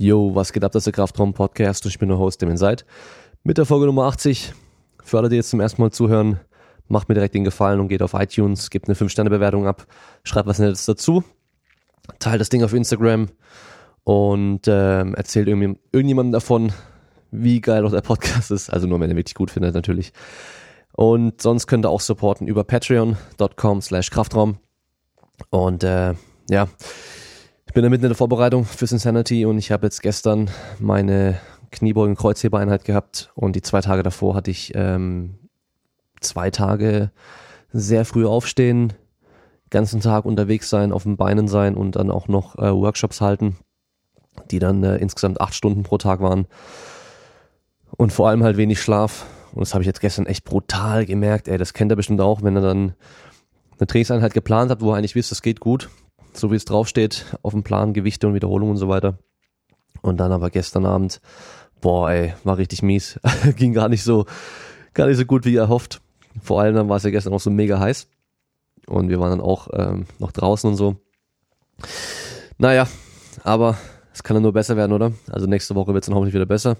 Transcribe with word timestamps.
Yo, 0.00 0.32
was 0.32 0.52
geht 0.52 0.62
ab, 0.62 0.70
das 0.70 0.82
ist 0.82 0.86
der 0.86 0.92
Kraftraum 0.92 1.34
Podcast 1.34 1.84
und 1.84 1.90
ich 1.90 1.98
bin 1.98 2.08
der 2.08 2.18
Host, 2.18 2.40
dem 2.40 2.50
ihr 2.50 2.56
seid. 2.56 2.86
Mit 3.42 3.58
der 3.58 3.66
Folge 3.66 3.86
Nummer 3.86 4.04
80. 4.04 4.52
Für 5.02 5.18
alle, 5.18 5.28
die 5.28 5.34
jetzt 5.34 5.50
zum 5.50 5.58
ersten 5.58 5.82
Mal 5.82 5.90
zuhören, 5.90 6.38
macht 6.86 7.08
mir 7.08 7.16
direkt 7.16 7.34
den 7.34 7.42
Gefallen 7.42 7.80
und 7.80 7.88
geht 7.88 8.00
auf 8.00 8.14
iTunes, 8.14 8.70
gebt 8.70 8.86
eine 8.86 8.94
5-Sterne-Bewertung 8.94 9.66
ab, 9.66 9.88
schreibt 10.22 10.46
was 10.46 10.60
Nettes 10.60 10.86
dazu, 10.86 11.24
teilt 12.20 12.40
das 12.40 12.48
Ding 12.48 12.62
auf 12.62 12.74
Instagram 12.74 13.26
und 14.04 14.68
ähm, 14.68 15.16
erzählt 15.16 15.48
irgendjemand, 15.48 15.80
irgendjemandem 15.90 16.30
davon, 16.32 16.72
wie 17.32 17.60
geil 17.60 17.84
auch 17.84 17.90
der 17.90 18.00
Podcast 18.00 18.52
ist. 18.52 18.70
Also 18.70 18.86
nur, 18.86 19.00
wenn 19.00 19.10
ihr 19.10 19.16
wirklich 19.16 19.34
gut 19.34 19.50
findet, 19.50 19.74
natürlich. 19.74 20.12
Und 20.92 21.42
sonst 21.42 21.66
könnt 21.66 21.84
ihr 21.84 21.90
auch 21.90 22.00
supporten 22.00 22.46
über 22.46 22.62
patreon.com 22.62 23.82
slash 23.82 24.10
Kraftraum. 24.10 24.58
Und 25.50 25.82
äh, 25.82 26.14
ja, 26.48 26.68
bin 27.78 27.84
da 27.84 27.90
mitten 27.90 28.06
in 28.06 28.10
der 28.10 28.16
Vorbereitung 28.16 28.64
fürs 28.64 28.90
Insanity 28.90 29.46
und 29.46 29.56
ich 29.56 29.70
habe 29.70 29.86
jetzt 29.86 30.02
gestern 30.02 30.50
meine 30.80 31.38
Kniebeugen 31.70 32.16
Kreuzhebereinheit 32.16 32.84
gehabt 32.84 33.30
und 33.36 33.54
die 33.54 33.62
zwei 33.62 33.80
Tage 33.80 34.02
davor 34.02 34.34
hatte 34.34 34.50
ich 34.50 34.72
ähm, 34.74 35.38
zwei 36.18 36.50
Tage 36.50 37.12
sehr 37.70 38.04
früh 38.04 38.26
aufstehen, 38.26 38.94
ganzen 39.70 40.00
Tag 40.00 40.24
unterwegs 40.24 40.68
sein, 40.68 40.90
auf 40.90 41.04
den 41.04 41.16
Beinen 41.16 41.46
sein 41.46 41.76
und 41.76 41.94
dann 41.94 42.10
auch 42.10 42.26
noch 42.26 42.58
äh, 42.58 42.74
Workshops 42.74 43.20
halten, 43.20 43.56
die 44.50 44.58
dann 44.58 44.82
äh, 44.82 44.96
insgesamt 44.96 45.40
acht 45.40 45.54
Stunden 45.54 45.84
pro 45.84 45.98
Tag 45.98 46.18
waren 46.20 46.48
und 47.96 48.12
vor 48.12 48.28
allem 48.28 48.42
halt 48.42 48.56
wenig 48.56 48.82
Schlaf. 48.82 49.24
Und 49.52 49.60
das 49.60 49.74
habe 49.74 49.84
ich 49.84 49.86
jetzt 49.86 50.00
gestern 50.00 50.26
echt 50.26 50.44
brutal 50.44 51.06
gemerkt. 51.06 51.46
Ey, 51.46 51.58
das 51.58 51.74
kennt 51.74 51.92
ihr 51.92 51.96
bestimmt 51.96 52.22
auch, 52.22 52.42
wenn 52.42 52.56
ihr 52.56 52.60
dann 52.60 52.94
eine 53.78 53.86
Trainingseinheit 53.86 54.34
geplant 54.34 54.72
habt, 54.72 54.82
wo 54.82 54.90
ihr 54.90 54.96
eigentlich 54.96 55.14
wisst, 55.14 55.30
das 55.30 55.42
geht 55.42 55.60
gut, 55.60 55.88
so 56.32 56.50
wie 56.50 56.56
es 56.56 56.64
draufsteht, 56.64 57.26
auf 57.42 57.52
dem 57.52 57.62
Plan, 57.62 57.92
Gewichte 57.92 58.26
und 58.26 58.34
Wiederholungen 58.34 58.72
und 58.72 58.76
so 58.76 58.88
weiter. 58.88 59.18
Und 60.02 60.18
dann 60.18 60.32
aber 60.32 60.50
gestern 60.50 60.86
Abend, 60.86 61.20
boah, 61.80 62.10
ey, 62.10 62.34
war 62.44 62.58
richtig 62.58 62.82
mies. 62.82 63.18
Ging 63.56 63.72
gar 63.72 63.88
nicht 63.88 64.04
so, 64.04 64.26
gar 64.94 65.06
nicht 65.06 65.16
so 65.16 65.24
gut 65.24 65.44
wie 65.44 65.56
erhofft. 65.56 66.00
Vor 66.42 66.60
allem 66.60 66.74
dann 66.74 66.88
war 66.88 66.96
es 66.96 67.02
ja 67.02 67.10
gestern 67.10 67.32
auch 67.32 67.40
so 67.40 67.50
mega 67.50 67.78
heiß. 67.78 68.08
Und 68.86 69.08
wir 69.08 69.20
waren 69.20 69.30
dann 69.30 69.40
auch 69.40 69.68
ähm, 69.72 70.06
noch 70.18 70.32
draußen 70.32 70.70
und 70.70 70.76
so. 70.76 70.96
Naja, 72.58 72.88
aber 73.44 73.76
es 74.12 74.22
kann 74.22 74.34
dann 74.34 74.42
nur 74.42 74.52
besser 74.52 74.76
werden, 74.76 74.92
oder? 74.92 75.12
Also 75.30 75.46
nächste 75.46 75.74
Woche 75.74 75.94
wird 75.94 76.02
es 76.02 76.06
dann 76.06 76.14
hoffentlich 76.14 76.34
wieder 76.34 76.46
besser. 76.46 76.76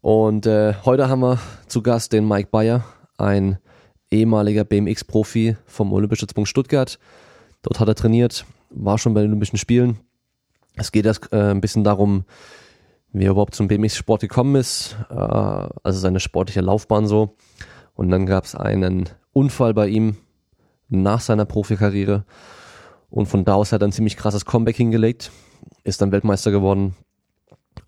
Und 0.00 0.46
äh, 0.46 0.74
heute 0.84 1.08
haben 1.08 1.20
wir 1.20 1.38
zu 1.66 1.82
Gast 1.82 2.12
den 2.12 2.26
Mike 2.26 2.48
Bayer, 2.50 2.84
ein 3.18 3.58
ehemaliger 4.10 4.64
BMX-Profi 4.64 5.56
vom 5.66 5.92
Olympischstützpunkt 5.92 6.48
Stuttgart. 6.48 6.98
Dort 7.62 7.80
hat 7.80 7.88
er 7.88 7.94
trainiert, 7.94 8.46
war 8.70 8.98
schon 8.98 9.14
bei 9.14 9.20
den 9.20 9.30
Olympischen 9.30 9.58
Spielen. 9.58 9.98
Es 10.76 10.92
geht 10.92 11.06
erst 11.06 11.32
äh, 11.32 11.50
ein 11.50 11.60
bisschen 11.60 11.84
darum, 11.84 12.24
wie 13.12 13.24
er 13.24 13.32
überhaupt 13.32 13.54
zum 13.54 13.68
BMX-Sport 13.68 14.22
gekommen 14.22 14.54
ist, 14.54 14.96
äh, 15.10 15.14
also 15.14 15.98
seine 15.98 16.20
sportliche 16.20 16.60
Laufbahn 16.60 17.06
so. 17.06 17.36
Und 17.94 18.10
dann 18.10 18.24
gab 18.26 18.44
es 18.44 18.54
einen 18.54 19.08
Unfall 19.32 19.74
bei 19.74 19.88
ihm 19.88 20.16
nach 20.88 21.20
seiner 21.20 21.44
Profikarriere. 21.44 22.24
Und 23.10 23.26
von 23.26 23.44
da 23.44 23.54
aus 23.54 23.72
hat 23.72 23.82
er 23.82 23.88
ein 23.88 23.92
ziemlich 23.92 24.16
krasses 24.16 24.44
Comeback 24.44 24.76
hingelegt, 24.76 25.30
ist 25.84 26.00
dann 26.00 26.12
Weltmeister 26.12 26.50
geworden. 26.50 26.94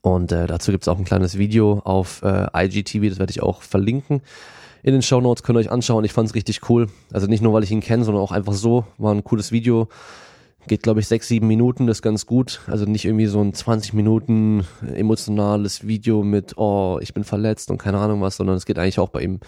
Und 0.00 0.32
äh, 0.32 0.46
dazu 0.46 0.72
gibt 0.72 0.84
es 0.84 0.88
auch 0.88 0.98
ein 0.98 1.04
kleines 1.04 1.38
Video 1.38 1.78
auf 1.84 2.22
äh, 2.22 2.48
IGTV, 2.54 3.08
das 3.08 3.18
werde 3.18 3.30
ich 3.30 3.42
auch 3.42 3.62
verlinken 3.62 4.20
in 4.82 4.92
den 4.92 5.02
Show 5.02 5.20
Notes, 5.20 5.42
könnt 5.42 5.56
ihr 5.56 5.60
euch 5.60 5.70
anschauen. 5.70 6.04
Ich 6.04 6.12
fand 6.12 6.28
es 6.28 6.34
richtig 6.34 6.68
cool. 6.68 6.88
Also 7.12 7.26
nicht 7.26 7.42
nur, 7.42 7.52
weil 7.52 7.62
ich 7.62 7.70
ihn 7.70 7.80
kenne, 7.80 8.04
sondern 8.04 8.22
auch 8.22 8.32
einfach 8.32 8.54
so. 8.54 8.84
War 8.98 9.14
ein 9.14 9.24
cooles 9.24 9.52
Video. 9.52 9.88
Geht, 10.66 10.82
glaube 10.82 11.00
ich, 11.00 11.08
sechs, 11.08 11.26
sieben 11.26 11.48
Minuten, 11.48 11.88
das 11.88 11.98
ist 11.98 12.02
ganz 12.02 12.26
gut. 12.26 12.60
Also 12.68 12.84
nicht 12.84 13.04
irgendwie 13.04 13.26
so 13.26 13.40
ein 13.40 13.52
20 13.52 13.94
Minuten 13.94 14.64
emotionales 14.94 15.86
Video 15.86 16.22
mit, 16.22 16.56
oh, 16.56 16.98
ich 17.00 17.14
bin 17.14 17.24
verletzt 17.24 17.70
und 17.70 17.78
keine 17.78 17.98
Ahnung 17.98 18.20
was, 18.20 18.36
sondern 18.36 18.56
es 18.56 18.66
geht 18.66 18.78
eigentlich 18.78 19.00
auch 19.00 19.08
bei 19.08 19.22
ihm 19.22 19.40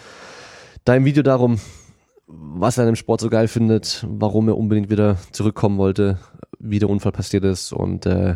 da 0.85 0.95
im 0.95 1.05
Video 1.05 1.23
darum, 1.23 1.59
was 2.27 2.77
er 2.77 2.83
an 2.83 2.91
dem 2.91 2.95
Sport 2.95 3.21
so 3.21 3.29
geil 3.29 3.47
findet, 3.47 4.05
warum 4.07 4.47
er 4.47 4.57
unbedingt 4.57 4.89
wieder 4.89 5.17
zurückkommen 5.31 5.77
wollte, 5.77 6.19
wie 6.59 6.79
der 6.79 6.89
Unfall 6.89 7.11
passiert 7.11 7.43
ist 7.43 7.73
und 7.73 8.05
äh, 8.05 8.35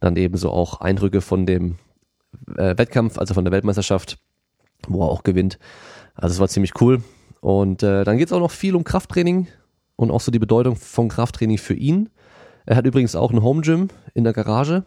dann 0.00 0.16
ebenso 0.16 0.50
auch 0.50 0.80
Eindrücke 0.80 1.20
von 1.20 1.46
dem 1.46 1.76
äh, 2.56 2.76
Wettkampf, 2.76 3.18
also 3.18 3.34
von 3.34 3.44
der 3.44 3.52
Weltmeisterschaft, 3.52 4.18
wo 4.86 5.02
er 5.02 5.08
auch 5.08 5.22
gewinnt. 5.22 5.58
Also 6.18 6.34
es 6.34 6.40
war 6.40 6.48
ziemlich 6.48 6.72
cool. 6.80 7.02
Und 7.40 7.82
äh, 7.82 8.04
dann 8.04 8.18
geht 8.18 8.28
es 8.28 8.32
auch 8.32 8.40
noch 8.40 8.50
viel 8.50 8.74
um 8.74 8.84
Krafttraining 8.84 9.46
und 9.96 10.10
auch 10.10 10.20
so 10.20 10.30
die 10.32 10.40
Bedeutung 10.40 10.76
von 10.76 11.08
Krafttraining 11.08 11.58
für 11.58 11.74
ihn. 11.74 12.10
Er 12.66 12.76
hat 12.76 12.86
übrigens 12.86 13.14
auch 13.14 13.32
ein 13.32 13.42
Home 13.42 13.62
Gym 13.62 13.88
in 14.14 14.24
der 14.24 14.32
Garage. 14.32 14.84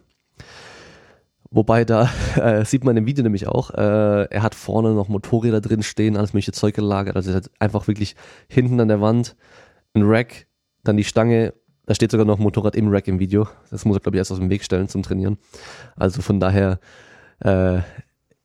Wobei 1.50 1.86
da 1.86 2.10
äh, 2.36 2.66
sieht 2.66 2.84
man 2.84 2.98
im 2.98 3.06
Video 3.06 3.24
nämlich 3.24 3.48
auch, 3.48 3.72
äh, 3.72 4.26
er 4.26 4.44
hat 4.44 4.56
vorne 4.56 4.94
noch 4.94 5.08
Motorräder 5.08 5.62
drin 5.62 5.84
stehen, 5.84 6.18
alles 6.18 6.34
mögliche 6.34 6.52
Zeug 6.52 6.76
gelagert. 6.76 7.16
Also 7.16 7.32
er 7.32 7.38
hat 7.38 7.50
einfach 7.60 7.88
wirklich 7.88 8.16
hinten 8.50 8.80
an 8.82 8.90
der 8.90 9.02
Wand 9.02 9.36
ein 9.94 10.04
Rack, 10.04 10.48
dann 10.84 10.98
die 10.98 11.04
Stange, 11.06 11.54
da 11.86 11.96
steht 11.96 12.12
sogar 12.12 12.26
noch 12.26 12.40
ein 12.40 12.44
Motorrad 12.44 12.76
im 12.76 12.90
Rack 12.90 13.08
im 13.08 13.20
Video. 13.20 13.48
Das 13.70 13.86
muss 13.86 13.98
er, 13.98 14.02
glaube 14.02 14.18
ich, 14.18 14.20
erst 14.20 14.32
aus 14.32 14.40
dem 14.40 14.50
Weg 14.50 14.64
stellen 14.64 14.90
zum 14.90 15.02
Trainieren. 15.02 15.38
Also 15.96 16.22
von 16.22 16.42
daher, 16.42 16.80
äh, 17.40 17.80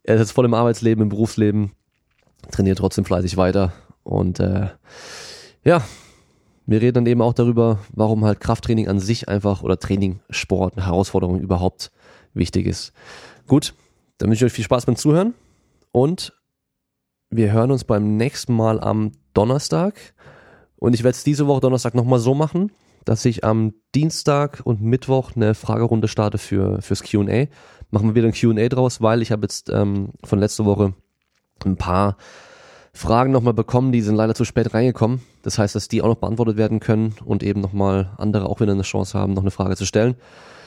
er 0.05 0.15
ist 0.15 0.21
jetzt 0.21 0.33
voll 0.33 0.45
im 0.45 0.55
Arbeitsleben, 0.55 1.03
im 1.03 1.09
Berufsleben, 1.09 1.73
trainiert 2.51 2.79
trotzdem 2.79 3.05
fleißig 3.05 3.37
weiter. 3.37 3.73
Und 4.03 4.41
äh, 4.41 4.69
ja, 5.65 5.83
wir 6.67 6.81
reden 6.81 6.95
dann 6.95 7.07
eben 7.07 7.23
auch 7.23 7.33
darüber, 7.33 7.79
warum 7.93 8.25
halt 8.25 8.41
Krafttraining 8.41 8.89
an 8.89 8.99
sich 8.99 9.29
einfach 9.29 9.63
oder 9.63 9.79
Training, 9.79 10.21
Sport, 10.31 10.77
eine 10.77 10.87
Herausforderung 10.87 11.41
überhaupt 11.41 11.93
wichtig 12.35 12.67
ist. 12.67 12.93
Gut, 13.47 13.75
dann 14.19 14.29
wünsche 14.29 14.45
ich 14.45 14.51
euch 14.51 14.55
viel 14.55 14.65
Spaß 14.65 14.87
beim 14.87 14.97
Zuhören 14.97 15.35
und 15.93 16.33
wir 17.31 17.53
hören 17.53 17.71
uns 17.71 17.85
beim 17.85 18.17
nächsten 18.17 18.55
Mal 18.55 18.81
am 18.81 19.13
Donnerstag. 19.35 20.15
Und 20.77 20.95
ich 20.95 21.05
werde 21.05 21.17
es 21.17 21.25
diese 21.25 21.47
Woche 21.47 21.61
Donnerstag 21.61 21.95
nochmal 21.95 22.19
so 22.19 22.35
machen, 22.35 22.71
dass 23.05 23.25
ich 23.25 23.45
am 23.45 23.75
Dienstag 23.95 24.61
und 24.65 24.83
Mittwoch 24.83 25.35
eine 25.35 25.55
Fragerunde 25.55 26.09
starte 26.09 26.39
für, 26.39 26.83
fürs 26.83 27.03
QA. 27.03 27.47
Machen 27.91 28.09
wir 28.09 28.15
wieder 28.15 28.29
ein 28.29 28.33
QA 28.33 28.69
draus, 28.69 29.01
weil 29.01 29.23
ich 29.23 29.33
habe 29.33 29.43
jetzt 29.43 29.71
ähm, 29.71 30.11
von 30.25 30.39
letzter 30.39 30.65
Woche 30.65 30.95
ein 31.65 31.77
paar 31.77 32.17
Fragen 32.93 33.31
nochmal 33.31 33.55
bekommen, 33.55 33.93
die 33.93 34.01
sind 34.01 34.17
leider 34.17 34.35
zu 34.35 34.45
spät 34.45 34.73
reingekommen. 34.73 35.21
Das 35.43 35.59
heißt, 35.59 35.75
dass 35.75 35.89
die 35.89 36.03
auch 36.03 36.09
noch 36.09 36.17
beantwortet 36.17 36.57
werden 36.57 36.81
können 36.81 37.15
und 37.25 37.43
eben 37.43 37.61
nochmal 37.61 38.11
andere 38.17 38.49
auch 38.49 38.61
wieder 38.61 38.73
eine 38.73 38.83
Chance 38.83 39.19
haben, 39.19 39.35
noch 39.35 39.43
eine 39.43 39.51
Frage 39.51 39.77
zu 39.77 39.85
stellen. 39.85 40.17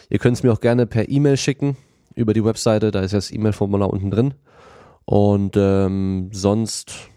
Ihr 0.09 0.19
könnt 0.19 0.37
es 0.37 0.43
mir 0.43 0.53
auch 0.53 0.61
gerne 0.61 0.85
per 0.85 1.09
E-Mail 1.09 1.37
schicken 1.37 1.75
über 2.15 2.33
die 2.33 2.43
Webseite, 2.43 2.91
da 2.91 3.01
ist 3.01 3.11
ja 3.11 3.17
das 3.17 3.31
E-Mail-Formular 3.31 3.89
unten 3.89 4.11
drin. 4.11 4.33
Und 5.05 5.55
ähm, 5.57 6.29
sonst, 6.31 7.09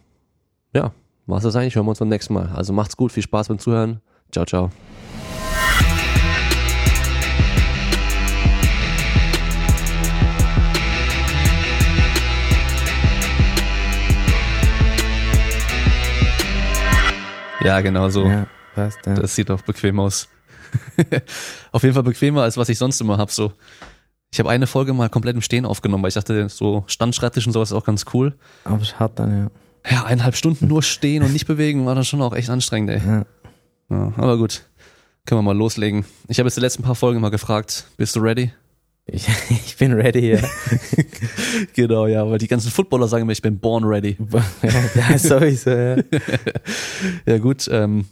ja, 0.75 0.93
war's 1.27 1.43
das 1.43 1.57
eigentlich. 1.57 1.77
Hören 1.77 1.87
wir 1.87 1.91
uns 1.91 1.99
beim 1.99 2.09
nächsten 2.09 2.33
Mal. 2.33 2.49
Also 2.49 2.73
macht's 2.73 2.97
gut, 2.97 3.13
viel 3.13 3.23
Spaß 3.23 3.49
beim 3.49 3.59
Zuhören. 3.59 4.01
Ciao, 4.31 4.47
ciao. 4.47 4.71
Ja, 17.65 17.81
genau 17.81 18.09
so. 18.09 18.27
Ja, 18.27 18.47
passt, 18.75 18.99
ja. 19.07 19.15
Das 19.15 19.35
sieht 19.35 19.51
auch 19.51 19.63
bequem 19.63 20.01
aus. 20.01 20.29
Auf 21.73 21.83
jeden 21.83 21.95
Fall 21.95 22.03
bequemer, 22.03 22.43
als 22.43 22.57
was 22.57 22.69
ich 22.69 22.79
sonst 22.79 23.01
immer 23.01 23.19
hab. 23.19 23.31
So, 23.31 23.53
ich 24.33 24.39
habe 24.39 24.51
eine 24.51 24.67
Folge 24.67 24.95
mal 24.95 25.09
komplett 25.09 25.37
im 25.37 25.43
Stehen 25.43 25.67
aufgenommen, 25.67 26.03
weil 26.03 26.09
ich 26.09 26.15
dachte, 26.15 26.49
so 26.49 26.85
Standschreibtisch 26.87 27.47
und 27.47 27.53
sowas 27.53 27.71
ist 27.71 27.77
auch 27.77 27.85
ganz 27.85 28.07
cool. 28.15 28.35
Aber 28.65 28.81
es 28.81 28.99
hat 28.99 29.19
dann, 29.19 29.45
ja. 29.45 29.51
Ja, 29.91 30.05
eineinhalb 30.05 30.37
Stunden 30.37 30.69
nur 30.69 30.83
stehen 30.83 31.23
und 31.25 31.33
nicht 31.33 31.47
bewegen 31.47 31.85
war 31.87 31.95
dann 31.95 32.05
schon 32.05 32.23
auch 32.23 32.35
echt 32.35 32.51
anstrengend, 32.51 32.91
ey. 32.91 33.01
Ja. 33.05 33.25
ja 33.91 34.13
aber 34.17 34.39
gut, 34.39 34.63
können 35.27 35.41
wir 35.41 35.43
mal 35.43 35.57
loslegen. 35.57 36.05
Ich 36.29 36.39
habe 36.39 36.47
jetzt 36.47 36.57
die 36.57 36.61
letzten 36.61 36.83
paar 36.83 36.95
Folgen 36.95 37.21
mal 37.21 37.31
gefragt, 37.31 37.85
bist 37.97 38.15
du 38.17 38.21
ready? 38.21 38.53
Ich, 39.07 39.27
ich 39.51 39.77
bin 39.77 39.93
ready, 39.93 40.33
ja. 40.33 40.41
genau, 41.75 42.07
ja, 42.07 42.29
weil 42.29 42.39
die 42.39 42.49
ganzen 42.49 42.71
Footballer 42.71 43.09
sagen 43.09 43.23
immer, 43.23 43.33
ich 43.33 43.43
bin 43.43 43.59
born 43.59 43.85
ready. 43.85 44.17
ja, 44.63 45.19
sowieso, 45.19 45.71
ja. 45.71 45.97
ja, 47.27 47.39
gut. 47.39 47.69
Ähm, 47.71 48.07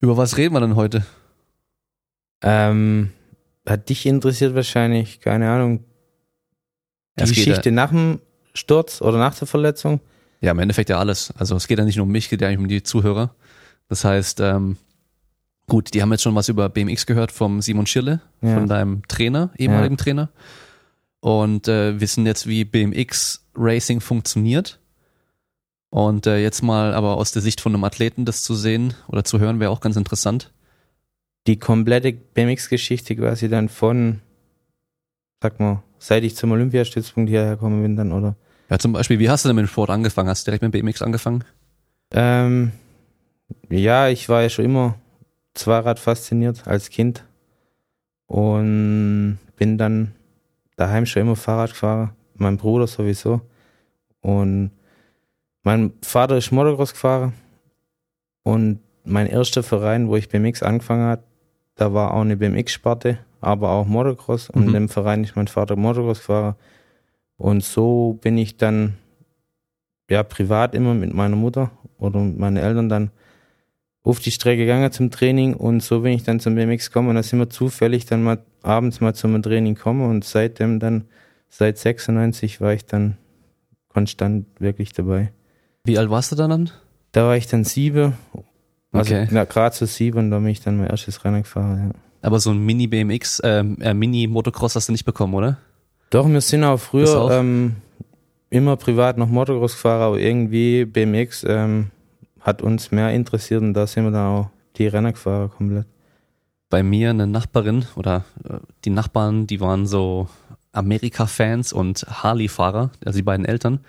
über 0.00 0.16
was 0.16 0.36
reden 0.36 0.54
wir 0.54 0.60
denn 0.60 0.76
heute? 0.76 1.04
Ähm, 2.42 3.10
hat 3.66 3.88
dich 3.88 4.06
interessiert 4.06 4.54
wahrscheinlich, 4.54 5.20
keine 5.20 5.50
Ahnung, 5.50 5.80
die 7.16 7.20
das 7.20 7.30
Geschichte 7.30 7.72
nach 7.72 7.90
dem 7.90 8.20
Sturz 8.54 9.02
oder 9.02 9.18
nach 9.18 9.36
der 9.38 9.46
Verletzung? 9.46 10.00
Ja, 10.40 10.52
im 10.52 10.58
Endeffekt 10.60 10.88
ja 10.88 10.98
alles. 10.98 11.32
Also 11.36 11.56
es 11.56 11.66
geht 11.66 11.78
ja 11.78 11.84
nicht 11.84 11.96
nur 11.96 12.06
um 12.06 12.12
mich, 12.12 12.24
es 12.24 12.30
geht 12.30 12.40
ja 12.40 12.48
eigentlich 12.48 12.58
um 12.58 12.68
die 12.68 12.82
Zuhörer. 12.82 13.34
Das 13.88 14.04
heißt, 14.04 14.40
ähm, 14.40 14.76
Gut, 15.68 15.94
die 15.94 16.02
haben 16.02 16.10
jetzt 16.10 16.22
schon 16.22 16.34
was 16.34 16.48
über 16.48 16.68
BMX 16.68 17.06
gehört 17.06 17.30
vom 17.30 17.60
Simon 17.60 17.86
Schirle, 17.86 18.20
ja. 18.40 18.54
von 18.54 18.66
deinem 18.68 19.06
Trainer, 19.06 19.50
ehemaligen 19.56 19.96
ja. 19.96 20.02
Trainer. 20.02 20.30
Und 21.20 21.68
äh, 21.68 22.00
wissen 22.00 22.26
jetzt, 22.26 22.46
wie 22.46 22.64
BMX 22.64 23.46
Racing 23.54 24.00
funktioniert. 24.00 24.80
Und 25.90 26.26
äh, 26.26 26.38
jetzt 26.38 26.62
mal 26.62 26.94
aber 26.94 27.16
aus 27.16 27.32
der 27.32 27.42
Sicht 27.42 27.60
von 27.60 27.74
einem 27.74 27.84
Athleten 27.84 28.24
das 28.24 28.42
zu 28.42 28.54
sehen 28.54 28.94
oder 29.08 29.24
zu 29.24 29.38
hören, 29.38 29.60
wäre 29.60 29.70
auch 29.70 29.80
ganz 29.80 29.96
interessant. 29.96 30.52
Die 31.46 31.58
komplette 31.58 32.12
BMX-Geschichte 32.12 33.16
quasi 33.16 33.48
dann 33.48 33.68
von 33.68 34.20
sag 35.42 35.60
mal, 35.60 35.82
seit 35.98 36.24
ich 36.24 36.36
zum 36.36 36.52
Olympiastützpunkt 36.52 37.30
hierher 37.30 37.56
gekommen 37.56 37.82
bin 37.82 37.96
dann, 37.96 38.12
oder? 38.12 38.36
Ja, 38.70 38.78
zum 38.78 38.92
Beispiel, 38.92 39.18
wie 39.18 39.30
hast 39.30 39.44
du 39.44 39.48
denn 39.48 39.56
mit 39.56 39.66
dem 39.66 39.68
Sport 39.68 39.90
angefangen? 39.90 40.28
Hast 40.28 40.46
du 40.46 40.50
direkt 40.50 40.62
mit 40.62 40.72
BMX 40.72 41.02
angefangen? 41.02 41.44
Ähm, 42.10 42.72
ja, 43.70 44.08
ich 44.08 44.28
war 44.28 44.42
ja 44.42 44.48
schon 44.48 44.64
immer 44.64 44.96
Zweirad 45.58 45.98
fasziniert 45.98 46.66
als 46.66 46.88
Kind 46.88 47.24
und 48.26 49.38
bin 49.56 49.78
dann 49.78 50.14
daheim 50.76 51.04
schon 51.04 51.22
immer 51.22 51.36
Fahrrad 51.36 51.70
gefahren, 51.70 52.12
mein 52.34 52.56
Bruder 52.56 52.86
sowieso. 52.86 53.40
Und 54.20 54.70
mein 55.62 55.92
Vater 56.02 56.36
ist 56.36 56.52
Motocross 56.52 56.92
gefahren 56.92 57.34
und 58.42 58.80
mein 59.04 59.26
erster 59.26 59.62
Verein, 59.62 60.08
wo 60.08 60.16
ich 60.16 60.28
BMX 60.28 60.62
angefangen 60.62 61.08
hat, 61.08 61.24
da 61.74 61.92
war 61.94 62.14
auch 62.14 62.20
eine 62.20 62.36
BMX-Sparte, 62.36 63.18
aber 63.40 63.70
auch 63.70 63.86
Motocross. 63.86 64.50
Und 64.50 64.62
mhm. 64.62 64.68
in 64.68 64.74
dem 64.74 64.88
Verein 64.88 65.24
ist 65.24 65.36
mein 65.36 65.48
Vater 65.48 65.76
Motocross 65.76 66.18
gefahren. 66.18 66.54
Und 67.36 67.62
so 67.62 68.18
bin 68.20 68.36
ich 68.36 68.56
dann 68.56 68.94
ja 70.10 70.22
privat 70.22 70.74
immer 70.74 70.94
mit 70.94 71.14
meiner 71.14 71.36
Mutter 71.36 71.70
oder 71.98 72.20
mit 72.20 72.38
meinen 72.38 72.56
Eltern 72.56 72.88
dann 72.88 73.10
auf 74.02 74.20
die 74.20 74.30
Strecke 74.30 74.62
gegangen 74.62 74.90
zum 74.92 75.10
Training 75.10 75.54
und 75.54 75.82
so 75.82 76.00
bin 76.00 76.12
ich 76.12 76.22
dann 76.22 76.40
zum 76.40 76.54
BMX 76.54 76.86
gekommen 76.86 77.10
und 77.10 77.16
da 77.16 77.22
sind 77.22 77.38
wir 77.38 77.50
zufällig 77.50 78.06
dann 78.06 78.22
mal 78.22 78.38
abends 78.62 79.00
mal 79.00 79.14
zum 79.14 79.40
Training 79.42 79.74
gekommen 79.74 80.08
und 80.08 80.24
seitdem 80.24 80.80
dann, 80.80 81.04
seit 81.48 81.78
96 81.78 82.60
war 82.60 82.72
ich 82.72 82.86
dann 82.86 83.16
konstant 83.88 84.46
wirklich 84.58 84.92
dabei. 84.92 85.32
Wie 85.84 85.98
alt 85.98 86.10
warst 86.10 86.32
du 86.32 86.36
dann? 86.36 86.70
Da 87.12 87.24
war 87.24 87.36
ich 87.36 87.46
dann 87.46 87.64
sieben, 87.64 88.14
also 88.92 89.14
okay. 89.14 89.46
gerade 89.48 89.74
so 89.74 89.86
sieben 89.86 90.18
und 90.18 90.30
da 90.30 90.38
bin 90.38 90.48
ich 90.48 90.60
dann 90.60 90.78
mein 90.78 90.88
erstes 90.88 91.24
Rennen 91.24 91.42
gefahren, 91.42 91.88
ja. 91.88 92.00
Aber 92.20 92.40
so 92.40 92.50
ein 92.50 92.58
Mini-BMX, 92.58 93.40
äh, 93.40 93.58
äh, 93.80 93.94
Mini-Motocross 93.94 94.74
hast 94.74 94.88
du 94.88 94.92
nicht 94.92 95.04
bekommen, 95.04 95.34
oder? 95.34 95.58
Doch, 96.10 96.28
wir 96.28 96.40
sind 96.40 96.64
auch 96.64 96.78
früher? 96.78 97.30
Ähm, 97.30 97.76
immer 98.50 98.76
privat 98.76 99.18
noch 99.18 99.28
Motocross 99.28 99.74
gefahren, 99.74 100.02
aber 100.02 100.18
irgendwie 100.18 100.84
BMX 100.84 101.44
ähm, 101.48 101.90
hat 102.48 102.62
uns 102.62 102.90
mehr 102.90 103.12
interessiert 103.12 103.62
und 103.62 103.74
da 103.74 103.86
sind 103.86 104.04
wir 104.04 104.10
dann 104.10 104.26
auch 104.26 104.50
die 104.76 104.86
Renner 104.86 105.12
gefahren 105.12 105.50
komplett. 105.50 105.86
Bei 106.70 106.82
mir 106.82 107.10
eine 107.10 107.26
Nachbarin 107.26 107.86
oder 107.94 108.24
äh, 108.44 108.58
die 108.84 108.90
Nachbarn, 108.90 109.46
die 109.46 109.60
waren 109.60 109.86
so 109.86 110.28
Amerika-Fans 110.72 111.72
und 111.72 112.04
Harley-Fahrer, 112.08 112.90
also 113.04 113.16
die 113.16 113.22
beiden 113.22 113.46
Eltern. 113.46 113.80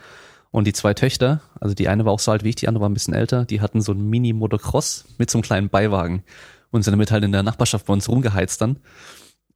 Und 0.52 0.66
die 0.66 0.74
zwei 0.74 0.96
Töchter, 0.96 1.42
also 1.60 1.76
die 1.76 1.90
eine 1.90 2.06
war 2.06 2.14
auch 2.14 2.20
so 2.20 2.32
alt 2.32 2.44
wie 2.44 2.50
ich, 2.50 2.56
die 2.56 2.68
andere 2.68 2.82
war 2.82 2.90
ein 2.90 2.94
bisschen 2.94 3.14
älter, 3.14 3.46
die 3.46 3.62
hatten 3.62 3.82
so 3.82 3.92
ein 3.92 4.10
Mini-Motocross 4.10 5.06
mit 5.18 5.30
so 5.30 5.38
einem 5.38 5.44
kleinen 5.44 5.70
Beiwagen 5.70 6.24
und 6.72 6.84
sind 6.84 6.94
damit 6.94 7.12
halt 7.12 7.24
in 7.24 7.32
der 7.32 7.44
Nachbarschaft 7.44 7.86
bei 7.86 7.94
uns 7.94 8.10
rumgeheizt 8.10 8.62
dann. 8.62 8.78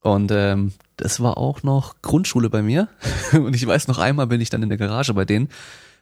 Und 0.02 0.32
ähm, 0.32 0.74
das 0.98 1.20
war 1.22 1.38
auch 1.38 1.64
noch 1.64 1.96
Grundschule 2.02 2.50
bei 2.50 2.62
mir. 2.62 2.90
Und 3.32 3.56
ich 3.56 3.66
weiß 3.66 3.88
noch 3.88 4.00
einmal 4.00 4.28
bin 4.28 4.42
ich 4.42 4.50
dann 4.50 4.62
in 4.62 4.68
der 4.68 4.78
Garage 4.78 5.14
bei 5.14 5.24
denen, 5.24 5.48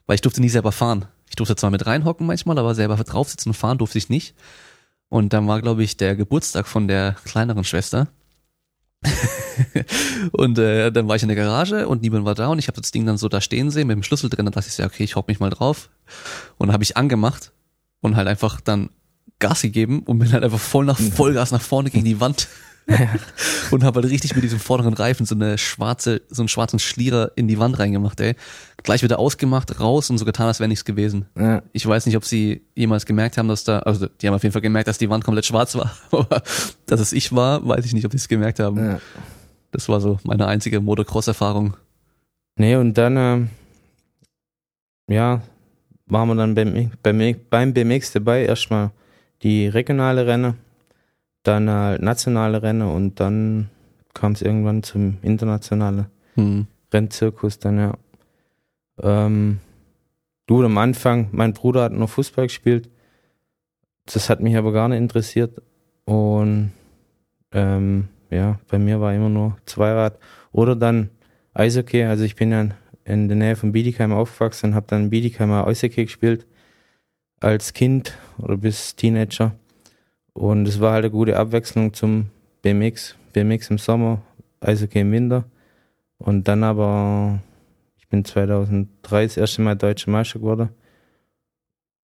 weil 0.08 0.16
ich 0.16 0.22
durfte 0.22 0.42
nie 0.42 0.50
selber 0.50 0.72
fahren. 0.72 1.06
Ich 1.32 1.36
durfte 1.36 1.56
zwar 1.56 1.70
mit 1.72 1.86
reinhocken 1.86 2.28
manchmal, 2.28 2.60
aber 2.60 2.76
selber 2.76 2.98
draufsitzen 2.98 3.52
und 3.52 3.54
fahren 3.54 3.78
durfte 3.78 3.98
ich 3.98 4.10
nicht. 4.10 4.36
Und 5.08 5.32
dann 5.32 5.48
war, 5.48 5.62
glaube 5.62 5.82
ich, 5.82 5.96
der 5.96 6.18
Geburtstag 6.18 6.68
von 6.68 6.90
der 6.90 7.16
kleineren 7.24 7.64
Schwester. 7.64 8.10
und 10.34 10.60
äh, 10.60 10.92
dann 10.92 11.08
war 11.08 11.16
ich 11.16 11.22
in 11.22 11.30
der 11.30 11.38
Garage 11.38 11.88
und 11.88 12.02
niemand 12.02 12.26
war 12.26 12.36
da 12.36 12.50
und 12.50 12.60
ich 12.60 12.68
habe 12.68 12.82
das 12.82 12.92
Ding 12.92 13.06
dann 13.06 13.18
so 13.18 13.30
da 13.30 13.40
stehen 13.40 13.72
sehen 13.72 13.88
mit 13.88 13.96
dem 13.96 14.04
Schlüssel 14.04 14.30
drin. 14.30 14.46
Dann 14.46 14.52
dachte 14.52 14.68
ich, 14.68 14.78
ja, 14.78 14.86
okay, 14.86 15.06
ich 15.06 15.16
hock 15.16 15.30
mich 15.30 15.40
mal 15.40 15.50
drauf. 15.50 15.90
Und 16.58 16.68
dann 16.68 16.74
habe 16.74 16.84
ich 16.84 16.98
angemacht 16.98 17.54
und 18.02 18.18
halt 18.18 18.28
einfach 18.28 18.60
dann 18.60 18.90
Gas 19.40 19.62
gegeben 19.62 20.04
und 20.04 20.20
bin 20.20 20.34
halt 20.34 20.44
einfach 20.44 20.60
voll 20.60 20.84
nach 20.84 21.00
Vollgas 21.00 21.52
nach 21.52 21.62
vorne 21.62 21.92
gegen 21.92 22.04
die 22.04 22.20
Wand 22.20 22.50
und 23.72 23.86
habe 23.86 24.02
halt 24.02 24.12
richtig 24.12 24.36
mit 24.36 24.44
diesem 24.44 24.60
vorderen 24.60 24.94
Reifen 24.94 25.26
so 25.26 25.36
eine 25.36 25.58
schwarze, 25.58 26.22
so 26.30 26.42
einen 26.42 26.50
schwarzen 26.50 26.80
Schlierer 26.80 27.32
in 27.36 27.48
die 27.48 27.58
Wand 27.58 27.80
reingemacht, 27.80 28.20
ey. 28.20 28.36
Gleich 28.84 29.04
wieder 29.04 29.20
ausgemacht, 29.20 29.80
raus 29.80 30.10
und 30.10 30.18
so 30.18 30.26
getan, 30.26 30.48
als 30.48 30.60
wäre 30.60 30.68
nichts 30.68 30.86
gewesen. 30.86 31.26
Ja. 31.38 31.62
Ich 31.72 31.86
weiß 31.86 32.06
nicht, 32.06 32.18
ob 32.18 32.26
sie 32.26 32.62
jemals 32.76 33.06
gemerkt 33.06 33.38
haben, 33.38 33.48
dass 33.48 33.64
da, 33.64 33.80
also 33.80 34.08
die 34.08 34.28
haben 34.28 34.34
auf 34.34 34.44
jeden 34.44 34.54
Fall 34.54 34.62
gemerkt, 34.62 34.88
dass 34.88 34.98
die 34.98 35.10
Wand 35.10 35.24
komplett 35.24 35.46
schwarz 35.46 35.76
war, 35.76 35.92
aber 36.12 36.42
dass 36.86 37.00
es 37.00 37.14
ich 37.14 37.34
war, 37.36 37.66
weiß 37.68 37.86
ich 37.86 37.94
nicht, 37.94 38.06
ob 38.06 38.12
sie 38.12 38.18
es 38.18 38.28
gemerkt 38.28 38.60
haben. 38.60 38.78
Ja. 38.78 39.00
Das 39.72 39.88
war 39.88 40.02
so 40.02 40.20
meine 40.24 40.48
einzige 40.48 40.82
Motocross-Erfahrung. 40.82 41.78
Nee, 42.58 42.76
und 42.76 42.98
dann, 42.98 43.18
ähm, 43.18 43.50
ja, 45.08 45.42
waren 46.08 46.28
wir 46.28 46.36
dann 46.36 46.56
beim, 46.56 46.92
beim, 47.02 47.36
beim 47.50 47.74
BMX 47.74 48.12
dabei, 48.12 48.44
erstmal 48.46 48.92
die 49.44 49.68
regionale 49.68 50.28
Rennen 50.28 50.56
dann 51.44 51.70
halt 51.70 52.02
nationale 52.02 52.62
Rennen 52.62 52.88
und 52.88 53.20
dann 53.20 53.70
kam 54.14 54.34
es 54.34 54.42
irgendwann 54.42 54.84
zum 54.84 55.18
internationalen 55.22 56.08
hm. 56.36 56.68
Rennzirkus 56.94 57.60
dann, 57.60 57.78
ja. 57.78 57.94
Ähm, 59.00 59.60
du 60.48 60.64
am 60.64 60.78
Anfang, 60.78 61.30
mein 61.32 61.54
Bruder 61.54 61.84
hat 61.84 61.94
noch 61.94 62.10
Fußball 62.10 62.48
gespielt. 62.48 62.90
Das 64.06 64.30
hat 64.30 64.42
mich 64.42 64.58
aber 64.58 64.72
gar 64.72 64.90
nicht 64.90 65.00
interessiert. 65.00 65.62
Und 66.06 66.72
ähm, 67.52 68.08
ja, 68.30 68.60
bei 68.68 68.80
mir 68.80 69.00
war 69.02 69.14
immer 69.14 69.30
nur 69.30 69.58
Zweirad 69.66 70.18
oder 70.52 70.76
dann 70.76 71.10
Eishockey. 71.54 72.04
Also 72.04 72.24
ich 72.24 72.36
bin 72.36 72.52
ja 72.52 72.68
in 73.04 73.28
der 73.28 73.38
Nähe 73.38 73.56
von 73.56 73.72
Bietigheim 73.72 74.14
aufgewachsen 74.14 74.68
und 74.68 74.76
habe 74.76 74.88
dann 74.88 75.10
Biedigheimer 75.10 75.68
Eishockey 75.68 76.06
gespielt 76.06 76.46
als 77.40 77.74
Kind 77.74 78.18
oder 78.38 78.58
bis 78.58 78.96
Teenager. 78.96 79.54
Und 80.34 80.68
es 80.68 80.80
war 80.80 80.94
halt 80.94 81.06
eine 81.06 81.12
gute 81.12 81.38
Abwechslung 81.38 81.94
zum 81.94 82.28
BMX. 82.62 83.16
BMX 83.34 83.70
im 83.70 83.78
Sommer, 83.78 84.22
Eishockey 84.62 85.02
im 85.02 85.12
Winter. 85.12 85.46
Und 86.18 86.48
dann 86.48 86.64
aber, 86.64 87.40
bin 88.12 88.24
2003 88.24 89.24
das 89.24 89.38
erste 89.38 89.62
Mal 89.64 89.76
deutscher 89.76 90.12
Meister 90.12 90.40
geworden 90.40 90.70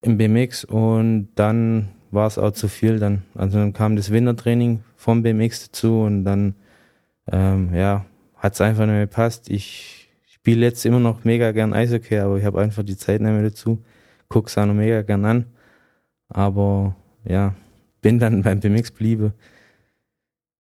im 0.02 0.16
BMX 0.16 0.64
und 0.64 1.30
dann 1.34 1.88
war 2.10 2.26
es 2.26 2.38
auch 2.38 2.52
zu 2.52 2.68
viel 2.68 2.98
dann. 2.98 3.22
Also 3.34 3.58
dann 3.58 3.72
kam 3.72 3.96
das 3.96 4.10
Wintertraining 4.10 4.82
vom 4.96 5.22
BMX 5.22 5.66
dazu 5.66 6.02
und 6.02 6.24
dann, 6.24 6.54
ähm, 7.30 7.74
ja, 7.74 8.06
hat 8.36 8.54
es 8.54 8.60
einfach 8.60 8.86
nicht 8.86 8.94
mehr 8.94 9.06
gepasst. 9.06 9.50
Ich 9.50 10.08
spiele 10.26 10.64
jetzt 10.64 10.86
immer 10.86 11.00
noch 11.00 11.24
mega 11.24 11.50
gern 11.52 11.74
Eishockey, 11.74 12.18
aber 12.18 12.38
ich 12.38 12.44
habe 12.44 12.60
einfach 12.60 12.84
die 12.84 12.96
Zeit 12.96 13.20
nicht 13.20 13.32
mehr 13.32 13.42
dazu. 13.42 13.82
Guck's 14.28 14.56
auch 14.56 14.66
noch 14.66 14.74
mega 14.74 15.02
gern 15.02 15.24
an. 15.24 15.46
Aber 16.28 16.94
ja, 17.24 17.54
bin 18.00 18.18
dann 18.18 18.42
beim 18.42 18.60
BMX 18.60 18.92
bliebe. 18.92 19.32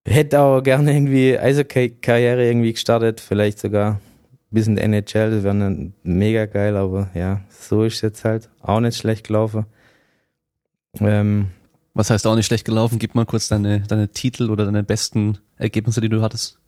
Hätte 0.04 0.40
auch 0.40 0.60
gerne 0.60 0.94
irgendwie 0.94 1.38
Eishockey-Karriere 1.38 2.46
irgendwie 2.46 2.72
gestartet, 2.72 3.20
vielleicht 3.20 3.58
sogar 3.58 4.00
ein 4.56 4.76
bisschen 4.76 4.78
NHL, 4.78 5.30
das 5.30 5.44
wäre 5.44 5.58
dann 5.58 5.92
mega 6.02 6.46
geil, 6.46 6.76
aber 6.76 7.10
ja, 7.14 7.42
so 7.50 7.84
ist 7.84 8.00
jetzt 8.00 8.24
halt 8.24 8.48
auch 8.62 8.80
nicht 8.80 8.96
schlecht 8.96 9.26
gelaufen. 9.26 9.66
Ähm, 10.98 11.50
Was 11.92 12.10
heißt 12.10 12.26
auch 12.26 12.34
nicht 12.34 12.46
schlecht 12.46 12.64
gelaufen? 12.64 12.98
Gib 12.98 13.14
mal 13.14 13.26
kurz 13.26 13.48
deine, 13.48 13.80
deine 13.80 14.08
Titel 14.08 14.50
oder 14.50 14.64
deine 14.64 14.82
besten 14.82 15.38
Ergebnisse, 15.56 16.00
die 16.00 16.08
du 16.08 16.22
hattest. 16.22 16.58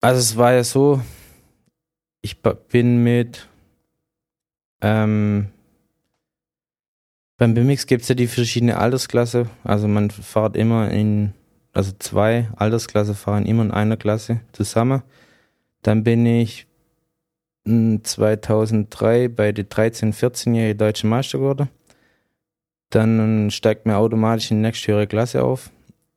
Also 0.00 0.20
es 0.20 0.36
war 0.36 0.52
ja 0.52 0.62
so, 0.62 1.02
ich 2.20 2.40
bin 2.42 3.02
mit 3.02 3.48
ähm, 4.80 5.48
beim 7.38 7.54
BMX 7.54 7.86
gibt 7.86 8.02
es 8.02 8.08
ja 8.08 8.14
die 8.14 8.28
verschiedene 8.28 8.78
Altersklasse. 8.78 9.48
Also 9.64 9.88
man 9.88 10.10
fährt 10.10 10.56
immer 10.56 10.90
in, 10.90 11.34
also 11.72 11.92
zwei 11.98 12.48
Altersklasse 12.56 13.14
fahren 13.14 13.46
immer 13.46 13.64
in 13.64 13.70
einer 13.72 13.96
Klasse 13.96 14.40
zusammen. 14.52 15.02
Dann 15.82 16.04
bin 16.04 16.26
ich 16.26 16.67
2003 18.02 19.28
bei 19.28 19.52
der 19.52 19.68
13-, 19.68 20.14
14-jährigen 20.14 20.78
deutschen 20.78 21.10
Meister 21.10 21.38
geworden. 21.38 21.68
Dann 22.90 23.50
steigt 23.50 23.86
man 23.86 23.96
automatisch 23.96 24.50
in 24.50 24.58
die 24.58 24.62
nächste 24.62 24.92
höhere 24.92 25.06
Klasse 25.06 25.42
auf. 25.42 25.70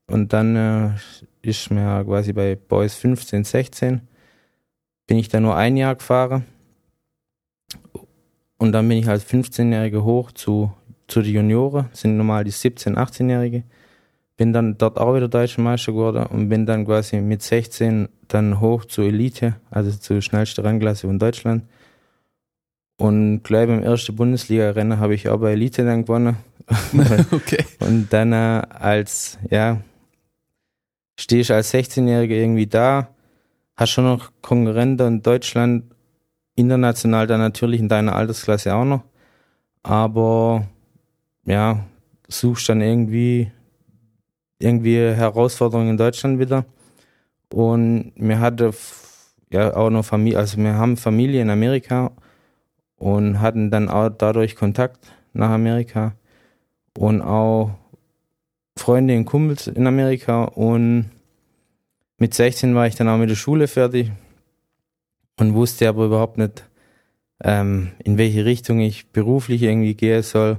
Und 0.08 0.34
dann 0.34 0.56
äh, 0.56 0.90
ist 1.42 1.72
mir 1.72 2.04
quasi 2.06 2.34
bei 2.34 2.56
Boys 2.56 2.96
15, 2.96 3.44
16 3.44 4.02
bin 5.08 5.18
ich 5.18 5.28
da 5.28 5.40
nur 5.40 5.56
ein 5.56 5.76
Jahr 5.76 5.96
gefahren. 5.96 6.46
Und 8.58 8.72
dann 8.72 8.88
bin 8.88 9.00
ich 9.00 9.10
als 9.10 9.26
15-Jähriger 9.26 10.04
hoch 10.04 10.32
zu 10.32 10.72
zu 11.12 11.22
den 11.22 11.34
Junioren, 11.34 11.90
sind 11.92 12.16
normal 12.16 12.46
die 12.46 12.54
17-, 12.54 12.96
18-Jährige. 12.96 13.64
Bin 14.38 14.54
dann 14.54 14.78
dort 14.78 14.98
auch 14.98 15.16
wieder 15.16 15.28
deutscher 15.28 15.62
Meister 15.62 15.92
geworden 15.92 16.26
und 16.26 16.50
bin 16.50 16.66
dann 16.66 16.86
quasi 16.86 17.22
mit 17.22 17.42
16 17.42 18.10
dann 18.28 18.60
hoch 18.60 18.86
zur 18.86 19.06
Elite, 19.06 19.56
also 19.70 19.92
zur 19.92 20.22
schnellsten 20.22 20.66
Rennklasse 20.66 21.08
von 21.08 21.20
Deutschland. 21.20 21.64
Und 22.98 23.44
gleich 23.44 23.68
beim 23.68 23.84
ersten 23.84 24.16
Bundesliga-Rennen 24.16 25.00
habe 25.00 25.16
ich 25.16 25.28
auch 25.28 25.40
bei 25.40 25.54
Elite 25.54 25.84
dann 25.84 26.06
gewonnen. 26.06 26.38
okay. 27.32 27.66
Und 27.80 28.14
dann 28.14 28.32
äh, 28.32 28.62
als, 28.70 29.38
ja, 29.50 29.82
stehe 31.20 31.42
ich 31.42 31.52
als 31.52 31.74
16-Jähriger 31.74 32.36
irgendwie 32.36 32.68
da, 32.68 33.10
hast 33.76 33.92
schon 33.92 34.06
noch 34.06 34.32
Konkurrenten 34.42 35.08
in 35.08 35.22
Deutschland, 35.24 35.86
international 36.56 37.28
dann 37.28 37.40
natürlich 37.40 37.80
in 37.80 37.90
deiner 37.90 38.16
Altersklasse 38.16 38.74
auch 38.76 38.86
noch. 38.86 39.04
Aber 39.84 40.68
ja, 41.46 41.84
suchst 42.28 42.70
dann 42.70 42.82
irgendwie, 42.82 43.52
irgendwie 44.62 44.98
Herausforderungen 44.98 45.92
in 45.92 45.98
Deutschland 45.98 46.40
wieder. 46.40 46.66
Und 47.52 48.14
mir 48.16 48.40
hatte 48.40 48.72
ja 49.52 49.76
auch 49.76 49.90
noch 49.90 50.06
Familie, 50.06 50.40
also 50.40 50.58
wir 50.58 50.76
haben 50.76 50.98
Familie 50.98 51.42
in 51.42 51.50
Amerika 51.50 52.12
und 52.98 53.42
hatten 53.42 53.72
dann 53.72 53.90
auch 53.90 54.10
dadurch 54.10 54.56
Kontakt 54.56 55.14
nach 55.34 55.50
Amerika 55.50 56.14
und 56.98 57.22
auch 57.22 57.72
Freunde 58.78 59.18
und 59.18 59.26
Kumpels 59.26 59.68
in 59.68 59.86
Amerika 59.86 60.46
und 60.46 61.12
mit 62.18 62.34
16 62.34 62.74
war 62.76 62.88
ich 62.88 62.96
dann 62.96 63.10
auch 63.10 63.18
mit 63.18 63.30
der 63.30 63.36
Schule 63.36 63.68
fertig 63.68 64.12
und 65.38 65.54
wusste 65.56 65.90
aber 65.90 66.06
überhaupt 66.06 66.38
nicht, 66.38 66.70
ähm, 67.44 67.92
in 68.04 68.18
welche 68.18 68.46
Richtung 68.46 68.80
ich 68.80 69.12
beruflich 69.12 69.64
irgendwie 69.64 69.96
gehen 69.96 70.22
soll, 70.22 70.58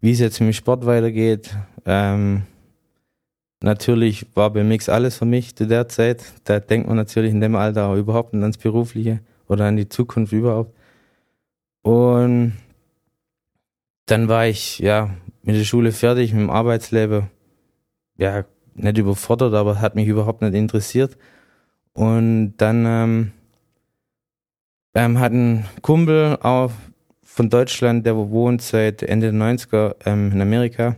wie 0.00 0.12
es 0.12 0.20
jetzt 0.20 0.40
mit 0.40 0.50
dem 0.50 0.52
Sport 0.52 0.86
weitergeht. 0.86 1.56
Ähm, 1.84 2.42
natürlich 3.62 4.26
war 4.34 4.50
BMX 4.50 4.88
alles 4.88 5.16
für 5.16 5.24
mich 5.24 5.56
zu 5.56 5.66
der 5.66 5.88
Zeit. 5.88 6.24
Da 6.44 6.60
denkt 6.60 6.88
man 6.88 6.96
natürlich 6.96 7.32
in 7.32 7.40
dem 7.40 7.56
Alter 7.56 7.86
auch 7.86 7.96
überhaupt 7.96 8.34
nicht 8.34 8.42
ans 8.42 8.58
Berufliche 8.58 9.20
oder 9.48 9.66
an 9.66 9.76
die 9.76 9.88
Zukunft 9.88 10.32
überhaupt. 10.32 10.74
Und 11.82 12.54
dann 14.06 14.28
war 14.28 14.46
ich 14.46 14.78
ja 14.78 15.10
mit 15.42 15.56
der 15.56 15.64
Schule 15.64 15.92
fertig, 15.92 16.32
mit 16.32 16.42
dem 16.42 16.50
Arbeitsleben. 16.50 17.28
Ja, 18.16 18.44
nicht 18.74 18.98
überfordert, 18.98 19.54
aber 19.54 19.80
hat 19.80 19.94
mich 19.94 20.06
überhaupt 20.06 20.42
nicht 20.42 20.54
interessiert. 20.54 21.16
Und 21.92 22.54
dann 22.56 22.86
ähm, 22.86 23.32
ähm, 24.94 25.18
hat 25.18 25.32
ein 25.32 25.66
Kumpel 25.82 26.38
auch 26.42 26.70
von 27.22 27.50
Deutschland, 27.50 28.06
der 28.06 28.16
wohnt 28.16 28.62
seit 28.62 29.02
Ende 29.02 29.32
der 29.32 29.40
90er 29.40 29.96
ähm, 30.06 30.32
in 30.32 30.40
Amerika, 30.40 30.96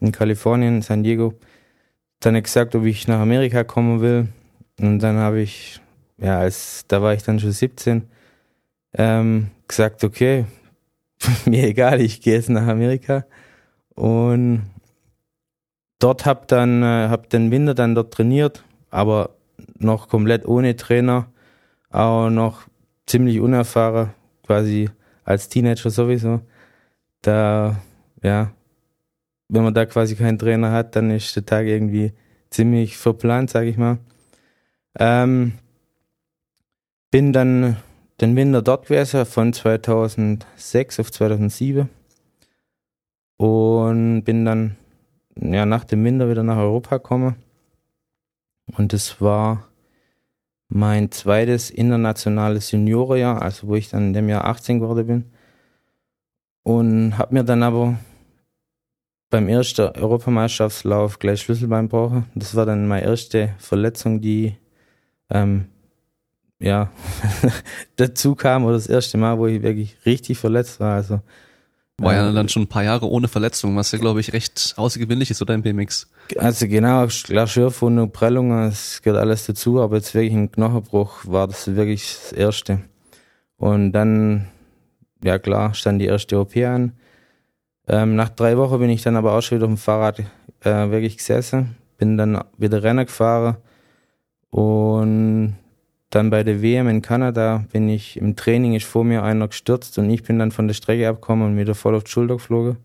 in 0.00 0.12
Kalifornien, 0.12 0.82
San 0.82 1.02
Diego, 1.02 1.34
dann 2.24 2.40
gesagt, 2.42 2.74
ob 2.74 2.84
ich 2.84 3.08
nach 3.08 3.20
Amerika 3.20 3.64
kommen 3.64 4.00
will. 4.00 4.28
Und 4.80 5.00
dann 5.00 5.16
habe 5.16 5.40
ich, 5.40 5.80
ja, 6.18 6.38
als 6.38 6.84
da 6.88 7.02
war 7.02 7.14
ich 7.14 7.22
dann 7.22 7.40
schon 7.40 7.52
17, 7.52 8.08
ähm, 8.94 9.50
gesagt, 9.68 10.04
okay, 10.04 10.46
mir 11.46 11.64
egal, 11.66 12.00
ich 12.00 12.20
gehe 12.20 12.34
jetzt 12.34 12.48
nach 12.48 12.66
Amerika. 12.66 13.24
Und 13.94 14.62
dort 15.98 16.24
habe 16.24 16.46
dann 16.46 16.82
äh, 16.82 17.08
hab 17.08 17.28
den 17.30 17.50
Winter 17.50 17.74
dann 17.74 17.94
dort 17.94 18.14
trainiert, 18.14 18.64
aber 18.90 19.30
noch 19.78 20.08
komplett 20.08 20.46
ohne 20.46 20.76
Trainer, 20.76 21.26
auch 21.90 22.30
noch 22.30 22.62
ziemlich 23.06 23.40
unerfahren, 23.40 24.10
quasi 24.46 24.88
als 25.24 25.48
Teenager 25.48 25.90
sowieso. 25.90 26.40
Da, 27.20 27.76
ja, 28.22 28.52
wenn 29.52 29.64
man 29.64 29.74
da 29.74 29.84
quasi 29.84 30.16
keinen 30.16 30.38
Trainer 30.38 30.72
hat, 30.72 30.96
dann 30.96 31.10
ist 31.10 31.36
der 31.36 31.44
Tag 31.44 31.66
irgendwie 31.66 32.12
ziemlich 32.48 32.96
verplant, 32.96 33.50
sage 33.50 33.68
ich 33.68 33.76
mal. 33.76 33.98
Ähm, 34.98 35.52
bin 37.10 37.34
dann 37.34 37.76
den 38.22 38.34
Winter 38.34 38.62
dort 38.62 38.86
gewesen, 38.86 39.26
von 39.26 39.52
2006 39.52 41.00
auf 41.00 41.12
2007. 41.12 41.90
Und 43.36 44.22
bin 44.24 44.46
dann 44.46 44.76
ja, 45.36 45.66
nach 45.66 45.84
dem 45.84 46.02
Winter 46.02 46.30
wieder 46.30 46.42
nach 46.42 46.56
Europa 46.56 46.96
gekommen. 46.96 47.36
Und 48.78 48.94
das 48.94 49.20
war 49.20 49.68
mein 50.68 51.10
zweites 51.10 51.68
internationales 51.68 52.70
Juniorenjahr, 52.70 53.42
also 53.42 53.68
wo 53.68 53.74
ich 53.74 53.90
dann 53.90 54.08
in 54.08 54.12
dem 54.14 54.30
Jahr 54.30 54.46
18 54.46 54.80
geworden 54.80 55.06
bin. 55.06 55.24
Und 56.62 57.18
habe 57.18 57.34
mir 57.34 57.44
dann 57.44 57.62
aber 57.62 57.98
beim 59.32 59.48
ersten 59.48 59.88
Europameisterschaftslauf 59.96 61.18
gleich 61.18 61.40
Schlüsselbein 61.40 61.86
gebrochen. 61.86 62.26
Das 62.34 62.54
war 62.54 62.66
dann 62.66 62.86
meine 62.86 63.06
erste 63.06 63.54
Verletzung, 63.58 64.20
die 64.20 64.56
ähm, 65.30 65.68
ja, 66.60 66.92
dazu 67.96 68.34
kam 68.34 68.64
oder 68.64 68.74
das 68.74 68.86
erste 68.86 69.16
Mal, 69.16 69.38
wo 69.38 69.46
ich 69.46 69.62
wirklich 69.62 69.96
richtig 70.04 70.36
verletzt 70.36 70.80
war. 70.80 70.96
Also 70.96 71.20
war 71.96 72.14
ja 72.14 72.30
dann 72.30 72.48
schon 72.48 72.64
ein 72.64 72.68
paar 72.68 72.84
Jahre 72.84 73.08
ohne 73.08 73.26
Verletzung, 73.26 73.74
was 73.76 73.92
ja 73.92 73.98
glaube 73.98 74.20
ich 74.20 74.34
recht 74.34 74.74
außergewöhnlich 74.76 75.30
ist, 75.30 75.40
oder 75.40 75.54
im 75.54 75.62
BMX? 75.62 76.10
Also 76.36 76.68
genau, 76.68 77.06
klar 77.06 77.46
Schürfwunde, 77.46 78.08
Prellungen, 78.08 78.68
es 78.68 79.00
gehört 79.00 79.20
alles 79.20 79.46
dazu, 79.46 79.80
aber 79.80 79.96
jetzt 79.96 80.14
wirklich 80.14 80.34
ein 80.34 80.52
Knochenbruch 80.52 81.24
war 81.24 81.46
das 81.48 81.74
wirklich 81.74 82.18
das 82.22 82.32
erste. 82.32 82.80
Und 83.56 83.92
dann, 83.92 84.48
ja 85.24 85.38
klar, 85.38 85.72
stand 85.72 86.02
die 86.02 86.06
erste 86.06 86.38
OP 86.38 86.54
an. 86.56 86.92
Ähm, 87.88 88.14
nach 88.16 88.28
drei 88.28 88.56
Wochen 88.56 88.78
bin 88.78 88.90
ich 88.90 89.02
dann 89.02 89.16
aber 89.16 89.32
auch 89.32 89.40
schon 89.40 89.58
wieder 89.58 89.66
auf 89.66 89.72
dem 89.72 89.78
Fahrrad 89.78 90.20
äh, 90.60 90.90
wirklich 90.90 91.18
gesessen, 91.18 91.76
bin 91.98 92.16
dann 92.16 92.42
wieder 92.56 92.82
Rennen 92.82 93.06
gefahren 93.06 93.56
und 94.50 95.56
dann 96.10 96.28
bei 96.28 96.44
der 96.44 96.60
WM 96.60 96.88
in 96.88 97.00
Kanada 97.00 97.64
bin 97.72 97.88
ich 97.88 98.18
im 98.18 98.36
Training, 98.36 98.74
ist 98.74 98.84
vor 98.84 99.02
mir 99.02 99.22
einer 99.22 99.48
gestürzt 99.48 99.98
und 99.98 100.10
ich 100.10 100.22
bin 100.22 100.38
dann 100.38 100.50
von 100.50 100.66
der 100.66 100.74
Strecke 100.74 101.08
abgekommen 101.08 101.46
und 101.46 101.56
wieder 101.56 101.74
voll 101.74 101.94
auf 101.94 102.04
die 102.04 102.10
Schulter 102.10 102.34
geflogen. 102.34 102.76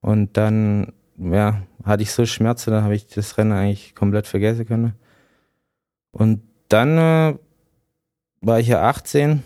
Und 0.00 0.36
dann, 0.36 0.92
ja, 1.18 1.62
hatte 1.84 2.04
ich 2.04 2.12
so 2.12 2.24
Schmerzen, 2.26 2.70
da 2.70 2.82
habe 2.82 2.94
ich 2.94 3.08
das 3.08 3.36
Rennen 3.38 3.52
eigentlich 3.52 3.96
komplett 3.96 4.28
vergessen 4.28 4.66
können. 4.66 4.92
Und 6.12 6.42
dann 6.68 6.96
äh, 6.96 7.38
war 8.40 8.60
ich 8.60 8.68
ja 8.68 8.88
18. 8.88 9.42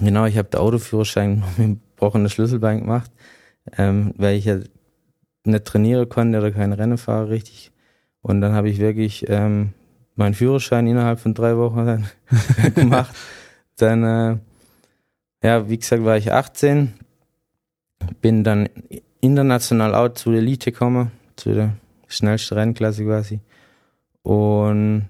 Genau, 0.00 0.24
ich 0.24 0.38
habe 0.38 0.48
den 0.48 0.58
Autoführerschein 0.58 1.44
mit 1.56 1.78
dem 2.00 2.06
gebrochenen 2.06 2.30
Schlüsselbein 2.30 2.80
gemacht, 2.80 3.10
ähm, 3.76 4.12
weil 4.16 4.36
ich 4.36 4.46
ja 4.46 4.58
nicht 5.44 5.64
trainieren 5.64 6.08
konnte 6.08 6.38
oder 6.38 6.50
kein 6.50 6.72
Rennen 6.72 6.98
fahre 6.98 7.30
richtig. 7.30 7.72
Und 8.22 8.40
dann 8.40 8.52
habe 8.52 8.68
ich 8.68 8.78
wirklich 8.78 9.24
ähm, 9.28 9.72
meinen 10.16 10.34
Führerschein 10.34 10.86
innerhalb 10.86 11.20
von 11.20 11.34
drei 11.34 11.56
Wochen 11.56 11.86
dann 11.86 12.10
gemacht. 12.74 13.14
Dann, 13.76 14.04
äh, 14.04 14.38
ja, 15.42 15.68
wie 15.68 15.78
gesagt, 15.78 16.04
war 16.04 16.16
ich 16.16 16.32
18, 16.32 16.92
bin 18.20 18.44
dann 18.44 18.68
international 19.20 19.94
auch 19.94 20.10
zu 20.10 20.30
der 20.30 20.40
Elite 20.40 20.72
gekommen, 20.72 21.12
zu 21.36 21.54
der 21.54 21.72
schnellsten 22.08 22.54
Rennklasse 22.54 23.04
quasi. 23.04 23.40
Und 24.22 25.08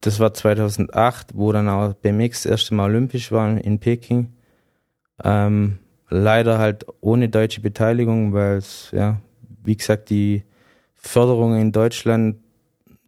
das 0.00 0.18
war 0.18 0.34
2008, 0.34 1.30
wo 1.34 1.52
dann 1.52 1.68
auch 1.68 1.94
BMX 1.94 2.42
das 2.42 2.50
erste 2.50 2.74
Mal 2.74 2.90
olympisch 2.90 3.30
war 3.30 3.56
in 3.56 3.78
Peking. 3.78 4.32
Ähm, 5.22 5.78
leider 6.08 6.58
halt 6.58 6.86
ohne 7.00 7.28
deutsche 7.28 7.60
Beteiligung, 7.60 8.32
weil 8.32 8.58
es, 8.58 8.90
ja, 8.92 9.20
wie 9.64 9.76
gesagt, 9.76 10.10
die 10.10 10.44
Förderung 10.94 11.58
in 11.60 11.72
Deutschland 11.72 12.36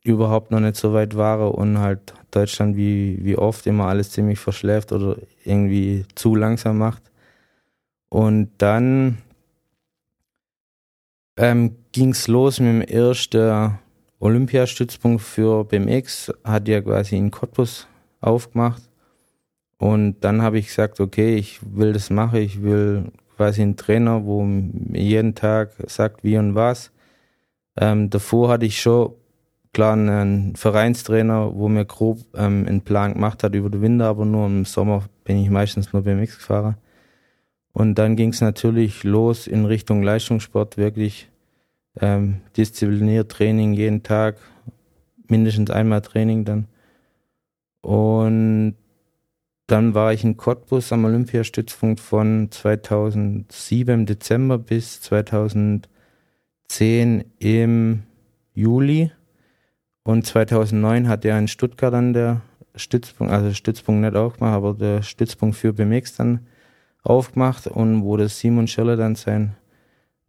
überhaupt 0.05 0.51
noch 0.51 0.61
nicht 0.61 0.77
so 0.77 0.93
weit 0.93 1.17
war 1.17 1.55
und 1.55 1.79
halt 1.79 2.15
Deutschland 2.31 2.77
wie, 2.77 3.19
wie 3.23 3.37
oft 3.37 3.67
immer 3.67 3.87
alles 3.87 4.11
ziemlich 4.11 4.39
verschläft 4.39 4.93
oder 4.93 5.17
irgendwie 5.45 6.05
zu 6.15 6.35
langsam 6.35 6.79
macht. 6.79 7.03
Und 8.09 8.51
dann 8.59 9.19
ähm, 11.37 11.77
ging 11.93 12.11
es 12.11 12.29
los 12.29 12.61
mit 12.61 12.69
dem 12.69 12.83
ersten 12.83 13.79
Olympiastützpunkt 14.19 15.23
für 15.23 15.65
BMX, 15.65 16.33
hat 16.45 16.69
ja 16.69 16.81
quasi 16.81 17.17
in 17.17 17.31
Cottbus 17.31 17.87
aufgemacht. 18.21 18.90
Und 19.81 20.21
dann 20.21 20.43
habe 20.43 20.59
ich 20.59 20.67
gesagt, 20.67 21.01
okay, 21.01 21.37
ich 21.37 21.59
will 21.63 21.95
das 21.95 22.11
machen, 22.11 22.41
ich 22.41 22.63
will 22.63 23.05
quasi 23.35 23.63
einen 23.63 23.79
Trainer, 23.79 24.27
wo 24.27 24.43
mir 24.43 25.01
jeden 25.01 25.35
Tag 25.35 25.71
sagt, 25.87 26.23
wie 26.23 26.37
und 26.37 26.55
was. 26.55 26.93
Ähm, 27.79 28.11
davor 28.11 28.51
hatte 28.51 28.67
ich 28.67 28.79
schon 28.79 29.15
klar 29.73 29.95
einen 29.95 30.55
Vereinstrainer, 30.55 31.55
wo 31.55 31.71
mir 31.71 31.87
grob 31.87 32.19
ähm, 32.35 32.67
einen 32.69 32.83
Plan 32.83 33.15
gemacht 33.15 33.43
hat 33.43 33.55
über 33.55 33.71
den 33.71 33.81
Winter, 33.81 34.09
aber 34.09 34.27
nur 34.27 34.45
im 34.45 34.67
Sommer 34.67 35.05
bin 35.25 35.39
ich 35.39 35.49
meistens 35.49 35.95
nur 35.95 36.03
BMX 36.03 36.37
gefahren. 36.37 36.77
Und 37.73 37.95
dann 37.95 38.17
ging 38.17 38.35
es 38.35 38.43
natürlich 38.43 39.03
los 39.03 39.47
in 39.47 39.65
Richtung 39.65 40.03
Leistungssport, 40.03 40.77
wirklich 40.77 41.31
ähm, 41.99 42.43
diszipliniert 42.55 43.33
Training 43.33 43.73
jeden 43.73 44.03
Tag, 44.03 44.37
mindestens 45.27 45.71
einmal 45.71 46.03
Training 46.03 46.45
dann. 46.45 46.67
Und 47.81 48.75
dann 49.71 49.95
war 49.95 50.13
ich 50.13 50.25
in 50.25 50.37
Cottbus 50.37 50.93
am 50.93 51.05
Olympiastützpunkt 51.05 52.01
von 52.01 52.51
2007 52.51 53.95
im 53.95 54.07
Dezember 54.07 54.59
bis 54.59 55.01
2010 55.03 55.87
im 57.39 58.03
Juli. 58.55 59.13
Und 60.03 60.27
2009 60.27 61.09
hat 61.09 61.25
er 61.25 61.39
in 61.39 61.49
Stuttgart 61.49 61.93
dann 61.93 62.13
der 62.13 62.41
Stützpunkt, 62.75 63.33
also 63.33 63.53
Stützpunkt 63.53 64.01
nicht 64.01 64.17
aufgemacht, 64.17 64.55
aber 64.55 64.75
der 64.75 65.03
Stützpunkt 65.03 65.57
für 65.57 65.73
BMX 65.73 66.17
dann 66.17 66.47
aufgemacht 67.03 67.67
und 67.67 68.03
wo 68.03 68.17
der 68.17 68.29
Simon 68.29 68.67
Schiller 68.67 68.97
dann 68.97 69.15
sein, 69.15 69.57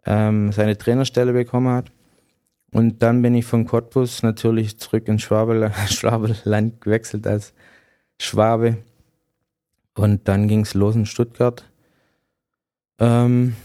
ähm, 0.05 0.51
seine 0.51 0.77
Trainerstelle 0.77 1.33
bekommen 1.33 1.74
hat. 1.74 1.91
Und 2.71 3.01
dann 3.01 3.21
bin 3.21 3.36
ich 3.36 3.45
von 3.45 3.65
Cottbus 3.65 4.24
natürlich 4.24 4.77
zurück 4.77 5.07
ins 5.07 5.24
Schwabeland, 5.24 5.75
Schwabeland 5.89 6.79
gewechselt 6.81 7.27
als 7.27 7.53
Schwabe. 8.19 8.77
Und 9.95 10.27
dann 10.27 10.48
ging 10.48 10.62
es 10.62 10.74
los 10.74 10.95
in 10.95 11.05
Stuttgart. 11.05 11.69
Ähm, 13.00 13.55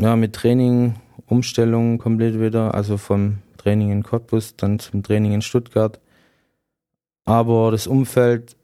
ja, 0.00 0.16
mit 0.16 0.34
Training, 0.34 0.94
Umstellung 1.26 1.98
komplett 1.98 2.40
wieder, 2.40 2.74
also 2.74 2.96
vom 2.96 3.38
Training 3.56 3.90
in 3.90 4.02
Cottbus, 4.02 4.56
dann 4.56 4.78
zum 4.78 5.02
Training 5.02 5.32
in 5.32 5.42
Stuttgart. 5.42 6.00
Aber 7.24 7.70
das 7.70 7.86
Umfeld 7.86 8.56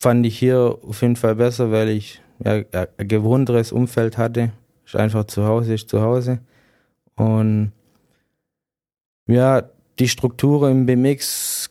fand 0.00 0.24
ich 0.26 0.38
hier 0.38 0.78
auf 0.86 1.02
jeden 1.02 1.16
Fall 1.16 1.36
besser, 1.36 1.70
weil 1.70 1.90
ich 1.90 2.22
ja, 2.44 2.62
ein 2.72 3.08
gewohnteres 3.08 3.72
Umfeld 3.72 4.18
hatte. 4.18 4.52
Ist 4.84 4.96
einfach 4.96 5.24
zu 5.24 5.44
Hause, 5.46 5.74
ist 5.74 5.88
zu 5.88 6.00
Hause. 6.00 6.40
Und 7.16 7.72
ja, 9.26 9.62
die 9.98 10.08
Struktur 10.08 10.68
im 10.68 10.86
BMX 10.86 11.70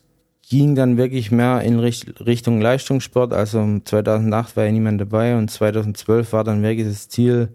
ging 0.50 0.76
dann 0.76 0.98
wirklich 0.98 1.32
mehr 1.32 1.62
in 1.62 1.80
Richtung 1.80 2.62
Leistungssport. 2.62 3.34
Also 3.34 3.80
2008 3.84 4.56
war 4.56 4.66
ja 4.66 4.72
niemand 4.72 5.02
dabei 5.02 5.36
und 5.38 5.50
2012 5.50 6.34
war 6.34 6.44
dann 6.44 6.62
wirklich 6.62 6.88
das 6.88 7.10
Ziel, 7.10 7.50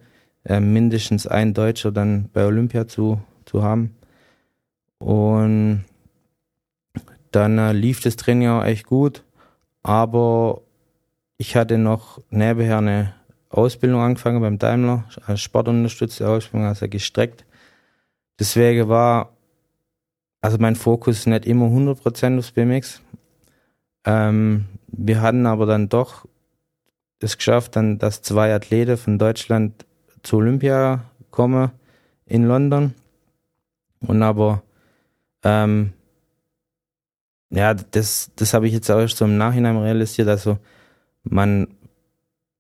äh, 0.45 0.61
mindestens 0.61 1.27
ein 1.27 1.55
Deutscher 1.55 1.93
dann 1.93 2.31
bei 2.33 2.45
Olympia 2.47 2.89
zu, 2.89 3.21
zu 3.45 3.63
haben. 3.63 3.95
Und 4.99 5.85
dann 7.31 7.59
äh, 7.59 7.73
lief 7.73 8.01
das 8.01 8.17
Training 8.17 8.49
auch 8.49 8.65
echt 8.65 8.87
gut, 8.87 9.23
aber 9.83 10.63
ich 11.37 11.55
hatte 11.57 11.79
noch 11.79 12.21
nebenher 12.31 12.79
eine 12.79 13.15
Ausbildung 13.51 14.01
angefangen 14.01 14.41
beim 14.41 14.59
Daimler, 14.59 15.05
als 15.27 15.41
sportunterstützte 15.41 16.29
Ausbildung, 16.29 16.67
also 16.67 16.89
gestreckt. 16.89 17.45
Deswegen 18.39 18.89
war 18.89 19.38
also 20.41 20.59
mein 20.59 20.77
Fokus 20.77 21.27
nicht 21.27 21.47
immer 21.47 21.67
100% 21.67 22.39
aufs 22.39 22.53
BMX. 22.53 23.03
Ähm, 24.05 24.67
wir 24.87 25.21
hatten 25.21 25.47
aber 25.47 25.67
dann 25.67 25.89
doch 25.89 26.27
es 27.21 27.37
geschafft, 27.37 27.77
dann, 27.77 27.99
dass 27.99 28.23
zwei 28.23 28.55
Athleten 28.55 28.97
von 28.97 29.19
Deutschland 29.19 29.87
zur 30.23 30.39
Olympia 30.41 31.05
kommen 31.31 31.73
in 32.27 32.45
London. 32.45 32.95
Und 34.01 34.23
aber 34.23 34.63
ähm, 35.43 35.93
ja, 37.51 37.75
das, 37.75 38.31
das 38.37 38.55
habe 38.55 38.67
ich 38.69 38.73
jetzt 38.73 38.91
auch 38.91 39.09
so 39.09 39.25
im 39.25 39.39
Nachhinein 39.39 39.77
realisiert. 39.77 40.29
Also 40.29 40.59
man, 41.25 41.69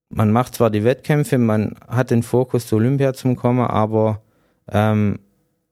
man 0.09 0.33
macht 0.33 0.57
zwar 0.57 0.71
die 0.71 0.85
Wettkämpfe, 0.85 1.39
man 1.39 1.77
hat 1.87 2.11
den 2.11 2.23
Fokus 2.23 2.67
zur 2.67 2.79
Olympia 2.79 3.13
zum 3.15 3.37
kommen, 3.37 3.67
aber 3.67 4.23
ähm, 4.71 5.21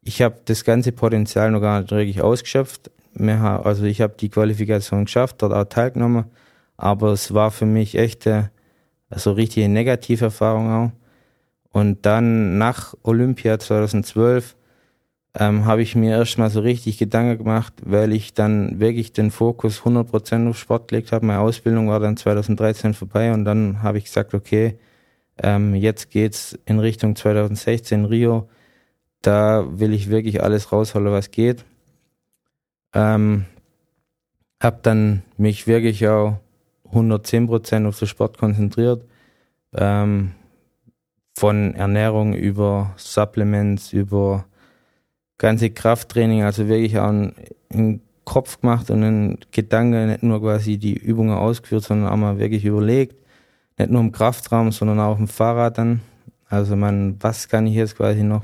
ich 0.06 0.22
habe 0.22 0.36
das 0.44 0.64
ganze 0.64 0.92
Potenzial 0.92 1.50
noch 1.50 1.60
gar 1.60 1.80
nicht 1.80 1.90
wirklich 1.90 2.22
ausgeschöpft. 2.22 2.90
Also 3.18 3.84
ich 3.84 4.00
habe 4.00 4.14
die 4.18 4.28
Qualifikation 4.28 5.06
geschafft, 5.06 5.42
dort 5.42 5.52
auch 5.52 5.64
teilgenommen, 5.64 6.26
aber 6.76 7.12
es 7.12 7.34
war 7.34 7.50
für 7.50 7.66
mich 7.66 7.96
echt 7.96 8.26
eine, 8.26 8.50
also 9.10 9.32
richtige 9.32 9.68
Negativerfahrung 9.68 10.70
auch. 10.70 10.90
Und 11.72 12.06
dann 12.06 12.56
nach 12.56 12.94
Olympia 13.02 13.58
2012 13.58 14.54
ähm, 15.38 15.64
habe 15.64 15.82
ich 15.82 15.96
mir 15.96 16.18
erstmal 16.18 16.50
so 16.50 16.60
richtig 16.60 16.98
Gedanken 16.98 17.38
gemacht, 17.38 17.74
weil 17.84 18.12
ich 18.12 18.32
dann 18.32 18.78
wirklich 18.78 19.12
den 19.12 19.30
Fokus 19.30 19.82
100% 19.82 20.48
auf 20.48 20.58
Sport 20.58 20.88
gelegt 20.88 21.12
habe. 21.12 21.26
Meine 21.26 21.40
Ausbildung 21.40 21.88
war 21.88 22.00
dann 22.00 22.16
2013 22.16 22.94
vorbei 22.94 23.32
und 23.32 23.44
dann 23.44 23.82
habe 23.82 23.98
ich 23.98 24.04
gesagt, 24.04 24.34
okay, 24.34 24.78
ähm, 25.42 25.74
jetzt 25.74 26.10
geht's 26.10 26.58
in 26.64 26.78
Richtung 26.78 27.16
2016 27.16 28.04
Rio. 28.04 28.48
Da 29.26 29.66
will 29.68 29.92
ich 29.92 30.08
wirklich 30.08 30.40
alles 30.40 30.70
rausholen, 30.70 31.10
was 31.10 31.32
geht. 31.32 31.64
Ähm, 32.94 33.46
habe 34.62 34.78
dann 34.82 35.24
mich 35.36 35.66
wirklich 35.66 36.06
auch 36.06 36.38
110% 36.92 37.88
auf 37.88 37.98
den 37.98 38.06
Sport 38.06 38.38
konzentriert. 38.38 39.04
Ähm, 39.74 40.30
von 41.36 41.74
Ernährung 41.74 42.34
über 42.34 42.94
Supplements, 42.98 43.92
über 43.92 44.44
ganze 45.38 45.70
Krafttraining, 45.70 46.44
also 46.44 46.68
wirklich 46.68 46.96
auch 46.96 47.08
einen, 47.08 48.00
Kopf 48.24 48.60
gemacht 48.60 48.90
und 48.90 49.02
einen 49.02 49.38
Gedanke, 49.50 50.06
nicht 50.06 50.22
nur 50.22 50.40
quasi 50.40 50.78
die 50.78 50.94
Übungen 50.94 51.36
ausgeführt, 51.36 51.82
sondern 51.82 52.12
auch 52.12 52.16
mal 52.16 52.38
wirklich 52.38 52.64
überlegt, 52.64 53.16
nicht 53.76 53.90
nur 53.90 54.00
im 54.00 54.12
Kraftraum, 54.12 54.70
sondern 54.70 55.00
auch 55.00 55.18
im 55.18 55.28
Fahrrad 55.28 55.78
dann. 55.78 56.00
Also 56.48 56.74
man, 56.74 57.16
was 57.20 57.48
kann 57.48 57.66
ich 57.66 57.74
jetzt 57.74 57.96
quasi 57.96 58.22
noch 58.24 58.42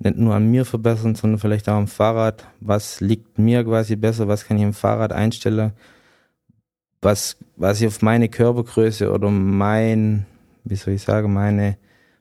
nicht 0.00 0.16
nur 0.16 0.34
an 0.34 0.50
mir 0.50 0.64
verbessern, 0.64 1.14
sondern 1.14 1.38
vielleicht 1.38 1.68
auch 1.68 1.74
am 1.74 1.86
Fahrrad. 1.86 2.46
Was 2.60 3.00
liegt 3.00 3.38
mir 3.38 3.64
quasi 3.64 3.96
besser? 3.96 4.28
Was 4.28 4.46
kann 4.46 4.56
ich 4.56 4.62
im 4.62 4.72
Fahrrad 4.72 5.12
einstellen? 5.12 5.72
Was, 7.02 7.36
was 7.56 7.80
ich 7.80 7.86
auf 7.86 8.02
meine 8.02 8.28
Körpergröße 8.28 9.12
oder 9.12 9.30
mein, 9.30 10.26
wie 10.64 10.76
soll 10.76 10.94
ich 10.94 11.02
sagen, 11.02 11.32
meine, 11.32 11.76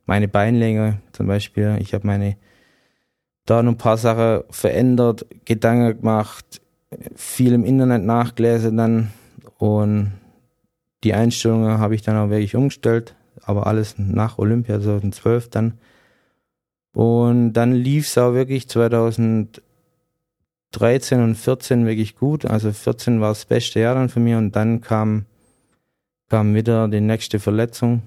meine 0.06 0.28
Beinlänge 0.28 1.00
zum 1.14 1.28
Beispiel. 1.28 1.78
Ich 1.80 1.94
habe 1.94 2.06
meine 2.06 2.38
da 3.46 3.64
noch 3.64 3.72
ein 3.72 3.78
paar 3.78 3.98
Sachen 3.98 4.44
verändert, 4.52 5.26
Gedanken 5.46 5.98
gemacht, 5.98 6.62
viel 7.16 7.54
im 7.54 7.66
Internet 7.66 8.04
nachgelesen 8.04 8.78
dann 8.78 9.12
und 9.58 10.12
die 11.04 11.14
Einstellungen 11.14 11.80
habe 11.80 11.96
ich 11.96 12.02
dann 12.02 12.18
auch 12.18 12.30
wirklich 12.30 12.56
umgestellt, 12.56 13.16
aber 13.42 13.68
alles 13.68 13.96
nach 13.98 14.38
Olympia 14.38 14.80
2012 14.80 15.50
dann. 15.50 15.74
Und 17.00 17.54
dann 17.54 17.72
lief 17.72 18.08
es 18.08 18.18
auch 18.18 18.34
wirklich 18.34 18.68
2013 18.68 19.62
und 21.24 21.36
14 21.36 21.86
wirklich 21.86 22.18
gut. 22.18 22.44
Also 22.44 22.74
14 22.74 23.22
war 23.22 23.30
das 23.30 23.46
beste 23.46 23.80
Jahr 23.80 23.96
dann 23.96 24.10
für 24.10 24.20
mich 24.20 24.36
und 24.36 24.54
dann 24.54 24.82
kam, 24.82 25.24
kam 26.28 26.54
wieder 26.54 26.90
die 26.90 27.00
nächste 27.00 27.40
Verletzung. 27.40 28.02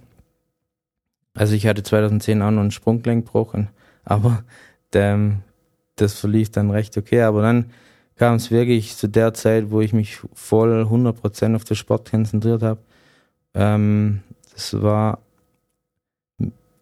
Also 1.32 1.54
ich 1.54 1.66
hatte 1.66 1.82
2010 1.82 2.42
auch 2.42 2.50
noch 2.50 2.60
einen 2.60 2.70
Sprunggelenk 2.70 3.24
gebrochen, 3.24 3.70
aber 4.04 4.44
ähm, 4.94 5.38
das 5.96 6.20
verlief 6.20 6.50
dann 6.50 6.70
recht 6.70 6.98
okay, 6.98 7.22
aber 7.22 7.40
dann 7.40 7.70
kam 8.16 8.34
es 8.34 8.50
wirklich 8.50 8.94
zu 8.98 9.08
der 9.08 9.32
Zeit, 9.32 9.70
wo 9.70 9.80
ich 9.80 9.94
mich 9.94 10.18
voll 10.34 10.82
100% 10.82 11.56
auf 11.56 11.64
den 11.64 11.76
Sport 11.76 12.10
konzentriert 12.10 12.62
habe. 12.62 12.80
Ähm, 13.54 14.20
das 14.52 14.82
war 14.82 15.18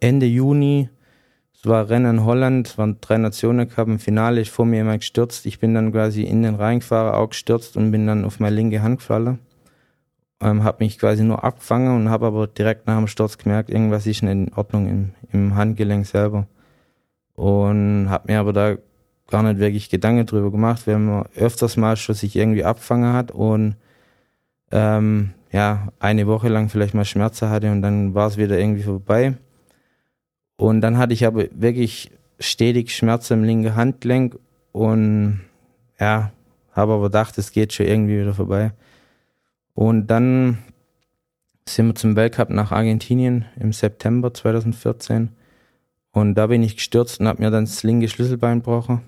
Ende 0.01 0.27
Juni, 0.27 0.89
es 1.63 1.69
war 1.69 1.91
Rennen 1.91 2.17
in 2.19 2.25
Holland, 2.25 2.79
waren 2.79 2.97
drei 3.03 3.19
Nationen 3.19 3.69
gehabt, 3.69 3.91
im 3.91 3.99
Finale 3.99 4.41
ist 4.41 4.51
vor 4.51 4.65
mir 4.65 4.77
jemand 4.77 5.01
gestürzt. 5.01 5.45
Ich 5.45 5.59
bin 5.59 5.75
dann 5.75 5.93
quasi 5.93 6.23
in 6.23 6.43
den 6.43 6.55
Rhein 6.55 6.79
gefahren, 6.79 7.15
auch 7.15 7.29
gestürzt 7.29 7.77
und 7.77 7.91
bin 7.91 8.07
dann 8.07 8.25
auf 8.25 8.41
meine 8.41 8.57
linke 8.57 8.81
Hand 8.81 9.01
gefallen. 9.01 9.41
Ähm, 10.41 10.65
habe 10.65 10.83
mich 10.83 10.99
quasi 10.99 11.23
nur 11.23 11.45
abgefangen 11.45 11.95
und 11.95 12.09
habe 12.09 12.25
aber 12.25 12.47
direkt 12.47 12.87
nach 12.87 12.97
dem 12.97 13.09
Sturz 13.09 13.37
gemerkt, 13.37 13.69
irgendwas 13.69 14.07
ist 14.07 14.23
nicht 14.23 14.33
in 14.33 14.55
Ordnung 14.55 14.89
im, 14.89 15.11
im 15.33 15.55
Handgelenk 15.55 16.07
selber 16.07 16.47
und 17.35 18.09
habe 18.09 18.33
mir 18.33 18.41
aber 18.41 18.55
da 18.55 18.77
gar 19.29 19.43
nicht 19.43 19.59
wirklich 19.59 19.91
Gedanken 19.91 20.25
drüber 20.25 20.51
gemacht, 20.51 20.87
weil 20.87 20.99
man 20.99 21.27
öfters 21.37 21.77
mal 21.77 21.99
schon 21.99 22.15
sich 22.15 22.37
irgendwie 22.37 22.65
abfangen 22.65 23.13
hat 23.13 23.33
und 23.33 23.77
ähm, 24.73 25.35
ja, 25.53 25.89
eine 25.99 26.27
Woche 26.27 26.49
lang 26.49 26.71
vielleicht 26.71 26.95
mal 26.95 27.05
Schmerzen 27.05 27.51
hatte 27.51 27.71
und 27.71 27.83
dann 27.83 28.15
war 28.15 28.29
es 28.29 28.39
wieder 28.39 28.59
irgendwie 28.59 28.83
vorbei. 28.83 29.35
Und 30.61 30.83
dann 30.83 30.99
hatte 30.99 31.15
ich 31.15 31.25
aber 31.25 31.47
wirklich 31.53 32.11
stetig 32.39 32.95
Schmerzen 32.95 33.33
im 33.33 33.45
linken 33.45 33.77
Handgelenk 33.77 34.39
und 34.73 35.41
ja, 35.99 36.33
habe 36.73 36.93
aber 36.93 37.05
gedacht, 37.05 37.39
es 37.39 37.53
geht 37.53 37.73
schon 37.73 37.87
irgendwie 37.87 38.21
wieder 38.21 38.35
vorbei. 38.35 38.73
Und 39.73 40.09
dann 40.09 40.59
sind 41.67 41.87
wir 41.87 41.95
zum 41.95 42.15
Weltcup 42.15 42.51
nach 42.51 42.73
Argentinien 42.73 43.47
im 43.59 43.73
September 43.73 44.35
2014 44.35 45.31
und 46.13 46.35
da 46.35 46.49
bin 46.49 46.63
ich 46.63 46.77
gestürzt 46.77 47.21
und 47.21 47.29
habe 47.29 47.43
mir 47.43 47.51
dann 47.51 47.65
das 47.65 47.83
linke 47.83 48.09
Schlüsselbein 48.09 48.59
gebrochen. 48.59 49.01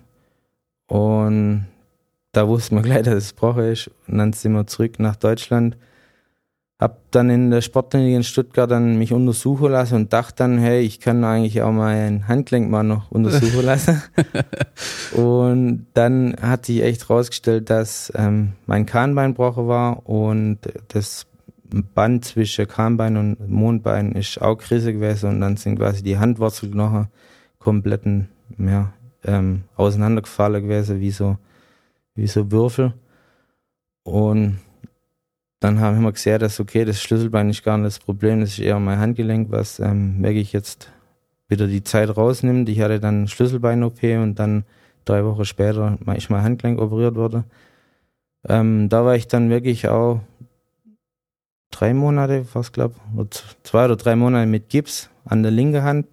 Und 0.86 1.66
da 2.32 2.48
wusste 2.48 2.74
man 2.74 2.82
gleich, 2.82 3.02
dass 3.02 3.14
es 3.14 3.34
gebrochen 3.34 3.64
ist. 3.64 3.90
Und 4.08 4.16
dann 4.16 4.32
sind 4.32 4.52
wir 4.52 4.66
zurück 4.66 4.98
nach 4.98 5.16
Deutschland. 5.16 5.76
Hab 6.82 7.12
dann 7.12 7.30
in 7.30 7.52
der 7.52 7.60
Sportklinik 7.60 8.16
in 8.16 8.24
Stuttgart 8.24 8.68
dann 8.68 8.98
mich 8.98 9.12
untersuchen 9.12 9.70
lassen 9.70 9.94
und 9.94 10.12
dachte 10.12 10.34
dann, 10.38 10.58
hey, 10.58 10.80
ich 10.80 10.98
kann 10.98 11.22
eigentlich 11.22 11.62
auch 11.62 11.70
mein 11.70 12.26
Handgelenk 12.26 12.68
mal 12.68 12.82
noch 12.82 13.10
untersuchen 13.12 13.64
lassen. 13.64 14.02
und 15.12 15.86
dann 15.94 16.34
hat 16.42 16.66
sich 16.66 16.82
echt 16.82 17.08
rausgestellt, 17.08 17.70
dass 17.70 18.12
ähm, 18.16 18.54
mein 18.66 18.84
Kahnbein 18.84 19.30
gebrochen 19.30 19.68
war 19.68 20.08
und 20.08 20.58
das 20.88 21.26
Band 21.94 22.24
zwischen 22.24 22.66
Kahnbein 22.66 23.16
und 23.16 23.48
Mondbein 23.48 24.12
ist 24.12 24.42
auch 24.42 24.56
Krise 24.56 24.92
gewesen 24.92 25.30
und 25.30 25.40
dann 25.40 25.56
sind 25.56 25.78
quasi 25.78 26.02
die 26.02 26.18
Handwurzelknochen 26.18 27.06
kompletten 27.60 28.28
ja, 28.58 28.92
ähm, 29.24 29.62
auseinandergefallen 29.76 30.64
gewesen, 30.64 30.98
wie 30.98 31.12
so, 31.12 31.38
wie 32.16 32.26
so 32.26 32.50
Würfel. 32.50 32.94
Und 34.02 34.58
dann 35.62 35.78
haben 35.78 36.02
wir 36.02 36.12
gesehen, 36.12 36.40
dass 36.40 36.58
okay, 36.58 36.84
das 36.84 37.00
Schlüsselbein 37.00 37.48
ist 37.48 37.62
gar 37.62 37.78
nicht 37.78 37.86
das 37.86 37.98
Problem, 38.00 38.40
das 38.40 38.50
ist 38.50 38.58
eher 38.58 38.80
mein 38.80 38.98
Handgelenk, 38.98 39.52
was 39.52 39.78
ähm, 39.78 40.20
wirklich 40.20 40.52
jetzt 40.52 40.90
wieder 41.46 41.68
die 41.68 41.84
Zeit 41.84 42.16
rausnimmt. 42.16 42.68
Ich 42.68 42.80
hatte 42.80 42.98
dann 42.98 43.28
Schlüsselbein-OP 43.28 44.02
und 44.02 44.34
dann 44.40 44.64
drei 45.04 45.24
Wochen 45.24 45.44
später 45.44 45.98
ist 46.16 46.30
mein 46.30 46.42
Handgelenk 46.42 46.80
operiert 46.80 47.14
worden. 47.14 47.44
Ähm, 48.48 48.88
da 48.88 49.04
war 49.04 49.14
ich 49.14 49.28
dann 49.28 49.50
wirklich 49.50 49.86
auch 49.86 50.20
drei 51.70 51.94
Monate, 51.94 52.44
fast 52.44 52.72
glaube 52.72 52.96
zwei 53.62 53.84
oder 53.84 53.96
drei 53.96 54.16
Monate 54.16 54.48
mit 54.48 54.68
Gips 54.68 55.10
an 55.24 55.44
der 55.44 55.52
linken 55.52 55.84
Hand. 55.84 56.06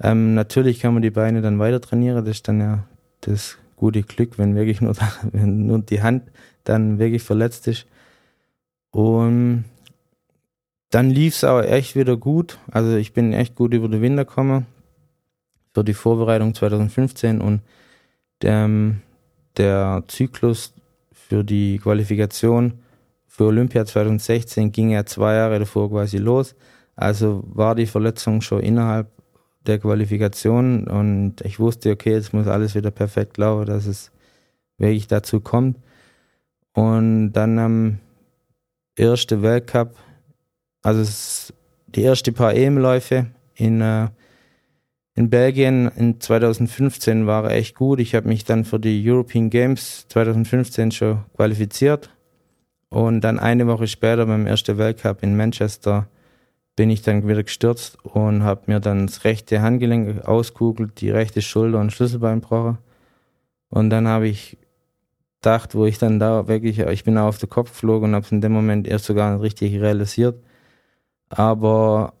Ähm, 0.00 0.34
natürlich 0.34 0.78
kann 0.78 0.92
man 0.92 1.02
die 1.02 1.10
Beine 1.10 1.42
dann 1.42 1.58
weiter 1.58 1.80
trainieren, 1.80 2.24
das 2.24 2.36
ist 2.36 2.46
dann 2.46 2.60
ja 2.60 2.84
das 3.22 3.58
gute 3.74 4.02
Glück, 4.02 4.38
wenn 4.38 4.54
wirklich 4.54 4.80
nur, 4.80 4.94
wenn 5.32 5.66
nur 5.66 5.80
die 5.80 6.00
Hand 6.00 6.30
dann 6.62 7.00
wirklich 7.00 7.24
verletzt 7.24 7.66
ist. 7.66 7.88
Und 8.90 9.64
dann 10.90 11.10
lief 11.10 11.34
es 11.34 11.44
auch 11.44 11.60
echt 11.60 11.96
wieder 11.96 12.16
gut. 12.16 12.58
Also 12.70 12.96
ich 12.96 13.12
bin 13.12 13.32
echt 13.32 13.54
gut 13.54 13.74
über 13.74 13.88
den 13.88 14.02
Winter 14.02 14.24
gekommen 14.24 14.66
für 15.74 15.84
die 15.84 15.94
Vorbereitung 15.94 16.54
2015 16.54 17.40
und 17.40 17.60
der, 18.42 18.68
der 19.56 20.04
Zyklus 20.08 20.72
für 21.12 21.44
die 21.44 21.78
Qualifikation 21.78 22.80
für 23.26 23.44
Olympia 23.44 23.84
2016 23.84 24.72
ging 24.72 24.90
ja 24.90 25.04
zwei 25.04 25.34
Jahre 25.34 25.60
davor 25.60 25.90
quasi 25.90 26.16
los. 26.16 26.56
Also 26.96 27.44
war 27.46 27.74
die 27.74 27.86
Verletzung 27.86 28.40
schon 28.40 28.60
innerhalb 28.60 29.08
der 29.66 29.78
Qualifikation 29.78 30.88
und 30.88 31.42
ich 31.42 31.60
wusste, 31.60 31.92
okay, 31.92 32.12
jetzt 32.12 32.32
muss 32.32 32.48
alles 32.48 32.74
wieder 32.74 32.90
perfekt 32.90 33.36
laufen, 33.36 33.66
dass 33.66 33.86
es 33.86 34.10
wirklich 34.78 35.06
dazu 35.06 35.40
kommt. 35.40 35.78
Und 36.72 37.32
dann 37.32 37.58
am 37.58 37.98
ersten 38.98 39.42
Weltcup, 39.42 39.94
also 40.82 41.52
die 41.86 42.02
erste 42.02 42.32
paar 42.32 42.54
EM-Läufe 42.54 43.26
in, 43.54 43.80
äh, 43.80 44.08
in 45.14 45.30
Belgien 45.30 45.90
in 45.96 46.20
2015 46.20 47.26
war 47.26 47.50
echt 47.50 47.74
gut. 47.74 48.00
Ich 48.00 48.14
habe 48.14 48.28
mich 48.28 48.44
dann 48.44 48.64
für 48.64 48.78
die 48.78 49.02
European 49.08 49.50
Games 49.50 50.06
2015 50.08 50.92
schon 50.92 51.24
qualifiziert. 51.34 52.10
Und 52.90 53.20
dann 53.22 53.38
eine 53.38 53.66
Woche 53.66 53.86
später 53.86 54.26
beim 54.26 54.46
ersten 54.46 54.78
Weltcup 54.78 55.22
in 55.22 55.36
Manchester 55.36 56.08
bin 56.76 56.90
ich 56.90 57.02
dann 57.02 57.26
wieder 57.26 57.42
gestürzt 57.42 57.98
und 58.04 58.44
habe 58.44 58.62
mir 58.66 58.78
dann 58.78 59.08
das 59.08 59.24
rechte 59.24 59.60
Handgelenk 59.60 60.24
auskugelt, 60.26 61.00
die 61.00 61.10
rechte 61.10 61.42
Schulter 61.42 61.80
und 61.80 61.92
Schlüsselbein 61.92 62.40
gebrochen. 62.40 62.78
Und 63.68 63.90
dann 63.90 64.06
habe 64.06 64.28
ich 64.28 64.56
gedacht, 65.40 65.74
wo 65.74 65.86
ich 65.86 65.98
dann 65.98 66.18
da 66.18 66.48
wirklich, 66.48 66.78
ich 66.78 67.04
bin 67.04 67.18
auf 67.18 67.38
den 67.38 67.48
Kopf 67.48 67.70
geflogen 67.70 68.10
und 68.10 68.14
habe 68.14 68.26
es 68.26 68.32
in 68.32 68.40
dem 68.40 68.52
Moment 68.52 68.86
erst 68.86 69.06
sogar 69.06 69.32
nicht 69.32 69.42
richtig 69.42 69.80
realisiert. 69.80 70.42
Aber 71.28 72.14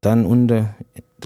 dann 0.00 0.26
unten, 0.26 0.68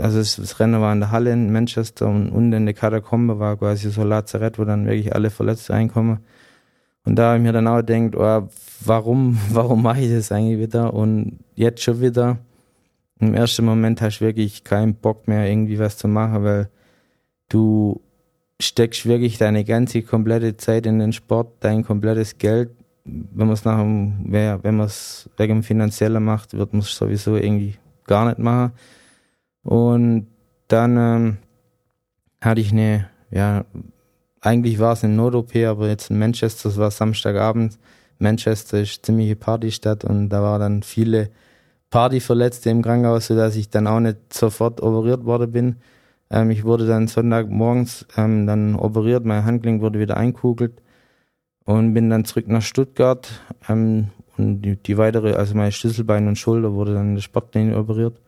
also 0.00 0.18
das, 0.18 0.60
Rennen 0.60 0.80
war 0.80 0.92
in 0.92 1.00
der 1.00 1.10
Halle 1.10 1.32
in 1.32 1.52
Manchester 1.52 2.06
und 2.08 2.30
unten 2.30 2.52
in 2.52 2.66
der 2.66 2.74
Katakombe 2.74 3.38
war 3.38 3.56
quasi 3.56 3.90
so 3.90 4.02
Lazarett, 4.04 4.58
wo 4.58 4.64
dann 4.64 4.86
wirklich 4.86 5.14
alle 5.14 5.30
Verletzte 5.30 5.72
reinkommen. 5.72 6.18
Und 7.04 7.16
da 7.16 7.28
habe 7.28 7.38
ich 7.38 7.42
mir 7.42 7.52
dann 7.52 7.68
auch 7.68 7.84
gedacht, 7.84 8.16
oh, 8.16 8.48
warum, 8.84 9.38
warum 9.52 9.82
mache 9.82 10.00
ich 10.00 10.10
das 10.10 10.32
eigentlich 10.32 10.58
wieder? 10.58 10.92
Und 10.92 11.38
jetzt 11.54 11.82
schon 11.82 12.00
wieder. 12.00 12.38
Im 13.18 13.32
ersten 13.32 13.64
Moment 13.64 14.02
hast 14.02 14.18
du 14.18 14.26
wirklich 14.26 14.62
keinen 14.62 14.94
Bock 14.94 15.26
mehr, 15.26 15.48
irgendwie 15.48 15.78
was 15.78 15.96
zu 15.96 16.06
machen, 16.06 16.44
weil 16.44 16.68
du 17.48 18.02
steckst 18.60 19.06
wirklich 19.06 19.38
deine 19.38 19.64
ganze 19.64 20.02
komplette 20.02 20.56
Zeit 20.56 20.86
in 20.86 20.98
den 20.98 21.12
Sport, 21.12 21.52
dein 21.60 21.84
komplettes 21.84 22.38
Geld. 22.38 22.70
Wenn 23.04 23.46
man 23.46 23.54
es 23.54 23.64
nachher, 23.64 24.64
wenn 24.64 24.76
man 24.76 24.86
es 24.86 25.30
wegen 25.36 25.62
finanzieller 25.62 26.20
macht, 26.20 26.54
wird 26.54 26.72
man 26.72 26.82
es 26.82 26.94
sowieso 26.94 27.36
irgendwie 27.36 27.76
gar 28.06 28.26
nicht 28.26 28.38
machen. 28.38 28.72
Und 29.62 30.26
dann 30.68 30.96
ähm, 30.96 31.36
hatte 32.40 32.60
ich 32.60 32.72
eine, 32.72 33.08
ja, 33.30 33.64
eigentlich 34.40 34.78
war 34.78 34.92
es 34.92 35.02
in 35.02 35.16
Nord-OP, 35.16 35.56
aber 35.56 35.88
jetzt 35.88 36.10
in 36.10 36.18
Manchester, 36.18 36.68
es 36.68 36.76
war 36.76 36.90
Samstagabend. 36.90 37.78
Manchester 38.18 38.80
ist 38.80 39.04
ziemliche 39.04 39.36
Partystadt 39.36 40.04
und 40.04 40.30
da 40.30 40.42
war 40.42 40.58
dann 40.58 40.82
viele 40.82 41.30
Partyverletzte 41.90 42.70
im 42.70 42.82
Krankenhaus, 42.82 43.26
sodass 43.26 43.56
ich 43.56 43.70
dann 43.70 43.86
auch 43.86 44.00
nicht 44.00 44.32
sofort 44.32 44.80
operiert 44.80 45.24
worden 45.24 45.52
bin. 45.52 45.76
Ähm, 46.30 46.50
ich 46.50 46.64
wurde 46.64 46.86
dann 46.86 47.08
Sonntagmorgens 47.08 48.06
ähm, 48.16 48.46
dann 48.46 48.74
operiert, 48.76 49.24
mein 49.24 49.44
Handgelenk 49.44 49.82
wurde 49.82 49.98
wieder 49.98 50.16
einkugelt 50.16 50.82
und 51.64 51.94
bin 51.94 52.10
dann 52.10 52.24
zurück 52.24 52.48
nach 52.48 52.62
Stuttgart. 52.62 53.28
Ähm, 53.68 54.08
und 54.36 54.62
die, 54.62 54.76
die, 54.76 54.98
weitere, 54.98 55.34
also 55.34 55.54
meine 55.54 55.72
Schlüsselbein 55.72 56.28
und 56.28 56.36
Schulter 56.36 56.74
wurde 56.74 56.94
dann 56.94 57.08
in 57.08 57.14
der 57.14 57.22
Sportlinie 57.22 57.78
operiert. 57.78 58.20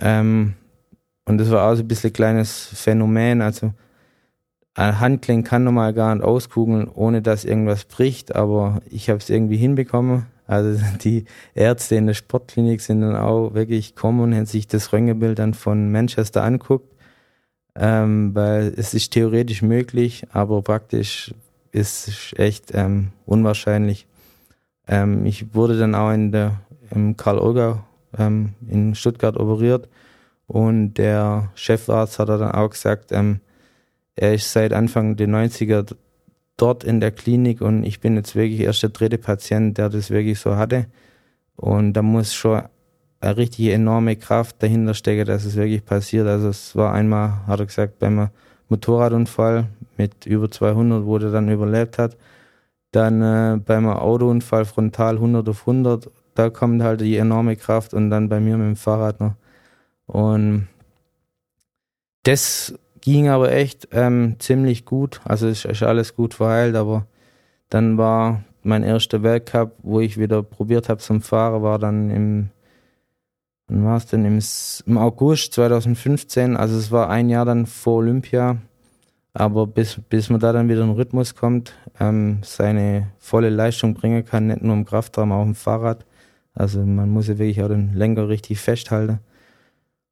Ähm, 0.00 0.54
und 1.24 1.38
das 1.38 1.50
war 1.50 1.70
auch 1.70 1.74
so 1.74 1.82
ein 1.82 1.88
bisschen 1.88 2.10
ein 2.10 2.14
kleines 2.14 2.66
Phänomen. 2.74 3.42
Also 3.42 3.72
ein 4.74 5.00
Handgelenk 5.00 5.46
kann 5.46 5.64
normal 5.64 5.92
gar 5.92 6.14
nicht 6.14 6.24
auskugeln, 6.24 6.88
ohne 6.88 7.20
dass 7.22 7.44
irgendwas 7.44 7.84
bricht, 7.84 8.34
aber 8.34 8.80
ich 8.90 9.10
habe 9.10 9.18
es 9.18 9.28
irgendwie 9.28 9.56
hinbekommen. 9.56 10.26
Also 10.46 10.82
die 11.02 11.24
Ärzte 11.54 11.96
in 11.96 12.06
der 12.06 12.14
Sportklinik 12.14 12.80
sind 12.80 13.00
dann 13.00 13.16
auch 13.16 13.54
wirklich 13.54 13.94
gekommen 13.94 14.20
und 14.20 14.34
haben 14.34 14.46
sich 14.46 14.66
das 14.66 14.92
Röntgenbild 14.92 15.38
dann 15.38 15.54
von 15.54 15.90
Manchester 15.90 16.42
anguckt, 16.42 16.94
ähm, 17.74 18.34
weil 18.34 18.72
es 18.76 18.94
ist 18.94 19.12
theoretisch 19.12 19.62
möglich, 19.62 20.24
aber 20.32 20.62
praktisch 20.62 21.34
ist 21.72 22.08
es 22.08 22.34
echt 22.36 22.72
ähm, 22.74 23.12
unwahrscheinlich. 23.24 24.06
Ähm, 24.86 25.24
ich 25.24 25.54
wurde 25.54 25.78
dann 25.78 25.94
auch 25.94 26.12
in 26.12 26.32
der 26.32 26.60
im 26.90 27.16
Karl 27.16 27.38
Olga 27.38 27.84
ähm, 28.18 28.54
in 28.68 28.94
Stuttgart 28.94 29.38
operiert 29.38 29.88
und 30.46 30.94
der 30.94 31.50
Chefarzt 31.54 32.18
hat 32.18 32.28
dann 32.28 32.52
auch 32.52 32.70
gesagt, 32.70 33.12
ähm, 33.12 33.40
er 34.14 34.34
ist 34.34 34.52
seit 34.52 34.72
Anfang 34.74 35.16
der 35.16 35.28
90er 35.28 35.94
dort 36.62 36.84
in 36.84 37.00
der 37.00 37.10
Klinik 37.10 37.60
und 37.60 37.82
ich 37.82 38.00
bin 38.00 38.14
jetzt 38.14 38.36
wirklich 38.36 38.60
erst 38.60 38.84
der 38.84 38.90
dritte 38.90 39.18
Patient, 39.18 39.76
der 39.76 39.88
das 39.88 40.10
wirklich 40.10 40.38
so 40.38 40.56
hatte. 40.56 40.86
Und 41.56 41.94
da 41.94 42.02
muss 42.02 42.32
schon 42.32 42.62
eine 43.20 43.36
richtig 43.36 43.68
enorme 43.68 44.16
Kraft 44.16 44.62
dahinter 44.62 44.94
stecken, 44.94 45.26
dass 45.26 45.44
es 45.44 45.56
wirklich 45.56 45.84
passiert. 45.84 46.26
Also 46.28 46.48
es 46.48 46.76
war 46.76 46.92
einmal, 46.92 47.46
hat 47.48 47.60
er 47.60 47.66
gesagt, 47.66 47.98
beim 47.98 48.28
Motorradunfall 48.68 49.68
mit 49.96 50.24
über 50.24 50.50
200, 50.50 51.04
wo 51.04 51.18
der 51.18 51.32
dann 51.32 51.48
überlebt 51.48 51.98
hat. 51.98 52.16
Dann 52.92 53.22
äh, 53.22 53.58
beim 53.58 53.88
Autounfall 53.88 54.64
frontal 54.64 55.16
100 55.16 55.48
auf 55.48 55.60
100, 55.62 56.10
da 56.34 56.50
kommt 56.50 56.82
halt 56.82 57.00
die 57.00 57.16
enorme 57.16 57.56
Kraft 57.56 57.92
und 57.92 58.10
dann 58.10 58.28
bei 58.28 58.38
mir 58.38 58.56
mit 58.56 58.66
dem 58.66 58.76
Fahrrad 58.76 59.20
noch. 59.20 59.34
Und 60.06 60.68
das 62.22 62.74
ging 63.02 63.28
aber 63.28 63.52
echt 63.52 63.88
ähm, 63.92 64.36
ziemlich 64.38 64.86
gut. 64.86 65.20
Also 65.24 65.48
es 65.48 65.66
ist 65.66 65.82
alles 65.82 66.16
gut 66.16 66.34
verheilt, 66.34 66.74
aber 66.74 67.06
dann 67.68 67.98
war 67.98 68.44
mein 68.62 68.84
erster 68.84 69.22
Weltcup, 69.22 69.74
wo 69.82 70.00
ich 70.00 70.18
wieder 70.18 70.42
probiert 70.42 70.88
habe 70.88 71.00
zum 71.00 71.20
Fahren, 71.20 71.62
war 71.62 71.78
dann 71.78 72.10
im, 72.10 72.50
wann 73.66 73.84
war 73.84 73.96
es 73.96 74.06
denn, 74.06 74.24
Im, 74.24 74.38
im 74.86 74.98
August 74.98 75.52
2015. 75.54 76.56
Also 76.56 76.78
es 76.78 76.90
war 76.90 77.10
ein 77.10 77.28
Jahr 77.28 77.44
dann 77.44 77.66
vor 77.66 77.96
Olympia. 77.96 78.56
Aber 79.34 79.66
bis, 79.66 79.98
bis 80.10 80.28
man 80.28 80.40
da 80.40 80.52
dann 80.52 80.68
wieder 80.68 80.82
in 80.82 80.88
den 80.88 80.96
Rhythmus 80.96 81.34
kommt, 81.34 81.74
ähm, 81.98 82.40
seine 82.42 83.08
volle 83.18 83.48
Leistung 83.48 83.94
bringen 83.94 84.26
kann, 84.26 84.48
nicht 84.48 84.62
nur 84.62 84.74
im 84.74 84.84
Kraftraum, 84.84 85.32
auch 85.32 85.42
im 85.42 85.54
Fahrrad. 85.54 86.04
Also 86.54 86.84
man 86.84 87.08
muss 87.08 87.28
ja 87.28 87.38
wirklich 87.38 87.62
auch 87.62 87.68
den 87.68 87.94
Lenker 87.94 88.28
richtig 88.28 88.60
festhalten 88.60 89.20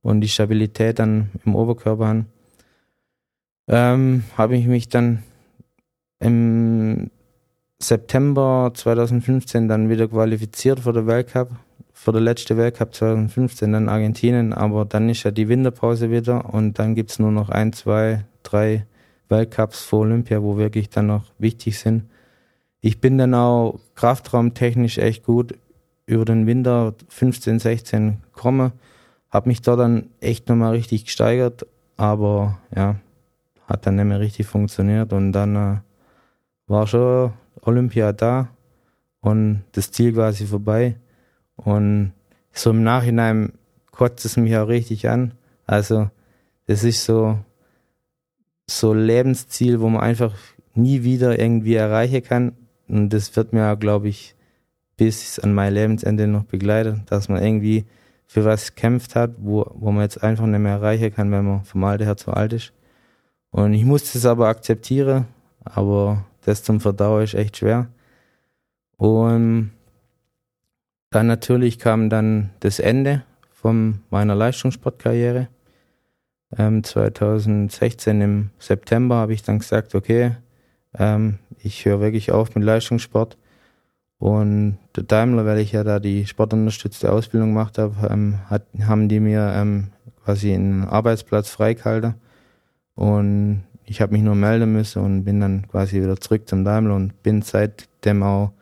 und 0.00 0.22
die 0.22 0.28
Stabilität 0.28 0.98
dann 0.98 1.28
im 1.44 1.54
Oberkörper 1.54 2.08
haben 2.08 2.26
ähm, 3.70 4.24
habe 4.36 4.56
ich 4.56 4.66
mich 4.66 4.88
dann 4.88 5.22
im 6.18 7.10
September 7.78 8.72
2015 8.74 9.68
dann 9.68 9.88
wieder 9.88 10.08
qualifiziert 10.08 10.80
für 10.80 10.92
den 10.92 11.06
Weltcup, 11.06 11.50
für 11.92 12.12
den 12.12 12.24
letzten 12.24 12.56
Weltcup 12.56 12.94
2015 12.94 13.72
dann 13.72 13.88
Argentinien, 13.88 14.52
aber 14.52 14.84
dann 14.84 15.08
ist 15.08 15.22
ja 15.22 15.30
die 15.30 15.48
Winterpause 15.48 16.10
wieder 16.10 16.52
und 16.52 16.78
dann 16.78 16.94
gibt 16.96 17.12
es 17.12 17.20
nur 17.20 17.30
noch 17.30 17.48
ein, 17.48 17.72
zwei, 17.72 18.24
drei 18.42 18.86
Weltcups 19.28 19.84
vor 19.84 20.00
Olympia, 20.00 20.42
wo 20.42 20.56
wirklich 20.56 20.90
dann 20.90 21.06
noch 21.06 21.24
wichtig 21.38 21.78
sind. 21.78 22.10
Ich 22.80 23.00
bin 23.00 23.18
dann 23.18 23.34
auch 23.34 23.78
kraftraumtechnisch 23.94 24.98
echt 24.98 25.24
gut 25.24 25.54
über 26.06 26.24
den 26.24 26.46
Winter 26.46 26.94
15, 27.08 27.60
16 27.60 28.16
gekommen, 28.34 28.72
habe 29.30 29.48
mich 29.48 29.62
da 29.62 29.76
dann 29.76 30.08
echt 30.20 30.48
nochmal 30.48 30.72
richtig 30.72 31.04
gesteigert, 31.04 31.66
aber 31.96 32.58
ja, 32.74 32.96
hat 33.70 33.86
dann 33.86 33.96
nicht 33.96 34.04
mehr 34.04 34.20
richtig 34.20 34.46
funktioniert 34.46 35.12
und 35.12 35.32
dann 35.32 35.56
äh, 35.56 35.76
war 36.66 36.86
schon 36.86 37.32
Olympia 37.62 38.12
da 38.12 38.48
und 39.20 39.62
das 39.72 39.92
Ziel 39.92 40.12
quasi 40.12 40.44
vorbei 40.44 40.96
und 41.56 42.12
so 42.52 42.70
im 42.70 42.82
Nachhinein 42.82 43.52
kotzt 43.92 44.24
es 44.24 44.36
mich 44.36 44.56
auch 44.56 44.68
richtig 44.68 45.08
an. 45.08 45.34
Also 45.66 46.10
das 46.66 46.84
ist 46.84 47.04
so 47.04 47.38
so 48.66 48.94
Lebensziel, 48.94 49.80
wo 49.80 49.88
man 49.88 50.02
einfach 50.02 50.34
nie 50.74 51.02
wieder 51.02 51.38
irgendwie 51.38 51.74
erreichen 51.74 52.22
kann 52.22 52.52
und 52.88 53.10
das 53.10 53.34
wird 53.36 53.52
mir, 53.52 53.76
glaube 53.76 54.08
ich, 54.08 54.34
bis 54.96 55.38
an 55.38 55.54
mein 55.54 55.74
Lebensende 55.74 56.26
noch 56.26 56.44
begleiten, 56.44 57.02
dass 57.06 57.28
man 57.28 57.42
irgendwie 57.42 57.84
für 58.26 58.44
was 58.44 58.74
kämpft 58.74 59.16
hat, 59.16 59.32
wo, 59.38 59.64
wo 59.74 59.90
man 59.90 60.02
jetzt 60.02 60.22
einfach 60.22 60.46
nicht 60.46 60.60
mehr 60.60 60.72
erreichen 60.72 61.12
kann, 61.12 61.32
wenn 61.32 61.44
man 61.44 61.64
vom 61.64 61.82
Alter 61.84 62.04
her 62.04 62.16
zu 62.16 62.32
alt 62.32 62.52
ist. 62.52 62.72
Und 63.50 63.74
ich 63.74 63.84
musste 63.84 64.18
es 64.18 64.26
aber 64.26 64.48
akzeptieren, 64.48 65.26
aber 65.64 66.24
das 66.44 66.62
zum 66.62 66.80
Verdauen 66.80 67.24
ist 67.24 67.34
echt 67.34 67.58
schwer. 67.58 67.88
Und 68.96 69.72
dann 71.10 71.26
natürlich 71.26 71.78
kam 71.78 72.08
dann 72.10 72.50
das 72.60 72.78
Ende 72.78 73.24
von 73.50 74.00
meiner 74.10 74.34
Leistungssportkarriere. 74.34 75.48
Ähm, 76.56 76.82
2016 76.82 78.20
im 78.20 78.50
September 78.58 79.16
habe 79.16 79.32
ich 79.32 79.42
dann 79.42 79.58
gesagt, 79.58 79.94
okay, 79.94 80.36
ähm, 80.98 81.38
ich 81.58 81.84
höre 81.84 82.00
wirklich 82.00 82.32
auf 82.32 82.54
mit 82.54 82.64
Leistungssport. 82.64 83.36
Und 84.18 84.78
der 84.96 85.04
Daimler, 85.04 85.46
weil 85.46 85.60
ich 85.60 85.72
ja 85.72 85.82
da 85.82 85.98
die 85.98 86.26
sportunterstützte 86.26 87.10
Ausbildung 87.10 87.50
gemacht 87.50 87.78
habe, 87.78 88.06
ähm, 88.08 88.38
hat, 88.48 88.66
haben 88.82 89.08
die 89.08 89.18
mir 89.20 89.52
ähm, 89.54 89.88
quasi 90.24 90.52
einen 90.52 90.84
Arbeitsplatz 90.84 91.48
freigehalten. 91.48 92.14
Und 93.00 93.62
ich 93.86 94.02
habe 94.02 94.12
mich 94.12 94.20
nur 94.20 94.34
melden 94.34 94.74
müssen 94.74 95.02
und 95.02 95.24
bin 95.24 95.40
dann 95.40 95.66
quasi 95.68 96.02
wieder 96.02 96.20
zurück 96.20 96.46
zum 96.46 96.64
Daimler 96.64 96.94
und 96.96 97.22
bin 97.22 97.40
seitdem 97.40 98.22
auch 98.22 98.52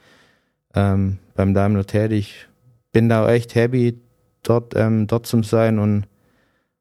ähm, 0.76 1.18
beim 1.34 1.54
Daimler 1.54 1.84
tätig. 1.84 2.46
Bin 2.92 3.08
da 3.08 3.24
auch 3.24 3.28
echt 3.28 3.56
happy, 3.56 4.00
dort, 4.44 4.76
ähm, 4.76 5.08
dort 5.08 5.26
zu 5.26 5.42
sein 5.42 5.80
und 5.80 6.04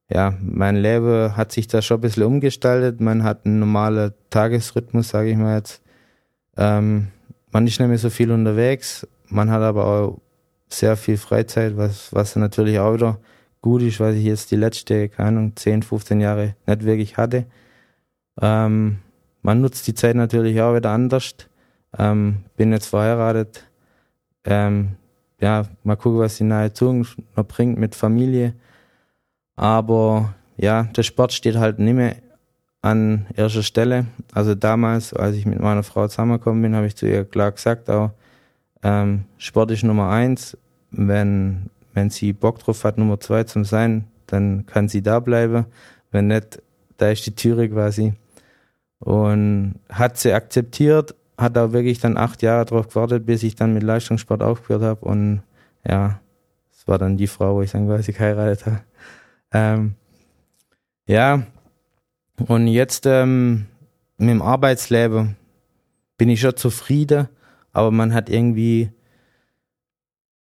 ja, 0.08 0.36
mein 0.40 0.76
Leben 0.76 1.36
hat 1.36 1.52
sich 1.52 1.66
da 1.66 1.82
schon 1.82 1.98
ein 1.98 2.02
bisschen 2.02 2.26
umgestaltet. 2.26 3.02
Man 3.02 3.24
hat 3.24 3.48
einen 3.48 3.58
normalen 3.58 4.14
Tagesrhythmus, 4.30 5.10
sage 5.10 5.32
ich 5.32 5.36
mal 5.36 5.56
jetzt. 5.56 5.82
Ähm, 6.58 7.08
man 7.52 7.66
ist 7.66 7.80
nicht 7.80 7.90
mehr 7.90 7.98
so 7.98 8.12
viel 8.12 8.30
unterwegs. 8.30 9.08
Man 9.30 9.50
hat 9.50 9.64
aber 9.64 9.88
auch 9.88 10.22
sehr 10.70 10.96
viel 10.96 11.18
Freizeit, 11.18 11.76
was, 11.76 12.14
was 12.14 12.36
natürlich 12.36 12.78
auch 12.78 12.94
wieder 12.94 13.20
gut 13.68 13.82
ist, 13.82 14.00
was 14.00 14.16
ich 14.16 14.24
jetzt 14.24 14.50
die 14.52 14.56
letzte, 14.56 15.10
keine 15.10 15.28
Ahnung, 15.28 15.56
10, 15.56 15.84
15 15.84 16.22
Jahre 16.22 16.56
nicht 16.66 16.86
wirklich 16.86 17.18
hatte. 17.18 17.46
Ähm, 18.42 19.00
man 19.42 19.60
nutzt 19.62 19.86
die 19.88 19.94
Zeit 19.94 20.16
natürlich 20.16 20.62
auch 20.62 20.74
wieder 20.74 20.92
anders. 20.92 21.36
Ähm, 21.98 22.46
bin 22.56 22.72
jetzt 22.72 22.88
verheiratet. 22.88 23.66
Ähm, 24.46 24.96
ja, 25.42 25.66
mal 25.84 25.98
gucken, 25.98 26.20
was 26.20 26.38
die 26.38 26.46
nahe 26.46 26.72
Zukunft 26.72 27.18
noch 27.36 27.46
bringt 27.46 27.78
mit 27.78 27.94
Familie. 27.94 28.54
Aber 29.58 30.34
ja, 30.56 30.84
der 30.84 31.04
Sport 31.04 31.34
steht 31.34 31.58
halt 31.58 31.78
nicht 31.78 31.96
mehr 31.96 32.16
an 32.82 33.26
erster 33.36 33.64
Stelle. 33.64 34.06
Also 34.34 34.56
damals, 34.56 35.14
als 35.14 35.36
ich 35.36 35.46
mit 35.46 35.60
meiner 35.60 35.84
Frau 35.84 36.08
zusammengekommen 36.08 36.62
bin, 36.62 36.76
habe 36.76 36.88
ich 36.88 36.96
zu 36.96 37.06
ihr 37.06 37.26
klar 37.26 37.52
gesagt, 37.52 37.90
auch 37.90 38.12
ähm, 38.82 39.26
Sport 39.38 39.72
ist 39.72 39.84
Nummer 39.84 40.10
eins. 40.10 40.58
Wenn, 40.92 41.70
wenn 41.98 42.12
sie 42.12 42.32
Bock 42.32 42.60
drauf 42.60 42.84
hat, 42.84 43.00
Nummer 43.00 43.20
zwei 43.20 43.44
zu 43.44 43.64
sein, 43.64 44.06
dann 44.28 44.68
kann 44.68 44.88
sie 44.88 45.02
da 45.02 45.20
bleiben. 45.20 45.66
Wenn 46.12 46.28
nicht, 46.28 46.62
da 46.98 47.10
ist 47.10 47.26
die 47.26 47.34
Türe 47.34 47.68
quasi. 47.70 48.14
Und 49.00 49.80
hat 49.90 50.20
sie 50.20 50.32
akzeptiert, 50.32 51.16
hat 51.40 51.58
auch 51.58 51.72
wirklich 51.72 52.00
dann 52.00 52.16
acht 52.16 52.44
Jahre 52.44 52.66
drauf 52.66 52.90
gewartet, 52.90 53.26
bis 53.26 53.42
ich 53.42 53.56
dann 53.56 53.74
mit 53.74 53.82
Leistungssport 53.82 54.44
aufgehört 54.44 54.84
habe. 54.84 55.06
Und 55.06 55.42
ja, 55.88 56.20
es 56.72 56.88
war 56.88 57.00
dann 57.00 57.18
die 57.18 57.26
Frau, 57.26 57.56
wo 57.56 57.64
ich 57.64 57.72
dann 57.72 57.88
quasi 57.88 58.12
geheiratet 58.12 58.68
habe. 58.68 58.84
Ähm, 59.52 59.96
ja, 61.08 61.48
und 62.48 62.68
jetzt 62.68 63.08
ähm, 63.08 63.66
mit 64.18 64.30
dem 64.30 64.44
Arbeitsleben 64.44 65.36
bin 66.20 66.30
ich 66.30 66.42
schon 66.42 66.56
zufrieden, 66.58 67.28
aber 67.74 67.90
man 67.90 68.14
hat 68.14 68.30
irgendwie, 68.30 68.92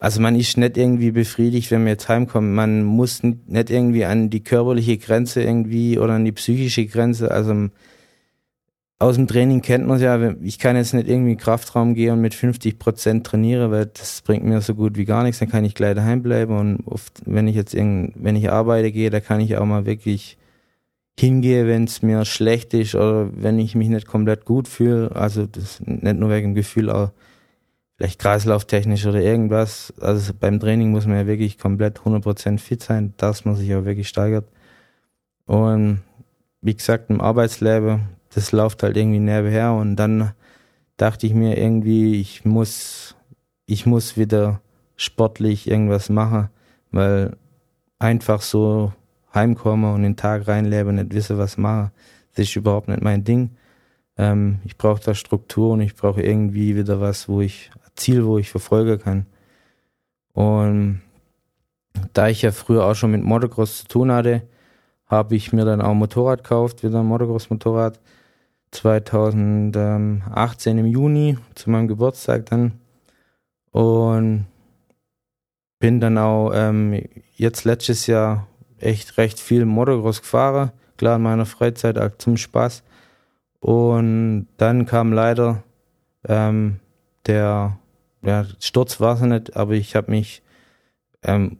also 0.05 0.21
man 0.21 0.35
ist 0.35 0.55
nicht 0.55 0.77
irgendwie 0.77 1.09
befriedigt, 1.09 1.71
wenn 1.71 1.79
man 1.79 1.87
jetzt 1.87 2.07
heimkommt. 2.07 2.53
Man 2.53 2.83
muss 2.83 3.23
nicht 3.23 3.71
irgendwie 3.71 4.05
an 4.05 4.29
die 4.29 4.43
körperliche 4.43 4.99
Grenze 4.99 5.41
irgendwie 5.41 5.97
oder 5.97 6.13
an 6.13 6.25
die 6.25 6.31
psychische 6.31 6.85
Grenze. 6.85 7.31
Also 7.31 7.69
aus 8.99 9.15
dem 9.15 9.25
Training 9.25 9.63
kennt 9.63 9.87
man 9.87 9.95
es 9.95 10.03
ja, 10.03 10.35
ich 10.43 10.59
kann 10.59 10.75
jetzt 10.75 10.93
nicht 10.93 11.07
irgendwie 11.07 11.31
in 11.31 11.37
den 11.37 11.43
Kraftraum 11.43 11.95
gehen 11.95 12.13
und 12.13 12.21
mit 12.21 12.35
50 12.35 12.77
Prozent 12.77 13.25
trainieren, 13.25 13.71
weil 13.71 13.87
das 13.87 14.21
bringt 14.21 14.45
mir 14.45 14.61
so 14.61 14.75
gut 14.75 14.95
wie 14.95 15.05
gar 15.05 15.23
nichts, 15.23 15.39
dann 15.39 15.49
kann 15.49 15.65
ich 15.65 15.73
gleich 15.73 15.95
daheim 15.95 16.21
bleiben 16.21 16.55
und 16.55 16.85
oft, 16.85 17.23
wenn 17.25 17.47
ich 17.47 17.55
jetzt 17.55 17.73
irgend, 17.73 18.13
wenn 18.15 18.35
ich 18.35 18.51
arbeite 18.51 18.91
gehe, 18.91 19.09
da 19.09 19.21
kann 19.21 19.39
ich 19.39 19.57
auch 19.57 19.65
mal 19.65 19.87
wirklich 19.87 20.37
hingehen, 21.19 21.65
wenn 21.65 21.85
es 21.85 22.03
mir 22.03 22.25
schlecht 22.25 22.75
ist 22.75 22.93
oder 22.93 23.31
wenn 23.33 23.57
ich 23.57 23.73
mich 23.73 23.89
nicht 23.89 24.05
komplett 24.05 24.45
gut 24.45 24.67
fühle, 24.67 25.15
also 25.15 25.47
das 25.47 25.79
nicht 25.79 26.19
nur 26.19 26.29
wegen 26.29 26.49
dem 26.49 26.55
Gefühl, 26.55 26.91
auch 26.91 27.09
vielleicht 27.97 28.19
kreislauftechnisch 28.19 29.05
oder 29.05 29.21
irgendwas, 29.21 29.93
also 30.01 30.33
beim 30.33 30.59
Training 30.59 30.91
muss 30.91 31.05
man 31.05 31.17
ja 31.17 31.27
wirklich 31.27 31.57
komplett 31.57 31.99
100% 31.99 32.59
fit 32.59 32.83
sein, 32.83 33.13
dass 33.17 33.45
man 33.45 33.55
sich 33.55 33.73
auch 33.73 33.85
wirklich 33.85 34.07
steigert. 34.07 34.47
Und 35.45 36.01
wie 36.61 36.75
gesagt, 36.75 37.09
im 37.09 37.21
Arbeitsleben, 37.21 38.09
das 38.33 38.51
läuft 38.51 38.83
halt 38.83 38.97
irgendwie 38.97 39.19
nebenher. 39.19 39.73
Und 39.73 39.95
dann 39.95 40.33
dachte 40.97 41.27
ich 41.27 41.33
mir 41.33 41.57
irgendwie, 41.57 42.19
ich 42.19 42.43
muss, 42.43 43.15
ich 43.65 43.85
muss 43.85 44.17
wieder 44.17 44.61
sportlich 44.97 45.69
irgendwas 45.69 46.09
machen, 46.09 46.49
weil 46.91 47.37
einfach 47.99 48.41
so 48.41 48.93
heimkommen 49.33 49.93
und 49.93 50.03
den 50.03 50.15
Tag 50.15 50.47
reinleben, 50.47 50.95
nicht 50.95 51.13
wissen, 51.13 51.37
was 51.37 51.57
machen, 51.57 51.91
das 52.35 52.45
ist 52.47 52.55
überhaupt 52.55 52.87
nicht 52.87 53.01
mein 53.01 53.23
Ding. 53.23 53.51
Ähm, 54.17 54.59
ich 54.63 54.77
brauche 54.77 55.01
da 55.03 55.13
Struktur 55.13 55.73
und 55.73 55.81
ich 55.81 55.95
brauche 55.95 56.21
irgendwie 56.21 56.75
wieder 56.75 57.01
was, 57.01 57.27
wo 57.27 57.41
ich, 57.41 57.71
Ziel, 57.95 58.25
wo 58.25 58.37
ich 58.37 58.49
verfolgen 58.49 58.99
kann. 58.99 59.25
Und 60.33 61.01
da 62.13 62.27
ich 62.27 62.41
ja 62.41 62.51
früher 62.51 62.85
auch 62.85 62.95
schon 62.95 63.11
mit 63.11 63.23
Motocross 63.23 63.79
zu 63.79 63.87
tun 63.87 64.11
hatte, 64.11 64.43
habe 65.07 65.35
ich 65.35 65.53
mir 65.53 65.65
dann 65.65 65.81
auch 65.81 65.91
ein 65.91 65.97
Motorrad 65.97 66.43
gekauft, 66.43 66.83
wieder 66.83 66.99
ein 66.99 67.05
Motocross-Motorrad. 67.05 67.99
2018 68.71 70.77
im 70.77 70.85
Juni 70.85 71.37
zu 71.55 71.69
meinem 71.69 71.87
Geburtstag 71.87 72.45
dann 72.47 72.73
und 73.71 74.45
bin 75.79 75.99
dann 75.99 76.17
auch 76.17 76.51
ähm, 76.53 77.01
jetzt 77.35 77.63
letztes 77.63 78.07
Jahr 78.07 78.47
echt 78.77 79.17
recht 79.17 79.39
viel 79.39 79.65
Motocross 79.65 80.21
gefahren, 80.21 80.71
klar 80.97 81.15
in 81.15 81.23
meiner 81.23 81.45
Freizeit 81.45 81.97
halt 81.97 82.21
zum 82.21 82.37
Spaß 82.37 82.83
und 83.59 84.47
dann 84.57 84.85
kam 84.85 85.13
leider 85.13 85.63
ähm, 86.27 86.79
der 87.27 87.77
ja, 88.25 88.45
Sturz 88.59 88.99
war 88.99 89.15
es 89.15 89.21
nicht, 89.21 89.55
aber 89.55 89.73
ich 89.73 89.95
habe 89.95 90.11
mich 90.11 90.41
ähm, 91.23 91.57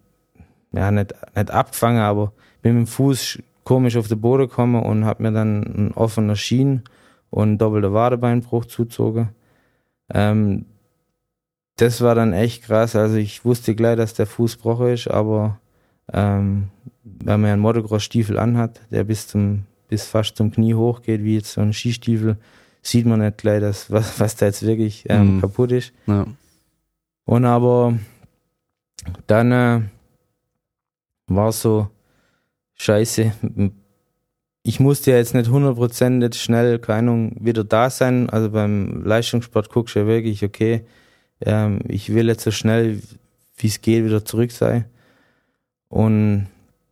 ja 0.72 0.92
nicht, 0.92 1.14
nicht 1.36 1.52
abgefangen, 1.52 2.02
aber 2.02 2.34
bin 2.62 2.80
mit 2.80 2.88
dem 2.88 2.92
Fuß 2.92 3.40
komisch 3.64 3.98
auf 3.98 4.08
den 4.08 4.22
Boden 4.22 4.48
gekommen 4.48 4.82
und 4.84 5.06
habe 5.06 5.24
mir 5.24 5.32
dann 5.32 5.64
einen 5.64 5.92
offenen 5.92 6.36
Schienen 6.36 6.84
und 7.30 7.58
doppelter 7.58 7.94
Wadebeinbruch 7.94 8.66
zuzogen. 8.66 9.30
Ähm, 10.14 10.66
das 11.78 12.02
war 12.02 12.16
dann 12.16 12.34
echt 12.34 12.64
krass. 12.64 12.96
Also 12.96 13.18
ich 13.18 13.44
wusste 13.44 13.76
gleich, 13.76 13.98
dass 13.98 14.14
der 14.14 14.28
Fuß 14.28 14.58
gebrochen 14.58 14.90
ist, 14.90 15.10
aber 15.10 15.60
ähm, 16.14 16.70
wenn 17.04 17.42
man 17.42 17.48
ja 17.48 17.54
einen 17.54 17.62
Motocross-Stiefel 17.62 18.38
anhat, 18.38 18.82
der 18.92 19.04
bis 19.04 19.28
zum 19.28 19.66
bis 19.88 20.08
fast 20.08 20.36
zum 20.38 20.52
Knie 20.52 20.74
hoch 20.74 21.02
geht, 21.02 21.24
wie 21.24 21.36
jetzt 21.36 21.54
so 21.54 21.62
ein 21.62 21.74
Skistiefel, 21.74 22.38
sieht 22.82 23.06
man 23.06 23.20
nicht 23.20 23.38
gleich, 23.38 23.62
dass, 23.62 23.92
was, 23.92 24.20
was 24.20 24.36
da 24.36 24.48
jetzt 24.48 24.66
wirklich 24.66 25.06
ähm, 25.10 25.36
mhm. 25.36 25.42
kaputt 25.42 25.72
ist. 25.72 25.94
Ja. 26.08 26.26
Und 27.26 27.46
aber 27.46 27.98
dann 29.28 29.52
äh, 29.52 29.82
war 31.28 31.52
so, 31.52 31.90
scheiße, 32.76 33.32
ich 34.64 34.80
musste 34.80 35.12
ja 35.12 35.18
jetzt 35.18 35.36
nicht 35.36 35.50
100% 35.50 36.22
jetzt 36.22 36.40
schnell, 36.40 36.80
keine 36.80 37.00
Ahnung, 37.00 37.36
wieder 37.40 37.64
da 37.64 37.90
sein. 37.90 38.30
Also 38.30 38.50
beim 38.50 39.04
Leistungssport 39.04 39.70
guckst 39.70 39.96
du 39.96 40.00
ja 40.00 40.08
wirklich, 40.08 40.44
okay, 40.44 40.86
ähm, 41.42 41.80
ich 41.88 42.14
will 42.14 42.28
jetzt 42.28 42.44
so 42.44 42.52
schnell, 42.52 43.02
wie 43.58 43.68
es 43.68 43.82
geht, 43.82 44.06
wieder 44.06 44.26
zurück 44.26 44.52
sein. 44.52 44.86
Und 45.90 46.48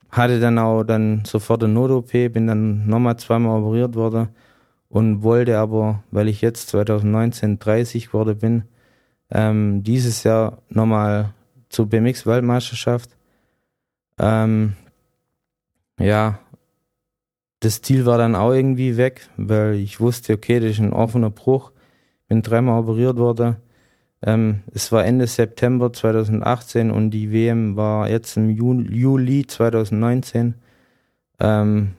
hatte 0.09 0.39
dann 0.39 0.59
auch 0.59 0.83
dann 0.83 1.23
sofort 1.25 1.63
eine 1.63 1.73
Not-OP, 1.73 2.11
bin 2.11 2.47
dann 2.47 2.87
nochmal 2.87 3.17
zweimal 3.17 3.61
operiert 3.61 3.95
worden 3.95 4.29
und 4.89 5.23
wollte 5.23 5.57
aber, 5.57 6.03
weil 6.11 6.27
ich 6.27 6.41
jetzt 6.41 6.69
2019 6.69 7.57
30 7.57 8.07
geworden 8.07 8.37
bin, 8.37 8.63
ähm, 9.33 9.83
dieses 9.83 10.23
Jahr 10.23 10.59
nochmal 10.69 11.33
zur 11.69 11.87
BMX-Weltmeisterschaft. 11.87 13.09
Ähm, 14.19 14.73
ja, 15.99 16.39
das 17.59 17.81
Ziel 17.81 18.05
war 18.05 18.17
dann 18.17 18.35
auch 18.35 18.53
irgendwie 18.53 18.95
weg, 18.95 19.27
weil 19.35 19.75
ich 19.75 19.99
wusste, 19.99 20.33
okay, 20.33 20.59
das 20.59 20.71
ist 20.71 20.79
ein 20.79 20.93
offener 20.93 21.31
Bruch. 21.31 21.71
Bin 22.27 22.41
dreimal 22.41 22.81
operiert 22.81 23.17
worden. 23.17 23.57
Ähm, 24.21 24.61
es 24.71 24.91
war 24.91 25.03
Ende 25.03 25.27
September 25.27 25.91
2018 25.91 26.91
und 26.91 27.09
die 27.11 27.31
WM 27.31 27.75
war 27.75 28.09
jetzt 28.09 28.37
im 28.37 28.49
Juli 28.49 29.47
2019. 29.47 30.55
Ähm, 31.39 31.95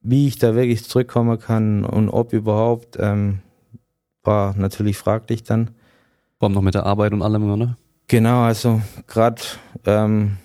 wie 0.00 0.28
ich 0.28 0.38
da 0.38 0.54
wirklich 0.54 0.84
zurückkommen 0.84 1.38
kann 1.38 1.84
und 1.84 2.08
ob 2.08 2.32
überhaupt, 2.32 2.96
ähm, 3.00 3.40
war 4.22 4.56
natürlich 4.56 4.96
fraglich 4.96 5.42
dann. 5.42 5.72
Vor 6.38 6.46
allem 6.46 6.54
noch 6.54 6.62
mit 6.62 6.74
der 6.74 6.86
Arbeit 6.86 7.12
und 7.12 7.22
allem, 7.22 7.50
oder? 7.50 7.76
Genau, 8.06 8.42
also 8.42 8.80
gerade 9.06 9.42
ähm, 9.84 10.38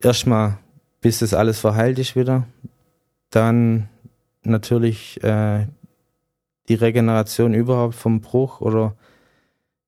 erstmal, 0.00 0.58
bis 1.00 1.20
das 1.20 1.32
alles 1.32 1.60
verheilt 1.60 1.98
ist 1.98 2.16
wieder. 2.16 2.46
Dann 3.30 3.88
natürlich 4.42 5.22
äh, 5.22 5.66
die 6.68 6.74
Regeneration 6.74 7.54
überhaupt 7.54 7.94
vom 7.94 8.20
Bruch 8.20 8.60
oder 8.60 8.94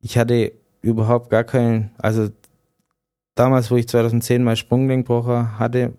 ich 0.01 0.17
hatte 0.17 0.53
überhaupt 0.83 1.31
gar 1.31 1.45
keinen, 1.45 1.91
also 1.99 2.31
damals, 3.35 3.71
wo 3.71 3.77
ich 3.77 3.89
2010 3.89 4.43
mal 4.43 4.57
gebrochen 4.57 5.59
hatte, 5.59 5.93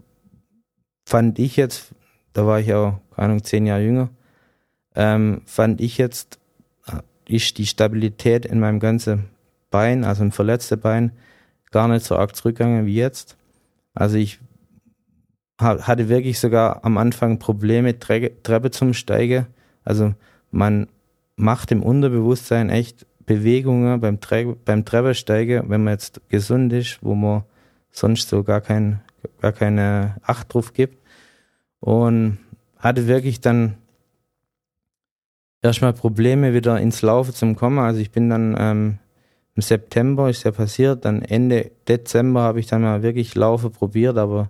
fand 1.05 1.39
ich 1.39 1.57
jetzt, 1.57 1.93
da 2.33 2.47
war 2.47 2.59
ich 2.59 2.73
auch, 2.73 2.99
keine 3.15 3.25
Ahnung, 3.25 3.43
zehn 3.43 3.65
Jahre 3.65 3.83
jünger, 3.83 4.09
ähm, 4.95 5.41
fand 5.45 5.81
ich 5.81 5.97
jetzt, 5.97 6.39
äh, 6.87 7.01
ist 7.27 7.57
die 7.57 7.67
Stabilität 7.67 8.45
in 8.45 8.59
meinem 8.59 8.79
ganzen 8.79 9.29
Bein, 9.71 10.03
also 10.03 10.23
ein 10.23 10.31
verletztes 10.31 10.79
Bein, 10.79 11.13
gar 11.71 11.87
nicht 11.87 12.05
so 12.05 12.15
arg 12.15 12.35
zurückgegangen 12.35 12.85
wie 12.85 12.95
jetzt. 12.95 13.37
Also 13.95 14.17
ich 14.17 14.39
hatte 15.57 16.09
wirklich 16.09 16.39
sogar 16.39 16.83
am 16.85 16.97
Anfang 16.97 17.39
Probleme, 17.39 17.97
Treppe 17.97 18.71
zum 18.71 18.93
Steigen. 18.93 19.47
Also 19.83 20.13
man 20.51 20.87
macht 21.35 21.71
im 21.71 21.83
Unterbewusstsein 21.83 22.69
echt 22.69 23.05
Bewegungen 23.25 23.99
beim, 24.01 24.19
Tre 24.19 24.55
beim 24.65 24.85
Treppensteigen, 24.85 25.69
wenn 25.69 25.83
man 25.83 25.93
jetzt 25.93 26.21
gesund 26.29 26.73
ist, 26.73 26.99
wo 27.01 27.15
man 27.15 27.43
sonst 27.91 28.29
so 28.29 28.43
gar, 28.43 28.61
kein, 28.61 29.01
gar 29.39 29.51
keine 29.51 30.15
Acht 30.23 30.53
drauf 30.53 30.73
gibt. 30.73 30.97
Und 31.79 32.39
hatte 32.77 33.07
wirklich 33.07 33.39
dann 33.41 33.75
erstmal 35.61 35.93
Probleme, 35.93 36.53
wieder 36.53 36.79
ins 36.79 37.01
Laufen 37.01 37.33
zu 37.33 37.53
kommen. 37.53 37.79
Also 37.79 37.99
ich 37.99 38.11
bin 38.11 38.29
dann 38.29 38.55
ähm, 38.57 38.99
im 39.55 39.61
September 39.61 40.29
ist 40.29 40.43
ja 40.43 40.51
passiert, 40.51 41.05
dann 41.05 41.21
Ende 41.21 41.71
Dezember 41.87 42.41
habe 42.41 42.59
ich 42.59 42.67
dann 42.67 42.81
mal 42.81 43.03
wirklich 43.03 43.35
Laufen 43.35 43.71
probiert, 43.71 44.17
aber 44.17 44.49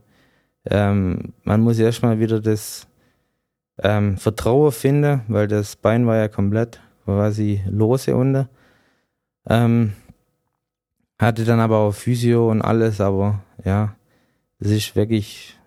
ähm, 0.65 1.33
man 1.43 1.61
muss 1.61 1.79
erstmal 1.79 2.19
wieder 2.19 2.39
das 2.39 2.87
ähm, 3.79 4.17
Vertrauen 4.17 4.71
finden, 4.71 5.21
weil 5.27 5.47
das 5.47 5.75
Bein 5.75 6.05
war 6.05 6.17
ja 6.17 6.27
komplett 6.27 6.79
quasi 7.05 7.61
lose 7.67 8.15
unter. 8.15 8.47
Ähm, 9.47 9.93
hatte 11.19 11.45
dann 11.45 11.59
aber 11.59 11.77
auch 11.77 11.93
Physio 11.93 12.49
und 12.49 12.61
alles, 12.61 13.01
aber 13.01 13.43
ja, 13.63 13.95
es 14.59 14.69
ist 14.69 14.95
wirklich 14.95 15.57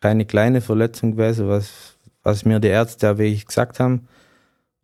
keine 0.00 0.26
kleine 0.26 0.60
Verletzung 0.60 1.12
gewesen, 1.12 1.48
was, 1.48 1.96
was 2.22 2.44
mir 2.44 2.60
die 2.60 2.68
Ärzte 2.68 3.06
ja 3.06 3.18
wirklich 3.18 3.46
gesagt 3.46 3.80
haben. 3.80 4.08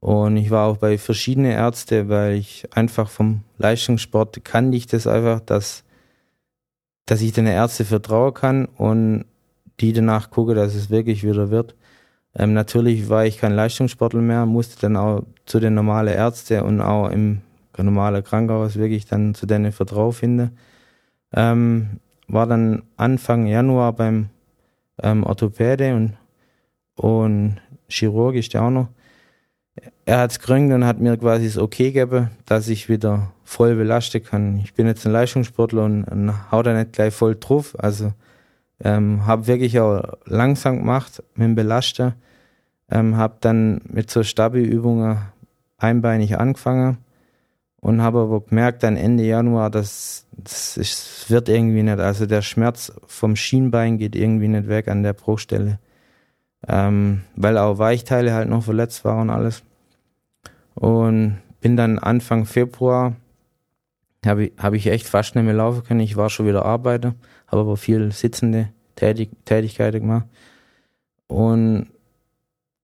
Und 0.01 0.39
ich 0.39 0.51
war 0.51 0.67
auch 0.67 0.79
bei 0.79 0.97
verschiedenen 0.97 1.53
Ärzten, 1.53 2.09
weil 2.09 2.35
ich 2.35 2.67
einfach 2.75 3.11
vom 3.11 3.43
Leistungssport 3.59 4.45
kannte 4.45 4.77
ich 4.77 4.87
das 4.87 5.07
einfach, 5.07 5.41
dass, 5.41 5.85
dass 7.07 7.21
ich 7.21 7.33
den 7.33 7.47
Ärzten 7.47 7.85
vertrauen 7.85 8.35
kann 8.35 8.65
und 8.65 9.27
die 9.81 9.93
danach 9.93 10.31
gucke, 10.31 10.55
dass 10.55 10.75
es 10.75 10.91
wirklich 10.91 11.23
wieder 11.23 11.51
wird. 11.51 11.75
Ähm, 12.35 12.55
natürlich 12.55 13.09
war 13.09 13.27
ich 13.27 13.39
kein 13.39 13.53
Leistungssportler 13.53 14.21
mehr, 14.21 14.47
musste 14.47 14.81
dann 14.81 14.97
auch 14.97 15.25
zu 15.47 15.61
den 15.61 15.75
normalen 15.75 16.15
Ärzten 16.15 16.63
und 16.63 16.81
auch 16.81 17.09
im 17.11 17.43
normalen 17.77 18.25
Krankenhaus 18.25 18.77
wirklich 18.77 19.07
dann 19.07 19.35
zu 19.35 19.47
denen 19.47 19.73
Vertrauen 19.73 20.13
finden. 20.13 20.57
Ähm, 21.33 22.01
war 22.29 22.47
dann 22.47 22.83
Anfang 22.97 23.47
Januar 23.47 23.93
beim 23.93 24.31
ähm, 25.03 25.25
Orthopäde 25.25 25.95
und, 25.95 26.17
und 26.95 27.57
Chirurg 27.89 28.37
ist 28.37 28.55
der 28.55 28.63
auch 28.63 28.71
noch 28.71 28.89
er 30.05 30.19
hat 30.19 30.33
es 30.33 30.39
gegründet 30.39 30.77
und 30.77 30.85
hat 30.85 31.01
mir 31.01 31.17
quasi 31.17 31.47
das 31.47 31.59
Okay 31.59 31.93
gegeben, 31.93 32.31
dass 32.47 32.69
ich 32.69 32.89
wieder 32.89 33.33
voll 33.45 33.75
belasten 33.77 34.23
kann. 34.23 34.59
Ich 34.59 34.75
bin 34.75 34.87
jetzt 34.87 35.07
ein 35.07 35.13
Leistungssportler 35.13 35.85
und, 35.85 36.05
und 36.05 36.51
hau 36.51 36.63
da 36.63 36.73
nicht 36.73 36.93
gleich 36.93 37.15
voll 37.15 37.37
drauf. 37.39 37.77
Also 37.79 38.13
ähm, 38.83 39.27
habe 39.27 39.47
wirklich 39.47 39.79
auch 39.81 40.03
langsam 40.25 40.79
gemacht 40.79 41.23
mit 41.35 41.47
dem 41.47 41.55
Belasten. 41.55 42.15
Ähm, 42.91 43.17
habe 43.17 43.37
dann 43.41 43.81
mit 43.85 44.11
so 44.11 44.23
Stabi-Übungen 44.23 45.19
einbeinig 45.79 46.39
angefangen 46.39 46.99
und 47.81 48.03
habe 48.03 48.21
aber 48.21 48.41
gemerkt 48.41 48.83
dann 48.83 48.97
Ende 48.97 49.25
Januar, 49.25 49.71
dass 49.71 50.27
das 50.33 50.77
ist, 50.77 51.31
wird 51.31 51.49
irgendwie 51.49 51.83
nicht. 51.83 51.99
Also 51.99 52.27
der 52.27 52.43
Schmerz 52.43 52.93
vom 53.07 53.37
Schienbein 53.37 53.99
geht 53.99 54.17
irgendwie 54.17 54.49
nicht 54.49 54.69
weg 54.69 54.89
an 54.89 55.03
der 55.03 55.13
Bruchstelle. 55.13 55.79
Ähm, 56.69 57.23
weil 57.37 57.57
auch 57.57 57.79
Weichteile 57.79 58.35
halt 58.35 58.49
noch 58.49 58.65
verletzt 58.65 59.05
waren 59.05 59.29
und 59.29 59.31
alles. 59.31 59.63
Und 60.75 61.39
bin 61.61 61.77
dann 61.77 61.99
Anfang 61.99 62.47
Februar, 62.47 63.17
habe 64.25 64.47
ich, 64.47 64.53
hab 64.59 64.75
ich 64.75 64.87
echt 64.87 65.07
fast 65.07 65.35
nicht 65.35 65.45
mehr 65.45 65.55
laufen 65.55 65.85
können. 65.85 66.01
Ich 66.01 66.17
war 66.17 66.31
schon 66.31 66.47
wieder 66.47 66.65
Arbeiter, 66.65 67.15
habe 67.47 67.63
aber 67.63 67.77
viel 67.77 68.13
sitzende 68.13 68.71
Tätig 68.97 69.31
Tätigkeiten 69.45 70.01
gemacht. 70.01 70.27
Und 71.27 71.89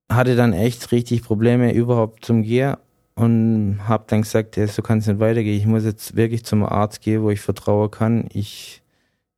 hatte 0.08 0.36
dann 0.36 0.52
echt 0.52 0.92
richtig 0.92 1.22
Probleme 1.22 1.72
überhaupt 1.74 2.24
zum 2.24 2.42
Gehen 2.42 2.76
und 3.16 3.80
habe 3.88 4.04
dann 4.06 4.22
gesagt, 4.22 4.56
ja, 4.56 4.66
so 4.66 4.82
kann 4.82 4.98
es 4.98 5.06
nicht 5.06 5.20
weitergehen. 5.20 5.58
Ich 5.58 5.66
muss 5.66 5.84
jetzt 5.84 6.16
wirklich 6.16 6.44
zum 6.44 6.64
Arzt 6.64 7.00
gehen, 7.00 7.22
wo 7.22 7.30
ich 7.30 7.40
vertrauen 7.40 7.90
kann. 7.90 8.28
Ich 8.32 8.82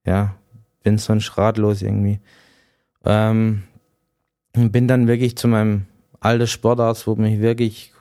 ja, 0.04 0.34
bin 0.82 0.98
sonst 0.98 1.38
ratlos 1.38 1.82
irgendwie. 1.82 2.20
Ähm, 3.04 3.62
bin 4.52 4.88
dann 4.88 5.06
wirklich 5.06 5.36
zu 5.36 5.48
meinem 5.48 5.86
alten 6.20 6.46
Sportarzt, 6.46 7.06
wo 7.06 7.14
mich 7.14 7.40
wirklich 7.40 7.92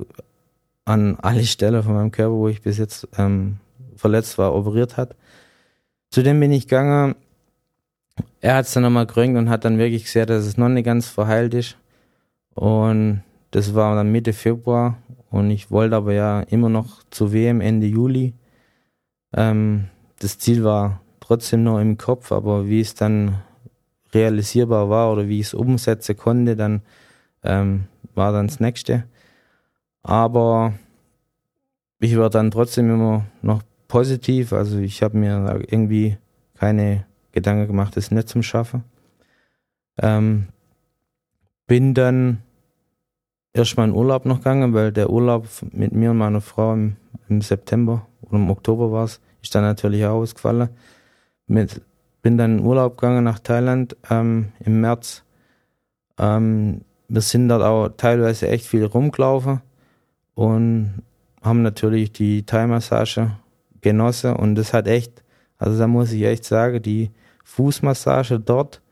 an 0.88 1.18
alle 1.22 1.44
Stellen 1.44 1.84
von 1.84 1.94
meinem 1.94 2.12
Körper, 2.12 2.34
wo 2.34 2.48
ich 2.48 2.62
bis 2.62 2.78
jetzt 2.78 3.10
ähm, 3.18 3.58
verletzt 3.98 4.38
war, 4.38 4.56
operiert 4.56 4.96
hat. 4.96 5.16
Zudem 6.10 6.40
bin 6.40 6.54
ich 6.54 6.68
gegangen. 6.68 7.16
Er 8.40 8.56
hat 8.56 8.66
es 8.66 8.74
dann 8.74 8.84
nochmal 8.84 9.06
gerönt 9.06 9.38
und 9.38 9.50
hat 9.50 9.66
dann 9.66 9.78
wirklich 9.78 10.06
gesehen, 10.06 10.28
dass 10.28 10.46
es 10.46 10.58
noch 10.58 10.70
nicht 10.70 10.86
ganz 10.86 11.10
verheilt 11.10 11.54
ist. 11.54 11.78
Und 12.56 13.22
das 13.52 13.76
war 13.76 13.96
dann 13.96 14.14
Mitte 14.14 14.32
Februar. 14.32 14.98
Und 15.30 15.52
ich 15.52 15.70
wollte 15.72 15.98
aber 15.98 16.14
ja 16.14 16.40
immer 16.42 16.70
noch 16.70 17.04
zu 17.12 17.34
WM 17.34 17.60
Ende 17.60 17.88
Juli. 17.88 18.34
Ähm, 19.34 19.90
das 20.20 20.40
Ziel 20.40 20.64
war 20.64 21.02
trotzdem 21.20 21.64
noch 21.64 21.80
im 21.80 21.98
Kopf, 21.98 22.32
aber 22.32 22.70
wie 22.70 22.80
es 22.80 22.96
dann 22.96 23.42
realisierbar 24.14 24.90
war 24.90 25.12
oder 25.12 25.28
wie 25.28 25.42
ich 25.42 25.48
es 25.48 25.54
umsetzen 25.54 26.16
konnte, 26.16 26.56
dann 26.56 26.82
ähm, 27.44 27.84
war 28.16 28.32
dann 28.32 28.48
das 28.48 28.62
nächste. 28.62 29.04
Aber 30.08 30.74
ich 32.00 32.18
war 32.18 32.30
dann 32.30 32.50
trotzdem 32.50 32.90
immer 32.90 33.26
noch 33.42 33.62
positiv. 33.90 34.54
Also 34.54 34.78
ich 34.78 35.04
habe 35.04 35.18
mir 35.18 35.60
irgendwie 35.68 36.18
keine 36.58 37.06
Gedanken 37.34 37.68
gemacht, 37.68 37.98
das 37.98 38.10
nicht 38.10 38.30
zum 38.30 38.42
Schaffen. 38.42 38.86
Ähm, 39.98 40.48
bin 41.68 41.94
dann 41.94 42.42
erstmal 43.52 43.90
in 43.90 43.94
Urlaub 43.94 44.26
noch 44.26 44.38
gegangen, 44.38 44.74
weil 44.74 44.94
der 44.94 45.10
Urlaub 45.10 45.46
mit 45.74 45.92
mir 45.92 46.12
und 46.12 46.20
meiner 46.20 46.40
Frau 46.40 46.74
im, 46.74 46.96
im 47.28 47.42
September 47.42 48.08
oder 48.22 48.38
im 48.38 48.50
Oktober 48.50 48.94
war 48.94 49.04
es, 49.04 49.20
ist 49.44 49.54
dann 49.56 49.64
natürlich 49.64 50.06
auch 50.06 50.22
ausgefallen. 50.22 50.70
Mit, 51.48 51.82
bin 52.22 52.38
dann 52.38 52.60
in 52.60 52.66
Urlaub 52.66 52.98
gegangen 52.98 53.26
nach 53.26 53.40
Thailand 53.40 53.98
ähm, 54.10 54.54
im 54.62 54.80
März. 54.80 55.24
Ähm, 56.18 56.80
wir 57.10 57.22
sind 57.22 57.50
dort 57.50 57.64
auch 57.64 57.90
teilweise 57.98 58.48
echt 58.48 58.66
viel 58.66 58.86
rumgelaufen 58.86 59.62
und 60.38 61.02
haben 61.42 61.64
natürlich 61.64 62.12
die 62.12 62.44
Thai-Massage 62.44 63.32
genossen. 63.82 64.36
Und 64.36 64.54
das 64.54 64.72
hat 64.72 64.86
echt, 64.86 65.24
also 65.58 65.80
da 65.80 65.88
muss 65.88 66.12
ich 66.12 66.24
echt 66.24 66.46
sagen, 66.46 66.80
die 66.80 67.10
Fußmassage 67.44 68.40
dort, 68.40 68.84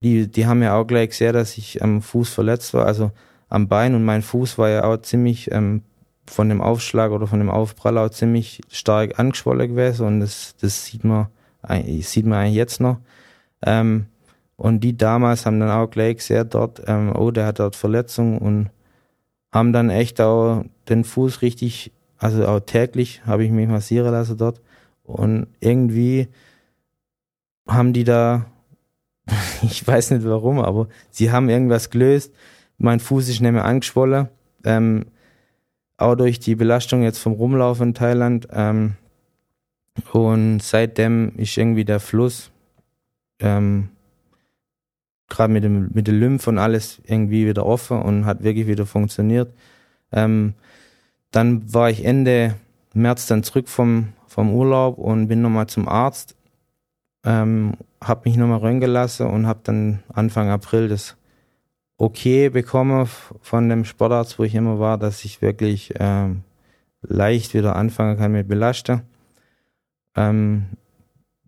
die, 0.00 0.28
die 0.28 0.46
haben 0.46 0.62
ja 0.62 0.76
auch 0.76 0.84
gleich 0.84 1.08
gesehen, 1.08 1.32
dass 1.32 1.58
ich 1.58 1.82
am 1.82 2.02
Fuß 2.02 2.28
verletzt 2.28 2.72
war, 2.72 2.86
also 2.86 3.10
am 3.48 3.66
Bein. 3.66 3.96
Und 3.96 4.04
mein 4.04 4.22
Fuß 4.22 4.58
war 4.58 4.68
ja 4.68 4.84
auch 4.84 4.98
ziemlich 4.98 5.50
ähm, 5.50 5.82
von 6.24 6.48
dem 6.48 6.60
Aufschlag 6.60 7.10
oder 7.10 7.26
von 7.26 7.40
dem 7.40 7.50
Aufprall 7.50 7.98
auch 7.98 8.10
ziemlich 8.10 8.60
stark 8.68 9.18
angeschwollen 9.18 9.70
gewesen. 9.70 10.06
Und 10.06 10.20
das, 10.20 10.54
das 10.60 10.84
sieht 10.84 11.02
man, 11.02 11.26
sieht 12.00 12.26
man 12.26 12.38
eigentlich 12.38 12.54
jetzt 12.54 12.80
noch. 12.80 12.98
Ähm, 13.62 14.06
und 14.56 14.84
die 14.84 14.96
damals 14.96 15.46
haben 15.46 15.58
dann 15.58 15.70
auch 15.70 15.90
gleich 15.90 16.18
gesehen 16.18 16.48
dort, 16.48 16.80
ähm, 16.86 17.12
oh, 17.16 17.32
der 17.32 17.46
hat 17.46 17.58
dort 17.58 17.74
Verletzungen 17.74 18.38
und 18.38 18.70
haben 19.52 19.72
dann 19.72 19.90
echt 19.90 20.20
auch 20.20 20.64
den 20.88 21.04
Fuß 21.04 21.42
richtig, 21.42 21.92
also 22.18 22.46
auch 22.46 22.60
täglich 22.60 23.22
habe 23.26 23.44
ich 23.44 23.50
mich 23.50 23.68
massieren 23.68 24.12
lassen 24.12 24.36
dort. 24.36 24.60
Und 25.04 25.46
irgendwie 25.60 26.28
haben 27.66 27.92
die 27.92 28.04
da, 28.04 28.46
ich 29.62 29.86
weiß 29.86 30.10
nicht 30.12 30.24
warum, 30.24 30.58
aber 30.60 30.88
sie 31.10 31.30
haben 31.30 31.48
irgendwas 31.48 31.90
gelöst. 31.90 32.34
Mein 32.76 33.00
Fuß 33.00 33.28
ist 33.28 33.40
nicht 33.40 33.52
mehr 33.52 33.64
angeschwollen. 33.64 34.28
Ähm, 34.64 35.06
auch 35.96 36.14
durch 36.14 36.38
die 36.38 36.54
Belastung 36.54 37.02
jetzt 37.02 37.18
vom 37.18 37.32
Rumlaufen 37.32 37.88
in 37.88 37.94
Thailand. 37.94 38.48
Ähm, 38.52 38.94
und 40.12 40.60
seitdem 40.60 41.32
ist 41.36 41.56
irgendwie 41.56 41.84
der 41.84 42.00
Fluss 42.00 42.50
ähm, 43.40 43.88
gerade 45.28 45.52
mit 45.52 45.64
dem 45.64 45.90
mit 45.92 46.06
der 46.06 46.14
Lymph 46.14 46.46
und 46.46 46.58
alles 46.58 47.00
irgendwie 47.04 47.46
wieder 47.46 47.66
offen 47.66 48.00
und 48.02 48.24
hat 48.26 48.42
wirklich 48.42 48.66
wieder 48.66 48.86
funktioniert. 48.86 49.52
Ähm, 50.12 50.54
dann 51.30 51.72
war 51.72 51.90
ich 51.90 52.04
Ende 52.04 52.54
März 52.94 53.26
dann 53.26 53.42
zurück 53.42 53.68
vom 53.68 54.12
vom 54.26 54.54
Urlaub 54.54 54.98
und 54.98 55.28
bin 55.28 55.42
nochmal 55.42 55.66
zum 55.66 55.88
Arzt, 55.88 56.36
ähm, 57.24 57.74
habe 58.02 58.28
mich 58.28 58.36
nochmal 58.36 58.58
röntgen 58.58 58.90
lassen 58.90 59.26
und 59.26 59.46
habe 59.46 59.60
dann 59.64 60.02
Anfang 60.12 60.50
April 60.50 60.88
das 60.88 61.16
Okay 62.00 62.48
bekommen 62.48 63.08
von 63.42 63.68
dem 63.68 63.84
Sportarzt, 63.84 64.38
wo 64.38 64.44
ich 64.44 64.54
immer 64.54 64.78
war, 64.78 64.98
dass 64.98 65.24
ich 65.24 65.42
wirklich 65.42 65.94
ähm, 65.98 66.44
leicht 67.02 67.54
wieder 67.54 67.74
anfangen 67.74 68.16
kann 68.16 68.30
mit 68.30 68.46
Belasten. 68.46 69.02
Ähm, 70.14 70.66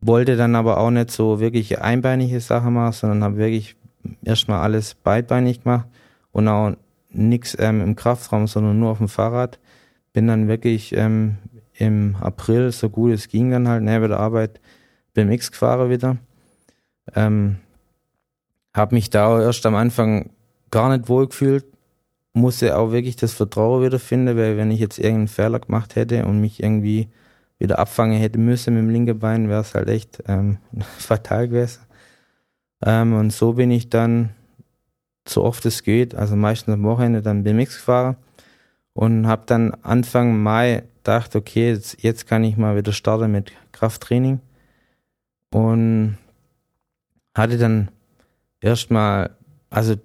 wollte 0.01 0.37
dann 0.37 0.55
aber 0.55 0.79
auch 0.79 0.91
nicht 0.91 1.11
so 1.11 1.41
wirklich 1.41 1.81
einbeinige 1.81 2.41
Sachen 2.41 2.75
machen, 2.75 2.93
sondern 2.93 3.25
habe 3.25 3.37
wirklich 3.37 3.77
erstmal 4.25 4.61
alles 4.61 4.95
beidbeinig 4.95 5.63
gemacht 5.63 5.87
und 6.33 6.49
auch 6.49 6.75
nichts 7.11 7.57
ähm, 7.59 7.81
im 7.81 7.97
Kraftraum, 7.97 8.47
sondern 8.47 8.79
nur 8.79 8.91
auf 8.91 8.99
dem 8.99 9.09
Fahrrad. 9.09 9.59
Bin 10.13 10.27
dann 10.27 10.49
wirklich 10.49 10.95
ähm, 10.97 11.37
im 11.75 12.17
April, 12.17 12.73
so 12.73 12.89
gut 12.89 13.13
es 13.13 13.29
ging 13.29 13.51
dann 13.51 13.69
halt, 13.69 13.83
neben 13.83 14.09
der 14.09 14.21
Arbeit 14.21 14.61
BMX 15.15 15.51
gefahren 15.51 15.91
wieder. 15.91 16.17
Ähm, 17.15 17.57
habe 18.75 18.95
mich 18.95 19.11
da 19.11 19.41
erst 19.41 19.67
am 19.67 19.75
Anfang 19.75 20.31
gar 20.71 20.97
nicht 20.97 21.09
wohl 21.09 21.27
gefühlt, 21.29 21.65
musste 22.33 22.79
auch 22.79 22.93
wirklich 22.93 23.17
das 23.17 23.33
Vertrauen 23.33 23.83
wiederfinden, 23.83 24.37
weil 24.37 24.57
wenn 24.57 24.71
ich 24.71 24.79
jetzt 24.79 24.99
irgendeinen 24.99 25.29
Fehler 25.29 25.59
gemacht 25.59 25.97
hätte 25.97 26.25
und 26.27 26.41
mich 26.41 26.63
irgendwie 26.63 27.09
wieder 27.61 27.79
abfangen 27.79 28.19
hätte 28.19 28.39
müssen 28.39 28.75
mit 28.75 28.83
dem 28.83 28.91
linken 28.91 29.19
Bein, 29.19 29.49
wäre 29.49 29.61
es 29.61 29.75
halt 29.75 29.89
echt 29.89 30.23
ähm, 30.27 30.59
fatal 30.99 31.47
gewesen. 31.47 31.83
Ähm, 32.85 33.13
und 33.13 33.33
so 33.33 33.53
bin 33.53 33.71
ich 33.71 33.91
dann, 33.91 34.31
so 35.29 35.45
oft 35.45 35.65
es 35.67 35.85
geht, 35.85 36.15
also 36.15 36.35
meistens 36.35 36.75
am 36.75 36.83
Wochenende 36.83 37.23
dann 37.23 37.45
BMX 37.45 37.77
gefahren 37.77 38.17
und 38.95 39.27
habe 39.27 39.43
dann 39.47 39.75
Anfang 39.83 40.43
Mai 40.43 40.85
gedacht, 40.97 41.37
okay, 41.37 41.69
jetzt, 41.69 42.03
jetzt 42.03 42.27
kann 42.27 42.43
ich 42.43 42.57
mal 42.57 42.77
wieder 42.77 42.93
starten 42.93 43.31
mit 43.31 43.53
Krafttraining 43.73 44.41
und 45.53 46.17
hatte 47.35 47.59
dann 47.59 47.91
erstmal, 48.61 49.31
also 49.69 49.97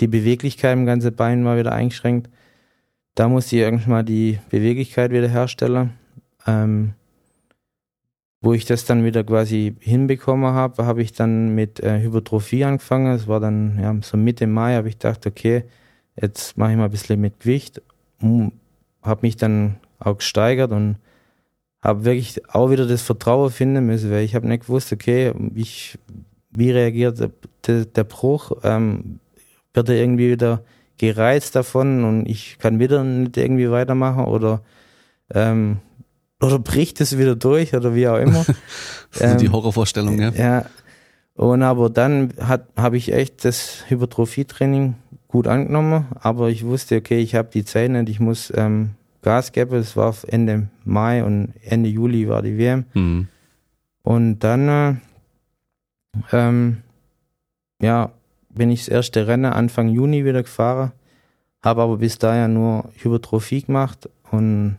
die 0.00 0.08
Beweglichkeit 0.08 0.72
im 0.72 0.86
ganzen 0.86 1.14
Bein 1.14 1.44
war 1.44 1.58
wieder 1.58 1.72
eingeschränkt. 1.72 2.30
Da 3.14 3.28
musste 3.28 3.56
ich 3.56 3.62
irgendwann 3.62 3.90
mal 3.90 4.04
die 4.04 4.38
Beweglichkeit 4.48 5.10
wieder 5.10 5.28
herstellen. 5.28 5.99
Ähm, 6.46 6.94
wo 8.42 8.54
ich 8.54 8.64
das 8.64 8.86
dann 8.86 9.04
wieder 9.04 9.22
quasi 9.22 9.76
hinbekommen 9.80 10.52
habe, 10.52 10.86
habe 10.86 11.02
ich 11.02 11.12
dann 11.12 11.54
mit 11.54 11.80
äh, 11.80 12.00
Hypertrophie 12.00 12.64
angefangen. 12.64 13.14
Es 13.14 13.28
war 13.28 13.38
dann 13.38 13.78
ja, 13.78 13.94
so 14.00 14.16
Mitte 14.16 14.46
Mai, 14.46 14.76
habe 14.76 14.88
ich 14.88 14.98
gedacht, 14.98 15.26
okay, 15.26 15.64
jetzt 16.16 16.56
mache 16.56 16.70
ich 16.70 16.76
mal 16.78 16.86
ein 16.86 16.90
bisschen 16.90 17.20
mit 17.20 17.40
Gewicht. 17.40 17.82
Habe 19.02 19.20
mich 19.22 19.36
dann 19.36 19.76
auch 19.98 20.16
gesteigert 20.16 20.72
und 20.72 20.96
habe 21.82 22.04
wirklich 22.04 22.42
auch 22.48 22.70
wieder 22.70 22.86
das 22.86 23.02
Vertrauen 23.02 23.50
finden 23.50 23.86
müssen, 23.86 24.10
weil 24.10 24.24
ich 24.24 24.34
habe 24.34 24.48
nicht 24.48 24.62
gewusst, 24.62 24.92
okay, 24.92 25.32
ich, 25.54 25.98
wie 26.50 26.70
reagiert 26.70 27.30
der, 27.66 27.84
der 27.84 28.04
Bruch? 28.04 28.52
Ähm, 28.62 29.20
wird 29.74 29.88
er 29.88 29.96
irgendwie 29.96 30.30
wieder 30.30 30.62
gereizt 30.98 31.56
davon 31.56 32.04
und 32.04 32.26
ich 32.26 32.58
kann 32.58 32.78
wieder 32.78 33.04
nicht 33.04 33.36
irgendwie 33.36 33.70
weitermachen 33.70 34.24
oder 34.24 34.62
ähm, 35.32 35.78
oder 36.40 36.58
bricht 36.58 37.00
es 37.00 37.18
wieder 37.18 37.36
durch 37.36 37.74
oder 37.74 37.94
wie 37.94 38.08
auch 38.08 38.18
immer. 38.18 38.44
ähm, 39.20 39.38
die 39.38 39.48
Horrorvorstellung, 39.48 40.18
ja. 40.18 40.30
Ja. 40.30 40.66
Und 41.34 41.62
aber 41.62 41.90
dann 41.90 42.32
hat 42.40 42.66
habe 42.76 42.96
ich 42.96 43.12
echt 43.12 43.44
das 43.44 43.84
Hypertrophietraining 43.88 44.94
gut 45.28 45.46
angenommen, 45.46 46.06
aber 46.20 46.48
ich 46.50 46.64
wusste, 46.64 46.96
okay, 46.96 47.20
ich 47.20 47.34
habe 47.34 47.48
die 47.52 47.64
Zeit 47.64 47.90
nicht, 47.90 48.08
ich 48.08 48.20
muss 48.20 48.52
ähm, 48.56 48.90
Gas 49.22 49.52
geben. 49.52 49.76
Es 49.76 49.96
war 49.96 50.14
Ende 50.26 50.68
Mai 50.84 51.24
und 51.24 51.52
Ende 51.62 51.88
Juli 51.88 52.28
war 52.28 52.42
die 52.42 52.58
WM. 52.58 52.84
Mhm. 52.94 53.28
Und 54.02 54.40
dann 54.40 54.68
äh, 54.68 54.94
ähm, 56.32 56.78
ja, 57.80 58.12
bin 58.50 58.70
ich 58.70 58.80
das 58.80 58.88
erste 58.88 59.26
Rennen 59.26 59.52
Anfang 59.52 59.88
Juni 59.88 60.24
wieder 60.24 60.42
gefahren, 60.42 60.92
habe 61.62 61.82
aber 61.82 61.98
bis 61.98 62.18
dahin 62.18 62.54
nur 62.54 62.90
Hypertrophie 62.96 63.62
gemacht 63.62 64.08
und 64.30 64.78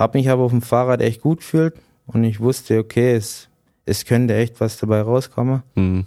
habe 0.00 0.18
mich 0.18 0.30
aber 0.30 0.42
auf 0.42 0.50
dem 0.50 0.62
Fahrrad 0.62 1.02
echt 1.02 1.20
gut 1.20 1.38
gefühlt 1.38 1.74
und 2.06 2.24
ich 2.24 2.40
wusste, 2.40 2.78
okay, 2.78 3.14
es, 3.14 3.48
es 3.84 4.06
könnte 4.06 4.34
echt 4.34 4.60
was 4.60 4.78
dabei 4.78 5.02
rauskommen. 5.02 5.62
Mhm. 5.74 6.06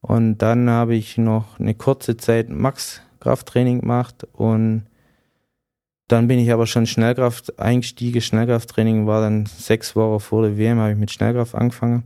Und 0.00 0.38
dann 0.38 0.68
habe 0.68 0.94
ich 0.96 1.18
noch 1.18 1.58
eine 1.58 1.74
kurze 1.74 2.16
Zeit 2.16 2.50
Max-Krafttraining 2.50 3.80
gemacht 3.80 4.26
und 4.32 4.86
dann 6.08 6.26
bin 6.26 6.38
ich 6.38 6.52
aber 6.52 6.66
schon 6.66 6.86
Schnellkraft 6.86 7.58
eingestiegen. 7.58 8.20
Schnellkrafttraining 8.20 9.06
war 9.06 9.20
dann 9.20 9.46
sechs 9.46 9.94
Wochen 9.94 10.20
vor 10.20 10.42
der 10.42 10.58
WM, 10.58 10.78
habe 10.78 10.92
ich 10.92 10.98
mit 10.98 11.10
Schnellkraft 11.10 11.54
angefangen 11.54 12.04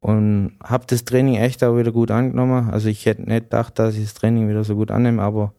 und 0.00 0.56
habe 0.62 0.84
das 0.86 1.04
Training 1.06 1.36
echt 1.36 1.64
auch 1.64 1.78
wieder 1.78 1.92
gut 1.92 2.10
angenommen. 2.10 2.68
Also 2.70 2.88
ich 2.88 3.06
hätte 3.06 3.22
nicht 3.22 3.44
gedacht, 3.44 3.78
dass 3.78 3.94
ich 3.94 4.04
das 4.04 4.14
Training 4.14 4.48
wieder 4.48 4.64
so 4.64 4.74
gut 4.74 4.90
annehme, 4.90 5.22
aber 5.22 5.54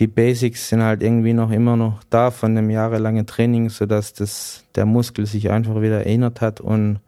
die 0.00 0.06
Basics 0.06 0.70
sind 0.70 0.82
halt 0.82 1.02
irgendwie 1.02 1.34
noch 1.34 1.50
immer 1.50 1.76
noch 1.76 2.02
da 2.08 2.30
von 2.30 2.54
dem 2.54 2.70
jahrelangen 2.70 3.26
Training, 3.26 3.68
sodass 3.68 4.14
das, 4.14 4.64
der 4.74 4.86
Muskel 4.86 5.26
sich 5.26 5.50
einfach 5.50 5.82
wieder 5.82 5.98
erinnert 5.98 6.40
hat 6.40 6.60
und 6.60 7.00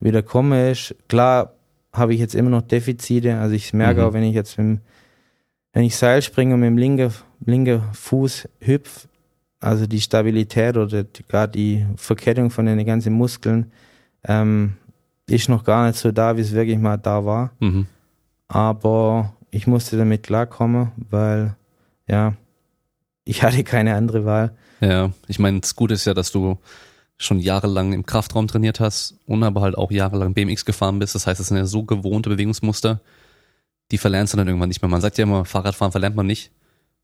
wieder 0.00 0.22
komme 0.22 0.70
ist. 0.70 0.94
Klar 1.08 1.54
habe 1.94 2.12
ich 2.12 2.20
jetzt 2.20 2.34
immer 2.34 2.50
noch 2.50 2.60
Defizite, 2.60 3.38
also 3.38 3.54
ich 3.54 3.72
merke 3.72 4.02
mhm. 4.02 4.06
auch, 4.06 4.12
wenn 4.12 4.22
ich 4.22 4.34
jetzt 4.34 4.58
mit, 4.58 4.80
wenn 5.72 5.82
ich 5.82 5.96
Seil 5.96 6.20
springe 6.20 6.54
und 6.54 6.60
mit 6.60 6.66
dem 6.66 6.76
linken, 6.76 7.10
linken 7.44 7.82
Fuß 7.92 8.48
hüpf, 8.60 9.08
also 9.58 9.86
die 9.86 10.00
Stabilität 10.00 10.76
oder 10.76 11.04
gerade 11.26 11.52
die 11.52 11.86
Verkettung 11.96 12.50
von 12.50 12.66
den 12.66 12.84
ganzen 12.84 13.14
Muskeln, 13.14 13.72
ähm, 14.24 14.74
ist 15.26 15.48
noch 15.48 15.64
gar 15.64 15.86
nicht 15.86 15.98
so 15.98 16.12
da, 16.12 16.36
wie 16.36 16.42
es 16.42 16.52
wirklich 16.52 16.78
mal 16.78 16.98
da 16.98 17.24
war. 17.24 17.52
Mhm. 17.60 17.86
Aber 18.48 19.32
ich 19.50 19.66
musste 19.66 19.96
damit 19.96 20.24
klarkommen, 20.24 20.92
weil 21.08 21.56
ja, 22.10 22.34
ich 23.24 23.42
hatte 23.42 23.62
keine 23.64 23.94
andere 23.94 24.24
Wahl. 24.24 24.56
Ja, 24.80 25.12
ich 25.28 25.38
meine, 25.38 25.60
das 25.60 25.76
Gute 25.76 25.94
ist 25.94 26.04
ja, 26.04 26.14
dass 26.14 26.32
du 26.32 26.58
schon 27.18 27.38
jahrelang 27.38 27.92
im 27.92 28.06
Kraftraum 28.06 28.48
trainiert 28.48 28.80
hast 28.80 29.14
und 29.26 29.44
aber 29.44 29.60
halt 29.60 29.76
auch 29.76 29.90
jahrelang 29.90 30.32
BMX 30.32 30.64
gefahren 30.64 30.98
bist. 30.98 31.14
Das 31.14 31.26
heißt, 31.26 31.38
das 31.38 31.48
sind 31.48 31.58
ja 31.58 31.66
so 31.66 31.84
gewohnte 31.84 32.30
Bewegungsmuster, 32.30 33.00
die 33.90 33.98
verlernst 33.98 34.32
du 34.32 34.38
dann 34.38 34.48
irgendwann 34.48 34.68
nicht 34.68 34.80
mehr. 34.80 34.88
Man 34.88 35.02
sagt 35.02 35.18
ja 35.18 35.24
immer, 35.24 35.44
Fahrradfahren 35.44 35.92
verlernt 35.92 36.16
man 36.16 36.26
nicht. 36.26 36.50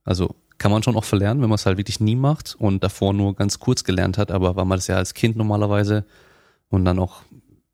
Also 0.04 0.34
kann 0.58 0.70
man 0.70 0.82
schon 0.82 0.96
auch 0.96 1.04
verlernen, 1.04 1.42
wenn 1.42 1.50
man 1.50 1.56
es 1.56 1.66
halt 1.66 1.76
wirklich 1.76 2.00
nie 2.00 2.16
macht 2.16 2.56
und 2.58 2.82
davor 2.82 3.12
nur 3.12 3.36
ganz 3.36 3.58
kurz 3.58 3.84
gelernt 3.84 4.16
hat, 4.16 4.30
aber 4.30 4.56
weil 4.56 4.64
man 4.64 4.78
das 4.78 4.86
ja 4.86 4.96
als 4.96 5.12
Kind 5.12 5.36
normalerweise 5.36 6.06
und 6.70 6.84
dann 6.84 6.98
auch 6.98 7.22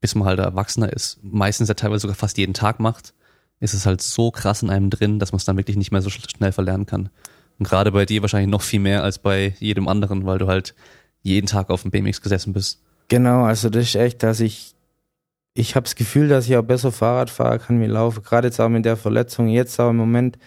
bis 0.00 0.16
man 0.16 0.26
halt 0.26 0.40
Erwachsener 0.40 0.92
ist, 0.92 1.20
meistens 1.22 1.68
ja 1.68 1.74
teilweise 1.74 2.02
sogar 2.02 2.16
fast 2.16 2.36
jeden 2.36 2.54
Tag 2.54 2.80
macht, 2.80 3.14
ist 3.62 3.74
es 3.74 3.86
halt 3.86 4.02
so 4.02 4.32
krass 4.32 4.62
in 4.62 4.70
einem 4.70 4.90
drin, 4.90 5.20
dass 5.20 5.30
man 5.30 5.36
es 5.36 5.44
dann 5.44 5.56
wirklich 5.56 5.76
nicht 5.76 5.92
mehr 5.92 6.02
so 6.02 6.10
schnell 6.10 6.50
verlernen 6.50 6.84
kann. 6.84 7.10
Und 7.58 7.68
gerade 7.68 7.92
bei 7.92 8.04
dir 8.04 8.20
wahrscheinlich 8.20 8.50
noch 8.50 8.62
viel 8.62 8.80
mehr 8.80 9.04
als 9.04 9.20
bei 9.20 9.54
jedem 9.60 9.86
anderen, 9.86 10.26
weil 10.26 10.38
du 10.38 10.48
halt 10.48 10.74
jeden 11.22 11.46
Tag 11.46 11.70
auf 11.70 11.82
dem 11.82 11.92
BMX 11.92 12.20
gesessen 12.20 12.52
bist. 12.52 12.80
Genau, 13.06 13.44
also 13.44 13.70
das 13.70 13.84
ist 13.84 13.94
echt, 13.94 14.24
dass 14.24 14.40
ich, 14.40 14.74
ich 15.54 15.76
habe 15.76 15.84
das 15.84 15.94
Gefühl, 15.94 16.28
dass 16.28 16.48
ich 16.48 16.56
auch 16.56 16.64
besser 16.64 16.90
Fahrrad 16.90 17.30
fahren 17.30 17.60
kann 17.60 17.80
wie 17.80 17.86
laufen. 17.86 18.24
Gerade 18.24 18.48
jetzt 18.48 18.60
auch 18.60 18.68
mit 18.68 18.84
der 18.84 18.96
Verletzung, 18.96 19.46
jetzt 19.46 19.78
auch 19.78 19.90
im 19.90 19.96
Moment 19.96 20.38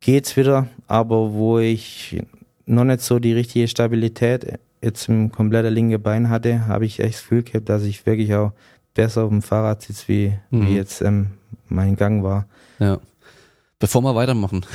geht's 0.00 0.36
wieder, 0.36 0.66
aber 0.86 1.32
wo 1.32 1.58
ich 1.58 2.22
noch 2.66 2.84
nicht 2.84 3.00
so 3.00 3.18
die 3.18 3.32
richtige 3.32 3.68
Stabilität 3.68 4.58
jetzt 4.82 5.08
im 5.08 5.32
kompletten 5.32 5.72
linken 5.72 6.02
Bein 6.02 6.28
hatte, 6.28 6.66
habe 6.66 6.84
ich 6.84 7.00
echt 7.00 7.14
das 7.14 7.22
Gefühl 7.22 7.42
gehabt, 7.42 7.70
dass 7.70 7.84
ich 7.84 8.04
wirklich 8.04 8.34
auch 8.34 8.52
besser 8.92 9.24
auf 9.24 9.30
dem 9.30 9.40
Fahrrad 9.40 9.80
sitzt, 9.80 10.08
wie, 10.08 10.34
mhm. 10.50 10.66
wie 10.66 10.76
jetzt 10.76 11.00
ähm, 11.00 11.28
mein 11.70 11.96
Gang 11.96 12.22
war. 12.22 12.46
Ja. 12.78 12.98
Bevor 13.78 14.02
wir 14.02 14.14
weitermachen, 14.14 14.66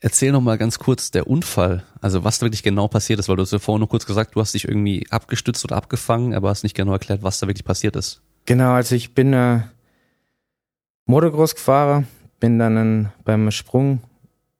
erzähl 0.00 0.32
noch 0.32 0.40
mal 0.40 0.58
ganz 0.58 0.78
kurz 0.78 1.10
der 1.10 1.28
Unfall, 1.28 1.84
also 2.00 2.24
was 2.24 2.38
da 2.38 2.46
wirklich 2.46 2.62
genau 2.62 2.88
passiert 2.88 3.20
ist, 3.20 3.28
weil 3.28 3.36
du 3.36 3.42
hast 3.42 3.52
ja 3.52 3.58
vorhin 3.58 3.80
noch 3.80 3.88
kurz 3.88 4.06
gesagt, 4.06 4.34
du 4.34 4.40
hast 4.40 4.54
dich 4.54 4.66
irgendwie 4.66 5.06
abgestützt 5.10 5.64
oder 5.64 5.76
abgefangen, 5.76 6.34
aber 6.34 6.48
hast 6.48 6.62
nicht 6.62 6.76
genau 6.76 6.92
erklärt, 6.92 7.22
was 7.22 7.38
da 7.38 7.46
wirklich 7.46 7.64
passiert 7.64 7.96
ist. 7.96 8.20
Genau, 8.46 8.72
also 8.72 8.94
ich 8.94 9.14
bin 9.14 9.32
äh, 9.32 9.60
Motocross 11.06 11.54
gefahren, 11.54 12.06
bin 12.40 12.58
dann 12.58 12.76
ein, 12.76 13.12
beim 13.24 13.50
Sprung 13.50 14.00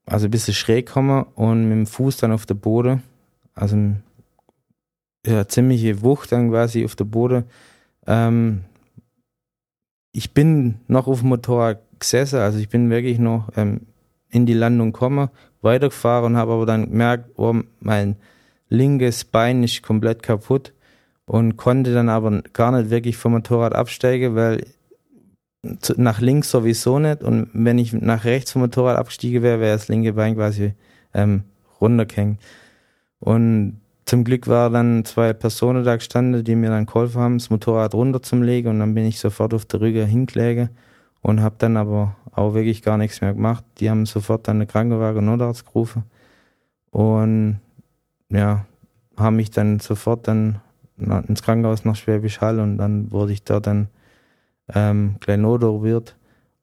also 0.06 0.26
ein 0.26 0.30
bisschen 0.30 0.54
schräg 0.54 0.86
gekommen 0.86 1.24
und 1.34 1.64
mit 1.68 1.72
dem 1.72 1.86
Fuß 1.86 2.18
dann 2.18 2.32
auf 2.32 2.46
der 2.46 2.54
Boden, 2.54 3.02
also 3.54 3.76
ja, 5.26 5.48
ziemliche 5.48 6.02
Wucht 6.02 6.32
dann 6.32 6.50
quasi 6.50 6.84
auf 6.84 6.96
der 6.96 7.04
Boden 7.04 7.44
ähm, 8.06 8.64
ich 10.14 10.32
bin 10.32 10.76
noch 10.86 11.08
auf 11.08 11.20
dem 11.20 11.28
Motorrad 11.30 11.80
gesessen, 11.98 12.38
also 12.38 12.58
ich 12.58 12.68
bin 12.68 12.88
wirklich 12.88 13.18
noch 13.18 13.48
ähm, 13.56 13.80
in 14.30 14.46
die 14.46 14.54
Landung 14.54 14.92
gekommen, 14.92 15.28
weitergefahren 15.60 16.32
und 16.32 16.38
habe 16.38 16.52
aber 16.52 16.66
dann 16.66 16.88
gemerkt, 16.88 17.30
oh, 17.36 17.54
mein 17.80 18.16
linkes 18.68 19.24
Bein 19.24 19.64
ist 19.64 19.82
komplett 19.82 20.22
kaputt 20.22 20.72
und 21.26 21.56
konnte 21.56 21.92
dann 21.92 22.08
aber 22.08 22.42
gar 22.52 22.70
nicht 22.70 22.90
wirklich 22.90 23.16
vom 23.16 23.32
Motorrad 23.32 23.74
absteigen, 23.74 24.36
weil 24.36 24.64
nach 25.96 26.20
links 26.20 26.50
sowieso 26.50 27.00
nicht 27.00 27.22
und 27.24 27.50
wenn 27.52 27.78
ich 27.78 27.92
nach 27.92 28.24
rechts 28.24 28.52
vom 28.52 28.62
Motorrad 28.62 28.96
abgestiegen 28.96 29.42
wäre, 29.42 29.58
wäre 29.58 29.76
das 29.76 29.88
linke 29.88 30.12
Bein 30.12 30.36
quasi 30.36 30.74
ähm, 31.12 31.42
runtergehängt. 31.80 32.40
Und 33.18 33.80
zum 34.06 34.24
Glück 34.24 34.48
waren 34.48 34.72
dann 34.72 35.04
zwei 35.04 35.32
Personen 35.32 35.84
da 35.84 35.96
gestanden, 35.96 36.44
die 36.44 36.56
mir 36.56 36.70
dann 36.70 36.86
geholfen 36.86 37.20
haben, 37.20 37.38
das 37.38 37.50
Motorrad 37.50 37.94
runter 37.94 38.22
zum 38.22 38.42
Legen 38.42 38.68
und 38.68 38.80
dann 38.80 38.94
bin 38.94 39.06
ich 39.06 39.18
sofort 39.18 39.54
auf 39.54 39.64
der 39.64 39.80
Rüge 39.80 40.04
hingelegen 40.04 40.70
und 41.22 41.40
habe 41.40 41.56
dann 41.58 41.76
aber 41.76 42.16
auch 42.32 42.54
wirklich 42.54 42.82
gar 42.82 42.98
nichts 42.98 43.20
mehr 43.20 43.32
gemacht. 43.32 43.64
Die 43.78 43.88
haben 43.88 44.04
sofort 44.06 44.46
dann 44.46 44.56
eine 44.56 44.66
Krankenwagen 44.66 45.18
und 45.18 45.26
Notarzt 45.26 45.66
gerufen 45.66 46.04
und 46.90 47.60
ja, 48.30 48.66
haben 49.16 49.36
mich 49.36 49.50
dann 49.50 49.80
sofort 49.80 50.28
dann 50.28 50.60
ins 50.98 51.42
Krankenhaus 51.42 51.84
nach 51.84 51.96
Schwäbisch 51.96 52.40
Hall 52.40 52.60
und 52.60 52.78
dann 52.78 53.10
wurde 53.10 53.32
ich 53.32 53.42
da 53.42 53.60
dann 53.60 53.88
ähm, 54.72 55.16
gleich 55.20 55.38
notoperiert 55.38 56.16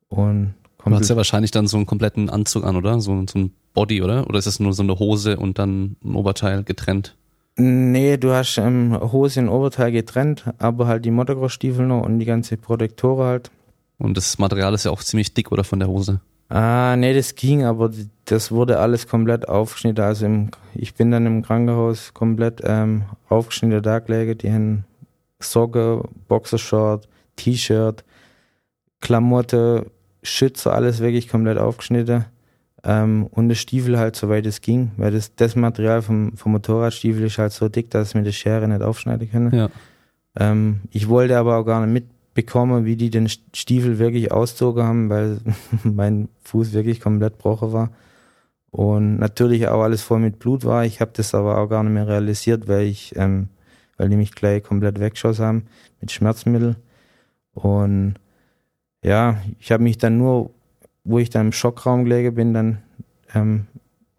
und 0.09 0.53
Du 0.83 0.95
hast 0.95 1.09
ja 1.09 1.15
wahrscheinlich 1.15 1.51
dann 1.51 1.67
so 1.67 1.77
einen 1.77 1.85
kompletten 1.85 2.29
Anzug 2.31 2.63
an, 2.65 2.75
oder? 2.75 2.99
So, 3.01 3.23
so 3.29 3.37
ein 3.37 3.51
Body, 3.73 4.01
oder? 4.01 4.27
Oder 4.27 4.39
ist 4.39 4.47
es 4.47 4.59
nur 4.59 4.73
so 4.73 4.81
eine 4.81 4.97
Hose 4.97 5.37
und 5.37 5.59
dann 5.59 5.95
ein 6.03 6.15
Oberteil 6.15 6.63
getrennt? 6.63 7.15
Nee, 7.57 8.17
du 8.17 8.31
hast 8.31 8.57
ähm, 8.57 8.97
Hose 9.11 9.41
und 9.41 9.49
Oberteil 9.49 9.91
getrennt, 9.91 10.45
aber 10.57 10.87
halt 10.87 11.05
die 11.05 11.11
Motocross-Stiefel 11.11 11.85
noch 11.85 12.03
und 12.03 12.19
die 12.19 12.25
ganze 12.25 12.57
Protektoren 12.57 13.27
halt. 13.27 13.51
Und 13.97 14.17
das 14.17 14.39
Material 14.39 14.73
ist 14.73 14.85
ja 14.85 14.91
auch 14.91 15.03
ziemlich 15.03 15.33
dick, 15.33 15.51
oder 15.51 15.63
von 15.63 15.79
der 15.79 15.89
Hose? 15.89 16.21
Ah, 16.49 16.95
nee, 16.97 17.13
das 17.13 17.35
ging, 17.35 17.63
aber 17.63 17.91
das 18.25 18.51
wurde 18.51 18.79
alles 18.79 19.07
komplett 19.07 19.47
aufgeschnitten. 19.47 20.03
Also 20.03 20.25
im, 20.25 20.49
ich 20.73 20.95
bin 20.95 21.11
dann 21.11 21.25
im 21.25 21.43
Krankenhaus 21.43 22.13
komplett 22.13 22.61
ähm, 22.63 23.03
aufgeschnitten 23.29 23.81
da 23.81 23.99
gelegen. 23.99 24.37
Die 24.37 24.51
haben 24.51 24.85
Socke, 25.39 26.03
Boxershort, 26.27 27.07
T-Shirt, 27.37 28.03
Klamotte, 28.99 29.85
Schützer, 30.23 30.73
alles 30.73 30.99
wirklich 30.99 31.29
komplett 31.29 31.57
aufgeschnitten. 31.57 32.25
Ähm, 32.83 33.27
und 33.29 33.49
das 33.49 33.59
Stiefel 33.59 33.99
halt, 33.99 34.15
soweit 34.15 34.45
es 34.45 34.61
ging, 34.61 34.91
weil 34.97 35.11
das, 35.11 35.35
das 35.35 35.55
Material 35.55 36.01
vom, 36.01 36.35
vom 36.35 36.53
Motorradstiefel 36.53 37.25
ist 37.25 37.37
halt 37.37 37.51
so 37.51 37.69
dick, 37.69 37.91
dass 37.91 38.09
ich 38.09 38.15
mit 38.15 38.25
der 38.25 38.31
Schere 38.31 38.67
nicht 38.67 38.81
aufschneiden 38.81 39.29
kann. 39.29 39.51
Ja. 39.53 39.69
Ähm, 40.35 40.81
ich 40.91 41.07
wollte 41.07 41.37
aber 41.37 41.57
auch 41.57 41.63
gar 41.63 41.85
nicht 41.85 42.05
mitbekommen, 42.33 42.85
wie 42.85 42.95
die 42.95 43.11
den 43.11 43.29
Stiefel 43.29 43.99
wirklich 43.99 44.31
auszogen 44.31 44.83
haben, 44.83 45.09
weil 45.09 45.39
mein 45.83 46.29
Fuß 46.43 46.73
wirklich 46.73 47.01
komplett 47.01 47.33
gebrochen 47.33 47.71
war. 47.71 47.91
Und 48.71 49.17
natürlich 49.17 49.67
auch 49.67 49.81
alles 49.81 50.01
voll 50.01 50.19
mit 50.19 50.39
Blut 50.39 50.63
war. 50.63 50.85
Ich 50.85 51.01
habe 51.01 51.11
das 51.13 51.35
aber 51.35 51.57
auch 51.57 51.67
gar 51.67 51.83
nicht 51.83 51.93
mehr 51.93 52.07
realisiert, 52.07 52.67
weil 52.67 52.85
ich, 52.87 53.13
ähm, 53.17 53.49
weil 53.97 54.09
die 54.09 54.15
mich 54.15 54.33
gleich 54.33 54.63
komplett 54.63 54.99
weggeschossen 54.99 55.45
haben 55.45 55.65
mit 55.99 56.11
Schmerzmittel. 56.11 56.77
Und 57.53 58.15
ja, 59.03 59.41
ich 59.59 59.71
habe 59.71 59.83
mich 59.83 59.97
dann 59.97 60.17
nur 60.17 60.51
wo 61.03 61.19
ich 61.19 61.29
dann 61.29 61.47
im 61.47 61.51
Schockraum 61.51 62.03
gelegen 62.03 62.35
bin, 62.35 62.53
dann 62.53 62.81
ähm, 63.33 63.67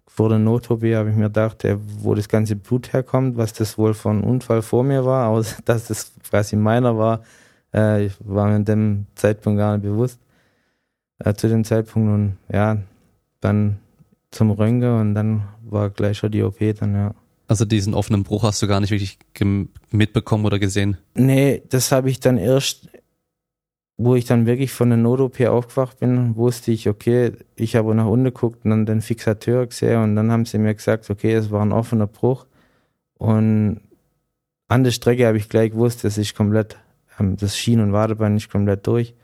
vor 0.06 0.28
der 0.28 0.38
Not-OP 0.38 0.82
habe 0.82 1.10
ich 1.10 1.16
mir 1.16 1.24
gedacht, 1.24 1.64
äh, 1.64 1.76
wo 1.78 2.14
das 2.14 2.28
ganze 2.28 2.56
Blut 2.56 2.92
herkommt, 2.92 3.36
was 3.36 3.52
das 3.52 3.78
wohl 3.78 3.94
von 3.94 4.22
Unfall 4.22 4.62
vor 4.62 4.84
mir 4.84 5.04
war, 5.04 5.26
aber 5.26 5.44
dass 5.64 5.88
das 5.88 6.12
quasi 6.28 6.56
meiner 6.56 6.98
war, 6.98 7.22
äh, 7.72 8.10
war 8.20 8.48
mir 8.48 8.56
in 8.56 8.64
dem 8.64 9.06
Zeitpunkt 9.14 9.58
gar 9.58 9.76
nicht 9.76 9.84
bewusst. 9.84 10.20
Äh, 11.18 11.34
zu 11.34 11.48
dem 11.48 11.64
Zeitpunkt 11.64 12.12
und 12.12 12.36
ja, 12.52 12.78
dann 13.40 13.78
zum 14.30 14.50
Röntgen 14.50 15.00
und 15.00 15.14
dann 15.14 15.48
war 15.62 15.90
gleich 15.90 16.18
schon 16.18 16.32
die 16.32 16.42
OP 16.42 16.58
dann, 16.78 16.94
ja. 16.94 17.14
Also 17.48 17.64
diesen 17.64 17.94
offenen 17.94 18.22
Bruch 18.22 18.44
hast 18.44 18.62
du 18.62 18.66
gar 18.66 18.80
nicht 18.80 18.90
wirklich 18.90 19.18
mitbekommen 19.90 20.46
oder 20.46 20.58
gesehen? 20.58 20.96
Nee, 21.14 21.62
das 21.68 21.92
habe 21.92 22.08
ich 22.08 22.18
dann 22.18 22.38
erst 22.38 22.88
wo 23.96 24.14
ich 24.14 24.24
dann 24.24 24.46
wirklich 24.46 24.72
von 24.72 24.88
der 24.88 24.98
Not-OP 24.98 25.40
aufgewacht 25.42 26.00
bin, 26.00 26.36
wusste 26.36 26.72
ich, 26.72 26.88
okay, 26.88 27.32
ich 27.56 27.76
habe 27.76 27.94
nach 27.94 28.06
unten 28.06 28.26
geguckt 28.26 28.64
und 28.64 28.70
dann 28.70 28.86
den 28.86 29.00
Fixateur 29.00 29.66
gesehen 29.66 30.02
und 30.02 30.16
dann 30.16 30.32
haben 30.32 30.44
sie 30.44 30.58
mir 30.58 30.74
gesagt, 30.74 31.08
okay, 31.10 31.34
es 31.34 31.50
war 31.50 31.62
ein 31.62 31.72
offener 31.72 32.06
Bruch 32.06 32.46
und 33.18 33.80
an 34.68 34.84
der 34.84 34.90
Strecke 34.90 35.26
habe 35.26 35.36
ich 35.36 35.48
gleich 35.48 35.72
gewusst, 35.72 36.02
das 36.02 36.16
ist 36.16 36.34
komplett, 36.34 36.78
ähm, 37.20 37.36
das 37.36 37.56
Schien- 37.56 37.80
und 37.80 37.92
Wadebein 37.92 38.36
ist 38.36 38.50
komplett 38.50 38.86
durch. 38.86 39.14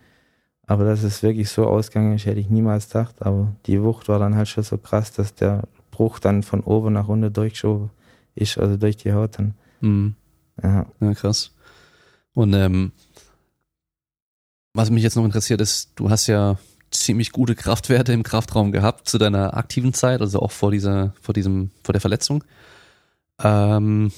Aber 0.66 0.85
dass 0.85 1.03
es 1.03 1.23
wirklich 1.23 1.49
so 1.49 1.66
ausgegangen 1.66 2.14
ist, 2.14 2.27
hätte 2.27 2.41
ich 2.41 2.51
niemals 2.51 2.89
gedacht. 2.89 3.16
Aber 3.21 3.57
die 3.64 3.83
Wucht 3.83 4.09
war 4.09 4.19
dann 4.19 4.37
halt 4.37 4.49
schon 4.49 4.62
so 4.62 4.77
krass, 4.77 5.12
dass 5.12 5.35
der 5.35 5.62
Bruch 5.91 6.19
dann 6.19 6.43
von 6.43 6.61
oben 6.61 6.93
nach 6.93 7.09
unten 7.09 7.33
durchgeschoben 7.33 7.91
ist, 8.35 8.59
also 8.59 8.77
durch 8.77 8.99
die 8.99 9.14
Haut 9.14 9.39
dann. 9.39 9.55
Mhm. 9.81 10.14
Ja. 10.62 10.85
ja, 11.01 11.14
krass. 11.14 11.55
Und 12.35 12.53
ähm, 12.53 12.93
was 14.79 14.91
mich 14.91 15.03
jetzt 15.03 15.16
noch 15.16 15.24
interessiert 15.24 15.61
ist, 15.61 15.91
du 15.97 16.09
hast 16.09 16.29
ja 16.29 16.57
ziemlich 16.93 17.33
gute 17.33 17.57
Kraftwerte 17.57 18.12
im 18.12 18.22
Kraftraum 18.22 18.70
gehabt 18.70 19.09
zu 19.09 19.18
deiner 19.18 19.57
aktiven 19.57 19.93
Zeit, 19.93 20.20
also 20.20 20.39
auch 20.41 20.53
vor 20.53 20.70
dieser, 20.70 21.12
vor 21.20 21.35
diesem, 21.35 21.72
vor 21.83 21.93
der 21.93 22.01
Verletzung. 22.01 22.45
Ähm, 23.43 24.12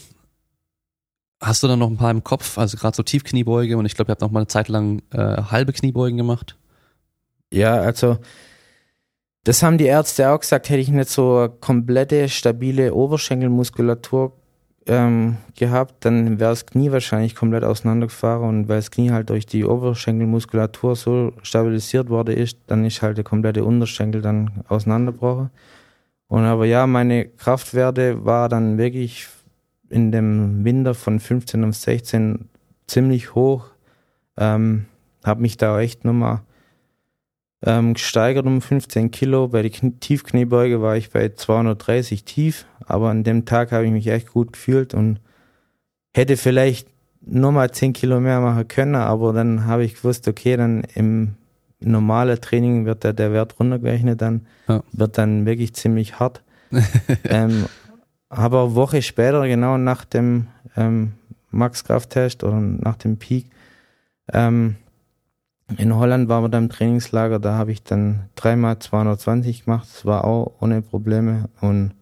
hast 1.40 1.62
du 1.62 1.66
dann 1.66 1.78
noch 1.78 1.88
ein 1.88 1.96
paar 1.96 2.10
im 2.10 2.22
Kopf, 2.22 2.58
also 2.58 2.76
gerade 2.76 2.94
so 2.94 3.02
Tiefkniebeuge 3.02 3.78
und 3.78 3.86
ich 3.86 3.94
glaube, 3.94 4.10
ihr 4.10 4.12
habt 4.12 4.20
noch 4.20 4.30
mal 4.30 4.40
eine 4.40 4.48
Zeit 4.48 4.68
lang 4.68 5.02
äh, 5.12 5.18
halbe 5.18 5.72
Kniebeugen 5.72 6.18
gemacht? 6.18 6.58
Ja, 7.50 7.76
also 7.80 8.18
das 9.44 9.62
haben 9.62 9.78
die 9.78 9.86
Ärzte 9.86 10.30
auch 10.30 10.40
gesagt, 10.40 10.68
hätte 10.68 10.80
ich 10.80 10.90
nicht 10.90 11.08
so 11.08 11.48
komplette, 11.60 12.28
stabile 12.28 12.92
Oberschenkelmuskulatur 12.92 14.39
ähm, 14.86 15.36
gehabt, 15.56 16.04
dann 16.04 16.40
wäre 16.40 16.50
das 16.50 16.66
Knie 16.66 16.90
wahrscheinlich 16.90 17.34
komplett 17.34 17.64
auseinandergefahren 17.64 18.48
und 18.48 18.68
weil 18.68 18.78
das 18.78 18.90
Knie 18.90 19.10
halt 19.10 19.30
durch 19.30 19.46
die 19.46 19.64
Oberschenkelmuskulatur 19.64 20.96
so 20.96 21.32
stabilisiert 21.42 22.08
worden 22.08 22.36
ist, 22.36 22.58
dann 22.66 22.84
ist 22.84 23.02
halt 23.02 23.16
der 23.16 23.24
komplette 23.24 23.64
Unterschenkel 23.64 24.22
dann 24.22 24.64
auseinandergebrochen. 24.68 25.50
Und 26.28 26.44
aber 26.44 26.64
ja, 26.64 26.86
meine 26.86 27.26
Kraftwerte 27.26 28.24
war 28.24 28.48
dann 28.48 28.78
wirklich 28.78 29.26
in 29.88 30.12
dem 30.12 30.64
Winter 30.64 30.94
von 30.94 31.18
15 31.18 31.64
auf 31.64 31.74
16 31.74 32.48
ziemlich 32.86 33.34
hoch. 33.34 33.66
Ähm, 34.36 34.86
habe 35.24 35.42
mich 35.42 35.56
da 35.56 35.80
echt 35.80 36.04
nochmal 36.04 36.42
ähm, 37.64 37.94
gesteigert 37.94 38.46
um 38.46 38.60
15 38.60 39.10
Kilo. 39.10 39.48
Bei 39.48 39.62
der 39.62 39.72
Tiefkniebeuge 39.72 40.80
war 40.80 40.96
ich 40.96 41.10
bei 41.10 41.28
230 41.30 42.24
tief, 42.24 42.64
aber 42.90 43.10
an 43.10 43.24
dem 43.24 43.44
Tag 43.44 43.72
habe 43.72 43.86
ich 43.86 43.92
mich 43.92 44.06
echt 44.06 44.32
gut 44.32 44.52
gefühlt 44.52 44.94
und 44.94 45.20
hätte 46.14 46.36
vielleicht 46.36 46.88
nochmal 47.20 47.70
10 47.70 47.92
Kilo 47.92 48.20
mehr 48.20 48.40
machen 48.40 48.68
können, 48.68 48.94
aber 48.94 49.32
dann 49.32 49.66
habe 49.66 49.84
ich 49.84 49.94
gewusst, 49.94 50.26
okay, 50.28 50.56
dann 50.56 50.84
im 50.94 51.34
normalen 51.80 52.40
Training 52.40 52.84
wird 52.86 53.04
der, 53.04 53.12
der 53.12 53.32
Wert 53.32 53.58
runtergerechnet, 53.58 54.20
dann 54.20 54.46
ja. 54.68 54.82
wird 54.92 55.18
dann 55.18 55.46
wirklich 55.46 55.74
ziemlich 55.74 56.18
hart. 56.18 56.42
ähm, 57.24 57.66
aber 58.28 58.64
eine 58.64 58.74
Woche 58.74 59.02
später, 59.02 59.46
genau 59.48 59.76
nach 59.76 60.04
dem 60.04 60.46
ähm, 60.76 61.12
Max-Kraft-Test 61.50 62.44
oder 62.44 62.60
nach 62.60 62.96
dem 62.96 63.16
Peak, 63.16 63.46
ähm, 64.32 64.76
in 65.76 65.94
Holland 65.94 66.28
waren 66.28 66.44
wir 66.44 66.48
da 66.48 66.58
im 66.58 66.68
Trainingslager, 66.68 67.38
da 67.38 67.54
habe 67.54 67.72
ich 67.72 67.82
dann 67.82 68.28
dreimal 68.34 68.78
220 68.78 69.64
gemacht, 69.64 69.88
das 69.92 70.04
war 70.04 70.24
auch 70.24 70.54
ohne 70.60 70.82
Probleme 70.82 71.48
und 71.60 71.92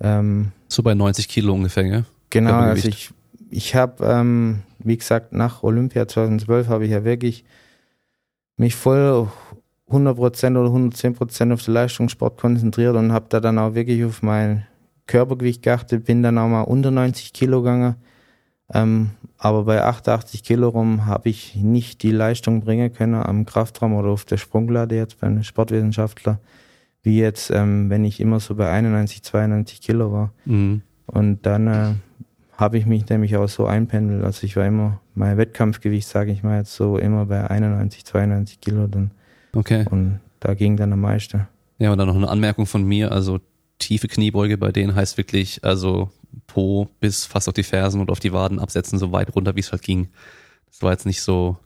ähm, 0.00 0.52
so 0.68 0.82
bei 0.82 0.94
90 0.94 1.28
Kilo 1.28 1.54
ungefähr, 1.54 1.84
gell? 1.84 2.04
Genau, 2.30 2.54
also 2.54 2.88
ich, 2.88 3.10
ich 3.50 3.74
habe, 3.74 4.04
ähm, 4.04 4.60
wie 4.78 4.96
gesagt, 4.96 5.32
nach 5.32 5.62
Olympia 5.62 6.06
2012 6.06 6.68
habe 6.68 6.84
ich 6.84 6.90
ja 6.90 7.04
wirklich 7.04 7.44
mich 8.56 8.74
voll 8.74 9.28
100% 9.90 10.58
oder 10.58 10.70
110% 10.70 11.52
auf 11.52 11.64
den 11.64 11.74
Leistungssport 11.74 12.38
konzentriert 12.38 12.96
und 12.96 13.12
habe 13.12 13.26
da 13.28 13.40
dann 13.40 13.58
auch 13.58 13.74
wirklich 13.74 14.04
auf 14.04 14.22
mein 14.22 14.66
Körpergewicht 15.06 15.62
geachtet, 15.62 16.04
bin 16.04 16.22
dann 16.22 16.38
auch 16.38 16.48
mal 16.48 16.62
unter 16.62 16.90
90 16.90 17.32
Kilo 17.32 17.62
gegangen. 17.62 17.96
Ähm, 18.74 19.10
aber 19.38 19.64
bei 19.64 19.82
88 19.82 20.42
Kilo 20.42 20.68
rum 20.68 21.06
habe 21.06 21.30
ich 21.30 21.54
nicht 21.56 22.02
die 22.02 22.10
Leistung 22.10 22.60
bringen 22.60 22.92
können 22.92 23.14
am 23.14 23.46
Kraftraum 23.46 23.94
oder 23.94 24.08
auf 24.08 24.26
der 24.26 24.36
Sprunglade 24.36 24.94
jetzt 24.96 25.20
beim 25.20 25.42
Sportwissenschaftler, 25.42 26.38
wie 27.02 27.18
jetzt, 27.18 27.50
ähm, 27.50 27.90
wenn 27.90 28.04
ich 28.04 28.20
immer 28.20 28.40
so 28.40 28.54
bei 28.54 28.70
91, 28.70 29.22
92 29.22 29.80
Kilo 29.80 30.12
war. 30.12 30.32
Mhm. 30.44 30.82
Und 31.06 31.46
dann 31.46 31.66
äh, 31.66 31.94
habe 32.58 32.76
ich 32.76 32.86
mich 32.86 33.08
nämlich 33.08 33.36
auch 33.36 33.48
so 33.48 33.66
einpendelt. 33.66 34.24
Also 34.24 34.44
ich 34.44 34.56
war 34.56 34.66
immer, 34.66 35.00
mein 35.14 35.36
Wettkampfgewicht, 35.36 36.06
sage 36.06 36.32
ich 36.32 36.42
mal 36.42 36.58
jetzt 36.58 36.74
so, 36.74 36.98
immer 36.98 37.26
bei 37.26 37.48
91, 37.48 38.04
92 38.04 38.60
Kilo 38.60 38.86
dann. 38.86 39.12
Okay. 39.54 39.84
Und 39.90 40.20
da 40.40 40.54
ging 40.54 40.76
dann 40.76 40.92
am 40.92 41.00
meisten. 41.00 41.46
Ja, 41.78 41.92
und 41.92 41.98
dann 41.98 42.08
noch 42.08 42.16
eine 42.16 42.28
Anmerkung 42.28 42.66
von 42.66 42.84
mir. 42.84 43.12
Also 43.12 43.40
tiefe 43.78 44.08
Kniebeuge 44.08 44.58
bei 44.58 44.72
denen 44.72 44.94
heißt 44.94 45.16
wirklich, 45.16 45.64
also 45.64 46.10
Po 46.46 46.88
bis 47.00 47.24
fast 47.24 47.48
auf 47.48 47.54
die 47.54 47.62
Fersen 47.62 48.00
und 48.00 48.10
auf 48.10 48.20
die 48.20 48.32
Waden 48.32 48.58
absetzen, 48.58 48.98
so 48.98 49.12
weit 49.12 49.34
runter, 49.34 49.56
wie 49.56 49.60
es 49.60 49.72
halt 49.72 49.82
ging. 49.82 50.08
Das 50.66 50.82
war 50.82 50.92
jetzt 50.92 51.06
nicht 51.06 51.22
so 51.22 51.56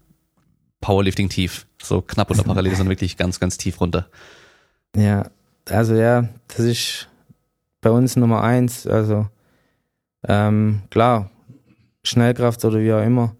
Powerlifting 0.81 1.29
tief, 1.29 1.67
so 1.83 2.03
knapp 2.03 2.31
oder 2.31 2.43
parallel, 2.45 2.77
sondern 2.77 2.91
wirklich 2.91 3.17
ganz, 3.17 3.41
ganz 3.41 3.57
tief 3.57 3.81
runter. 3.81 4.09
Ja, 4.97 5.31
also 5.69 5.95
ja, 5.95 6.29
das 6.49 6.61
ist 6.61 7.09
bei 7.81 7.91
uns 7.91 8.17
Nummer 8.17 8.43
eins. 8.43 8.87
Also 8.87 9.27
ähm, 10.27 10.83
klar, 10.91 11.31
Schnellkraft 12.03 12.65
oder 12.65 12.81
wie 12.81 12.93
auch 12.93 13.05
immer, 13.05 13.35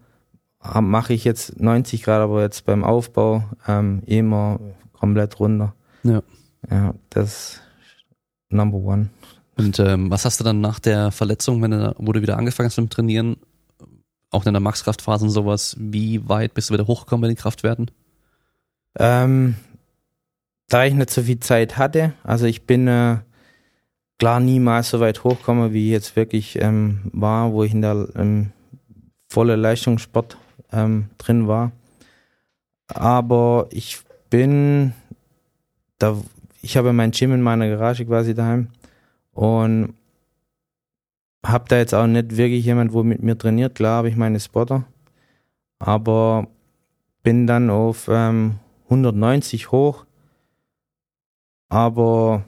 mache 0.81 1.13
ich 1.13 1.23
jetzt 1.23 1.59
90 1.59 2.03
Grad, 2.03 2.21
aber 2.21 2.41
jetzt 2.41 2.65
beim 2.65 2.83
Aufbau 2.83 3.43
ähm, 3.67 4.01
immer 4.05 4.59
komplett 4.93 5.39
runter. 5.39 5.73
Ja. 6.03 6.21
Ja, 6.69 6.93
das 7.09 7.59
Number 8.49 8.77
One. 8.77 9.09
Und 9.57 9.79
ähm, 9.79 10.09
was 10.09 10.25
hast 10.25 10.39
du 10.39 10.43
dann 10.43 10.61
nach 10.61 10.79
der 10.79 11.11
Verletzung, 11.11 11.61
wenn 11.61 11.71
du, 11.71 11.93
wo 11.97 12.11
du 12.13 12.21
wieder 12.21 12.37
angefangen 12.37 12.69
hast 12.69 12.77
mit 12.77 12.87
dem 12.87 12.89
Trainieren, 12.89 13.37
auch 14.31 14.45
in 14.45 14.53
der 14.53 14.61
Max-Kraftphase 14.61 15.25
und 15.25 15.31
sowas, 15.31 15.75
wie 15.77 16.27
weit 16.27 16.53
bist 16.53 16.69
du 16.69 16.73
wieder 16.73 16.87
hochgekommen 16.87 17.21
bei 17.21 17.27
den 17.27 17.37
Kraftwerten? 17.37 17.91
Ähm, 18.97 19.55
da 20.73 20.85
ich 20.85 20.95
nicht 20.95 21.11
so 21.11 21.21
viel 21.21 21.39
Zeit 21.39 21.77
hatte, 21.77 22.13
also 22.23 22.47
ich 22.47 22.63
bin 22.63 22.87
äh, 22.87 23.17
klar 24.17 24.39
niemals 24.39 24.89
so 24.89 24.99
weit 24.99 25.23
hochgekommen, 25.23 25.71
wie 25.71 25.91
jetzt 25.91 26.15
wirklich 26.15 26.59
ähm, 26.59 27.11
war, 27.13 27.53
wo 27.53 27.63
ich 27.63 27.73
in 27.73 27.83
der 27.83 28.07
ähm, 28.15 28.51
volle 29.29 29.55
Leistungssport 29.55 30.35
ähm, 30.71 31.09
drin 31.19 31.47
war. 31.47 31.73
Aber 32.87 33.67
ich 33.69 33.99
bin 34.31 34.93
da, 35.99 36.17
ich 36.63 36.75
habe 36.75 36.91
mein 36.91 37.11
Gym 37.11 37.33
in 37.33 37.41
meiner 37.43 37.69
Garage 37.69 38.05
quasi 38.07 38.33
daheim 38.33 38.69
und 39.31 39.93
habe 41.45 41.65
da 41.67 41.77
jetzt 41.77 41.93
auch 41.93 42.07
nicht 42.07 42.35
wirklich 42.35 42.65
jemand, 42.65 42.93
wo 42.93 43.03
mit 43.03 43.21
mir 43.21 43.37
trainiert. 43.37 43.75
Klar 43.75 43.97
habe 43.97 44.09
ich 44.09 44.15
meine 44.15 44.39
Spotter, 44.39 44.85
aber 45.77 46.47
bin 47.21 47.45
dann 47.45 47.69
auf 47.69 48.07
ähm, 48.09 48.55
190 48.85 49.71
hoch, 49.71 50.05
aber 51.73 52.43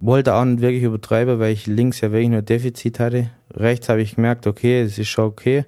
wollte 0.00 0.34
auch 0.34 0.44
nicht 0.44 0.60
wirklich 0.60 0.82
übertreiben, 0.82 1.38
weil 1.38 1.52
ich 1.52 1.68
links 1.68 2.00
ja 2.00 2.10
wirklich 2.10 2.30
nur 2.30 2.42
Defizit 2.42 2.98
hatte. 2.98 3.30
Rechts 3.52 3.88
habe 3.88 4.02
ich 4.02 4.16
gemerkt, 4.16 4.48
okay, 4.48 4.82
es 4.82 4.98
ist 4.98 5.08
schon 5.08 5.26
okay, 5.26 5.64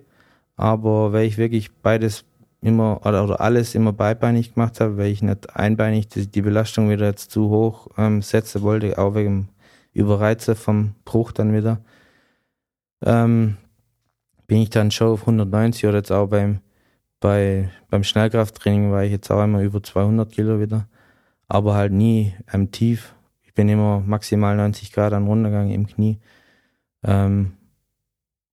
aber 0.56 1.12
weil 1.12 1.26
ich 1.26 1.38
wirklich 1.38 1.70
beides 1.70 2.24
immer 2.60 3.00
oder, 3.06 3.22
oder 3.22 3.40
alles 3.40 3.76
immer 3.76 3.92
beibeinig 3.92 4.54
gemacht 4.54 4.80
habe, 4.80 4.96
weil 4.98 5.12
ich 5.12 5.22
nicht 5.22 5.54
einbeinig 5.54 6.08
die, 6.08 6.26
die 6.26 6.42
Belastung 6.42 6.90
wieder 6.90 7.06
jetzt 7.06 7.30
zu 7.30 7.48
hoch 7.48 7.86
ähm, 7.96 8.22
setzen 8.22 8.62
wollte, 8.62 8.98
auch 8.98 9.14
wegen 9.14 9.50
Überreize 9.92 10.56
vom 10.56 10.94
Bruch 11.04 11.30
dann 11.30 11.54
wieder, 11.54 11.80
ähm, 13.04 13.56
bin 14.48 14.62
ich 14.62 14.70
dann 14.70 14.90
schon 14.90 15.12
auf 15.12 15.20
190 15.20 15.86
oder 15.86 15.98
jetzt 15.98 16.10
auch 16.10 16.26
beim 16.26 16.58
bei, 17.20 17.70
beim 17.88 18.02
Schnellkrafttraining 18.02 18.90
war 18.90 19.04
ich 19.04 19.12
jetzt 19.12 19.30
auch 19.30 19.38
einmal 19.38 19.62
über 19.62 19.80
200 19.80 20.32
Kilo 20.32 20.60
wieder, 20.60 20.88
aber 21.50 21.74
halt 21.74 21.92
nie 21.92 22.32
ähm, 22.52 22.70
tief. 22.70 23.14
Ich 23.42 23.52
bin 23.54 23.68
immer 23.68 24.00
maximal 24.00 24.56
90 24.56 24.92
Grad 24.92 25.12
an 25.12 25.26
Runtergang 25.26 25.70
im 25.70 25.86
Knie. 25.86 26.18
Ähm, 27.02 27.52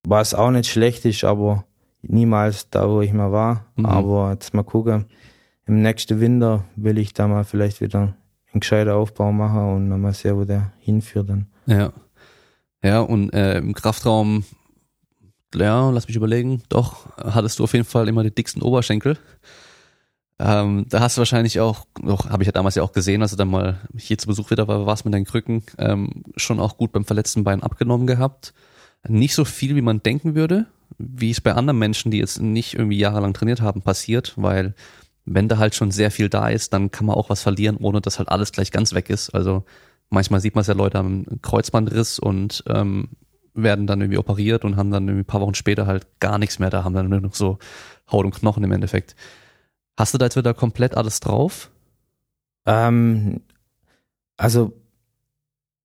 was 0.03 0.33
auch 0.33 0.49
nicht 0.49 0.69
schlecht 0.69 1.05
ist, 1.05 1.23
aber 1.23 1.65
niemals 2.01 2.69
da, 2.69 2.89
wo 2.89 3.01
ich 3.01 3.13
mal 3.13 3.31
war. 3.31 3.65
Mhm. 3.75 3.85
Aber 3.85 4.31
jetzt 4.31 4.53
mal 4.53 4.63
gucken. 4.63 5.05
Im 5.67 5.81
nächsten 5.81 6.19
Winter 6.19 6.65
will 6.75 6.97
ich 6.97 7.13
da 7.13 7.27
mal 7.27 7.43
vielleicht 7.43 7.81
wieder 7.81 8.15
einen 8.51 8.59
gescheiten 8.61 8.91
Aufbau 8.91 9.31
machen 9.31 9.75
und 9.75 9.89
dann 9.89 10.01
mal 10.01 10.13
sehen, 10.13 10.37
wo 10.37 10.45
der 10.45 10.71
hinführt 10.79 11.29
dann. 11.29 11.47
Ja. 11.67 11.93
Ja, 12.83 13.01
und 13.01 13.33
äh, 13.33 13.57
im 13.57 13.73
Kraftraum, 13.73 14.43
ja, 15.53 15.89
lass 15.91 16.07
mich 16.07 16.15
überlegen, 16.15 16.63
doch, 16.69 17.07
hattest 17.17 17.59
du 17.59 17.63
auf 17.63 17.73
jeden 17.73 17.85
Fall 17.85 18.07
immer 18.07 18.23
die 18.23 18.33
dicksten 18.33 18.61
Oberschenkel. 18.61 19.17
Ähm, 20.39 20.85
da 20.89 20.99
hast 20.99 21.17
du 21.17 21.19
wahrscheinlich 21.19 21.59
auch, 21.59 21.85
doch, 22.01 22.29
habe 22.29 22.43
ich 22.43 22.47
ja 22.47 22.51
damals 22.51 22.75
ja 22.75 22.83
auch 22.83 22.91
gesehen, 22.91 23.21
als 23.21 23.31
du 23.31 23.37
dann 23.37 23.47
mal 23.47 23.79
hier 23.97 24.17
zu 24.17 24.27
Besuch 24.27 24.51
wieder 24.51 24.67
war, 24.67 24.85
warst 24.85 25.03
mit 25.03 25.13
deinen 25.13 25.25
Krücken, 25.25 25.63
ähm, 25.79 26.23
schon 26.35 26.59
auch 26.59 26.77
gut 26.77 26.91
beim 26.91 27.05
verletzten 27.05 27.43
Bein 27.43 27.63
abgenommen 27.63 28.05
gehabt. 28.05 28.53
Nicht 29.07 29.33
so 29.33 29.45
viel, 29.45 29.75
wie 29.75 29.81
man 29.81 30.03
denken 30.03 30.35
würde, 30.35 30.67
wie 30.97 31.31
es 31.31 31.41
bei 31.41 31.53
anderen 31.53 31.79
Menschen, 31.79 32.11
die 32.11 32.19
jetzt 32.19 32.39
nicht 32.39 32.75
irgendwie 32.75 32.99
jahrelang 32.99 33.33
trainiert 33.33 33.61
haben, 33.61 33.81
passiert, 33.81 34.33
weil 34.35 34.75
wenn 35.25 35.49
da 35.49 35.57
halt 35.57 35.75
schon 35.75 35.91
sehr 35.91 36.11
viel 36.11 36.29
da 36.29 36.49
ist, 36.49 36.71
dann 36.71 36.91
kann 36.91 37.05
man 37.05 37.15
auch 37.15 37.29
was 37.29 37.41
verlieren, 37.41 37.77
ohne 37.77 37.99
dass 37.99 38.19
halt 38.19 38.29
alles 38.29 38.51
gleich 38.51 38.71
ganz 38.71 38.93
weg 38.93 39.09
ist. 39.09 39.31
Also 39.31 39.65
manchmal 40.09 40.39
sieht 40.39 40.55
man 40.55 40.61
es 40.61 40.67
ja, 40.67 40.73
Leute 40.73 40.99
einen 40.99 41.41
Kreuzbandriss 41.41 42.19
und 42.19 42.63
ähm, 42.67 43.09
werden 43.53 43.87
dann 43.87 44.01
irgendwie 44.01 44.19
operiert 44.19 44.63
und 44.63 44.77
haben 44.77 44.91
dann 44.91 45.07
irgendwie 45.07 45.23
ein 45.23 45.25
paar 45.27 45.41
Wochen 45.41 45.55
später 45.55 45.87
halt 45.87 46.07
gar 46.19 46.37
nichts 46.37 46.59
mehr 46.59 46.69
da, 46.69 46.83
haben 46.83 46.93
dann 46.93 47.09
nur 47.09 47.21
noch 47.21 47.33
so 47.33 47.57
Haut 48.11 48.25
und 48.25 48.35
Knochen 48.35 48.63
im 48.63 48.71
Endeffekt. 48.71 49.15
Hast 49.97 50.13
du 50.13 50.17
da 50.17 50.25
jetzt 50.25 50.37
wieder 50.37 50.53
komplett 50.53 50.95
alles 50.95 51.19
drauf? 51.19 51.71
Ähm, 52.65 53.41
also 54.37 54.73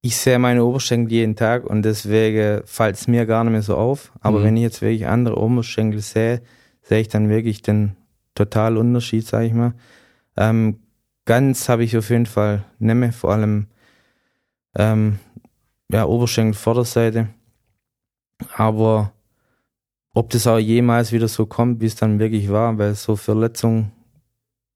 ich 0.02 0.16
sehe 0.16 0.38
meine 0.38 0.64
Oberschenkel 0.64 1.12
jeden 1.12 1.36
Tag 1.36 1.64
und 1.64 1.82
deswegen 1.82 2.62
fällt 2.66 2.96
es 2.96 3.08
mir 3.08 3.24
gar 3.24 3.44
nicht 3.44 3.52
mehr 3.52 3.62
so 3.62 3.76
auf. 3.76 4.12
Aber 4.20 4.40
mhm. 4.40 4.44
wenn 4.44 4.56
ich 4.56 4.62
jetzt 4.62 4.82
wirklich 4.82 5.06
andere 5.06 5.38
Oberschenkel 5.38 6.00
sehe, 6.00 6.42
sehe 6.82 7.00
ich 7.00 7.08
dann 7.08 7.28
wirklich 7.28 7.62
den 7.62 7.96
totalen 8.34 8.76
Unterschied, 8.76 9.26
sage 9.26 9.46
ich 9.46 9.54
mal. 9.54 9.74
Ähm, 10.36 10.80
ganz 11.24 11.68
habe 11.68 11.84
ich 11.84 11.96
auf 11.96 12.10
jeden 12.10 12.26
Fall 12.26 12.64
nicht 12.78 12.94
mehr, 12.94 13.12
vor 13.12 13.32
allem 13.32 13.68
ähm, 14.76 15.18
ja, 15.90 16.04
Oberschenkel 16.04 16.54
Vorderseite. 16.54 17.28
Aber 18.56 19.12
ob 20.14 20.30
das 20.30 20.46
auch 20.46 20.58
jemals 20.58 21.12
wieder 21.12 21.28
so 21.28 21.46
kommt, 21.46 21.80
wie 21.80 21.86
es 21.86 21.94
dann 21.94 22.18
wirklich 22.18 22.50
war, 22.50 22.76
weil 22.76 22.94
so 22.94 23.14
Verletzungen, 23.16 23.92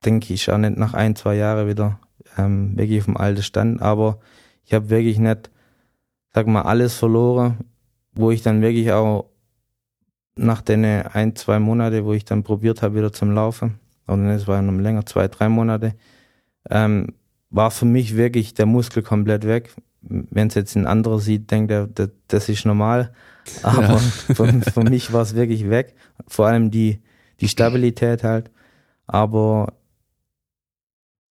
denke 0.07 0.33
ich, 0.33 0.51
auch 0.51 0.59
nicht 0.59 0.77
nach 0.77 0.95
ein, 0.95 1.17
zwei 1.17 1.35
Jahren 1.35 1.69
wieder 1.69 1.99
ähm, 2.39 2.77
wirklich 2.79 3.01
auf 3.01 3.07
dem 3.07 3.17
alten 3.17 3.43
Stand. 3.43 3.83
Aber 3.83 4.21
ich 4.65 4.73
habe 4.73 4.89
wirklich 4.89 5.19
nicht, 5.19 5.51
sag 6.33 6.47
mal, 6.47 6.63
alles 6.63 6.95
verloren, 6.95 7.59
wo 8.15 8.31
ich 8.31 8.43
dann 8.43 8.63
wirklich 8.63 8.93
auch 8.93 9.29
nach 10.37 10.63
den 10.63 10.85
ein, 10.85 11.35
zwei 11.35 11.59
Monate, 11.59 12.05
wo 12.05 12.13
ich 12.13 12.25
dann 12.25 12.43
probiert 12.43 12.83
habe, 12.83 12.97
wieder 12.97 13.13
zum 13.13 13.33
Laufen, 13.33 13.79
oder 14.07 14.23
es 14.35 14.47
war 14.47 14.63
noch 14.63 14.73
länger, 14.81 15.05
zwei, 15.07 15.29
drei 15.29 15.49
Monate, 15.49 15.95
ähm, 16.71 17.15
war 17.51 17.71
für 17.71 17.87
mich 17.87 18.17
wirklich 18.17 18.55
der 18.55 18.67
Muskel 18.67 19.03
komplett 19.03 19.47
weg. 19.47 19.75
Wenn 20.03 20.49
es 20.49 20.55
jetzt 20.55 20.77
ein 20.77 20.87
anderer 20.87 21.19
sieht, 21.19 21.51
denkt 21.51 21.73
er, 21.73 21.87
das, 21.87 22.11
das 22.29 22.49
ist 22.49 22.67
normal. 22.67 23.13
Aber 23.63 23.83
ja. 23.83 23.99
für, 23.99 24.47
für 24.63 24.83
mich 24.83 25.13
war 25.13 25.23
es 25.23 25.35
wirklich 25.35 25.69
weg. 25.69 25.95
Vor 26.29 26.47
allem 26.47 26.71
die, 26.71 27.01
die 27.41 27.49
Stabilität 27.49 28.23
halt. 28.23 28.51
Aber 29.07 29.73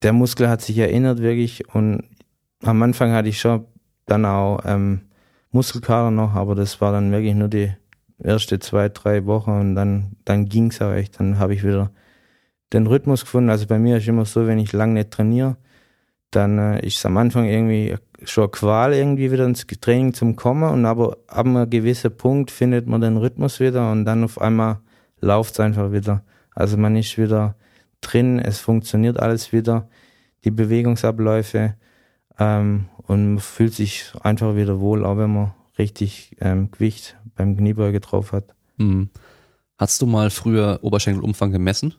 der 0.03 0.13
Muskel 0.13 0.49
hat 0.49 0.61
sich 0.61 0.77
erinnert 0.77 1.21
wirklich 1.21 1.73
und 1.73 2.03
am 2.61 2.81
Anfang 2.83 3.11
hatte 3.11 3.29
ich 3.29 3.39
schon 3.39 3.65
dann 4.05 4.25
auch 4.25 4.59
ähm, 4.65 5.01
Muskelkater 5.51 6.11
noch, 6.11 6.33
aber 6.33 6.55
das 6.55 6.81
war 6.81 6.91
dann 6.91 7.11
wirklich 7.11 7.35
nur 7.35 7.47
die 7.47 7.71
erste 8.19 8.59
zwei, 8.59 8.89
drei 8.89 9.25
Wochen 9.25 9.51
und 9.51 9.75
dann, 9.75 10.17
dann 10.25 10.45
ging's 10.45 10.81
auch 10.81 10.93
echt. 10.93 11.19
Dann 11.19 11.39
habe 11.39 11.53
ich 11.53 11.63
wieder 11.63 11.91
den 12.73 12.87
Rhythmus 12.87 13.21
gefunden. 13.21 13.49
Also 13.49 13.67
bei 13.67 13.79
mir 13.79 13.97
ist 13.97 14.07
immer 14.07 14.25
so, 14.25 14.47
wenn 14.47 14.59
ich 14.59 14.73
lang 14.73 14.93
nicht 14.93 15.11
trainiere, 15.11 15.57
dann 16.31 16.57
äh, 16.57 16.85
ist 16.85 16.97
es 16.97 17.05
am 17.05 17.17
Anfang 17.17 17.45
irgendwie 17.45 17.95
schon 18.23 18.49
Qual, 18.51 18.93
irgendwie 18.93 19.31
wieder 19.31 19.45
ins 19.45 19.67
Training 19.67 20.13
zum 20.13 20.35
Kommen 20.35 20.69
und 20.69 20.85
aber 20.85 21.17
ab 21.27 21.45
einem 21.45 21.69
gewissen 21.69 22.15
Punkt 22.15 22.51
findet 22.51 22.87
man 22.87 23.01
den 23.01 23.17
Rhythmus 23.17 23.59
wieder 23.59 23.91
und 23.91 24.05
dann 24.05 24.23
auf 24.23 24.39
einmal 24.41 24.79
läuft 25.19 25.53
es 25.53 25.59
einfach 25.59 25.91
wieder. 25.91 26.23
Also 26.55 26.77
man 26.77 26.95
ist 26.95 27.17
wieder 27.17 27.55
drin, 28.03 28.39
es 28.39 28.59
funktioniert 28.59 29.19
alles 29.19 29.51
wieder, 29.51 29.87
die 30.43 30.51
Bewegungsabläufe, 30.51 31.75
ähm, 32.39 32.89
und 33.07 33.33
man 33.33 33.39
fühlt 33.39 33.73
sich 33.73 34.11
einfach 34.21 34.55
wieder 34.55 34.79
wohl, 34.79 35.05
auch 35.05 35.17
wenn 35.17 35.33
man 35.33 35.53
richtig 35.77 36.35
ähm, 36.39 36.71
Gewicht 36.71 37.17
beim 37.35 37.57
Kniebeuge 37.57 37.99
drauf 37.99 38.31
hat. 38.31 38.55
Mhm. 38.77 39.09
Hast 39.77 40.01
du 40.01 40.05
mal 40.05 40.29
früher 40.29 40.79
Oberschenkelumfang 40.81 41.51
gemessen? 41.51 41.95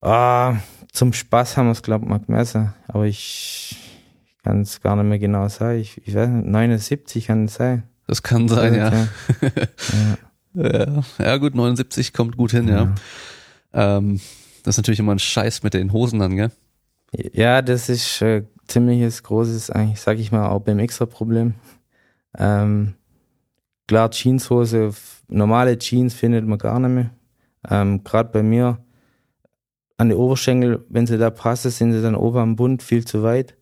Ah, 0.00 0.56
zum 0.92 1.12
Spaß 1.12 1.56
haben 1.56 1.66
wir 1.66 1.72
es, 1.72 1.82
glaube 1.82 2.04
ich, 2.04 2.10
mal 2.10 2.20
gemessen. 2.20 2.72
Aber 2.86 3.06
ich 3.06 3.76
kann 4.44 4.60
es 4.60 4.80
gar 4.80 4.94
nicht 4.96 5.06
mehr 5.06 5.18
genau 5.18 5.48
sagen. 5.48 5.80
Ich, 5.80 6.00
ich 6.06 6.14
weiß 6.14 6.28
nicht, 6.28 6.46
79 6.46 7.26
kann 7.26 7.46
es 7.46 7.54
sein. 7.54 7.82
Das 8.06 8.22
kann 8.22 8.48
sein, 8.48 8.74
ja. 8.74 8.90
ja. 10.54 10.62
ja. 10.62 11.02
ja. 11.18 11.36
gut, 11.38 11.54
79 11.54 12.12
kommt 12.12 12.36
gut 12.36 12.52
hin, 12.52 12.68
ja. 12.68 12.94
ja. 13.74 13.96
Ähm, 13.98 14.20
das 14.68 14.74
ist 14.74 14.80
natürlich 14.80 15.00
immer 15.00 15.14
ein 15.14 15.18
Scheiß 15.18 15.62
mit 15.62 15.72
den 15.72 15.94
Hosen 15.94 16.18
dann, 16.18 16.36
gell? 16.36 16.50
Ja, 17.32 17.62
das 17.62 17.88
ist 17.88 18.20
äh, 18.20 18.44
ziemliches 18.66 19.22
großes, 19.22 19.70
eigentlich 19.70 19.98
sag 19.98 20.18
ich 20.18 20.30
mal, 20.30 20.46
auch 20.48 20.60
beim 20.60 20.78
Extra-Problem. 20.78 21.54
Ähm, 22.36 22.92
klar, 23.86 24.10
Jeanshose, 24.10 24.90
normale 25.28 25.78
Jeans 25.78 26.12
findet 26.12 26.46
man 26.46 26.58
gar 26.58 26.78
nicht 26.80 26.90
mehr. 26.90 27.10
Ähm, 27.70 28.04
Gerade 28.04 28.28
bei 28.30 28.42
mir 28.42 28.78
an 29.96 30.10
die 30.10 30.14
Oberschenkel, 30.14 30.84
wenn 30.90 31.06
sie 31.06 31.16
da 31.16 31.30
passen, 31.30 31.70
sind 31.70 31.94
sie 31.94 32.02
dann 32.02 32.14
oben 32.14 32.38
am 32.38 32.56
Bund 32.56 32.82
viel 32.82 33.06
zu 33.06 33.22
weit. 33.22 33.56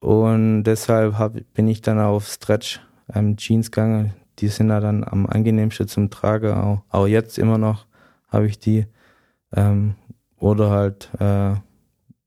Und 0.00 0.64
deshalb 0.64 1.18
hab, 1.18 1.38
bin 1.54 1.68
ich 1.68 1.80
dann 1.80 1.98
auf 1.98 2.28
Stretch 2.28 2.80
ähm, 3.14 3.38
Jeans 3.38 3.70
gegangen. 3.70 4.12
Die 4.40 4.48
sind 4.48 4.68
da 4.68 4.80
dann 4.80 5.04
am 5.04 5.24
angenehmsten 5.24 5.88
zum 5.88 6.10
Tragen. 6.10 6.52
Auch, 6.52 6.82
auch 6.90 7.06
jetzt 7.06 7.38
immer 7.38 7.56
noch 7.56 7.86
habe 8.28 8.46
ich 8.46 8.58
die. 8.58 8.86
Ähm, 9.56 9.94
oder 10.38 10.70
halt 10.70 11.08
äh, 11.18 11.54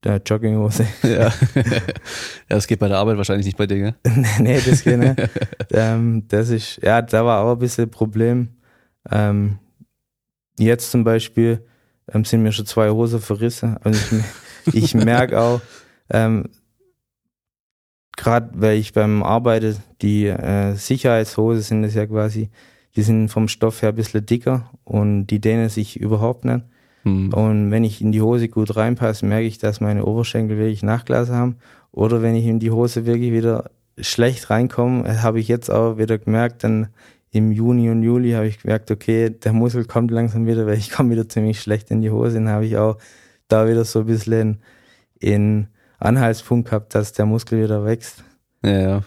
der 0.04 0.22
Jogginghose. 0.24 0.86
Ja. 1.02 1.32
ja, 1.54 1.80
das 2.48 2.66
geht 2.66 2.78
bei 2.78 2.88
der 2.88 2.98
Arbeit 2.98 3.16
wahrscheinlich 3.16 3.46
nicht 3.46 3.58
bei 3.58 3.66
dir, 3.66 3.78
gell? 3.78 3.94
nee, 4.38 4.60
das 4.60 4.84
geht 4.84 4.98
nicht. 4.98 5.30
ähm, 5.72 6.24
das 6.28 6.50
ist, 6.50 6.80
ja, 6.82 7.02
da 7.02 7.24
war 7.24 7.44
auch 7.44 7.52
ein 7.52 7.58
bisschen 7.58 7.84
ein 7.84 7.90
Problem. 7.90 8.48
Ähm, 9.10 9.58
jetzt 10.58 10.90
zum 10.90 11.04
Beispiel 11.04 11.64
ähm, 12.12 12.24
sind 12.24 12.42
mir 12.42 12.52
schon 12.52 12.66
zwei 12.66 12.90
Hosen 12.90 13.20
verrissen. 13.20 13.76
Und 13.84 13.96
ich, 14.66 14.74
ich 14.74 14.94
merke 14.94 15.40
auch, 15.40 15.60
ähm, 16.10 16.48
gerade 18.16 18.50
weil 18.54 18.76
ich 18.78 18.92
beim 18.92 19.22
Arbeiten, 19.22 19.76
die 20.02 20.26
äh, 20.26 20.74
Sicherheitshose 20.74 21.62
sind 21.62 21.82
das 21.82 21.94
ja 21.94 22.06
quasi, 22.06 22.50
die 22.96 23.02
sind 23.02 23.28
vom 23.28 23.48
Stoff 23.48 23.82
her 23.82 23.90
ein 23.90 23.94
bisschen 23.94 24.26
dicker 24.26 24.70
und 24.84 25.28
die 25.28 25.40
dehnen 25.40 25.68
sich 25.68 25.98
überhaupt 25.98 26.44
nicht. 26.44 26.64
Mhm. 27.04 27.32
Und 27.32 27.70
wenn 27.70 27.84
ich 27.84 28.00
in 28.00 28.12
die 28.12 28.22
Hose 28.22 28.48
gut 28.48 28.76
reinpasse, 28.76 29.26
merke 29.26 29.46
ich, 29.46 29.58
dass 29.58 29.80
meine 29.80 30.04
Oberschenkel 30.04 30.58
wirklich 30.58 30.82
Nachglas 30.82 31.30
haben. 31.30 31.56
Oder 31.92 32.22
wenn 32.22 32.34
ich 32.34 32.46
in 32.46 32.58
die 32.58 32.70
Hose 32.70 33.06
wirklich 33.06 33.32
wieder 33.32 33.70
schlecht 33.98 34.50
reinkomme, 34.50 35.22
habe 35.22 35.40
ich 35.40 35.48
jetzt 35.48 35.70
auch 35.70 35.98
wieder 35.98 36.18
gemerkt, 36.18 36.64
dann 36.64 36.88
im 37.30 37.52
Juni 37.52 37.90
und 37.90 38.02
Juli 38.02 38.32
habe 38.32 38.46
ich 38.46 38.60
gemerkt, 38.60 38.90
okay, 38.90 39.30
der 39.30 39.52
Muskel 39.52 39.84
kommt 39.84 40.10
langsam 40.10 40.46
wieder, 40.46 40.66
weil 40.66 40.78
ich 40.78 40.90
komme 40.90 41.10
wieder 41.10 41.28
ziemlich 41.28 41.60
schlecht 41.60 41.90
in 41.90 42.00
die 42.00 42.10
Hose. 42.10 42.34
Dann 42.34 42.48
habe 42.48 42.66
ich 42.66 42.76
auch 42.76 42.98
da 43.48 43.68
wieder 43.68 43.84
so 43.84 44.00
ein 44.00 44.06
bisschen 44.06 44.62
in 45.18 45.68
Anhaltspunkt 45.98 46.68
gehabt, 46.68 46.94
dass 46.94 47.12
der 47.12 47.26
Muskel 47.26 47.62
wieder 47.62 47.84
wächst. 47.84 48.24
Ja, 48.64 48.80
ja. 48.80 49.04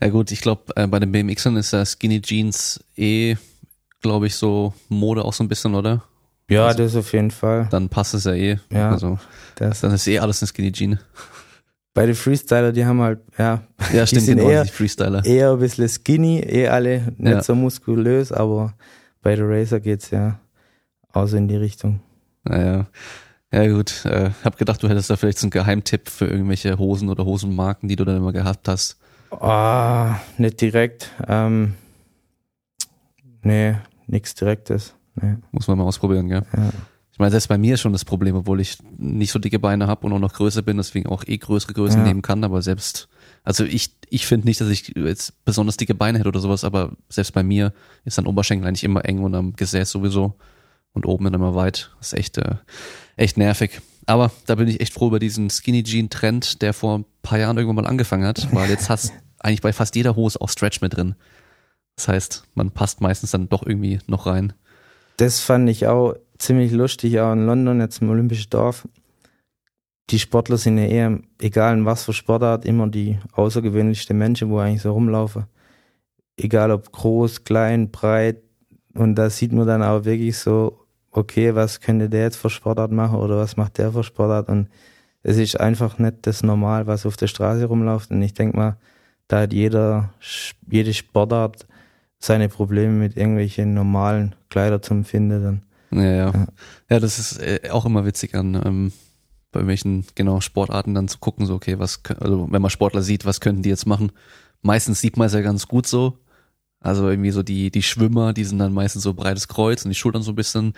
Ja 0.00 0.08
gut, 0.10 0.30
ich 0.30 0.42
glaube, 0.42 0.76
äh, 0.76 0.86
bei 0.86 0.98
den 0.98 1.10
BMXern 1.10 1.56
ist 1.56 1.72
das 1.72 1.92
Skinny 1.92 2.20
Jeans 2.20 2.84
eh, 2.96 3.36
glaube 4.02 4.26
ich, 4.26 4.34
so 4.34 4.74
Mode 4.88 5.24
auch 5.24 5.32
so 5.32 5.42
ein 5.42 5.48
bisschen, 5.48 5.74
oder? 5.74 6.04
Ja, 6.48 6.66
also, 6.66 6.78
das 6.78 6.96
auf 6.96 7.12
jeden 7.12 7.30
Fall. 7.30 7.66
Dann 7.70 7.88
passt 7.88 8.14
es 8.14 8.24
ja 8.24 8.32
eh. 8.32 8.58
Ja. 8.72 8.90
Also, 8.92 9.18
das. 9.56 9.80
dann 9.80 9.92
ist 9.92 10.06
eh 10.06 10.18
alles 10.18 10.42
eine 10.42 10.48
Skinny 10.48 10.72
Jean. 10.72 10.98
Bei 11.92 12.06
den 12.06 12.14
Freestyler, 12.14 12.72
die 12.72 12.84
haben 12.84 13.00
halt, 13.00 13.20
ja, 13.38 13.62
ja 13.92 14.02
die 14.02 14.06
stimmt, 14.06 14.22
sind 14.22 14.36
genau, 14.38 14.50
eher, 14.50 14.64
die 14.64 14.70
Freestyler. 14.70 15.24
eher 15.24 15.52
ein 15.52 15.58
bisschen 15.58 15.88
skinny, 15.88 16.40
eh 16.40 16.68
alle 16.68 17.14
nicht 17.16 17.32
Ja. 17.32 17.42
so 17.42 17.54
muskulös, 17.54 18.32
aber 18.32 18.74
bei 19.22 19.34
der 19.34 19.48
Racer 19.48 19.80
geht's 19.80 20.10
ja 20.10 20.38
auch 21.12 21.26
so 21.26 21.36
in 21.38 21.48
die 21.48 21.56
Richtung. 21.56 22.00
Naja. 22.44 22.86
Ja 23.52 23.66
gut, 23.68 24.04
äh, 24.04 24.30
hab 24.44 24.58
gedacht, 24.58 24.82
du 24.82 24.88
hättest 24.88 25.08
da 25.08 25.16
vielleicht 25.16 25.38
so 25.38 25.46
einen 25.46 25.52
Geheimtipp 25.52 26.08
für 26.10 26.26
irgendwelche 26.26 26.78
Hosen 26.78 27.08
oder 27.08 27.24
Hosenmarken, 27.24 27.88
die 27.88 27.96
du 27.96 28.04
dann 28.04 28.18
immer 28.18 28.32
gehabt 28.32 28.68
hast. 28.68 28.98
Ah, 29.30 30.16
nicht 30.36 30.60
direkt. 30.60 31.10
Ähm, 31.26 31.74
nee, 33.42 33.76
nichts 34.06 34.34
Direktes. 34.34 34.94
Nee. 35.20 35.36
Muss 35.50 35.66
man 35.68 35.78
mal 35.78 35.84
ausprobieren, 35.84 36.28
gell? 36.28 36.42
Ja. 36.56 36.70
Ich 37.12 37.18
meine, 37.18 37.30
selbst 37.30 37.48
bei 37.48 37.56
mir 37.56 37.74
ist 37.74 37.80
schon 37.80 37.92
das 37.94 38.04
Problem, 38.04 38.36
obwohl 38.36 38.60
ich 38.60 38.76
nicht 38.98 39.32
so 39.32 39.38
dicke 39.38 39.58
Beine 39.58 39.86
habe 39.86 40.06
und 40.06 40.12
auch 40.12 40.18
noch 40.18 40.34
größer 40.34 40.60
bin, 40.60 40.76
deswegen 40.76 41.08
auch 41.08 41.24
eh 41.26 41.38
größere 41.38 41.72
Größen 41.72 42.00
Ja. 42.00 42.06
nehmen 42.06 42.20
kann, 42.20 42.44
aber 42.44 42.60
selbst, 42.60 43.08
also 43.42 43.64
ich, 43.64 43.96
ich 44.10 44.26
finde 44.26 44.46
nicht, 44.46 44.60
dass 44.60 44.68
ich 44.68 44.92
jetzt 44.96 45.42
besonders 45.46 45.78
dicke 45.78 45.94
Beine 45.94 46.18
hätte 46.18 46.28
oder 46.28 46.40
sowas, 46.40 46.62
aber 46.62 46.92
selbst 47.08 47.32
bei 47.32 47.42
mir 47.42 47.72
ist 48.04 48.18
dann 48.18 48.26
Oberschenkel 48.26 48.68
eigentlich 48.68 48.84
immer 48.84 49.06
eng 49.06 49.20
und 49.20 49.34
am 49.34 49.54
Gesäß 49.54 49.90
sowieso 49.90 50.34
und 50.92 51.06
oben 51.06 51.24
dann 51.24 51.32
immer 51.34 51.54
weit. 51.54 51.90
Das 51.98 52.08
ist 52.08 52.18
echt, 52.18 52.36
äh, 52.36 52.56
echt 53.16 53.38
nervig. 53.38 53.80
Aber 54.04 54.30
da 54.44 54.54
bin 54.56 54.68
ich 54.68 54.80
echt 54.80 54.92
froh 54.92 55.08
über 55.08 55.18
diesen 55.18 55.48
Skinny 55.48 55.82
Jean 55.84 56.10
Trend, 56.10 56.60
der 56.60 56.74
vor 56.74 56.98
ein 56.98 57.04
paar 57.22 57.38
Jahren 57.38 57.56
irgendwann 57.56 57.82
mal 57.82 57.88
angefangen 57.90 58.26
hat, 58.26 58.46
weil 58.54 58.68
jetzt 58.68 58.90
hast 58.90 59.12
eigentlich 59.38 59.62
bei 59.62 59.72
fast 59.72 59.96
jeder 59.96 60.16
Hose 60.16 60.38
auch 60.40 60.50
Stretch 60.50 60.82
mit 60.82 60.94
drin. 60.94 61.14
Das 61.96 62.08
heißt, 62.08 62.44
man 62.54 62.70
passt 62.72 63.00
meistens 63.00 63.30
dann 63.30 63.48
doch 63.48 63.64
irgendwie 63.66 64.00
noch 64.06 64.26
rein. 64.26 64.52
Das 65.16 65.40
fand 65.40 65.68
ich 65.70 65.86
auch 65.86 66.14
ziemlich 66.38 66.72
lustig, 66.72 67.20
auch 67.20 67.32
in 67.32 67.46
London, 67.46 67.80
jetzt 67.80 68.02
im 68.02 68.10
Olympischen 68.10 68.50
Dorf. 68.50 68.86
Die 70.10 70.18
Sportler 70.18 70.56
sind 70.56 70.78
ja 70.78 70.84
eher, 70.84 71.18
egal 71.40 71.78
in 71.78 71.84
was 71.84 72.04
für 72.04 72.12
Sportart, 72.12 72.64
immer 72.64 72.86
die 72.86 73.18
außergewöhnlichsten 73.32 74.16
Menschen, 74.16 74.50
wo 74.50 74.58
eigentlich 74.58 74.82
so 74.82 74.92
rumlaufen. 74.92 75.46
Egal 76.36 76.70
ob 76.70 76.92
groß, 76.92 77.44
klein, 77.44 77.90
breit. 77.90 78.42
Und 78.94 79.16
da 79.16 79.30
sieht 79.30 79.52
man 79.52 79.66
dann 79.66 79.82
auch 79.82 80.04
wirklich 80.04 80.38
so, 80.38 80.86
okay, 81.10 81.54
was 81.54 81.80
könnte 81.80 82.08
der 82.08 82.22
jetzt 82.22 82.36
für 82.36 82.50
Sportart 82.50 82.92
machen 82.92 83.18
oder 83.18 83.38
was 83.38 83.56
macht 83.56 83.78
der 83.78 83.92
für 83.92 84.04
Sportart? 84.04 84.48
Und 84.48 84.68
es 85.22 85.38
ist 85.38 85.58
einfach 85.58 85.98
nicht 85.98 86.18
das 86.22 86.42
Normal, 86.42 86.86
was 86.86 87.06
auf 87.06 87.16
der 87.16 87.26
Straße 87.26 87.64
rumläuft. 87.64 88.10
Und 88.10 88.22
ich 88.22 88.34
denke 88.34 88.56
mal, 88.56 88.76
da 89.26 89.40
hat 89.40 89.52
jeder, 89.52 90.10
jede 90.70 90.94
Sportart 90.94 91.66
seine 92.18 92.48
Probleme 92.48 92.92
mit 92.92 93.16
irgendwelchen 93.16 93.74
normalen 93.74 94.34
Kleider 94.48 94.82
zum 94.82 95.04
Finden. 95.04 95.42
Dann. 95.42 95.62
Ja, 96.02 96.10
ja. 96.10 96.30
Ja. 96.30 96.46
Ja, 96.90 97.00
das 97.00 97.18
ist 97.18 97.38
äh, 97.40 97.70
auch 97.70 97.84
immer 97.84 98.04
witzig 98.04 98.34
an 98.34 98.60
ähm, 98.64 98.92
bei 99.52 99.66
welchen 99.66 100.04
genau 100.14 100.40
Sportarten 100.40 100.94
dann 100.94 101.08
zu 101.08 101.18
gucken, 101.18 101.46
so 101.46 101.54
okay, 101.54 101.78
was 101.78 102.02
also 102.20 102.48
wenn 102.50 102.60
man 102.60 102.70
Sportler 102.70 103.02
sieht, 103.02 103.24
was 103.24 103.40
könnten 103.40 103.62
die 103.62 103.70
jetzt 103.70 103.86
machen? 103.86 104.12
Meistens 104.60 105.00
sieht 105.00 105.16
man 105.16 105.28
es 105.28 105.32
ja 105.32 105.40
ganz 105.40 105.66
gut 105.66 105.86
so. 105.86 106.18
Also 106.80 107.08
irgendwie 107.08 107.30
so 107.30 107.42
die 107.42 107.70
die 107.70 107.82
Schwimmer, 107.82 108.32
die 108.32 108.44
sind 108.44 108.58
dann 108.58 108.74
meistens 108.74 109.02
so 109.02 109.14
breites 109.14 109.48
Kreuz 109.48 109.84
und 109.84 109.90
die 109.90 109.94
Schultern 109.94 110.22
so 110.22 110.32
ein 110.32 110.36
bisschen 110.36 110.74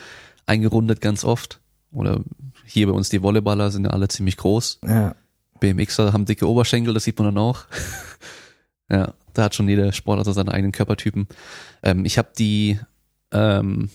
eingerundet 0.46 1.00
ganz 1.00 1.24
oft. 1.24 1.60
Oder 1.90 2.20
hier 2.64 2.86
bei 2.86 2.92
uns 2.92 3.08
die 3.08 3.22
Volleyballer 3.22 3.70
sind 3.70 3.84
ja 3.84 3.90
alle 3.90 4.08
ziemlich 4.08 4.36
groß. 4.36 4.80
Ja, 4.86 5.14
BMXer 5.58 6.12
haben 6.12 6.24
dicke 6.24 6.48
Oberschenkel, 6.48 6.94
das 6.94 7.04
sieht 7.04 7.18
man 7.18 7.34
dann 7.34 7.38
auch. 7.38 7.64
ja, 8.90 9.14
da 9.38 9.44
hat 9.44 9.54
schon 9.54 9.68
jeder 9.68 9.92
Sportler 9.92 10.24
so 10.24 10.32
seine 10.32 10.52
eigenen 10.52 10.72
Körpertypen. 10.72 11.28
Ähm, 11.82 12.04
ich 12.04 12.18
habe 12.18 12.28
die, 12.36 12.78
ähm, 13.32 13.90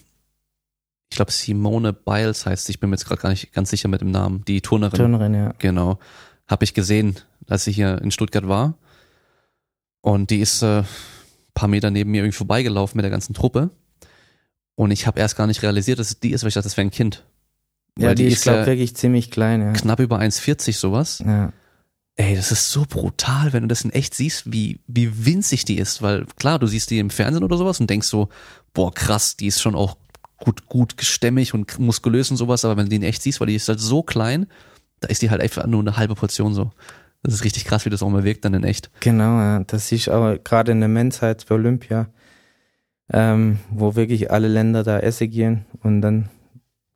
ich 1.09 1.17
glaube 1.17 1.31
Simone 1.31 1.93
Biles 1.93 2.45
heißt, 2.45 2.65
sie, 2.65 2.71
ich 2.71 2.79
bin 2.79 2.89
mir 2.89 2.95
jetzt 2.95 3.05
gerade 3.05 3.21
gar 3.21 3.29
nicht 3.29 3.53
ganz 3.53 3.69
sicher 3.69 3.89
mit 3.89 4.01
dem 4.01 4.11
Namen, 4.11 4.43
die 4.45 4.61
Turnerin. 4.61 4.97
Turnerin, 4.97 5.33
ja. 5.33 5.53
Genau, 5.59 5.99
habe 6.47 6.63
ich 6.63 6.73
gesehen, 6.73 7.19
als 7.47 7.67
ich 7.67 7.75
hier 7.75 8.01
in 8.01 8.11
Stuttgart 8.11 8.47
war. 8.47 8.75
Und 10.01 10.29
die 10.29 10.39
ist 10.39 10.61
äh, 10.63 10.83
paar 11.53 11.69
Meter 11.69 11.91
neben 11.91 12.11
mir 12.11 12.21
irgendwie 12.21 12.35
vorbeigelaufen 12.35 12.97
mit 12.97 13.03
der 13.03 13.11
ganzen 13.11 13.33
Truppe. 13.33 13.69
Und 14.75 14.91
ich 14.91 15.05
habe 15.07 15.19
erst 15.19 15.35
gar 15.35 15.47
nicht 15.47 15.61
realisiert, 15.61 15.99
dass 15.99 16.07
es 16.07 16.19
die 16.19 16.31
ist, 16.31 16.43
weil 16.43 16.47
ich 16.49 16.55
dachte, 16.55 16.65
das 16.65 16.77
wäre 16.77 16.87
ein 16.87 16.91
Kind. 16.91 17.25
Ja, 17.97 18.07
Weil 18.07 18.15
die, 18.15 18.25
ist, 18.25 18.43
glaube 18.43 18.61
ja 18.61 18.65
wirklich 18.65 18.95
ziemlich 18.95 19.29
klein, 19.29 19.61
ja. 19.61 19.73
knapp 19.73 19.99
über 19.99 20.19
1,40 20.19 20.73
sowas. 20.73 21.19
ja. 21.25 21.53
Ey, 22.15 22.35
das 22.35 22.51
ist 22.51 22.69
so 22.69 22.85
brutal, 22.87 23.53
wenn 23.53 23.63
du 23.63 23.67
das 23.67 23.81
in 23.81 23.91
echt 23.91 24.13
siehst, 24.13 24.51
wie, 24.51 24.79
wie 24.85 25.25
winzig 25.25 25.65
die 25.65 25.77
ist, 25.77 26.03
weil 26.03 26.25
klar, 26.37 26.59
du 26.59 26.67
siehst 26.67 26.91
die 26.91 26.99
im 26.99 27.09
Fernsehen 27.09 27.43
oder 27.43 27.57
sowas 27.57 27.79
und 27.79 27.89
denkst 27.89 28.07
so, 28.07 28.29
boah, 28.73 28.93
krass, 28.93 29.35
die 29.35 29.47
ist 29.47 29.61
schon 29.61 29.73
auch 29.73 29.97
gut, 30.37 30.67
gut 30.67 30.97
gestämmig 30.97 31.55
und 31.55 31.79
muskulös 31.79 32.29
und 32.29 32.37
sowas, 32.37 32.65
aber 32.65 32.77
wenn 32.77 32.85
du 32.85 32.89
die 32.89 32.97
in 32.97 33.03
echt 33.03 33.23
siehst, 33.23 33.39
weil 33.39 33.47
die 33.47 33.55
ist 33.55 33.67
halt 33.67 33.79
so 33.79 34.03
klein, 34.03 34.47
da 34.99 35.07
ist 35.07 35.23
die 35.23 35.31
halt 35.31 35.41
einfach 35.41 35.65
nur 35.65 35.81
eine 35.81 35.97
halbe 35.97 36.13
Portion 36.13 36.53
so. 36.53 36.71
Das 37.23 37.33
ist 37.33 37.43
richtig 37.45 37.65
krass, 37.65 37.85
wie 37.85 37.89
das 37.89 38.03
auch 38.03 38.09
mal 38.09 38.25
wirkt 38.25 38.45
dann 38.45 38.53
in 38.53 38.63
echt. 38.63 38.91
Genau, 38.99 39.39
ja. 39.39 39.63
Das 39.63 39.91
ist 39.91 40.09
aber 40.09 40.37
gerade 40.37 40.73
in 40.73 40.81
der 40.81 40.89
Menschheit 40.89 41.45
bei 41.47 41.55
Olympia, 41.55 42.09
ähm, 43.11 43.59
wo 43.71 43.95
wirklich 43.95 44.29
alle 44.29 44.49
Länder 44.49 44.83
da 44.83 44.99
essen 44.99 45.31
gehen 45.31 45.65
und 45.81 46.01
dann 46.01 46.29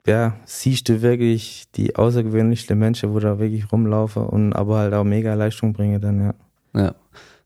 ja, 0.07 0.35
siehst 0.45 0.87
du 0.89 1.01
wirklich 1.01 1.65
die 1.75 1.95
außergewöhnlichsten 1.95 2.77
Menschen, 2.77 3.13
wo 3.13 3.19
da 3.19 3.39
wirklich 3.39 3.71
rumlaufen 3.71 4.23
und 4.25 4.53
aber 4.53 4.79
halt 4.79 4.93
auch 4.93 5.03
mega 5.03 5.33
Leistung 5.33 5.73
bringen 5.73 6.01
dann, 6.01 6.21
ja. 6.21 6.33
Ja, 6.73 6.95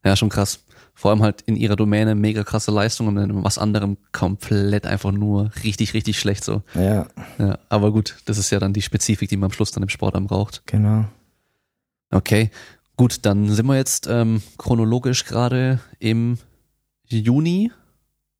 ja, 0.06 0.16
schon 0.16 0.30
krass. 0.30 0.64
Vor 0.94 1.10
allem 1.10 1.24
halt 1.24 1.42
in 1.42 1.56
ihrer 1.56 1.76
Domäne 1.76 2.14
mega 2.14 2.44
krasse 2.44 2.70
Leistung 2.70 3.08
und 3.08 3.18
in 3.18 3.44
was 3.44 3.58
anderem 3.58 3.98
komplett 4.12 4.86
einfach 4.86 5.12
nur 5.12 5.50
richtig, 5.64 5.94
richtig 5.94 6.20
schlecht 6.20 6.44
so. 6.44 6.62
Ja, 6.76 7.08
Ja, 7.40 7.58
aber 7.70 7.92
gut, 7.92 8.18
das 8.26 8.38
ist 8.38 8.52
ja 8.52 8.60
dann 8.60 8.74
die 8.74 8.82
Spezifik, 8.82 9.30
die 9.30 9.38
man 9.38 9.48
am 9.48 9.54
Schluss 9.54 9.72
dann 9.72 9.84
im 9.84 9.90
Sport 9.90 10.16
dann 10.16 10.28
braucht. 10.28 10.62
genau. 10.66 11.06
Okay, 12.14 12.52
gut, 12.98 13.20
dann 13.26 13.50
sind 13.50 13.66
wir 13.66 13.78
jetzt 13.78 14.08
ähm, 14.08 14.42
chronologisch 14.58 15.26
gerade 15.26 15.80
im 15.98 16.38
Juni, 17.08 17.72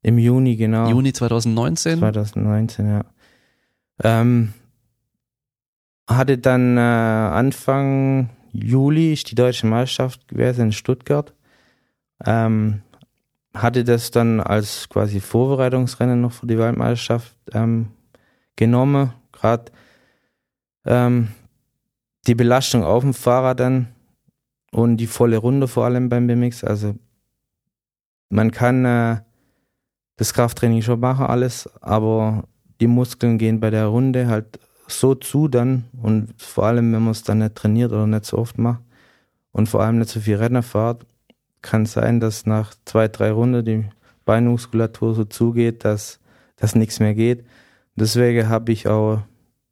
Im 0.02 0.18
Juni, 0.18 0.56
genau. 0.56 0.88
Juni 0.88 1.12
2019. 1.12 1.98
2019, 1.98 2.86
ja. 2.86 3.04
Ähm, 4.02 4.52
hatte 6.08 6.38
dann 6.38 6.76
äh, 6.76 6.80
Anfang 6.80 8.30
Juli 8.52 9.14
ist 9.14 9.30
die 9.30 9.34
deutsche 9.34 9.66
Meisterschaft 9.66 10.28
gewesen 10.28 10.66
in 10.66 10.72
Stuttgart. 10.72 11.32
Ähm, 12.24 12.82
hatte 13.54 13.84
das 13.84 14.10
dann 14.10 14.40
als 14.40 14.88
quasi 14.88 15.20
Vorbereitungsrennen 15.20 16.20
noch 16.20 16.32
für 16.32 16.46
die 16.46 16.58
Weltmeisterschaft 16.58 17.36
ähm, 17.52 17.88
genommen. 18.56 19.12
Gerade 19.32 19.72
ähm, 20.84 21.28
die 22.26 22.34
Belastung 22.34 22.84
auf 22.84 23.02
dem 23.02 23.14
Fahrrad 23.14 23.60
dann 23.60 23.88
und 24.70 24.96
die 24.98 25.06
volle 25.06 25.38
Runde 25.38 25.68
vor 25.68 25.84
allem 25.84 26.08
beim 26.08 26.26
BMX. 26.26 26.64
Also 26.64 26.94
man 28.28 28.50
kann 28.50 28.84
äh, 28.84 29.20
das 30.16 30.32
Krafttraining 30.34 30.82
schon 30.82 31.00
machen, 31.00 31.26
alles, 31.26 31.68
aber 31.82 32.44
die 32.82 32.88
Muskeln 32.88 33.38
gehen 33.38 33.60
bei 33.60 33.70
der 33.70 33.86
Runde 33.86 34.26
halt 34.26 34.58
so 34.88 35.14
zu 35.14 35.46
dann 35.46 35.84
und 36.02 36.34
vor 36.36 36.66
allem, 36.66 36.92
wenn 36.92 37.02
man 37.02 37.12
es 37.12 37.22
dann 37.22 37.38
nicht 37.38 37.54
trainiert 37.54 37.92
oder 37.92 38.08
nicht 38.08 38.24
so 38.24 38.38
oft 38.38 38.58
macht 38.58 38.82
und 39.52 39.68
vor 39.68 39.82
allem 39.82 40.00
nicht 40.00 40.10
so 40.10 40.18
viel 40.18 40.34
Rennen 40.34 40.64
fährt, 40.64 41.06
kann 41.62 41.86
sein, 41.86 42.18
dass 42.18 42.44
nach 42.44 42.74
zwei, 42.84 43.06
drei 43.06 43.30
Runden 43.30 43.64
die 43.64 43.84
Beinmuskulatur 44.24 45.14
so 45.14 45.24
zugeht, 45.24 45.84
dass, 45.84 46.18
dass 46.56 46.74
nichts 46.74 46.98
mehr 46.98 47.14
geht. 47.14 47.44
Deswegen 47.94 48.48
habe 48.48 48.72
ich 48.72 48.88
auch 48.88 49.20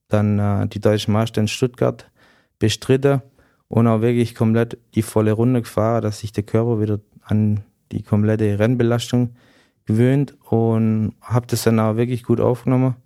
dann 0.07 0.39
äh, 0.39 0.69
die 0.69 0.81
Deutsche 0.81 1.11
Meister 1.11 1.41
in 1.41 1.49
Stuttgart 1.49 2.09
bestritten 2.61 3.23
und 3.67 3.89
auch 3.89 4.03
wirklich 4.03 4.37
komplett 4.37 4.79
die 4.95 5.03
volle 5.03 5.33
Runde 5.33 5.63
gefahren, 5.63 6.03
dass 6.03 6.21
sich 6.21 6.31
der 6.31 6.45
Körper 6.45 6.81
wieder 6.81 7.01
an 7.23 7.65
die 7.91 8.05
komplette 8.05 8.61
Rennbelastung 8.61 9.31
gewöhnt 9.87 10.37
und 10.51 11.15
habe 11.21 11.47
das 11.47 11.65
dann 11.65 11.81
auch 11.81 11.97
wirklich 11.97 12.23
gut 12.23 12.41
aufgenommen. 12.41 12.97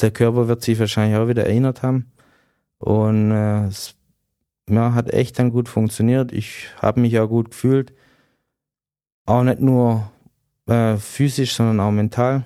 Der 0.00 0.10
Körper 0.10 0.48
wird 0.48 0.62
sich 0.62 0.78
wahrscheinlich 0.78 1.18
auch 1.18 1.28
wieder 1.28 1.44
erinnert 1.44 1.82
haben 1.82 2.12
und 2.78 3.30
äh, 3.30 3.66
es 3.66 3.96
ja, 4.68 4.94
hat 4.94 5.12
echt 5.12 5.38
dann 5.38 5.50
gut 5.50 5.68
funktioniert. 5.68 6.32
Ich 6.32 6.68
habe 6.80 7.00
mich 7.00 7.18
auch 7.18 7.28
gut 7.28 7.50
gefühlt. 7.50 7.94
Auch 9.24 9.42
nicht 9.42 9.60
nur 9.60 10.10
äh, 10.66 10.96
physisch, 10.96 11.54
sondern 11.54 11.80
auch 11.80 11.92
mental. 11.92 12.44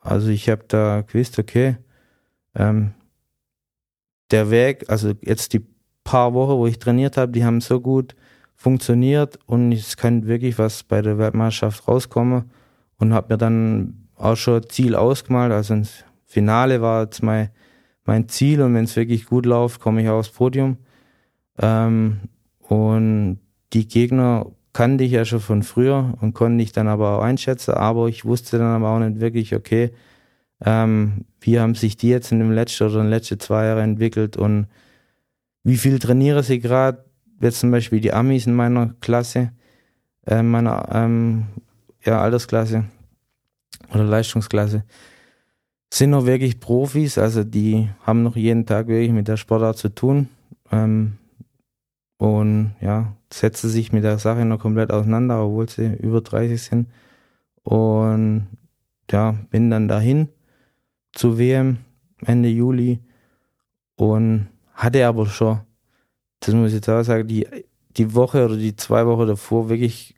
Also 0.00 0.28
ich 0.28 0.48
habe 0.48 0.64
da 0.68 1.02
gewusst, 1.02 1.38
okay, 1.38 1.76
ähm, 2.54 2.94
der 4.30 4.50
Weg, 4.50 4.88
also 4.88 5.12
jetzt 5.22 5.52
die 5.52 5.66
paar 6.04 6.34
Wochen, 6.34 6.58
wo 6.58 6.66
ich 6.66 6.78
trainiert 6.78 7.16
habe, 7.16 7.32
die 7.32 7.44
haben 7.44 7.60
so 7.60 7.80
gut 7.80 8.14
funktioniert 8.56 9.38
und 9.46 9.72
es 9.72 9.96
kann 9.96 10.26
wirklich 10.26 10.58
was 10.58 10.82
bei 10.82 11.02
der 11.02 11.18
Weltmeisterschaft 11.18 11.86
rauskommen 11.86 12.50
und 12.98 13.12
habe 13.12 13.34
mir 13.34 13.38
dann 13.38 14.08
auch 14.16 14.36
schon 14.36 14.68
Ziel 14.68 14.94
ausgemalt. 14.94 15.52
Also 15.52 15.74
ins 15.74 16.04
Finale 16.24 16.80
war 16.80 17.04
jetzt 17.04 17.22
mein, 17.22 17.50
mein 18.04 18.28
Ziel 18.28 18.62
und 18.62 18.74
wenn 18.74 18.84
es 18.84 18.96
wirklich 18.96 19.26
gut 19.26 19.46
läuft, 19.46 19.80
komme 19.80 20.02
ich 20.02 20.08
auch 20.08 20.18
aufs 20.18 20.30
Podium. 20.30 20.78
Ähm, 21.58 22.20
und 22.60 23.40
die 23.72 23.86
Gegner 23.86 24.46
kannte 24.72 25.04
ich 25.04 25.12
ja 25.12 25.24
schon 25.24 25.40
von 25.40 25.62
früher 25.62 26.14
und 26.20 26.34
konnte 26.34 26.62
ich 26.62 26.72
dann 26.72 26.88
aber 26.88 27.18
auch 27.18 27.22
einschätzen, 27.22 27.72
aber 27.72 28.08
ich 28.08 28.24
wusste 28.24 28.58
dann 28.58 28.82
aber 28.82 28.90
auch 28.90 28.98
nicht 28.98 29.20
wirklich, 29.20 29.54
okay, 29.54 29.90
ähm, 30.64 31.24
wie 31.40 31.58
haben 31.58 31.74
sich 31.74 31.96
die 31.96 32.08
jetzt 32.08 32.32
in 32.32 32.40
dem 32.40 32.50
letzten 32.50 32.84
oder 32.84 32.96
in 32.96 33.04
den 33.04 33.10
letzten 33.10 33.40
zwei 33.40 33.66
Jahren 33.66 33.90
entwickelt 33.90 34.36
und 34.36 34.66
wie 35.62 35.76
viel 35.76 35.98
trainiere 35.98 36.42
sie 36.42 36.60
gerade? 36.60 37.05
Jetzt 37.40 37.60
zum 37.60 37.70
Beispiel 37.70 38.00
die 38.00 38.12
Amis 38.12 38.46
in 38.46 38.54
meiner 38.54 38.94
Klasse, 39.00 39.52
äh, 40.26 40.42
meiner 40.42 40.88
ähm, 40.92 41.46
ja, 42.04 42.20
Altersklasse 42.20 42.84
oder 43.92 44.04
Leistungsklasse, 44.04 44.84
sind 45.92 46.10
noch 46.10 46.26
wirklich 46.26 46.60
Profis, 46.60 47.18
also 47.18 47.44
die 47.44 47.88
haben 48.02 48.22
noch 48.22 48.36
jeden 48.36 48.66
Tag 48.66 48.88
wirklich 48.88 49.12
mit 49.12 49.28
der 49.28 49.36
Sportart 49.36 49.78
zu 49.78 49.88
tun. 49.88 50.28
Ähm, 50.72 51.18
und 52.18 52.74
ja, 52.80 53.14
setzen 53.32 53.68
sich 53.68 53.92
mit 53.92 54.04
der 54.04 54.18
Sache 54.18 54.44
noch 54.44 54.58
komplett 54.58 54.90
auseinander, 54.90 55.44
obwohl 55.44 55.68
sie 55.68 55.94
über 55.94 56.20
30 56.22 56.62
sind. 56.62 56.88
Und 57.62 58.46
ja, 59.10 59.32
bin 59.50 59.70
dann 59.70 59.88
dahin 59.88 60.28
zu 61.12 61.38
WM 61.38 61.78
Ende 62.24 62.48
Juli 62.48 63.00
und 63.96 64.48
hatte 64.72 65.06
aber 65.06 65.26
schon, 65.26 65.60
das 66.46 66.54
muss 66.54 66.68
ich 66.68 66.74
jetzt 66.74 66.88
auch 66.88 67.02
sagen, 67.02 67.26
die, 67.26 67.46
die 67.96 68.14
Woche 68.14 68.44
oder 68.44 68.56
die 68.56 68.76
zwei 68.76 69.06
Wochen 69.06 69.26
davor 69.26 69.68
wirklich 69.68 70.14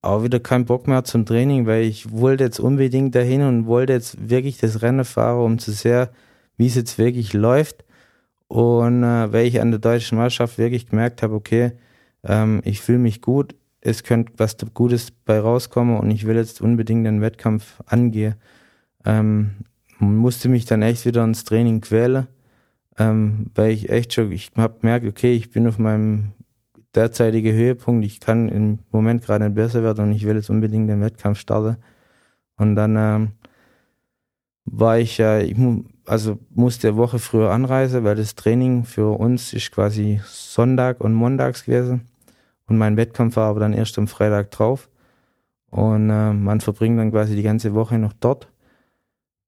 auch 0.00 0.24
wieder 0.24 0.40
keinen 0.40 0.64
Bock 0.64 0.88
mehr 0.88 1.04
zum 1.04 1.24
Training, 1.24 1.66
weil 1.66 1.84
ich 1.84 2.10
wollte 2.10 2.44
jetzt 2.44 2.58
unbedingt 2.58 3.14
dahin 3.14 3.42
und 3.42 3.66
wollte 3.66 3.92
jetzt 3.92 4.28
wirklich 4.28 4.58
das 4.58 4.82
Rennen 4.82 5.04
fahren, 5.04 5.44
um 5.44 5.58
zu 5.60 5.70
sehen, 5.70 6.08
wie 6.56 6.66
es 6.66 6.74
jetzt 6.74 6.98
wirklich 6.98 7.32
läuft. 7.32 7.84
Und 8.48 9.04
äh, 9.04 9.32
weil 9.32 9.46
ich 9.46 9.60
an 9.60 9.70
der 9.70 9.80
deutschen 9.80 10.18
Meisterschaft 10.18 10.58
wirklich 10.58 10.88
gemerkt 10.88 11.22
habe, 11.22 11.34
okay, 11.34 11.72
ähm, 12.24 12.60
ich 12.64 12.80
fühle 12.80 12.98
mich 12.98 13.20
gut, 13.20 13.54
es 13.80 14.02
könnte 14.02 14.32
was 14.36 14.56
Gutes 14.74 15.12
bei 15.24 15.38
rauskommen 15.38 15.96
und 15.98 16.10
ich 16.10 16.26
will 16.26 16.36
jetzt 16.36 16.60
unbedingt 16.60 17.06
den 17.06 17.20
Wettkampf 17.20 17.80
angehen. 17.86 18.34
Ähm, 19.04 19.52
musste 20.00 20.48
mich 20.48 20.64
dann 20.64 20.82
echt 20.82 21.06
wieder 21.06 21.22
ins 21.24 21.44
Training 21.44 21.80
quälen, 21.80 22.26
ähm, 22.98 23.50
weil 23.54 23.72
ich 23.72 23.90
echt 23.90 24.14
schon, 24.14 24.32
ich 24.32 24.50
habe 24.56 24.78
gemerkt, 24.80 25.06
okay, 25.06 25.32
ich 25.34 25.50
bin 25.50 25.66
auf 25.66 25.78
meinem 25.78 26.32
derzeitigen 26.94 27.54
Höhepunkt, 27.54 28.04
ich 28.04 28.20
kann 28.20 28.48
im 28.48 28.80
Moment 28.90 29.24
gerade 29.24 29.44
nicht 29.44 29.54
besser 29.54 29.82
werden 29.82 30.04
und 30.04 30.12
ich 30.12 30.26
will 30.26 30.36
jetzt 30.36 30.50
unbedingt 30.50 30.90
den 30.90 31.00
Wettkampf 31.00 31.38
starten. 31.38 31.76
Und 32.56 32.76
dann 32.76 32.96
ähm, 32.96 33.32
war 34.64 34.98
ich 34.98 35.18
ja, 35.18 35.38
ich 35.40 35.56
also 36.06 36.38
musste 36.50 36.88
eine 36.88 36.96
Woche 36.96 37.18
früher 37.18 37.50
anreisen, 37.50 38.04
weil 38.04 38.16
das 38.16 38.34
Training 38.34 38.84
für 38.84 39.18
uns 39.18 39.52
ist 39.52 39.72
quasi 39.72 40.20
Sonntag 40.24 41.00
und 41.00 41.14
Montags 41.14 41.64
gewesen. 41.64 42.08
Und 42.66 42.78
mein 42.78 42.96
Wettkampf 42.96 43.36
war 43.36 43.48
aber 43.48 43.60
dann 43.60 43.72
erst 43.72 43.98
am 43.98 44.08
Freitag 44.08 44.50
drauf. 44.50 44.88
Und 45.70 46.10
äh, 46.10 46.32
man 46.32 46.60
verbringt 46.60 46.98
dann 46.98 47.10
quasi 47.10 47.34
die 47.34 47.42
ganze 47.42 47.74
Woche 47.74 47.98
noch 47.98 48.12
dort. 48.12 48.48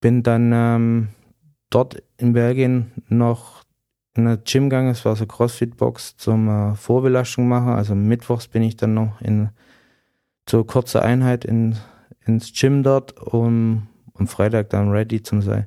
Bin 0.01 0.23
dann 0.23 0.53
ähm, 0.55 1.09
dort 1.71 2.03
in 2.17 2.33
Belgien 2.33 2.93
noch 3.09 3.65
in 4.17 4.27
eine 4.27 4.39
Gym 4.39 4.71
gegangen, 4.71 4.91
es 4.91 5.05
war 5.05 5.17
so 5.17 5.27
Crossfit-Box 5.27 6.17
zum 6.17 6.49
äh, 6.49 6.75
Vorbelastung 6.77 7.49
machen. 7.49 7.71
Also 7.73 7.95
mittwochs 7.95 8.47
bin 8.47 8.63
ich 8.63 8.77
dann 8.77 8.95
noch 8.95 9.21
in 9.21 9.51
zur 10.47 10.67
kurzer 10.67 11.03
Einheit 11.03 11.45
in, 11.45 11.77
ins 12.25 12.53
Gym 12.53 12.83
dort, 12.83 13.19
um 13.19 13.89
am 14.15 14.27
Freitag 14.27 14.71
dann 14.71 14.91
ready 14.91 15.23
zu 15.23 15.41
sein. 15.41 15.67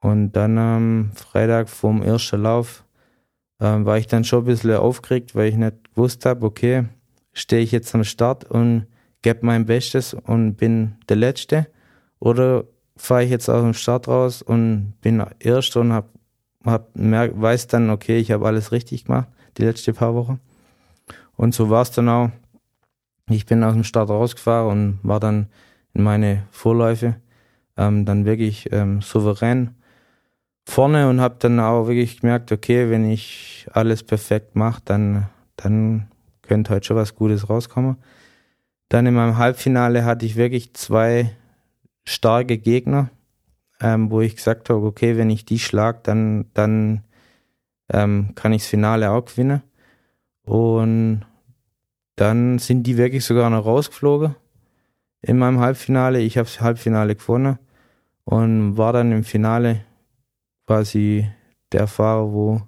Und 0.00 0.32
dann 0.32 0.58
am 0.58 1.10
Freitag 1.14 1.68
vorm 1.68 2.02
ersten 2.02 2.42
Lauf 2.42 2.84
ähm, 3.60 3.84
war 3.84 3.98
ich 3.98 4.06
dann 4.06 4.24
schon 4.24 4.42
ein 4.42 4.46
bisschen 4.46 4.76
aufgeregt, 4.76 5.34
weil 5.34 5.48
ich 5.48 5.56
nicht 5.56 5.94
gewusst 5.94 6.24
habe, 6.24 6.46
okay, 6.46 6.84
stehe 7.32 7.62
ich 7.62 7.72
jetzt 7.72 7.94
am 7.94 8.04
Start 8.04 8.44
und 8.44 8.86
gebe 9.22 9.46
mein 9.46 9.66
Bestes 9.66 10.14
und 10.14 10.56
bin 10.56 10.96
der 11.08 11.16
Letzte 11.16 11.68
oder 12.18 12.64
fahre 12.96 13.24
ich 13.24 13.30
jetzt 13.30 13.48
aus 13.48 13.62
dem 13.62 13.74
Start 13.74 14.08
raus 14.08 14.42
und 14.42 14.94
bin 15.00 15.24
Erster 15.38 15.80
und 15.80 15.92
hab, 15.92 16.08
hab 16.64 16.94
merk, 16.96 17.32
weiß 17.34 17.66
dann, 17.66 17.90
okay, 17.90 18.18
ich 18.18 18.30
habe 18.30 18.46
alles 18.46 18.72
richtig 18.72 19.04
gemacht, 19.04 19.28
die 19.58 19.64
letzten 19.64 19.94
paar 19.94 20.14
Wochen. 20.14 20.40
Und 21.36 21.54
so 21.54 21.70
war 21.70 21.82
es 21.82 21.90
dann 21.90 22.08
auch. 22.08 22.30
Ich 23.28 23.46
bin 23.46 23.64
aus 23.64 23.72
dem 23.72 23.84
Start 23.84 24.10
rausgefahren 24.10 24.70
und 24.70 24.98
war 25.02 25.20
dann 25.20 25.46
in 25.94 26.02
meine 26.02 26.44
Vorläufe 26.50 27.16
ähm, 27.76 28.04
dann 28.04 28.24
wirklich 28.24 28.70
ähm, 28.72 29.00
souverän 29.00 29.74
vorne 30.64 31.08
und 31.08 31.20
habe 31.20 31.36
dann 31.38 31.58
auch 31.60 31.86
wirklich 31.86 32.20
gemerkt, 32.20 32.52
okay, 32.52 32.90
wenn 32.90 33.10
ich 33.10 33.66
alles 33.72 34.02
perfekt 34.02 34.54
mache, 34.54 34.82
dann, 34.84 35.26
dann 35.56 36.08
könnte 36.42 36.74
heute 36.74 36.86
schon 36.86 36.96
was 36.96 37.14
Gutes 37.14 37.48
rauskommen. 37.48 37.96
Dann 38.88 39.06
in 39.06 39.14
meinem 39.14 39.38
Halbfinale 39.38 40.04
hatte 40.04 40.26
ich 40.26 40.36
wirklich 40.36 40.74
zwei 40.74 41.30
starke 42.04 42.58
Gegner, 42.58 43.10
ähm, 43.80 44.10
wo 44.10 44.20
ich 44.20 44.36
gesagt 44.36 44.70
habe, 44.70 44.86
okay, 44.86 45.16
wenn 45.16 45.30
ich 45.30 45.44
die 45.44 45.58
schlag, 45.58 46.04
dann, 46.04 46.46
dann 46.54 47.04
ähm, 47.90 48.34
kann 48.34 48.52
ich 48.52 48.62
das 48.62 48.70
Finale 48.70 49.10
auch 49.10 49.24
gewinnen. 49.24 49.62
Und 50.44 51.22
dann 52.16 52.58
sind 52.58 52.84
die 52.84 52.96
wirklich 52.96 53.24
sogar 53.24 53.48
noch 53.50 53.64
rausgeflogen 53.64 54.34
in 55.20 55.38
meinem 55.38 55.60
Halbfinale. 55.60 56.20
Ich 56.20 56.36
habe 56.36 56.48
das 56.48 56.60
Halbfinale 56.60 57.14
gewonnen 57.14 57.58
und 58.24 58.76
war 58.76 58.92
dann 58.92 59.12
im 59.12 59.24
Finale 59.24 59.84
quasi 60.66 61.28
der 61.70 61.86
Fahrer, 61.86 62.32
wo 62.32 62.62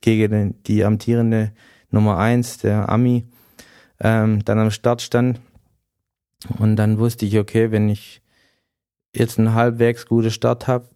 gegen 0.00 0.62
die 0.64 0.84
amtierende 0.84 1.52
Nummer 1.90 2.18
1, 2.18 2.58
der 2.58 2.88
Ami, 2.88 3.24
ähm, 4.00 4.44
dann 4.44 4.58
am 4.58 4.70
Start 4.70 5.00
stand. 5.00 5.40
Und 6.58 6.76
dann 6.76 6.98
wusste 6.98 7.26
ich, 7.26 7.38
okay, 7.38 7.70
wenn 7.70 7.88
ich 7.88 8.22
jetzt 9.14 9.38
einen 9.38 9.54
halbwegs 9.54 10.06
guten 10.06 10.30
Start 10.30 10.66
habe, 10.66 10.88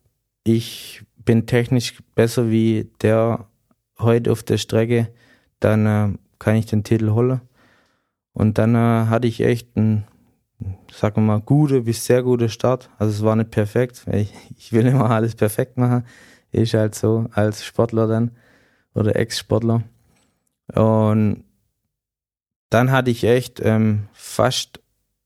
ich 0.44 1.02
bin 1.16 1.46
technisch 1.46 1.98
besser 2.14 2.50
wie 2.50 2.90
der 3.02 3.46
heute 3.98 4.32
auf 4.32 4.42
der 4.42 4.58
Strecke, 4.58 5.12
dann 5.60 5.86
äh, 5.86 6.18
kann 6.38 6.56
ich 6.56 6.66
den 6.66 6.84
Titel 6.84 7.10
holen. 7.10 7.40
Und 8.32 8.58
dann 8.58 8.74
äh, 8.74 9.06
hatte 9.06 9.28
ich 9.28 9.40
echt 9.40 9.76
einen 9.76 10.04
sagen 10.90 11.16
wir 11.16 11.22
mal, 11.22 11.40
gute 11.40 11.82
bis 11.82 12.04
sehr 12.04 12.22
gute 12.22 12.48
Start. 12.48 12.90
Also 12.98 13.12
es 13.12 13.22
war 13.22 13.36
nicht 13.36 13.50
perfekt. 13.50 14.04
Ich, 14.12 14.32
ich 14.58 14.72
will 14.72 14.86
immer 14.86 15.10
alles 15.10 15.34
perfekt 15.34 15.76
machen. 15.76 16.04
Ist 16.50 16.74
halt 16.74 16.94
so 16.94 17.26
als 17.32 17.64
Sportler 17.64 18.06
dann 18.06 18.32
oder 18.94 19.16
Ex-Sportler. 19.16 19.82
Und 20.74 21.44
dann 22.70 22.90
hatte 22.90 23.10
ich 23.10 23.24
echt 23.24 23.60
ähm, 23.60 24.08
fast 24.12 24.80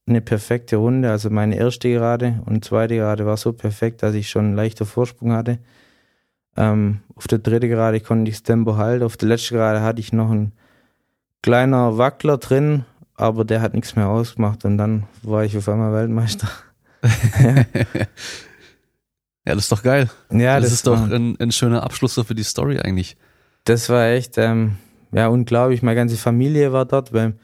eine 0.06 0.20
perfekte 0.20 0.76
Runde. 0.76 1.10
Also 1.10 1.30
meine 1.30 1.56
erste 1.56 1.90
Gerade 1.90 2.42
und 2.46 2.64
zweite 2.64 2.96
Gerade 2.96 3.26
war 3.26 3.36
so 3.36 3.52
perfekt, 3.52 4.02
dass 4.02 4.14
ich 4.14 4.30
schon 4.30 4.46
einen 4.46 4.56
leichten 4.56 4.86
Vorsprung 4.86 5.32
hatte. 5.32 5.58
Ähm, 6.56 7.00
auf 7.14 7.28
der 7.28 7.38
dritten 7.38 7.68
Gerade 7.68 8.00
konnte 8.00 8.30
ich 8.30 8.36
das 8.36 8.42
Tempo 8.42 8.76
halten. 8.76 9.04
Auf 9.04 9.16
der 9.16 9.28
letzten 9.28 9.54
Gerade 9.54 9.80
hatte 9.82 10.00
ich 10.00 10.12
noch 10.12 10.30
einen 10.30 10.52
kleiner 11.42 11.98
Wackler 11.98 12.38
drin, 12.38 12.84
aber 13.14 13.44
der 13.44 13.60
hat 13.60 13.74
nichts 13.74 13.96
mehr 13.96 14.08
ausgemacht 14.08 14.64
und 14.64 14.78
dann 14.78 15.04
war 15.22 15.44
ich 15.44 15.56
auf 15.56 15.68
einmal 15.68 15.92
Weltmeister. 15.92 16.48
ja. 17.40 17.54
ja, 19.44 19.54
das 19.54 19.64
ist 19.64 19.72
doch 19.72 19.82
geil. 19.82 20.08
Ja, 20.30 20.60
das, 20.60 20.64
das 20.64 20.72
ist 20.74 20.86
doch 20.86 21.10
ein, 21.10 21.36
ein, 21.38 21.52
schöner 21.52 21.82
Abschluss 21.82 22.14
für 22.14 22.34
die 22.34 22.44
Story 22.44 22.78
eigentlich. 22.78 23.16
Das 23.64 23.88
war 23.88 24.06
echt, 24.08 24.38
ähm, 24.38 24.76
ja, 25.12 25.28
unglaublich. 25.28 25.82
Meine 25.82 25.96
ganze 25.96 26.16
Familie 26.16 26.72
war 26.72 26.84
dort, 26.84 27.12
weil 27.12 27.34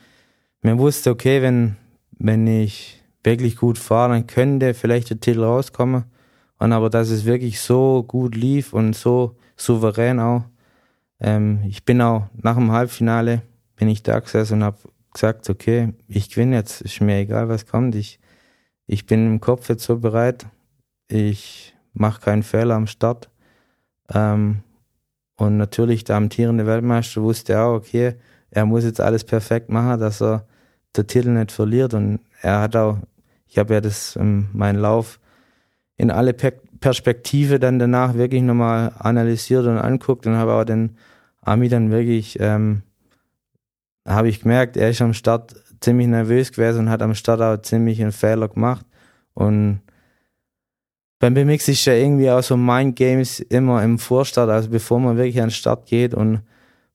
man 0.62 0.78
wusste, 0.78 1.10
okay, 1.10 1.42
wenn, 1.42 1.76
wenn 2.18 2.46
ich 2.46 3.02
wirklich 3.22 3.56
gut 3.56 3.78
fahre, 3.78 4.12
dann 4.12 4.26
könnte 4.26 4.74
vielleicht 4.74 5.10
der 5.10 5.20
Titel 5.20 5.44
rauskommen. 5.44 6.04
Und 6.58 6.72
aber 6.72 6.90
dass 6.90 7.10
es 7.10 7.24
wirklich 7.24 7.60
so 7.60 8.02
gut 8.02 8.34
lief 8.34 8.72
und 8.72 8.94
so 8.94 9.36
souverän 9.56 10.18
auch. 10.18 10.44
Ähm, 11.20 11.60
ich 11.66 11.84
bin 11.84 12.00
auch 12.00 12.26
nach 12.34 12.56
dem 12.56 12.72
Halbfinale 12.72 13.42
bin 13.76 13.88
ich 13.88 14.02
da 14.02 14.18
gesessen 14.18 14.54
und 14.54 14.64
habe 14.64 14.78
gesagt, 15.12 15.48
okay, 15.48 15.94
ich 16.08 16.30
gewinne 16.30 16.56
jetzt, 16.56 16.80
ist 16.80 17.00
mir 17.00 17.18
egal, 17.18 17.48
was 17.48 17.66
kommt. 17.66 17.94
Ich, 17.94 18.18
ich 18.86 19.06
bin 19.06 19.26
im 19.26 19.40
Kopf 19.40 19.68
jetzt 19.68 19.84
so 19.84 19.98
bereit. 19.98 20.46
Ich 21.08 21.74
mache 21.92 22.20
keinen 22.20 22.42
Fehler 22.42 22.74
am 22.74 22.86
Start. 22.86 23.30
Ähm, 24.12 24.62
und 25.36 25.56
natürlich 25.56 26.04
der 26.04 26.16
amtierende 26.16 26.66
Weltmeister 26.66 27.22
wusste 27.22 27.60
auch, 27.60 27.74
okay, 27.74 28.14
er 28.50 28.66
muss 28.66 28.84
jetzt 28.84 29.00
alles 29.00 29.24
perfekt 29.24 29.70
machen, 29.70 30.00
dass 30.00 30.20
er 30.20 30.46
der 30.98 31.06
Titel 31.06 31.30
nicht 31.30 31.52
verliert. 31.52 31.94
Und 31.94 32.20
er 32.42 32.60
hat 32.60 32.76
auch, 32.76 32.98
ich 33.46 33.58
habe 33.58 33.74
ja 33.74 33.80
das, 33.80 34.16
ähm, 34.16 34.48
meinen 34.52 34.78
Lauf 34.78 35.20
in 35.96 36.10
alle 36.10 36.32
per 36.32 36.52
Perspektive 36.80 37.58
dann 37.58 37.80
danach 37.80 38.14
wirklich 38.14 38.42
nochmal 38.42 38.92
analysiert 38.98 39.66
und 39.66 39.78
anguckt 39.78 40.28
und 40.28 40.36
habe 40.36 40.52
auch 40.52 40.64
den 40.64 40.96
Ami 41.42 41.68
dann 41.68 41.90
wirklich 41.90 42.38
ähm, 42.38 42.82
habe 44.06 44.28
ich 44.28 44.40
gemerkt, 44.40 44.76
er 44.76 44.90
ist 44.90 45.02
am 45.02 45.12
Start 45.12 45.54
ziemlich 45.80 46.06
nervös 46.06 46.52
gewesen 46.52 46.80
und 46.80 46.90
hat 46.90 47.02
am 47.02 47.14
Start 47.14 47.40
auch 47.40 47.60
ziemlich 47.62 48.00
einen 48.00 48.12
Fehler 48.12 48.48
gemacht. 48.48 48.86
Und 49.34 49.80
beim 51.18 51.34
BMX 51.34 51.68
ist 51.68 51.84
ja 51.84 51.94
irgendwie 51.94 52.30
auch 52.30 52.42
so 52.42 52.56
Mind 52.56 52.96
Games 52.96 53.40
immer 53.40 53.82
im 53.82 53.98
Vorstart, 53.98 54.50
also 54.50 54.70
bevor 54.70 55.00
man 55.00 55.16
wirklich 55.16 55.40
an 55.40 55.48
den 55.48 55.54
Start 55.54 55.86
geht 55.86 56.14
und 56.14 56.42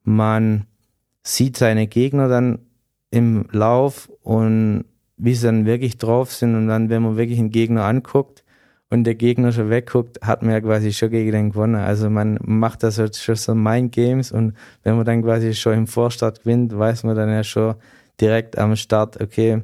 man 0.04 0.66
sieht 1.24 1.58
seine 1.58 1.88
Gegner, 1.88 2.28
dann 2.28 2.60
im 3.14 3.46
Lauf 3.52 4.10
und 4.24 4.86
wie 5.18 5.36
sie 5.36 5.46
dann 5.46 5.68
wirklich 5.68 6.00
drauf 6.00 6.34
sind 6.34 6.56
und 6.56 6.68
dann, 6.68 6.90
wenn 6.90 7.04
man 7.04 7.16
wirklich 7.16 7.38
einen 7.38 7.52
Gegner 7.52 7.86
anguckt 7.86 8.44
und 8.90 9.04
der 9.04 9.14
Gegner 9.14 9.52
schon 9.52 9.70
wegguckt, 9.70 10.20
hat 10.24 10.42
man 10.42 10.52
ja 10.52 10.62
quasi 10.62 10.92
schon 10.92 11.12
gegen 11.12 11.32
den 11.32 11.52
gewonnen. 11.52 11.76
Also 11.76 12.10
man 12.10 12.40
macht 12.44 12.82
das 12.82 12.98
halt 12.98 13.16
schon 13.16 13.36
so 13.36 13.54
Mind 13.54 13.92
Games 13.92 14.32
und 14.32 14.56
wenn 14.82 14.96
man 14.96 15.06
dann 15.06 15.22
quasi 15.22 15.54
schon 15.54 15.74
im 15.74 15.88
Vorstart 15.88 16.42
gewinnt, 16.42 16.76
weiß 16.76 17.04
man 17.04 17.16
dann 17.16 17.30
ja 17.30 17.44
schon 17.44 17.76
direkt 18.20 18.58
am 18.58 18.76
Start, 18.76 19.22
okay, 19.22 19.62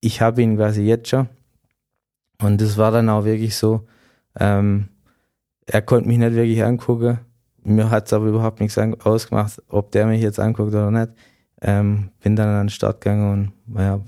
ich 0.00 0.20
habe 0.20 0.42
ihn 0.42 0.56
quasi 0.56 0.82
jetzt 0.82 1.08
schon. 1.08 1.28
Und 2.42 2.60
das 2.60 2.76
war 2.76 2.90
dann 2.90 3.08
auch 3.10 3.24
wirklich 3.24 3.54
so, 3.54 3.86
ähm, 4.40 4.88
er 5.66 5.82
konnte 5.82 6.08
mich 6.08 6.18
nicht 6.18 6.34
wirklich 6.34 6.64
angucken. 6.64 7.20
Mir 7.62 7.90
hat 7.90 8.06
es 8.06 8.12
aber 8.12 8.26
überhaupt 8.26 8.58
nichts 8.58 8.76
ausgemacht, 8.76 9.62
ob 9.68 9.92
der 9.92 10.06
mich 10.06 10.20
jetzt 10.20 10.40
anguckt 10.40 10.74
oder 10.74 10.90
nicht. 10.90 11.10
Ähm, 11.62 12.10
bin 12.22 12.36
dann 12.36 12.48
an 12.48 12.66
den 12.66 12.70
Start 12.70 13.00
gegangen 13.00 13.52
und 13.68 13.78
ja, 13.78 14.00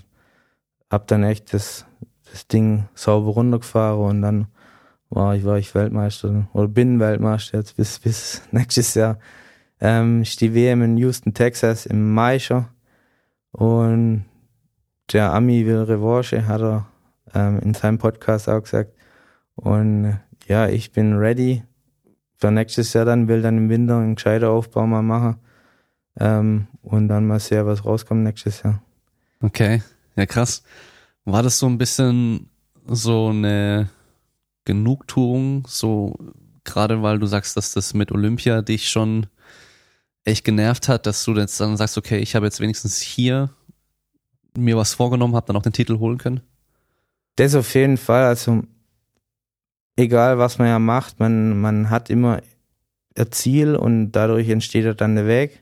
hab 0.91 1.07
dann 1.07 1.25
echt 1.25 1.53
das, 1.53 1.87
das 2.31 2.47
Ding 2.47 2.89
sauber 2.95 3.33
runtergefahren 3.33 4.01
und 4.01 4.23
dann 4.23 4.47
war 5.11 5.37
ich, 5.37 5.45
war 5.45 5.59
ich 5.59 5.75
Weltmeister 5.75 6.49
oder 6.55 6.69
bin 6.69 6.99
Weltmeister 6.99 7.59
jetzt 7.59 7.77
bis, 7.77 7.99
bis 7.99 8.43
nächstes 8.51 8.95
Jahr. 8.95 9.19
Ähm, 9.81 10.23
ist 10.23 10.41
die 10.41 10.55
WM 10.55 10.83
in 10.83 10.97
Houston, 10.97 11.35
Texas 11.35 11.87
im 11.87 12.13
Mai 12.15 12.39
schon. 12.39 12.67
Und 13.51 14.25
der 15.13 15.33
Ami 15.33 15.67
will 15.67 15.83
Revanche, 15.83 16.47
hat 16.47 16.63
er 16.63 16.87
ähm, 17.35 17.59
in 17.59 17.75
seinem 17.75 17.99
Podcast 17.99 18.49
auch 18.49 18.63
gesagt. 18.63 18.95
Und 19.55 20.19
ja, 20.47 20.69
ich 20.69 20.93
bin 20.93 21.19
ready 21.19 21.65
für 22.39 22.51
nächstes 22.51 22.93
Jahr 22.93 23.05
dann, 23.05 23.29
will 23.29 23.43
dann 23.43 23.59
im 23.59 23.69
Winter 23.69 23.99
einen 23.99 24.15
gescheiter 24.15 24.51
Aufbau 24.51 24.87
mal 24.87 25.03
machen. 25.03 25.37
Ähm, 26.19 26.67
und 26.83 27.09
dann 27.09 27.27
mal 27.27 27.41
sehen, 27.41 27.67
was 27.67 27.85
rauskommt 27.85 28.23
nächstes 28.23 28.63
Jahr. 28.63 28.83
Okay, 29.41 29.83
ja 30.17 30.27
krass. 30.27 30.63
War 31.25 31.43
das 31.43 31.59
so 31.59 31.67
ein 31.67 31.79
bisschen 31.79 32.51
so 32.87 33.29
eine 33.29 33.89
Genugtuung, 34.65 35.65
so 35.67 36.17
gerade 36.65 37.03
weil 37.03 37.19
du 37.19 37.27
sagst, 37.27 37.57
dass 37.57 37.73
das 37.73 37.95
mit 37.95 38.13
Olympia 38.13 38.63
dich 38.63 38.89
schon 38.89 39.27
echt 40.25 40.45
genervt 40.45 40.89
hat, 40.89 41.07
dass 41.07 41.25
du 41.25 41.35
jetzt 41.35 41.59
dann 41.61 41.77
sagst, 41.77 41.99
okay, 41.99 42.19
ich 42.19 42.35
habe 42.35 42.47
jetzt 42.47 42.61
wenigstens 42.61 43.01
hier 43.01 43.51
mir 44.57 44.77
was 44.77 44.95
vorgenommen, 44.95 45.35
habe 45.35 45.47
dann 45.47 45.57
auch 45.57 45.63
den 45.63 45.73
Titel 45.73 45.99
holen 45.99 46.19
können? 46.19 46.41
Das 47.37 47.55
auf 47.55 47.75
jeden 47.75 47.97
Fall. 47.97 48.25
Also 48.25 48.63
egal 49.97 50.39
was 50.39 50.59
man 50.59 50.69
ja 50.69 50.79
macht, 50.79 51.19
man, 51.19 51.61
man 51.61 51.91
hat 51.91 52.11
immer 52.11 52.41
ein 53.17 53.33
Ziel 53.33 53.75
und 53.75 54.13
dadurch 54.13 54.49
entsteht 54.49 54.85
ja 54.85 54.95
dann 54.95 55.17
der 55.17 55.27
Weg. 55.27 55.62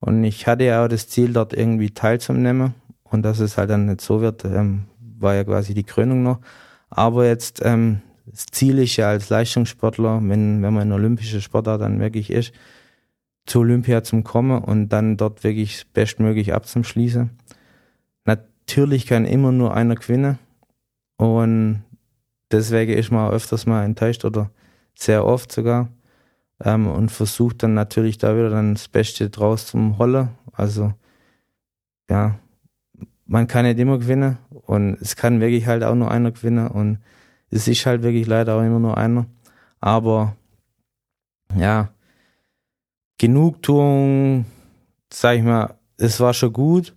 Und 0.00 0.24
ich 0.24 0.46
hatte 0.46 0.64
ja 0.64 0.84
auch 0.84 0.88
das 0.88 1.08
Ziel, 1.08 1.32
dort 1.32 1.52
irgendwie 1.52 1.90
teilzunehmen. 1.90 2.74
Und 3.04 3.22
dass 3.22 3.38
es 3.38 3.56
halt 3.56 3.70
dann 3.70 3.86
nicht 3.86 4.00
so 4.00 4.20
wird, 4.20 4.44
ähm, 4.44 4.84
war 5.18 5.34
ja 5.34 5.44
quasi 5.44 5.74
die 5.74 5.84
Krönung 5.84 6.22
noch. 6.22 6.40
Aber 6.90 7.26
jetzt, 7.26 7.60
ähm, 7.64 8.02
das 8.26 8.46
Ziel 8.46 8.78
ist 8.78 8.96
ja 8.96 9.08
als 9.08 9.30
Leistungssportler, 9.30 10.20
wenn, 10.22 10.62
wenn 10.62 10.74
man 10.74 10.88
in 10.88 10.92
olympischer 10.92 11.40
Sportart 11.40 11.80
dann 11.80 12.00
wirklich 12.00 12.30
ist, 12.30 12.52
zu 13.46 13.60
Olympia 13.60 14.02
zum 14.02 14.24
kommen 14.24 14.62
und 14.62 14.88
dann 14.88 15.16
dort 15.16 15.44
wirklich 15.44 15.86
bestmöglich 15.92 16.52
abzuschließen. 16.52 17.30
Natürlich 18.24 19.06
kann 19.06 19.24
immer 19.24 19.52
nur 19.52 19.74
einer 19.74 19.94
gewinnen. 19.94 20.38
Und 21.16 21.84
deswegen 22.50 22.92
ist 22.92 23.12
man 23.12 23.28
auch 23.28 23.32
öfters 23.32 23.66
mal 23.66 23.84
enttäuscht 23.84 24.24
oder 24.24 24.50
sehr 24.94 25.24
oft 25.24 25.52
sogar. 25.52 25.88
Ähm, 26.62 26.86
und 26.86 27.10
versucht 27.10 27.62
dann 27.62 27.74
natürlich 27.74 28.18
da 28.18 28.34
wieder 28.34 28.50
dann 28.50 28.74
das 28.74 28.88
Beste 28.88 29.30
draus 29.30 29.66
zum 29.66 29.98
Holle. 29.98 30.30
Also, 30.52 30.94
ja, 32.08 32.38
man 33.26 33.46
kann 33.46 33.64
nicht 33.64 33.78
immer 33.78 33.98
gewinnen 33.98 34.38
und 34.50 35.00
es 35.00 35.16
kann 35.16 35.40
wirklich 35.40 35.66
halt 35.66 35.82
auch 35.82 35.94
nur 35.94 36.10
einer 36.10 36.30
gewinnen 36.30 36.68
und 36.68 36.98
es 37.50 37.68
ist 37.68 37.84
halt 37.86 38.02
wirklich 38.02 38.26
leider 38.26 38.54
auch 38.56 38.62
immer 38.62 38.78
nur 38.78 38.96
einer. 38.96 39.26
Aber 39.80 40.36
ja, 41.54 41.90
Genugtuung, 43.18 44.46
sag 45.12 45.36
ich 45.36 45.42
mal, 45.42 45.74
es 45.96 46.20
war 46.20 46.34
schon 46.34 46.52
gut, 46.52 46.94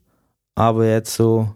aber 0.55 0.85
jetzt 0.85 1.15
so, 1.15 1.55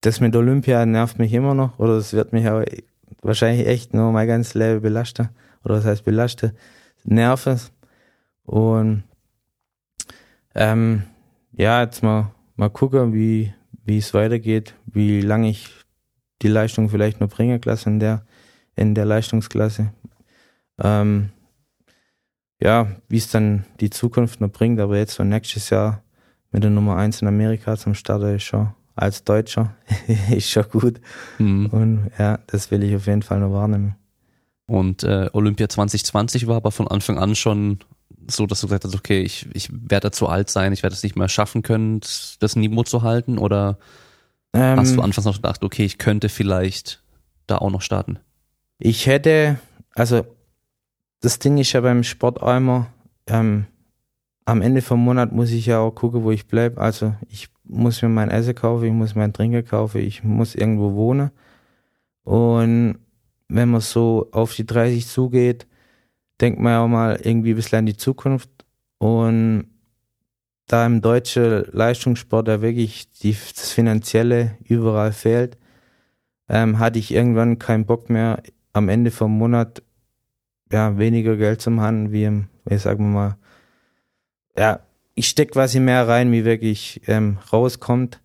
das 0.00 0.20
mit 0.20 0.34
Olympia 0.34 0.84
nervt 0.84 1.18
mich 1.18 1.32
immer 1.32 1.54
noch 1.54 1.78
oder 1.78 1.92
es 1.94 2.12
wird 2.12 2.32
mich 2.32 2.48
auch 2.48 2.64
wahrscheinlich 3.22 3.66
echt 3.66 3.94
nur 3.94 4.10
mein 4.12 4.26
ganzes 4.26 4.54
Leben 4.54 4.80
belasten 4.80 5.28
oder 5.64 5.76
was 5.76 5.84
heißt 5.84 6.04
belasten, 6.04 6.52
nerven 7.04 7.58
und 8.44 9.04
ähm, 10.54 11.04
ja, 11.52 11.82
jetzt 11.82 12.02
mal, 12.02 12.30
mal 12.56 12.70
gucken, 12.70 13.14
wie, 13.14 13.52
wie 13.84 13.98
es 13.98 14.14
weitergeht, 14.14 14.74
wie 14.86 15.20
lange 15.20 15.50
ich 15.50 15.70
die 16.42 16.48
Leistung 16.48 16.88
vielleicht 16.88 17.20
noch 17.20 17.28
bringen 17.28 17.60
Klasse 17.60 17.90
in 17.90 18.00
der, 18.00 18.24
in 18.74 18.94
der 18.94 19.04
Leistungsklasse. 19.04 19.92
Ähm, 20.82 21.30
ja, 22.60 22.88
wie 23.08 23.18
es 23.18 23.30
dann 23.30 23.64
die 23.80 23.90
Zukunft 23.90 24.40
noch 24.40 24.50
bringt, 24.50 24.80
aber 24.80 24.96
jetzt 24.96 25.14
so 25.14 25.24
nächstes 25.24 25.70
Jahr 25.70 26.02
mit 26.50 26.62
der 26.62 26.70
Nummer 26.70 26.96
1 26.96 27.22
in 27.22 27.28
Amerika 27.28 27.76
zum 27.76 27.94
Starter 27.94 28.34
ist 28.34 28.44
schon 28.44 28.74
als 28.94 29.24
Deutscher 29.24 29.74
ist 30.30 30.50
schon 30.50 30.68
gut. 30.68 31.00
Mhm. 31.38 31.66
Und 31.66 32.10
ja, 32.18 32.38
das 32.46 32.70
will 32.70 32.82
ich 32.82 32.94
auf 32.94 33.06
jeden 33.06 33.22
Fall 33.22 33.40
noch 33.40 33.52
wahrnehmen. 33.52 33.96
Und 34.72 35.04
äh, 35.04 35.28
Olympia 35.34 35.68
2020 35.68 36.46
war 36.46 36.56
aber 36.56 36.72
von 36.72 36.88
Anfang 36.88 37.18
an 37.18 37.34
schon 37.34 37.80
so, 38.26 38.46
dass 38.46 38.62
du 38.62 38.68
gesagt 38.68 38.84
hast, 38.84 38.94
okay, 38.94 39.20
ich, 39.20 39.46
ich 39.52 39.68
werde 39.70 40.12
zu 40.12 40.28
alt 40.28 40.48
sein, 40.48 40.72
ich 40.72 40.82
werde 40.82 40.94
es 40.94 41.02
nicht 41.02 41.14
mehr 41.14 41.28
schaffen 41.28 41.60
können, 41.60 42.00
das 42.40 42.56
Niveau 42.56 42.82
zu 42.82 43.02
halten? 43.02 43.36
Oder 43.36 43.76
ähm, 44.54 44.78
hast 44.78 44.96
du 44.96 45.02
anfangs 45.02 45.26
noch 45.26 45.36
gedacht, 45.36 45.62
okay, 45.62 45.84
ich 45.84 45.98
könnte 45.98 46.30
vielleicht 46.30 47.02
da 47.46 47.58
auch 47.58 47.68
noch 47.68 47.82
starten? 47.82 48.18
Ich 48.78 49.06
hätte, 49.06 49.58
also 49.94 50.24
das 51.20 51.38
Ding 51.38 51.58
ist 51.58 51.74
ja 51.74 51.82
beim 51.82 52.02
Sport 52.02 52.40
immer, 52.40 52.86
ähm, 53.26 53.66
am 54.46 54.62
Ende 54.62 54.80
vom 54.80 55.04
Monat 55.04 55.32
muss 55.32 55.50
ich 55.50 55.66
ja 55.66 55.80
auch 55.80 55.90
gucken, 55.90 56.24
wo 56.24 56.30
ich 56.30 56.46
bleibe. 56.46 56.80
Also 56.80 57.14
ich 57.28 57.50
muss 57.64 58.00
mir 58.00 58.08
mein 58.08 58.30
Essen 58.30 58.54
kaufen, 58.54 58.86
ich 58.86 58.92
muss 58.92 59.14
meinen 59.14 59.34
Trinker 59.34 59.64
kaufen, 59.64 60.00
ich 60.00 60.24
muss 60.24 60.54
irgendwo 60.54 60.94
wohnen. 60.94 61.30
Und 62.24 63.01
wenn 63.54 63.70
man 63.70 63.80
so 63.80 64.28
auf 64.32 64.54
die 64.54 64.66
30 64.66 65.06
zugeht, 65.06 65.66
denkt 66.40 66.60
man 66.60 66.72
ja 66.72 66.84
auch 66.84 66.88
mal 66.88 67.20
irgendwie 67.22 67.50
ein 67.50 67.56
bisschen 67.56 67.80
an 67.80 67.86
die 67.86 67.96
Zukunft. 67.96 68.50
Und 68.98 69.66
da 70.66 70.86
im 70.86 71.00
deutschen 71.00 71.64
Leistungssport 71.72 72.48
ja 72.48 72.62
wirklich 72.62 73.10
die, 73.12 73.32
das 73.32 73.70
Finanzielle 73.70 74.56
überall 74.64 75.12
fehlt, 75.12 75.58
ähm, 76.48 76.78
hatte 76.78 76.98
ich 76.98 77.12
irgendwann 77.12 77.58
keinen 77.58 77.84
Bock 77.84 78.08
mehr, 78.10 78.42
am 78.72 78.88
Ende 78.88 79.10
vom 79.10 79.36
Monat 79.36 79.82
ja, 80.70 80.96
weniger 80.96 81.36
Geld 81.36 81.60
zum 81.60 81.80
Handeln, 81.80 82.12
wie 82.12 82.24
im, 82.24 82.48
sagen 82.78 83.04
wir 83.04 83.14
mal, 83.14 83.36
ja, 84.56 84.80
ich 85.14 85.28
stecke 85.28 85.52
quasi 85.52 85.78
mehr 85.78 86.08
rein, 86.08 86.32
wie 86.32 86.46
wirklich 86.46 87.02
ähm, 87.06 87.38
rauskommt. 87.52 88.20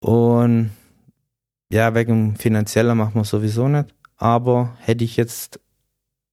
Und 0.00 0.70
ja, 1.70 1.94
wegen 1.94 2.36
finanzieller 2.36 2.94
machen 2.94 3.14
wir 3.14 3.24
sowieso 3.24 3.68
nicht. 3.68 3.95
Aber 4.16 4.76
hätte 4.80 5.04
ich 5.04 5.16
jetzt 5.16 5.60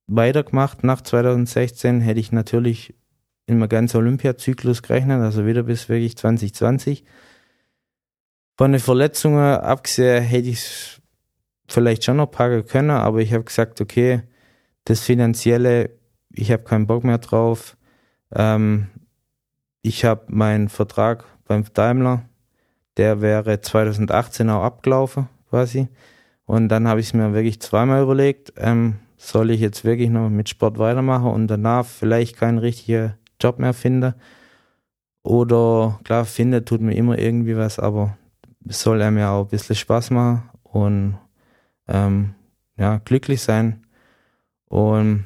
weitergemacht 0.08 0.84
nach 0.84 1.02
2016, 1.02 2.02
hätte 2.02 2.20
ich 2.20 2.32
natürlich 2.32 2.96
in 3.46 3.58
meinem 3.58 3.70
ganzen 3.70 3.98
Olympiazyklus 3.98 4.84
gerechnet, 4.84 5.22
also 5.22 5.46
wieder 5.46 5.64
bis 5.64 5.90
wirklich 5.90 6.18
2020. 6.18 7.04
Von 8.58 8.72
den 8.72 8.80
Verletzungen 8.80 9.60
abgesehen 9.60 10.24
hätte 10.24 10.50
ich 10.50 10.60
es 10.60 11.02
vielleicht 11.68 12.04
schon 12.04 12.18
noch 12.18 12.28
packen 12.28 12.66
können, 12.66 12.92
aber 12.92 13.20
ich 13.20 13.34
habe 13.34 13.44
gesagt, 13.44 13.82
okay, 13.82 14.24
das 14.86 15.02
Finanzielle, 15.02 15.92
ich 16.32 16.52
habe 16.52 16.64
keinen 16.64 16.88
Bock 16.88 17.04
mehr 17.04 17.18
drauf. 17.18 17.78
Ähm, 18.34 18.90
ich 19.82 20.06
habe 20.06 20.26
meinen 20.28 20.70
Vertrag 20.70 21.26
beim 21.46 21.66
Daimler, 21.74 22.30
der 22.98 23.22
wäre 23.22 23.60
2018 23.60 24.50
auch 24.50 24.64
abgelaufen 24.64 25.30
quasi. 25.50 25.90
Und 26.54 26.70
dann 26.70 26.88
habe 26.88 27.00
ich 27.00 27.08
es 27.08 27.14
mir 27.16 27.34
wirklich 27.34 27.60
zweimal 27.62 28.04
überlegt, 28.04 28.54
ähm, 28.58 29.00
soll 29.18 29.50
ich 29.50 29.60
jetzt 29.60 29.86
wirklich 29.86 30.12
noch 30.12 30.30
mit 30.30 30.50
Sport 30.50 30.78
weitermachen 30.78 31.32
und 31.32 31.48
danach 31.48 31.84
vielleicht 31.84 32.38
keinen 32.38 32.60
richtigen 32.60 33.16
Job 33.42 33.58
mehr 33.58 33.74
finden. 33.74 34.14
Oder 35.24 36.00
klar, 36.04 36.26
finde 36.26 36.64
tut 36.64 36.80
mir 36.80 36.94
immer 36.94 37.18
irgendwie 37.18 37.58
was, 37.58 37.80
aber 37.80 38.20
soll 38.68 39.02
er 39.02 39.10
mir 39.10 39.30
auch 39.30 39.46
ein 39.46 39.50
bisschen 39.50 39.76
Spaß 39.76 40.12
machen 40.12 40.48
und 40.62 41.18
ähm, 41.88 42.36
ja, 42.78 43.00
glücklich 43.00 43.42
sein. 43.42 43.88
Und 44.66 45.26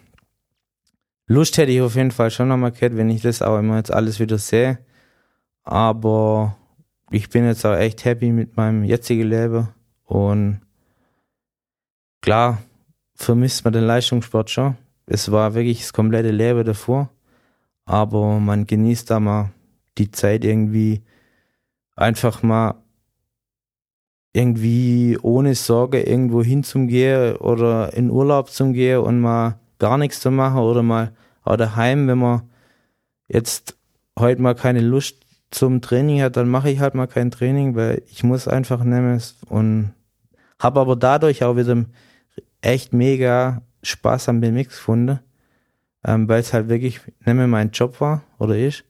Lust 1.26 1.58
hätte 1.58 1.74
ich 1.74 1.82
auf 1.82 1.96
jeden 1.96 2.12
Fall 2.12 2.32
schon 2.32 2.48
nochmal 2.48 2.72
gehabt, 2.72 2.96
wenn 2.96 3.10
ich 3.10 3.22
das 3.22 3.42
auch 3.42 3.60
immer 3.60 3.76
jetzt 3.76 3.92
alles 3.92 4.22
wieder 4.22 4.38
sehe. 4.38 4.80
Aber 5.64 6.56
ich 7.12 7.28
bin 7.28 7.46
jetzt 7.46 7.66
auch 7.66 7.76
echt 7.76 8.06
happy 8.06 8.32
mit 8.32 8.56
meinem 8.56 8.86
jetzigen 8.86 9.28
Leben 9.28 9.68
und 10.06 10.62
klar 12.22 12.60
vermisst 13.16 13.64
man 13.64 13.74
den 13.74 13.84
Leistungssport 13.84 14.50
schon. 14.50 14.78
Es 15.06 15.32
war 15.32 15.54
wirklich 15.54 15.80
das 15.80 15.94
komplette 15.94 16.32
Leben 16.32 16.64
davor, 16.66 17.10
aber 17.86 18.40
man 18.40 18.68
genießt 18.68 19.10
da 19.10 19.20
mal 19.20 19.52
die 19.98 20.12
Zeit 20.12 20.44
irgendwie 20.44 21.02
einfach 21.96 22.44
mal 22.44 22.76
irgendwie 24.34 25.18
ohne 25.22 25.56
Sorge 25.56 26.02
irgendwo 26.02 26.44
hinzugehen 26.44 27.38
oder 27.38 27.94
in 27.94 28.12
Urlaub 28.12 28.50
zu 28.50 28.72
gehen 28.72 29.00
und 29.00 29.20
mal 29.20 29.60
gar 29.80 29.98
nichts 29.98 30.20
zu 30.20 30.30
machen 30.30 30.60
oder 30.60 30.84
mal 30.84 31.14
auch 31.44 31.56
daheim, 31.56 32.08
wenn 32.08 32.20
man 32.20 32.42
jetzt 33.28 33.78
heute 34.18 34.42
mal 34.42 34.54
keine 34.54 34.82
Lust 34.82 35.26
zum 35.50 35.82
Training 35.82 36.22
hat, 36.22 36.38
dann 36.38 36.50
mache 36.50 36.70
ich 36.70 36.80
halt 36.80 36.94
mal 36.94 37.08
kein 37.08 37.32
Training, 37.32 37.76
weil 37.76 38.04
ich 38.12 38.24
muss 38.24 38.48
einfach 38.48 38.84
nehmen 38.84 39.22
und 39.50 39.94
habe 40.60 40.80
aber 40.80 40.96
dadurch 40.96 41.44
auch 41.44 41.56
wieder 41.56 41.86
echt 42.62 42.94
mega 42.94 43.62
Spaß 43.84 44.30
am 44.30 44.42
BMX 44.42 44.76
gefunden, 44.76 45.20
ähm, 46.04 46.28
weil 46.28 46.40
es 46.40 46.54
halt 46.54 46.70
wirklich 46.70 47.02
nehme 47.26 47.48
mein 47.48 47.72
Job 47.72 48.02
war 48.02 48.24
oder 48.40 48.58
ist. 48.58 48.84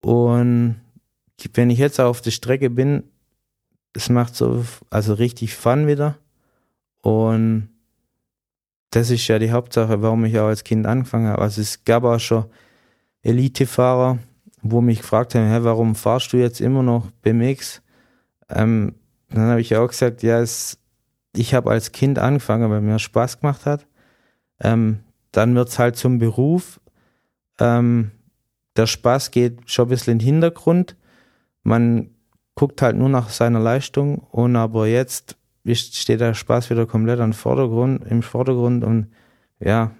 Und 0.00 0.80
wenn 1.54 1.70
ich 1.70 1.78
jetzt 1.78 2.00
auf 2.00 2.20
der 2.20 2.30
Strecke 2.30 2.70
bin, 2.70 3.04
es 3.94 4.08
macht 4.08 4.34
so 4.34 4.64
also 4.90 5.14
richtig 5.14 5.54
Fun 5.54 5.86
wieder 5.86 6.18
und 7.02 7.68
das 8.90 9.10
ist 9.10 9.26
ja 9.28 9.38
die 9.38 9.50
Hauptsache, 9.50 10.02
warum 10.02 10.24
ich 10.24 10.38
auch 10.38 10.46
als 10.46 10.64
Kind 10.64 10.86
angefangen 10.86 11.28
habe. 11.28 11.42
Also 11.42 11.60
es 11.60 11.84
gab 11.84 12.04
auch 12.04 12.18
schon 12.18 12.46
Elite-Fahrer, 13.22 14.18
wo 14.62 14.80
mich 14.80 15.00
gefragt 15.00 15.34
haben, 15.34 15.46
hey, 15.46 15.62
warum 15.64 15.94
fahrst 15.94 16.32
du 16.32 16.38
jetzt 16.38 16.60
immer 16.60 16.82
noch 16.82 17.10
BMX? 17.22 17.82
Ähm, 18.48 18.94
dann 19.28 19.48
habe 19.48 19.60
ich 19.60 19.76
auch 19.76 19.88
gesagt, 19.88 20.22
ja, 20.22 20.40
es, 20.40 20.78
ich 21.34 21.54
habe 21.54 21.70
als 21.70 21.92
Kind 21.92 22.18
angefangen, 22.18 22.70
weil 22.70 22.80
mir 22.80 22.98
Spaß 22.98 23.40
gemacht 23.40 23.66
hat. 23.66 23.86
Ähm, 24.60 25.00
dann 25.32 25.54
wird's 25.54 25.78
halt 25.78 25.96
zum 25.96 26.18
Beruf. 26.18 26.80
Ähm, 27.58 28.10
der 28.76 28.86
Spaß 28.86 29.30
geht 29.30 29.70
schon 29.70 29.86
ein 29.86 29.90
bisschen 29.90 30.12
in 30.12 30.18
den 30.18 30.26
Hintergrund. 30.26 30.96
Man 31.62 32.10
guckt 32.54 32.82
halt 32.82 32.96
nur 32.96 33.08
nach 33.08 33.28
seiner 33.28 33.60
Leistung 33.60 34.18
und 34.18 34.56
aber 34.56 34.86
jetzt 34.86 35.36
steht 35.64 36.20
der 36.20 36.34
Spaß 36.34 36.70
wieder 36.70 36.86
komplett 36.86 37.20
im 37.20 37.32
Vordergrund, 37.32 38.04
im 38.06 38.22
Vordergrund 38.22 38.84
und 38.84 39.12
ja, 39.60 39.92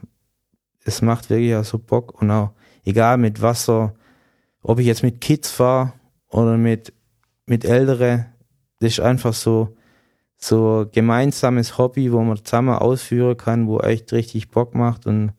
es 0.85 1.03
macht 1.03 1.31
wirklich 1.31 1.55
auch 1.55 1.65
so 1.65 1.79
Bock 1.79 2.21
und 2.21 2.31
auch 2.31 2.53
egal 2.85 3.19
mit 3.19 3.43
Wasser, 3.43 3.95
ob 4.63 4.79
ich 4.79 4.87
jetzt 4.87 5.03
mit 5.03 5.21
Kids 5.21 5.51
fahre 5.51 5.93
oder 6.29 6.57
mit, 6.57 6.93
mit 7.47 7.65
Ältere, 7.65 8.27
das 8.81 8.93
ist 8.93 9.01
einfach 9.01 9.35
so, 9.35 9.77
so 10.39 10.89
gemeinsames 10.93 11.79
Hobby, 11.79 12.13
wo 12.13 12.23
man 12.23 12.43
zusammen 12.43 12.75
ausführen 12.75 13.37
kann, 13.37 13.67
wo 13.67 13.81
echt 13.81 14.13
richtig 14.13 14.51
Bock 14.51 14.75
macht 14.75 15.07
und 15.07 15.33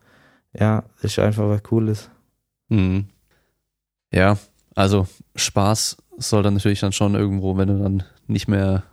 ja, 0.53 0.83
ist 1.01 1.17
einfach 1.19 1.47
was 1.47 1.63
Cooles. 1.63 2.09
Mhm. 2.67 3.07
Ja, 4.11 4.37
also 4.75 5.07
Spaß 5.35 5.97
soll 6.17 6.43
dann 6.43 6.55
natürlich 6.55 6.81
dann 6.81 6.91
schon 6.91 7.15
irgendwo, 7.15 7.57
wenn 7.57 7.69
du 7.69 7.79
dann 7.79 8.03
nicht 8.27 8.47
mehr 8.47 8.83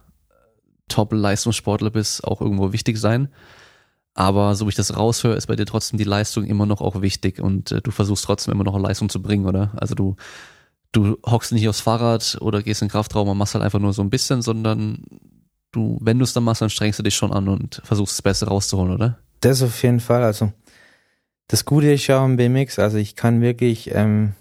Top-Leistungssportler 0.88 1.90
bist, 1.90 2.24
auch 2.24 2.40
irgendwo 2.40 2.72
wichtig 2.72 2.98
sein. 2.98 3.28
Aber 4.14 4.54
so 4.54 4.66
wie 4.66 4.70
ich 4.70 4.76
das 4.76 4.96
raushöre, 4.96 5.34
ist 5.34 5.46
bei 5.46 5.56
dir 5.56 5.66
trotzdem 5.66 5.98
die 5.98 6.04
Leistung 6.04 6.44
immer 6.44 6.64
noch 6.64 6.80
auch 6.80 7.02
wichtig 7.02 7.40
und 7.40 7.72
äh, 7.72 7.82
du 7.82 7.90
versuchst 7.90 8.24
trotzdem 8.24 8.54
immer 8.54 8.64
noch 8.64 8.78
Leistung 8.78 9.08
zu 9.08 9.20
bringen, 9.20 9.44
oder? 9.44 9.72
Also 9.76 9.94
du, 9.94 10.16
du 10.92 11.18
hockst 11.26 11.52
nicht 11.52 11.68
aufs 11.68 11.80
Fahrrad 11.80 12.38
oder 12.40 12.62
gehst 12.62 12.80
in 12.80 12.86
den 12.86 12.92
Kraftraum 12.92 13.28
und 13.28 13.36
machst 13.36 13.54
halt 13.54 13.64
einfach 13.64 13.80
nur 13.80 13.92
so 13.92 14.02
ein 14.02 14.08
bisschen, 14.08 14.40
sondern 14.40 15.02
du, 15.76 15.98
wenn 16.00 16.18
du 16.18 16.24
es 16.24 16.32
dann 16.32 16.44
machst, 16.44 16.62
dann 16.62 16.70
strengst 16.70 16.98
du 16.98 17.02
dich 17.02 17.14
schon 17.14 17.32
an 17.32 17.48
und 17.48 17.80
versuchst 17.84 18.14
das 18.14 18.22
Beste 18.22 18.46
rauszuholen, 18.46 18.92
oder? 18.92 19.18
Das 19.40 19.62
auf 19.62 19.82
jeden 19.82 20.00
Fall. 20.00 20.22
Also 20.22 20.52
das 21.48 21.64
Gute 21.64 21.92
ist 21.92 22.06
ja 22.08 22.22
am 22.22 22.36
BMX, 22.36 22.78
also 22.78 22.98
ich 22.98 23.14
kann 23.14 23.40
wirklich 23.40 23.94
ähm, 23.94 24.32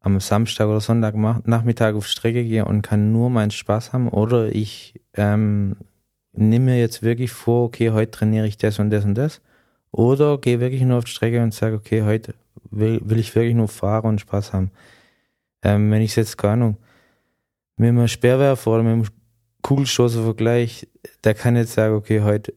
am 0.00 0.20
Samstag 0.20 0.68
oder 0.68 0.80
Sonntag 0.80 1.16
Nachmittag 1.16 1.96
auf 1.96 2.06
Strecke 2.06 2.44
gehen 2.44 2.64
und 2.64 2.82
kann 2.82 3.12
nur 3.12 3.30
meinen 3.30 3.50
Spaß 3.50 3.92
haben 3.92 4.08
oder 4.08 4.54
ich 4.54 5.00
ähm, 5.14 5.76
nehme 6.32 6.66
mir 6.66 6.78
jetzt 6.78 7.02
wirklich 7.02 7.32
vor, 7.32 7.64
okay, 7.64 7.90
heute 7.90 8.12
trainiere 8.12 8.46
ich 8.46 8.56
das 8.56 8.78
und 8.78 8.90
das 8.90 9.04
und 9.04 9.16
das. 9.16 9.40
Oder 9.90 10.38
gehe 10.38 10.60
wirklich 10.60 10.82
nur 10.82 10.98
auf 10.98 11.04
die 11.04 11.10
Strecke 11.10 11.42
und 11.42 11.54
sage, 11.54 11.76
okay, 11.76 12.02
heute 12.02 12.34
will, 12.70 13.00
will 13.02 13.18
ich 13.18 13.34
wirklich 13.34 13.54
nur 13.54 13.68
fahren 13.68 14.06
und 14.06 14.20
Spaß 14.20 14.52
haben. 14.52 14.70
Ähm, 15.62 15.90
wenn 15.90 16.02
ich 16.02 16.14
jetzt, 16.14 16.38
keine 16.38 16.52
Ahnung, 16.52 16.76
mit 17.76 17.88
einem 17.88 18.08
Speerwerfer 18.08 18.70
oder 18.70 18.82
mit 18.82 18.92
einem 18.92 19.06
Kugelstoßer 19.68 20.22
vergleiche, 20.22 20.86
der 21.24 21.34
kann 21.34 21.54
jetzt 21.54 21.74
sagen, 21.74 21.94
okay, 21.94 22.22
heute 22.22 22.54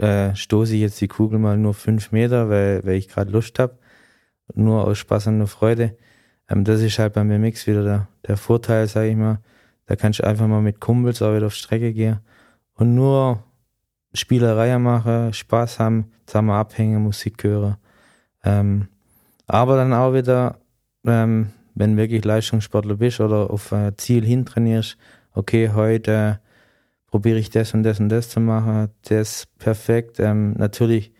äh, 0.00 0.34
stoße 0.34 0.74
ich 0.74 0.80
jetzt 0.80 1.00
die 1.00 1.06
Kugel 1.06 1.38
mal 1.38 1.56
nur 1.56 1.72
fünf 1.72 2.10
Meter, 2.10 2.48
weil, 2.50 2.84
weil 2.84 2.96
ich 2.96 3.06
gerade 3.06 3.30
Lust 3.30 3.60
habe. 3.60 3.78
Nur 4.52 4.84
aus 4.84 4.98
Spaß 4.98 5.28
und 5.28 5.46
Freude. 5.46 5.96
Ähm, 6.50 6.64
das 6.64 6.80
ist 6.80 6.98
halt 6.98 7.12
beim 7.12 7.28
BMX 7.28 7.68
wieder 7.68 7.84
der, 7.84 8.08
der 8.26 8.36
Vorteil, 8.36 8.88
sage 8.88 9.10
ich 9.10 9.16
mal. 9.16 9.38
Da 9.86 9.94
kannst 9.94 10.18
du 10.18 10.24
einfach 10.24 10.48
mal 10.48 10.60
mit 10.60 10.80
Kumpels 10.80 11.22
auch 11.22 11.32
wieder 11.32 11.46
auf 11.46 11.54
Strecke 11.54 11.92
gehen 11.92 12.18
und 12.74 12.92
nur 12.92 13.44
Spielerei 14.12 14.76
machen, 14.78 15.32
Spaß 15.32 15.78
haben, 15.78 16.10
zusammen 16.26 16.50
abhängen, 16.50 17.04
Musik 17.04 17.44
hören. 17.44 17.76
Ähm, 18.42 18.88
aber 19.46 19.76
dann 19.76 19.92
auch 19.92 20.12
wieder, 20.12 20.58
ähm, 21.06 21.52
wenn 21.76 21.96
wirklich 21.96 22.24
Leistungssportler 22.24 22.96
bist 22.96 23.20
oder 23.20 23.48
auf 23.48 23.72
ein 23.72 23.96
Ziel 23.96 24.24
hintrainierst, 24.24 24.98
okay, 25.34 25.70
heute 25.70 26.40
probiere 27.06 27.38
ich 27.38 27.50
das 27.50 27.74
und 27.74 27.82
das 27.82 28.00
und 28.00 28.08
das 28.08 28.30
zu 28.30 28.40
machen, 28.40 28.88
das 29.02 29.46
perfekt. 29.58 30.18
Ähm, 30.18 30.54
natürlich, 30.54 31.12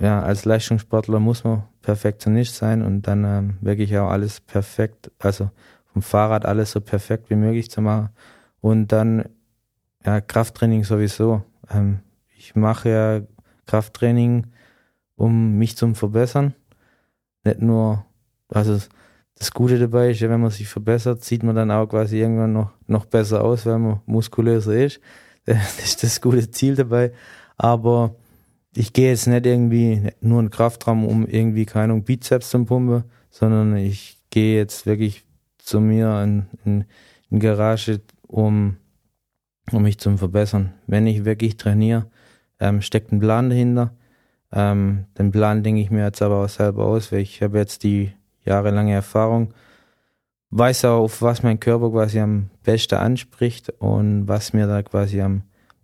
ja, 0.00 0.22
als 0.22 0.44
Leistungssportler 0.44 1.18
muss 1.18 1.44
man 1.44 1.64
Perfektionist 1.82 2.56
sein 2.56 2.82
und 2.82 3.02
dann 3.02 3.24
ähm, 3.24 3.58
wirklich 3.60 3.96
auch 3.98 4.10
alles 4.10 4.40
perfekt, 4.40 5.10
also 5.18 5.50
vom 5.92 6.02
Fahrrad 6.02 6.44
alles 6.44 6.72
so 6.72 6.80
perfekt 6.80 7.30
wie 7.30 7.36
möglich 7.36 7.70
zu 7.70 7.80
machen. 7.80 8.10
Und 8.60 8.92
dann 8.92 9.24
ja, 10.04 10.20
Krafttraining 10.20 10.84
sowieso. 10.84 11.42
Ähm, 11.70 12.00
ich 12.36 12.54
mache 12.54 12.90
ja 12.90 13.20
Krafttraining, 13.66 14.46
um 15.16 15.58
mich 15.58 15.76
zu 15.76 15.94
verbessern. 15.94 16.54
Nicht 17.44 17.60
nur, 17.60 18.04
also 18.48 18.78
das 19.38 19.52
Gute 19.52 19.78
dabei 19.78 20.10
ist 20.10 20.20
wenn 20.20 20.40
man 20.40 20.50
sich 20.50 20.68
verbessert, 20.68 21.24
sieht 21.24 21.42
man 21.42 21.56
dann 21.56 21.70
auch 21.70 21.86
quasi 21.86 22.18
irgendwann 22.18 22.52
noch, 22.52 22.70
noch 22.86 23.04
besser 23.04 23.44
aus, 23.44 23.66
weil 23.66 23.78
man 23.78 24.00
muskulöser 24.06 24.74
ist. 24.74 25.00
Das 25.44 25.78
ist 25.78 26.02
das 26.02 26.20
gute 26.20 26.50
Ziel 26.50 26.74
dabei. 26.74 27.12
Aber 27.56 28.14
ich 28.76 28.92
gehe 28.92 29.08
jetzt 29.08 29.26
nicht 29.26 29.46
irgendwie 29.46 30.10
nur 30.20 30.40
in 30.40 30.50
Kraftraum, 30.50 31.06
um 31.06 31.26
irgendwie, 31.26 31.64
keine 31.64 31.98
Bizeps 32.02 32.50
zu 32.50 32.66
pumpen, 32.66 33.04
sondern 33.30 33.74
ich 33.76 34.18
gehe 34.28 34.58
jetzt 34.58 34.84
wirklich 34.84 35.24
zu 35.56 35.80
mir 35.80 36.22
in, 36.22 36.46
in, 36.66 36.84
in 37.30 37.40
Garage, 37.40 38.02
um 38.26 38.76
um 39.72 39.82
mich 39.82 39.98
zu 39.98 40.16
verbessern. 40.16 40.74
Wenn 40.86 41.06
ich 41.06 41.24
wirklich 41.24 41.56
trainiere, 41.56 42.10
ähm, 42.60 42.80
steckt 42.80 43.12
ein 43.12 43.20
Plan 43.20 43.50
dahinter. 43.50 43.94
Ähm, 44.52 45.06
den 45.18 45.30
Plan 45.30 45.62
denke 45.62 45.80
ich 45.80 45.90
mir 45.90 46.04
jetzt 46.04 46.22
aber 46.22 46.44
auch 46.44 46.48
selber 46.48 46.86
aus, 46.86 47.12
weil 47.12 47.20
ich 47.20 47.42
habe 47.42 47.58
jetzt 47.58 47.82
die 47.84 48.12
jahrelange 48.48 48.94
Erfahrung, 48.94 49.54
weiß 50.50 50.86
auch, 50.86 51.04
auf 51.04 51.22
was 51.22 51.42
mein 51.42 51.60
Körper 51.60 51.90
quasi 51.90 52.20
am 52.20 52.50
besten 52.64 52.96
anspricht 52.96 53.70
und 53.78 54.26
was 54.28 54.52
mir 54.52 54.66
da 54.66 54.82
quasi 54.82 55.20
am 55.20 55.42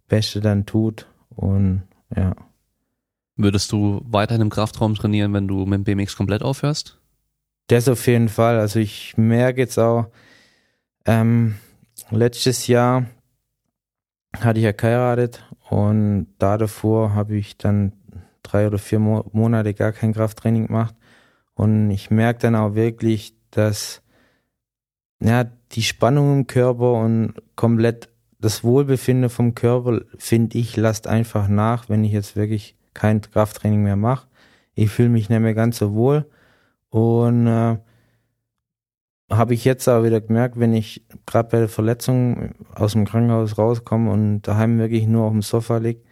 besten 0.09 0.43
dann 0.43 0.67
tut. 0.67 1.07
Und 1.37 1.83
ja. 2.15 2.35
Würdest 3.37 3.73
du 3.73 4.01
weiterhin 4.05 4.43
im 4.43 4.51
Kraftraum 4.51 4.95
trainieren, 4.95 5.33
wenn 5.33 5.49
du 5.49 5.67
mit 5.67 5.79
dem 5.79 5.85
BMX 5.85 6.17
komplett 6.17 6.43
aufhörst? 6.43 6.99
Das 7.67 7.89
auf 7.89 8.07
jeden 8.07 8.29
Fall. 8.29 8.59
Also 8.59 8.79
ich 8.79 9.17
merke 9.17 9.61
jetzt 9.61 9.79
auch, 9.79 10.07
ähm, 11.07 11.57
letztes 12.11 12.67
Jahr 12.67 13.07
hatte 14.39 14.59
ich 14.59 14.65
ja 14.65 14.73
geheiratet 14.73 15.45
und 15.69 16.29
da 16.39 16.59
davor 16.59 17.15
habe 17.15 17.37
ich 17.37 17.57
dann 17.57 17.93
drei 18.43 18.67
oder 18.67 18.79
vier 18.79 18.99
Mo 18.99 19.25
Monate 19.33 19.75
gar 19.75 19.93
kein 19.93 20.13
Krafttraining 20.13 20.67
gemacht. 20.67 20.95
Und 21.55 21.91
ich 21.91 22.11
merke 22.11 22.41
dann 22.41 22.57
auch 22.57 22.75
wirklich, 22.75 23.35
dass 23.51 24.03
ja, 25.21 25.45
die 25.73 25.83
Spannung 25.83 26.41
im 26.41 26.47
Körper 26.47 26.93
und 26.93 27.35
komplett 27.57 28.09
das 28.41 28.63
Wohlbefinden 28.63 29.31
vom 29.31 29.55
Körper, 29.55 30.03
finde 30.19 30.59
ich, 30.59 30.77
lasst 30.77 31.07
einfach 31.07 31.49
nach, 31.49 31.89
wenn 31.89 32.05
ich 32.05 32.13
jetzt 32.13 32.37
wirklich 32.37 32.77
kein 32.93 33.21
Krafttraining 33.21 33.83
mehr 33.83 33.97
mache. 33.97 34.29
Ich 34.75 34.91
fühle 34.91 35.09
mich 35.09 35.29
nicht 35.29 35.41
mehr 35.41 35.55
ganz 35.55 35.79
so 35.79 35.95
wohl. 35.95 36.29
Und 36.91 37.47
äh, 37.47 37.79
habe 39.31 39.55
ich 39.55 39.65
jetzt 39.65 39.89
auch 39.89 40.05
wieder 40.05 40.21
gemerkt, 40.21 40.59
wenn 40.59 40.75
ich 40.75 41.07
gerade 41.27 41.49
bei 41.49 41.59
der 41.61 41.69
Verletzung 41.69 42.55
aus 42.75 42.93
dem 42.93 43.07
Krankenhaus 43.07 43.57
rauskomme 43.57 44.11
und 44.11 44.43
daheim 44.43 44.79
wirklich 44.79 45.07
nur 45.07 45.25
auf 45.25 45.33
dem 45.33 45.43
Sofa 45.43 45.79
liege, 45.79 46.03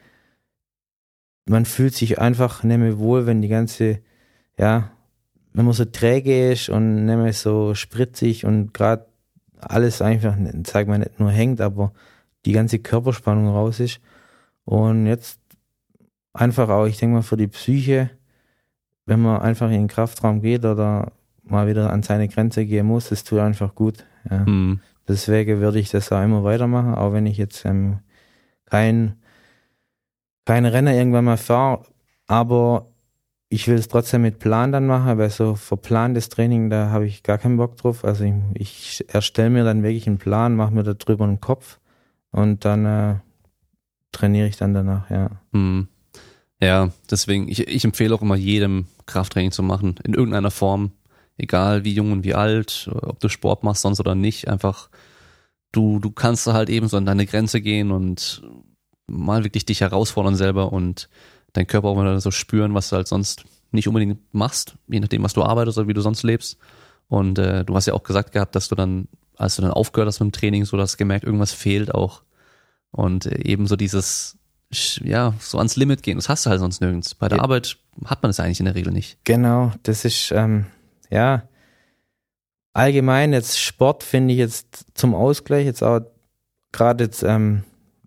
man 1.47 1.67
fühlt 1.67 1.95
sich 1.95 2.19
einfach 2.19 2.63
nicht 2.63 2.79
mehr 2.79 2.99
wohl, 2.99 3.27
wenn 3.27 3.43
die 3.43 3.49
ganze, 3.49 4.01
ja, 4.57 4.93
wenn 5.53 5.65
man 5.65 5.75
so 5.75 5.85
träge 5.85 6.53
ist 6.53 6.69
und 6.69 7.05
nicht 7.05 7.17
mehr 7.17 7.33
so 7.33 7.75
spritzig 7.75 8.45
und 8.45 8.73
gerade 8.73 9.07
alles 9.61 10.03
einfach, 10.03 10.37
sag 10.67 10.89
mal 10.89 10.99
nicht 10.99 11.21
nur 11.21 11.31
hängt, 11.31 11.61
aber 11.61 11.93
die 12.45 12.53
ganze 12.53 12.79
Körperspannung 12.79 13.49
raus 13.49 13.81
ist. 13.81 14.01
Und 14.65 15.07
jetzt 15.07 15.41
einfach 16.33 16.69
auch, 16.69 16.87
ich 16.87 16.99
denke 16.99 17.17
mal, 17.17 17.23
für 17.23 17.37
die 17.37 17.49
Psyche, 17.49 18.11
wenn 19.07 19.21
man 19.21 19.41
einfach 19.41 19.67
in 19.67 19.73
den 19.73 19.89
Kraftraum 19.89 20.41
geht 20.41 20.65
oder 20.65 21.13
mal 21.45 21.67
wieder 21.69 21.93
an 21.93 22.03
seine 22.03 22.29
Grenze 22.29 22.65
gehen 22.65 22.87
muss, 22.87 23.09
das 23.09 23.25
tut 23.25 23.41
einfach 23.41 23.75
gut. 23.75 24.05
Ja. 24.31 24.45
Mhm. 24.47 24.81
Deswegen 25.09 25.61
würde 25.61 25.81
ich 25.81 25.91
das 25.91 26.13
auch 26.13 26.23
immer 26.23 26.45
weitermachen, 26.45 26.95
auch 26.95 27.13
wenn 27.13 27.27
ich 27.27 27.37
jetzt 27.37 27.65
ähm, 27.65 27.99
kein, 28.67 29.17
keine 30.45 30.73
Rennen 30.73 30.95
irgendwann 30.95 31.25
mal 31.25 31.37
fahre. 31.37 31.85
Aber 32.29 32.92
ich 33.53 33.69
will 33.69 33.75
es 33.75 33.89
trotzdem 33.89 34.23
mit 34.23 34.39
Plan 34.39 34.73
dann 34.73 34.87
machen, 34.87 35.19
weil 35.19 35.29
so 35.29 35.55
verplantes 35.57 36.31
Training, 36.31 36.71
da 36.71 36.89
habe 36.89 37.07
ich 37.07 37.23
gar 37.23 37.37
keinen 37.37 37.59
Bock 37.59 37.77
drauf. 37.77 38.03
Also 38.03 38.25
ich, 38.25 38.33
ich 38.55 39.05
erstelle 39.15 39.51
mir 39.51 39.63
dann 39.63 39.83
wirklich 39.83 40.07
einen 40.07 40.17
Plan, 40.17 40.57
mache 40.57 40.73
mir 40.73 40.83
darüber 40.83 41.25
einen 41.25 41.41
Kopf 41.41 41.79
und 42.31 42.65
dann 42.65 42.87
äh, 42.87 43.17
trainiere 44.11 44.49
ich 44.49 44.57
dann 44.57 44.73
danach, 44.73 45.11
ja. 45.11 45.31
Hm. 45.53 45.87
Ja, 46.61 46.91
deswegen, 47.11 47.47
ich, 47.49 47.69
ich 47.69 47.85
empfehle 47.85 48.15
auch 48.15 48.23
immer 48.23 48.37
jedem 48.37 48.87
Krafttraining 49.05 49.53
zu 49.53 49.63
machen, 49.63 49.97
in 50.03 50.15
irgendeiner 50.15 50.51
Form, 50.51 50.93
egal 51.37 51.85
wie 51.85 51.93
jung 51.93 52.11
und 52.11 52.25
wie 52.25 52.35
alt, 52.35 52.89
ob 53.03 53.21
du 53.21 53.29
Sport 53.29 53.65
machst 53.65 53.83
sonst 53.83 54.01
oder 54.01 54.15
nicht, 54.15 54.49
einfach 54.49 54.89
du, 55.73 55.99
du 55.99 56.11
kannst 56.11 56.47
halt 56.47 56.71
eben 56.71 56.89
so 56.89 56.97
an 56.97 57.05
deine 57.05 57.27
Grenze 57.27 57.61
gehen 57.61 57.91
und 57.91 58.43
mal 59.07 59.45
wirklich 59.45 59.67
dich 59.67 59.83
herausfordern 59.83 60.37
selber 60.37 60.73
und 60.73 61.11
deinen 61.53 61.67
Körper 61.67 61.89
auch 61.89 61.97
mal 61.97 62.21
so 62.21 62.31
spüren, 62.31 62.75
was 62.75 62.91
du 62.91 62.97
halt 62.97 63.09
sonst 63.09 63.45
nicht 63.71 63.89
unbedingt 63.89 64.21
machst, 64.33 64.77
je 64.89 65.01
nachdem, 65.01 65.23
was 65.23 65.33
du 65.33 65.43
arbeitest 65.43 65.79
oder 65.79 65.89
wie 65.89 65.95
du 65.95 66.01
sonst 66.01 66.23
lebst. 66.23 66.59
Und 67.09 67.39
äh, 67.39 67.65
du 67.65 67.75
hast 67.75 67.87
ja 67.87 67.95
auch 67.95 68.03
gesagt 68.03 68.33
gehabt, 68.33 68.55
dass 68.55 68.69
du 68.69 68.75
dann, 68.75 69.09
als 69.37 69.57
du 69.57 69.63
dann 69.63 69.71
aufgehört 69.71 70.09
hast 70.09 70.21
mit 70.21 70.33
dem 70.33 70.39
Training, 70.39 70.65
so 70.65 70.79
hast 70.79 70.97
gemerkt, 70.97 71.25
irgendwas 71.25 71.53
fehlt 71.53 71.95
auch. 71.95 72.23
Und 72.91 73.27
äh, 73.27 73.43
eben 73.45 73.67
so 73.67 73.77
dieses, 73.77 74.39
ja, 75.03 75.35
so 75.41 75.59
ans 75.59 75.77
Limit 75.77 76.03
gehen, 76.03 76.19
das 76.19 76.29
hast 76.29 76.47
du 76.47 76.51
halt 76.51 76.61
sonst 76.61 76.81
nirgends. 76.81 77.15
Bei 77.15 77.29
der 77.29 77.39
ja. 77.39 77.45
Arbeit 77.45 77.79
hat 78.05 78.23
man 78.23 78.31
das 78.31 78.41
eigentlich 78.41 78.61
in 78.61 78.67
der 78.67 78.75
Regel 78.75 78.93
nicht. 78.93 79.19
Genau, 79.25 79.73
das 79.83 80.05
ist, 80.05 80.33
ähm, 80.33 80.67
ja, 81.11 81.49
allgemein 82.73 83.33
jetzt 83.33 83.61
Sport 83.61 84.03
finde 84.03 84.33
ich 84.33 84.39
jetzt 84.39 84.87
zum 84.95 85.15
Ausgleich, 85.15 85.67
jetzt 85.67 85.83
auch 85.83 86.01
gerade 86.73 87.05
jetzt, 87.05 87.23
ähm, 87.23 87.65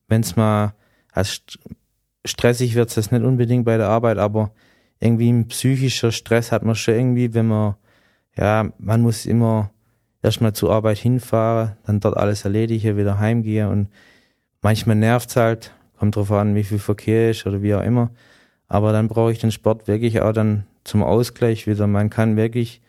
wenn 0.07 0.21
es 0.21 0.35
mal 0.35 0.73
als 1.11 1.41
stressig 2.25 2.75
wird, 2.75 2.95
das 2.95 3.11
nicht 3.11 3.23
unbedingt 3.23 3.65
bei 3.65 3.77
der 3.77 3.87
Arbeit, 3.87 4.17
aber 4.17 4.51
irgendwie 4.99 5.31
ein 5.31 5.47
psychischer 5.47 6.11
Stress 6.11 6.51
hat 6.51 6.63
man 6.63 6.75
schon 6.75 6.95
irgendwie, 6.95 7.33
wenn 7.33 7.47
man, 7.47 7.75
ja, 8.37 8.71
man 8.77 9.01
muss 9.01 9.25
immer 9.25 9.71
erstmal 10.21 10.53
zur 10.53 10.71
Arbeit 10.71 10.97
hinfahren, 10.97 11.77
dann 11.85 11.99
dort 11.99 12.17
alles 12.17 12.43
erledigen, 12.43 12.97
wieder 12.97 13.19
heimgehen 13.19 13.69
und 13.69 13.89
manchmal 14.61 14.95
nervt's 14.95 15.35
halt, 15.35 15.71
kommt 15.97 16.15
drauf 16.15 16.31
an, 16.31 16.55
wie 16.55 16.63
viel 16.63 16.79
Verkehr 16.79 17.31
ist 17.31 17.45
oder 17.45 17.61
wie 17.61 17.75
auch 17.75 17.83
immer. 17.83 18.11
Aber 18.67 18.91
dann 18.91 19.07
brauche 19.07 19.31
ich 19.31 19.39
den 19.39 19.51
Sport 19.51 19.87
wirklich 19.87 20.21
auch 20.21 20.33
dann 20.33 20.65
zum 20.83 21.03
Ausgleich 21.03 21.67
wieder. 21.67 21.87
Man 21.87 22.09
kann 22.09 22.35
wirklich 22.35 22.81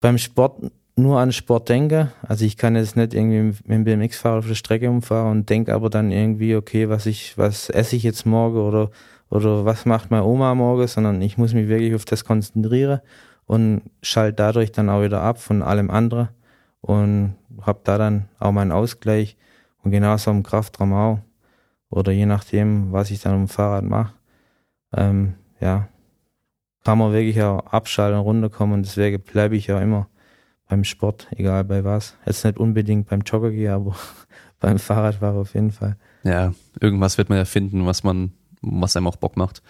beim 0.00 0.18
Sport 0.18 0.70
nur 0.98 1.20
an 1.20 1.32
Sport 1.32 1.68
denken. 1.68 2.10
Also 2.22 2.44
ich 2.44 2.56
kann 2.56 2.76
jetzt 2.76 2.96
nicht 2.96 3.14
irgendwie 3.14 3.56
mit 3.64 3.70
dem 3.70 3.84
BMX-Fahrer 3.84 4.38
auf 4.38 4.48
der 4.48 4.54
Strecke 4.54 4.90
umfahren 4.90 5.30
und 5.30 5.50
denke 5.50 5.74
aber 5.74 5.88
dann 5.90 6.10
irgendwie, 6.10 6.56
okay, 6.56 6.88
was 6.88 7.06
ich, 7.06 7.38
was 7.38 7.70
esse 7.70 7.96
ich 7.96 8.02
jetzt 8.02 8.26
morgen 8.26 8.58
oder, 8.58 8.90
oder 9.30 9.64
was 9.64 9.86
macht 9.86 10.10
meine 10.10 10.24
Oma 10.24 10.54
morgen, 10.54 10.86
sondern 10.86 11.22
ich 11.22 11.38
muss 11.38 11.54
mich 11.54 11.68
wirklich 11.68 11.94
auf 11.94 12.04
das 12.04 12.24
konzentrieren 12.24 13.00
und 13.46 13.82
schalte 14.02 14.34
dadurch 14.34 14.72
dann 14.72 14.90
auch 14.90 15.02
wieder 15.02 15.22
ab 15.22 15.40
von 15.40 15.62
allem 15.62 15.90
anderen 15.90 16.28
und 16.80 17.36
habe 17.62 17.80
da 17.84 17.96
dann 17.96 18.28
auch 18.38 18.52
meinen 18.52 18.72
Ausgleich 18.72 19.36
und 19.82 19.92
genauso 19.92 20.30
im 20.30 20.42
Kraftraum 20.42 20.92
auch. 20.92 21.18
Oder 21.90 22.12
je 22.12 22.26
nachdem, 22.26 22.92
was 22.92 23.10
ich 23.10 23.20
dann 23.20 23.34
am 23.34 23.48
Fahrrad 23.48 23.84
mache. 23.84 24.12
Ähm, 24.94 25.34
ja, 25.60 25.88
kann 26.84 26.98
man 26.98 27.12
wirklich 27.12 27.40
auch 27.42 27.60
abschalten 27.66 28.18
und 28.18 28.24
runterkommen 28.24 28.74
und 28.74 28.82
deswegen 28.86 29.22
bleibe 29.22 29.56
ich 29.56 29.68
ja 29.68 29.80
immer 29.80 30.08
beim 30.68 30.84
Sport, 30.84 31.26
egal 31.30 31.64
bei 31.64 31.84
was. 31.84 32.14
Jetzt 32.26 32.44
nicht 32.44 32.58
unbedingt 32.58 33.08
beim 33.08 33.22
Jogger 33.22 33.50
gehen, 33.50 33.72
aber 33.72 33.96
beim 34.60 34.78
Fahrradfahrer 34.78 35.38
auf 35.38 35.54
jeden 35.54 35.72
Fall. 35.72 35.96
Ja, 36.22 36.52
irgendwas 36.80 37.18
wird 37.18 37.28
man 37.28 37.38
ja 37.38 37.44
finden, 37.44 37.86
was 37.86 38.04
man, 38.04 38.32
was 38.60 38.96
einem 38.96 39.06
auch 39.06 39.16
Bock 39.16 39.36
macht. 39.36 39.62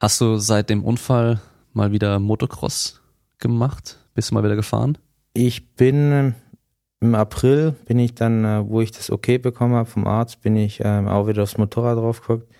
Hast 0.00 0.20
du 0.20 0.36
seit 0.36 0.70
dem 0.70 0.84
Unfall 0.84 1.40
mal 1.72 1.92
wieder 1.92 2.18
Motocross 2.18 3.00
gemacht? 3.38 3.98
Bist 4.14 4.30
du 4.30 4.34
mal 4.34 4.44
wieder 4.44 4.56
gefahren? 4.56 4.98
Ich 5.34 5.74
bin 5.74 6.34
im 7.00 7.14
April 7.14 7.76
bin 7.84 7.98
ich 7.98 8.14
dann, 8.14 8.44
äh, 8.44 8.68
wo 8.68 8.80
ich 8.80 8.90
das 8.90 9.10
okay 9.10 9.38
bekommen 9.38 9.74
habe 9.74 9.88
vom 9.88 10.06
Arzt, 10.06 10.40
bin 10.42 10.56
ich 10.56 10.80
ähm, 10.84 11.06
auch 11.06 11.28
wieder 11.28 11.44
aufs 11.44 11.58
Motorrad 11.58 11.96
drauf 11.96 12.20
geguckt. 12.20 12.52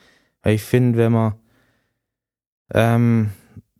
Weil 0.42 0.54
ich 0.54 0.62
finde, 0.62 0.96
wenn 0.98 1.12
man 1.12 1.34
ähm, 2.72 3.30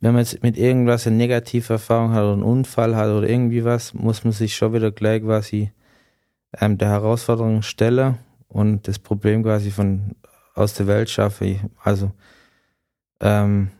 wenn 0.01 0.13
man 0.13 0.23
jetzt 0.23 0.41
mit 0.43 0.57
irgendwas 0.57 1.07
eine 1.07 1.17
negative 1.17 1.73
Erfahrung 1.73 2.11
hat 2.11 2.23
oder 2.23 2.33
einen 2.33 2.43
Unfall 2.43 2.95
hat 2.95 3.09
oder 3.09 3.27
irgendwie 3.27 3.65
was, 3.65 3.93
muss 3.93 4.23
man 4.23 4.33
sich 4.33 4.55
schon 4.55 4.73
wieder 4.73 4.91
gleich 4.91 5.21
quasi 5.21 5.71
ähm, 6.59 6.77
der 6.77 6.89
Herausforderung 6.89 7.61
stellen 7.61 8.17
und 8.47 8.87
das 8.87 8.99
Problem 8.99 9.43
quasi 9.43 9.71
von 9.71 10.15
aus 10.55 10.73
der 10.73 10.87
Welt 10.87 11.09
schaffen. 11.09 11.69
Also 11.83 12.11
ähm, 13.21 13.71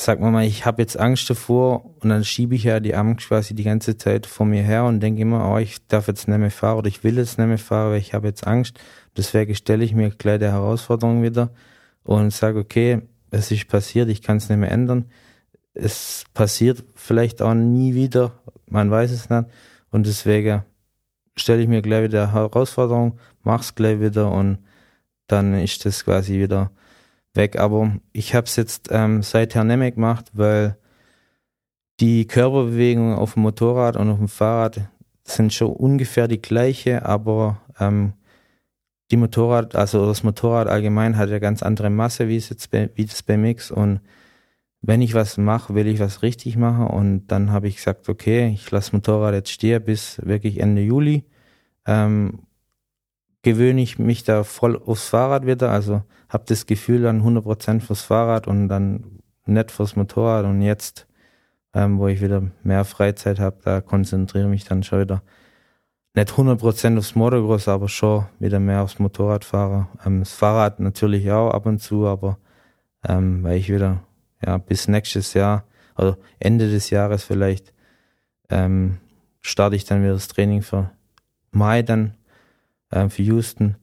sag 0.00 0.20
mal 0.20 0.30
mal, 0.30 0.44
ich 0.46 0.64
habe 0.64 0.80
jetzt 0.80 0.98
Angst 0.98 1.28
davor 1.28 1.84
und 2.00 2.08
dann 2.08 2.24
schiebe 2.24 2.54
ich 2.54 2.64
ja 2.64 2.80
die 2.80 2.94
Angst 2.94 3.28
quasi 3.28 3.54
die 3.54 3.64
ganze 3.64 3.96
Zeit 3.96 4.26
vor 4.26 4.46
mir 4.46 4.62
her 4.62 4.84
und 4.84 5.00
denke 5.00 5.22
immer, 5.22 5.50
oh, 5.52 5.58
ich 5.58 5.86
darf 5.88 6.06
jetzt 6.08 6.28
nicht 6.28 6.38
mehr 6.38 6.50
fahren 6.50 6.78
oder 6.78 6.88
ich 6.88 7.02
will 7.02 7.16
jetzt 7.18 7.38
nicht 7.38 7.48
mehr 7.48 7.58
fahren, 7.58 7.90
weil 7.92 7.98
ich 7.98 8.14
habe 8.14 8.28
jetzt 8.28 8.46
Angst. 8.46 8.78
Deswegen 9.16 9.54
stelle 9.54 9.84
ich 9.84 9.94
mir 9.94 10.10
gleich 10.10 10.38
der 10.38 10.52
Herausforderung 10.52 11.22
wieder 11.22 11.50
und 12.04 12.32
sage, 12.32 12.60
okay, 12.60 13.02
es 13.30 13.50
ist 13.50 13.68
passiert, 13.68 14.08
ich 14.08 14.22
kann 14.22 14.36
es 14.36 14.48
nicht 14.48 14.58
mehr 14.58 14.70
ändern. 14.70 15.06
Es 15.80 16.24
passiert 16.34 16.84
vielleicht 16.94 17.40
auch 17.40 17.54
nie 17.54 17.94
wieder, 17.94 18.32
man 18.66 18.90
weiß 18.90 19.10
es 19.12 19.30
nicht. 19.30 19.46
Und 19.90 20.06
deswegen 20.06 20.64
stelle 21.36 21.62
ich 21.62 21.68
mir 21.68 21.82
gleich 21.82 22.04
wieder 22.04 22.32
Herausforderung, 22.32 23.18
mach's 23.42 23.74
gleich 23.74 24.00
wieder 24.00 24.30
und 24.32 24.58
dann 25.28 25.54
ist 25.54 25.84
das 25.84 26.04
quasi 26.04 26.38
wieder 26.38 26.70
weg. 27.34 27.58
Aber 27.58 27.92
ich 28.12 28.34
habe 28.34 28.46
es 28.46 28.56
jetzt 28.56 28.88
ähm, 28.90 29.22
seither 29.22 29.64
nicht 29.64 29.76
mehr 29.78 29.92
gemacht, 29.92 30.30
weil 30.32 30.76
die 32.00 32.26
Körperbewegungen 32.26 33.16
auf 33.16 33.34
dem 33.34 33.42
Motorrad 33.42 33.96
und 33.96 34.10
auf 34.10 34.18
dem 34.18 34.28
Fahrrad 34.28 34.80
sind 35.24 35.52
schon 35.52 35.72
ungefähr 35.72 36.28
die 36.28 36.40
gleiche, 36.40 37.04
aber 37.04 37.60
ähm, 37.78 38.14
die 39.10 39.16
Motorrad, 39.16 39.74
also 39.74 40.06
das 40.06 40.22
Motorrad 40.22 40.68
allgemein 40.68 41.16
hat 41.16 41.30
ja 41.30 41.38
ganz 41.38 41.62
andere 41.62 41.90
Masse 41.90 42.28
wie 42.28 42.36
es 42.36 42.50
jetzt 42.50 42.70
bei, 42.70 42.90
wie 42.94 43.06
das 43.06 43.22
BMX 43.22 43.70
und 43.70 44.00
wenn 44.80 45.02
ich 45.02 45.14
was 45.14 45.36
mache, 45.38 45.74
will 45.74 45.86
ich 45.86 46.00
was 46.00 46.22
richtig 46.22 46.56
machen 46.56 46.86
und 46.86 47.26
dann 47.28 47.50
habe 47.50 47.68
ich 47.68 47.76
gesagt, 47.76 48.08
okay, 48.08 48.48
ich 48.48 48.70
lasse 48.70 48.94
Motorrad 48.94 49.34
jetzt 49.34 49.50
stehen 49.50 49.84
bis 49.84 50.20
wirklich 50.24 50.60
Ende 50.60 50.82
Juli. 50.82 51.24
Ähm, 51.86 52.40
gewöhne 53.42 53.80
ich 53.80 53.98
mich 53.98 54.24
da 54.24 54.44
voll 54.44 54.80
aufs 54.84 55.08
Fahrrad 55.08 55.46
wieder, 55.46 55.70
also 55.70 56.02
habe 56.28 56.44
das 56.46 56.66
Gefühl 56.66 57.02
dann 57.02 57.22
100% 57.22 57.80
fürs 57.80 58.02
Fahrrad 58.02 58.46
und 58.46 58.68
dann 58.68 59.20
nicht 59.46 59.70
fürs 59.70 59.96
Motorrad 59.96 60.44
und 60.44 60.62
jetzt, 60.62 61.06
ähm, 61.74 61.98
wo 61.98 62.08
ich 62.08 62.20
wieder 62.20 62.42
mehr 62.62 62.84
Freizeit 62.84 63.40
habe, 63.40 63.58
da 63.64 63.80
konzentriere 63.80 64.44
ich 64.44 64.50
mich 64.50 64.64
dann 64.64 64.82
schon 64.82 65.00
wieder 65.00 65.22
nicht 66.14 66.30
100% 66.30 66.98
aufs 66.98 67.14
Motocross, 67.14 67.68
aber 67.68 67.88
schon 67.88 68.26
wieder 68.38 68.60
mehr 68.60 68.82
aufs 68.82 68.98
Motorradfahrer. 68.98 69.88
Ähm, 70.04 70.20
das 70.20 70.32
Fahrrad 70.32 70.80
natürlich 70.80 71.30
auch 71.30 71.50
ab 71.50 71.66
und 71.66 71.80
zu, 71.80 72.06
aber 72.06 72.38
ähm, 73.06 73.42
weil 73.44 73.58
ich 73.58 73.72
wieder 73.72 74.02
ja 74.44 74.58
bis 74.58 74.88
nächstes 74.88 75.34
Jahr, 75.34 75.64
also 75.94 76.16
Ende 76.38 76.70
des 76.70 76.90
Jahres 76.90 77.24
vielleicht, 77.24 77.72
ähm, 78.50 78.98
starte 79.40 79.76
ich 79.76 79.84
dann 79.84 80.02
wieder 80.02 80.14
das 80.14 80.28
Training 80.28 80.62
für 80.62 80.90
Mai 81.50 81.82
dann 81.82 82.14
äh, 82.90 83.08
für 83.08 83.22
Houston. 83.22 83.76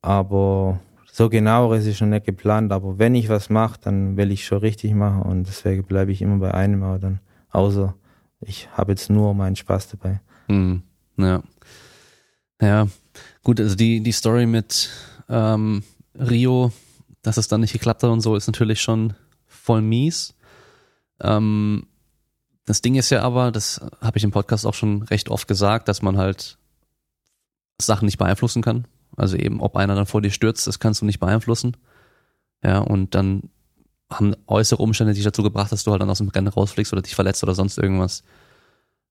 Aber 0.00 0.80
so 1.10 1.28
genaueres 1.28 1.86
ist 1.86 1.98
schon 1.98 2.10
nicht 2.10 2.26
geplant. 2.26 2.72
Aber 2.72 2.98
wenn 2.98 3.14
ich 3.14 3.28
was 3.28 3.50
mache, 3.50 3.80
dann 3.82 4.16
will 4.16 4.30
ich 4.30 4.44
schon 4.46 4.58
richtig 4.58 4.94
machen 4.94 5.22
und 5.22 5.48
deswegen 5.48 5.84
bleibe 5.84 6.12
ich 6.12 6.22
immer 6.22 6.38
bei 6.38 6.54
einem. 6.54 6.82
Aber 6.82 6.98
dann, 6.98 7.20
außer 7.50 7.94
ich 8.40 8.68
habe 8.72 8.92
jetzt 8.92 9.10
nur 9.10 9.34
meinen 9.34 9.56
Spaß 9.56 9.88
dabei. 9.88 10.20
Mhm. 10.48 10.82
Ja. 11.16 11.42
Ja, 12.60 12.88
gut, 13.44 13.60
also 13.60 13.76
die, 13.76 14.00
die 14.00 14.12
Story 14.12 14.46
mit 14.46 14.90
ähm, 15.28 15.84
Rio, 16.18 16.72
dass 17.22 17.36
es 17.36 17.46
dann 17.46 17.60
nicht 17.60 17.72
geklappt 17.72 18.02
hat 18.02 18.10
und 18.10 18.20
so, 18.20 18.34
ist 18.34 18.48
natürlich 18.48 18.80
schon 18.80 19.14
voll 19.68 19.82
mies. 19.82 20.34
Ähm, 21.20 21.86
das 22.64 22.80
Ding 22.80 22.94
ist 22.94 23.10
ja 23.10 23.20
aber, 23.20 23.52
das 23.52 23.82
habe 24.00 24.16
ich 24.16 24.24
im 24.24 24.30
Podcast 24.30 24.64
auch 24.64 24.72
schon 24.72 25.02
recht 25.02 25.28
oft 25.28 25.46
gesagt, 25.46 25.88
dass 25.88 26.00
man 26.00 26.16
halt 26.16 26.56
Sachen 27.78 28.06
nicht 28.06 28.16
beeinflussen 28.16 28.62
kann. 28.62 28.86
Also 29.14 29.36
eben, 29.36 29.60
ob 29.60 29.76
einer 29.76 29.94
dann 29.94 30.06
vor 30.06 30.22
dir 30.22 30.30
stürzt, 30.30 30.66
das 30.66 30.78
kannst 30.78 31.02
du 31.02 31.04
nicht 31.04 31.20
beeinflussen. 31.20 31.76
Ja, 32.64 32.78
und 32.78 33.14
dann 33.14 33.50
haben 34.10 34.34
äußere 34.46 34.82
Umstände 34.82 35.12
dich 35.12 35.22
dazu 35.22 35.42
gebracht, 35.42 35.70
dass 35.70 35.84
du 35.84 35.90
halt 35.90 36.00
dann 36.00 36.08
aus 36.08 36.18
dem 36.18 36.28
Rennen 36.28 36.48
rausfliegst 36.48 36.94
oder 36.94 37.02
dich 37.02 37.14
verletzt 37.14 37.42
oder 37.42 37.54
sonst 37.54 37.76
irgendwas. 37.76 38.22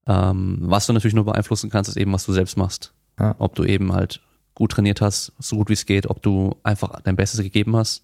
Ähm, 0.08 0.58
was 0.62 0.88
du 0.88 0.94
natürlich 0.94 1.14
nur 1.14 1.26
beeinflussen 1.26 1.70
kannst, 1.70 1.90
ist 1.90 1.98
eben, 1.98 2.14
was 2.14 2.26
du 2.26 2.34
selbst 2.34 2.58
machst. 2.58 2.96
Ja. 3.20 3.36
Ob 3.38 3.54
du 3.54 3.64
eben 3.64 3.94
halt 3.94 4.22
gut 4.56 4.72
trainiert 4.72 5.02
hast, 5.02 5.34
so 5.38 5.58
gut 5.58 5.70
wie 5.70 5.74
es 5.74 5.86
geht, 5.86 6.08
ob 6.10 6.24
du 6.24 6.56
einfach 6.64 7.00
dein 7.02 7.16
Bestes 7.16 7.42
gegeben 7.42 7.76
hast. 7.76 8.04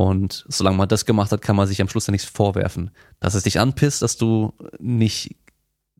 Und 0.00 0.46
solange 0.48 0.78
man 0.78 0.88
das 0.88 1.04
gemacht 1.04 1.30
hat, 1.30 1.42
kann 1.42 1.56
man 1.56 1.66
sich 1.66 1.82
am 1.82 1.88
Schluss 1.90 2.06
ja 2.06 2.10
nichts 2.10 2.26
vorwerfen. 2.26 2.90
Dass 3.20 3.34
es 3.34 3.42
dich 3.42 3.60
anpisst, 3.60 4.00
dass 4.00 4.16
du 4.16 4.54
nicht 4.78 5.36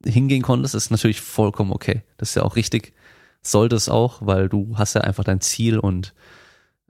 hingehen 0.03 0.41
konntest, 0.41 0.75
ist 0.75 0.91
natürlich 0.91 1.21
vollkommen 1.21 1.71
okay. 1.71 2.03
Das 2.17 2.31
ist 2.31 2.35
ja 2.35 2.43
auch 2.43 2.57
richtig. 2.57 2.95
sollte 3.43 3.77
es 3.77 3.91
auch, 3.91 4.23
weil 4.25 4.49
du 4.49 4.79
hast 4.79 4.95
ja 4.95 5.03
einfach 5.03 5.25
dein 5.25 5.43
Ziel 5.43 5.79
und 5.79 6.15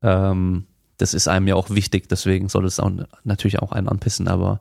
ähm, 0.02 0.66
das 0.98 1.12
ist 1.12 1.26
einem 1.26 1.48
ja 1.48 1.56
auch 1.56 1.70
wichtig, 1.70 2.08
deswegen 2.08 2.48
sollte 2.48 2.68
es 2.68 2.78
auch 2.78 2.92
natürlich 3.24 3.58
auch 3.58 3.72
einen 3.72 3.88
anpissen, 3.88 4.28
aber 4.28 4.60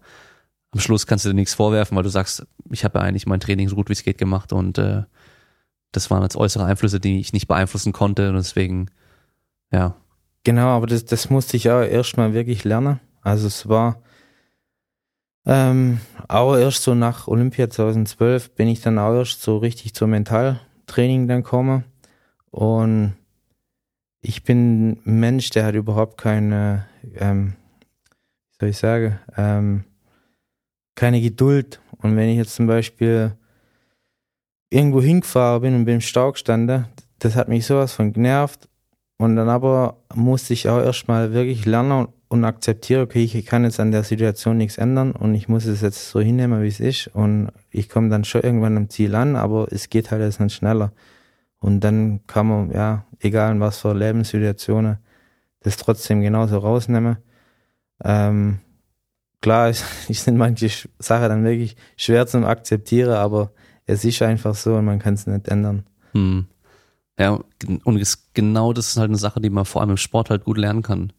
am 0.71 0.79
Schluss 0.79 1.05
kannst 1.05 1.25
du 1.25 1.29
dir 1.29 1.35
nichts 1.35 1.53
vorwerfen, 1.53 1.95
weil 1.95 2.03
du 2.03 2.09
sagst, 2.09 2.47
ich 2.71 2.83
habe 2.83 2.97
ja 2.97 3.05
eigentlich 3.05 3.27
mein 3.27 3.41
Training 3.41 3.69
so 3.69 3.75
gut 3.75 3.89
wie 3.89 3.93
es 3.93 4.01
geht 4.01 4.17
gemacht 4.17 4.53
und 4.53 4.79
äh, 4.79 5.03
das 5.91 6.09
waren 6.09 6.23
jetzt 6.23 6.35
äußere 6.35 6.65
Einflüsse, 6.65 6.99
die 6.99 7.19
ich 7.19 7.31
nicht 7.31 7.47
beeinflussen 7.47 7.93
konnte 7.93 8.29
und 8.29 8.37
deswegen, 8.37 8.89
ja. 9.71 9.95
Genau, 10.43 10.67
aber 10.67 10.87
das, 10.87 11.05
das 11.05 11.29
musste 11.29 11.57
ich 11.57 11.69
auch 11.69 11.81
erstmal 11.81 12.33
wirklich 12.33 12.63
lernen. 12.63 12.99
Also 13.21 13.47
es 13.47 13.67
war 13.67 14.01
ähm, 15.45 15.99
auch 16.27 16.55
erst 16.55 16.83
so 16.83 16.95
nach 16.95 17.27
Olympia 17.27 17.69
2012 17.69 18.55
bin 18.55 18.67
ich 18.67 18.81
dann 18.81 18.99
auch 18.99 19.15
erst 19.15 19.41
so 19.41 19.57
richtig 19.57 19.93
zum 19.93 20.11
Mentaltraining 20.11 21.27
dann 21.27 21.43
gekommen 21.43 21.83
und 22.51 23.15
ich 24.21 24.43
bin 24.43 24.91
ein 25.05 25.19
Mensch, 25.19 25.49
der 25.49 25.65
hat 25.65 25.75
überhaupt 25.75 26.17
keine, 26.17 26.85
ähm, 27.15 27.55
wie 28.51 28.55
soll 28.59 28.69
ich 28.69 28.77
sagen, 28.77 29.19
ähm, 29.37 29.85
keine 30.95 31.21
Geduld. 31.21 31.79
Und 32.01 32.15
wenn 32.15 32.29
ich 32.29 32.37
jetzt 32.37 32.55
zum 32.55 32.67
Beispiel 32.67 33.33
irgendwo 34.69 35.01
hingefahren 35.01 35.61
bin 35.61 35.75
und 35.75 35.85
bin 35.85 35.95
im 35.95 36.01
Stau 36.01 36.31
gestanden, 36.31 36.85
das 37.19 37.35
hat 37.35 37.47
mich 37.47 37.65
sowas 37.65 37.93
von 37.93 38.13
genervt. 38.13 38.68
Und 39.19 39.35
dann 39.35 39.49
aber 39.49 39.97
musste 40.15 40.53
ich 40.53 40.69
auch 40.69 40.79
erstmal 40.79 41.33
wirklich 41.33 41.65
lernen 41.65 42.07
und 42.29 42.45
akzeptieren, 42.45 43.01
okay, 43.03 43.21
ich 43.21 43.45
kann 43.45 43.65
jetzt 43.65 43.81
an 43.81 43.91
der 43.91 44.03
Situation 44.03 44.57
nichts 44.57 44.77
ändern 44.77 45.11
und 45.11 45.35
ich 45.35 45.49
muss 45.49 45.65
es 45.65 45.81
jetzt 45.81 46.09
so 46.09 46.21
hinnehmen, 46.21 46.63
wie 46.63 46.69
es 46.69 46.79
ist. 46.79 47.07
Und 47.07 47.51
ich 47.69 47.89
komme 47.89 48.07
dann 48.07 48.23
schon 48.23 48.43
irgendwann 48.43 48.77
am 48.77 48.89
Ziel 48.89 49.13
an, 49.15 49.35
aber 49.35 49.67
es 49.71 49.89
geht 49.89 50.09
halt 50.11 50.21
jetzt 50.21 50.39
nicht 50.39 50.55
schneller. 50.55 50.93
Und 51.59 51.81
dann 51.81 52.25
kann 52.27 52.47
man, 52.47 52.71
ja, 52.71 53.05
egal 53.19 53.51
in 53.51 53.59
was 53.59 53.79
für 53.79 53.93
Lebenssituationen, 53.93 54.99
das 55.59 55.75
trotzdem 55.75 56.21
genauso 56.21 56.57
rausnehmen. 56.59 57.17
Ähm, 58.01 58.59
klar, 59.41 59.67
es, 59.67 59.83
sind 60.07 60.37
manche 60.37 60.69
Sachen 60.97 61.27
dann 61.27 61.43
wirklich 61.43 61.75
schwer 61.97 62.25
zum 62.25 62.45
Akzeptieren, 62.45 63.11
aber 63.11 63.51
es 63.85 64.05
ist 64.05 64.21
einfach 64.21 64.55
so 64.55 64.75
und 64.75 64.85
man 64.85 64.99
kann 64.99 65.15
es 65.15 65.27
nicht 65.27 65.49
ändern. 65.49 65.83
Hm. 66.13 66.47
Ja, 67.19 67.37
und 67.83 68.17
genau 68.33 68.71
das 68.71 68.87
ist 68.87 68.97
halt 68.97 69.09
eine 69.09 69.17
Sache, 69.17 69.41
die 69.41 69.49
man 69.49 69.65
vor 69.65 69.81
allem 69.81 69.91
im 69.91 69.97
Sport 69.97 70.29
halt 70.29 70.45
gut 70.45 70.57
lernen 70.57 70.81
kann. 70.81 71.11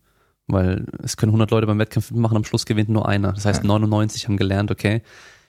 Weil 0.46 0.86
es 1.02 1.16
können 1.16 1.30
100 1.30 1.50
Leute 1.50 1.66
beim 1.66 1.78
Wettkampf 1.78 2.10
machen, 2.10 2.36
am 2.36 2.44
Schluss 2.44 2.64
gewinnt 2.64 2.88
nur 2.88 3.06
einer. 3.06 3.32
Das 3.34 3.44
heißt, 3.44 3.62
ja. 3.62 3.68
99 3.68 4.26
haben 4.26 4.38
gelernt, 4.38 4.70
okay, 4.70 5.02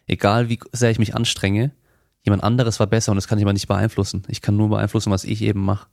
egal 0.07 0.49
wie 0.49 0.59
sehr 0.73 0.91
ich 0.91 0.99
mich 0.99 1.15
anstrenge, 1.15 1.71
jemand 2.23 2.43
anderes 2.43 2.79
war 2.79 2.87
besser 2.87 3.13
und 3.13 3.15
das 3.15 3.27
kann 3.27 3.39
ich 3.39 3.45
aber 3.45 3.53
nicht 3.53 3.69
beeinflussen. 3.69 4.23
Ich 4.27 4.41
kann 4.41 4.57
nur 4.57 4.69
beeinflussen, 4.69 5.09
was 5.09 5.23
ich 5.23 5.41
eben 5.41 5.63
mache. 5.63 5.87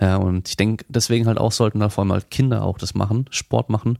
Ja, 0.00 0.16
und 0.16 0.48
ich 0.48 0.56
denke, 0.56 0.84
deswegen 0.88 1.26
halt 1.26 1.38
auch 1.38 1.52
sollten 1.52 1.80
da 1.80 1.88
vor 1.88 2.02
allem 2.04 2.12
halt 2.12 2.30
Kinder 2.30 2.62
auch 2.62 2.78
das 2.78 2.94
machen, 2.94 3.26
Sport 3.30 3.68
machen 3.68 3.98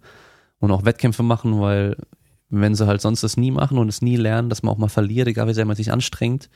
und 0.61 0.71
auch 0.71 0.85
Wettkämpfe 0.85 1.25
machen, 1.25 1.61
weil 1.61 1.97
wenn 2.51 2.77
sie 2.77 2.87
halt 2.87 3.01
sonst 3.01 3.25
das 3.25 3.37
nie 3.37 3.51
machen 3.51 3.79
und 3.79 3.89
es 3.89 4.01
nie 4.01 4.17
lernen, 4.17 4.49
dass 4.49 4.63
man 4.63 4.73
auch 4.73 4.79
mal 4.79 4.89
verliert, 4.89 5.27
egal 5.27 5.49
wie 5.49 5.55
sehr 5.55 5.65
man 5.65 5.77
sich 5.77 5.91
anstrengt 5.91 6.49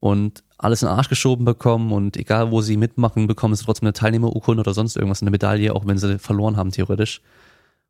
und 0.00 0.42
alles 0.58 0.82
in 0.82 0.88
den 0.88 0.96
Arsch 0.96 1.08
geschoben 1.08 1.44
bekommen 1.44 1.92
und 1.92 2.16
egal 2.16 2.50
wo 2.50 2.60
sie 2.62 2.76
mitmachen, 2.76 3.26
bekommen 3.26 3.54
sie 3.54 3.64
trotzdem 3.64 3.86
eine 3.86 3.92
Teilnehmerurkunde 3.92 4.60
oder 4.60 4.74
sonst 4.74 4.96
irgendwas, 4.96 5.22
eine 5.22 5.30
Medaille, 5.30 5.74
auch 5.74 5.86
wenn 5.86 5.98
sie 5.98 6.18
verloren 6.18 6.56
haben 6.56 6.70
theoretisch. 6.70 7.20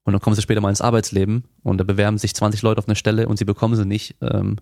Und 0.04 0.12
dann 0.12 0.20
kommen 0.20 0.34
sie 0.34 0.42
später 0.42 0.60
mal 0.60 0.70
ins 0.70 0.80
Arbeitsleben 0.80 1.44
und 1.62 1.78
da 1.78 1.84
bewerben 1.84 2.18
sich 2.18 2.34
20 2.34 2.62
Leute 2.62 2.78
auf 2.78 2.88
eine 2.88 2.96
Stelle 2.96 3.28
und 3.28 3.38
sie 3.38 3.44
bekommen 3.44 3.76
sie 3.76 3.86
nicht. 3.86 4.16
Ähm, 4.20 4.56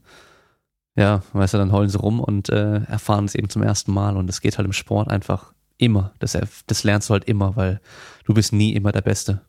ja, 0.96 1.22
weißt 1.32 1.54
du, 1.54 1.58
dann 1.58 1.72
heulen 1.72 1.88
sie 1.88 1.98
rum 1.98 2.20
und 2.20 2.48
äh, 2.48 2.82
erfahren 2.84 3.24
es 3.24 3.34
eben 3.34 3.48
zum 3.48 3.62
ersten 3.62 3.92
Mal. 3.92 4.16
Und 4.16 4.28
es 4.28 4.40
geht 4.40 4.58
halt 4.58 4.66
im 4.66 4.72
Sport 4.72 5.08
einfach 5.08 5.52
immer. 5.76 6.12
Das, 6.18 6.36
das 6.66 6.82
lernst 6.82 7.08
du 7.08 7.12
halt 7.12 7.24
immer, 7.24 7.56
weil 7.56 7.80
du 8.24 8.34
bist 8.34 8.52
nie 8.52 8.74
immer 8.74 8.90
der 8.90 9.02
Beste. 9.02 9.40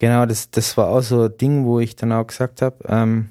Genau, 0.00 0.26
das, 0.26 0.50
das 0.50 0.76
war 0.76 0.88
auch 0.88 1.02
so 1.02 1.22
ein 1.24 1.38
Ding, 1.38 1.64
wo 1.64 1.78
ich 1.78 1.94
dann 1.94 2.12
auch 2.12 2.26
gesagt 2.26 2.62
habe, 2.62 2.76
ähm, 2.88 3.30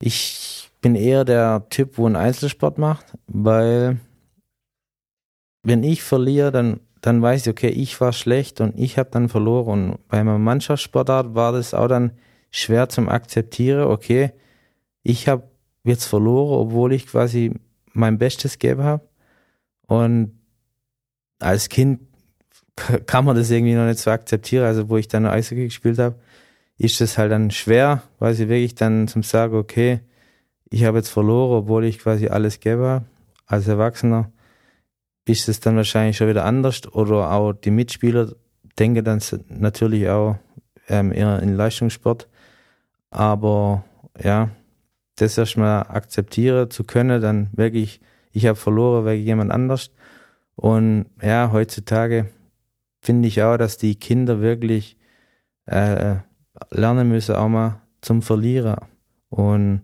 ich 0.00 0.69
bin 0.80 0.94
eher 0.94 1.24
der 1.24 1.66
Typ, 1.70 1.98
wo 1.98 2.06
einen 2.06 2.16
Einzelsport 2.16 2.78
macht, 2.78 3.16
weil 3.26 3.98
wenn 5.62 5.82
ich 5.82 6.02
verliere, 6.02 6.52
dann, 6.52 6.80
dann 7.00 7.20
weiß 7.20 7.42
ich, 7.42 7.50
okay, 7.50 7.68
ich 7.68 8.00
war 8.00 8.12
schlecht 8.12 8.60
und 8.60 8.78
ich 8.78 8.98
habe 8.98 9.10
dann 9.10 9.28
verloren. 9.28 9.90
Und 9.90 10.08
bei 10.08 10.24
meiner 10.24 10.38
Mannschaftssportart 10.38 11.34
war 11.34 11.52
das 11.52 11.74
auch 11.74 11.88
dann 11.88 12.12
schwer 12.50 12.88
zum 12.88 13.08
Akzeptieren, 13.08 13.84
okay, 13.84 14.32
ich 15.02 15.28
habe 15.28 15.44
jetzt 15.84 16.04
verloren, 16.04 16.58
obwohl 16.58 16.92
ich 16.92 17.06
quasi 17.06 17.52
mein 17.92 18.18
Bestes 18.18 18.58
gegeben 18.58 18.82
habe. 18.82 19.08
Und 19.86 20.40
als 21.38 21.68
Kind 21.68 22.00
kann 23.06 23.24
man 23.24 23.36
das 23.36 23.50
irgendwie 23.50 23.74
noch 23.74 23.86
nicht 23.86 23.98
so 23.98 24.10
akzeptieren. 24.10 24.64
Also 24.64 24.88
wo 24.88 24.96
ich 24.96 25.08
dann 25.08 25.26
Eishockey 25.26 25.64
gespielt 25.64 25.98
habe, 25.98 26.18
ist 26.78 27.00
das 27.00 27.18
halt 27.18 27.32
dann 27.32 27.50
schwer, 27.50 28.02
quasi 28.18 28.48
wirklich 28.48 28.74
dann 28.74 29.08
zum 29.08 29.22
sagen, 29.22 29.54
okay, 29.54 30.00
ich 30.70 30.84
habe 30.84 30.98
jetzt 30.98 31.10
verloren, 31.10 31.58
obwohl 31.58 31.84
ich 31.84 31.98
quasi 31.98 32.28
alles 32.28 32.60
habe. 32.64 33.04
Als 33.46 33.66
Erwachsener 33.66 34.30
ist 35.24 35.48
es 35.48 35.60
dann 35.60 35.76
wahrscheinlich 35.76 36.16
schon 36.16 36.28
wieder 36.28 36.44
anders 36.44 36.86
oder 36.92 37.30
auch 37.32 37.52
die 37.52 37.70
Mitspieler 37.70 38.32
denken 38.78 39.04
dann 39.04 39.20
natürlich 39.48 40.08
auch 40.08 40.36
ähm, 40.88 41.12
eher 41.12 41.40
in 41.42 41.56
Leistungssport. 41.56 42.28
Aber 43.10 43.84
ja, 44.22 44.50
das 45.16 45.36
erstmal 45.36 45.82
akzeptieren 45.82 46.70
zu 46.70 46.84
können, 46.84 47.20
dann 47.20 47.50
wirklich, 47.52 48.00
ich 48.32 48.46
habe 48.46 48.56
verloren 48.56 49.04
wegen 49.04 49.24
jemand 49.24 49.50
anders. 49.50 49.90
Und 50.56 51.06
ja, 51.20 51.50
heutzutage 51.52 52.30
finde 53.00 53.28
ich 53.28 53.42
auch, 53.42 53.56
dass 53.56 53.76
die 53.76 53.96
Kinder 53.96 54.40
wirklich 54.40 54.96
äh, 55.66 56.16
lernen 56.70 57.08
müssen, 57.08 57.34
auch 57.34 57.48
mal 57.48 57.80
zum 58.00 58.22
Verlieren 58.22 58.76
und 59.28 59.82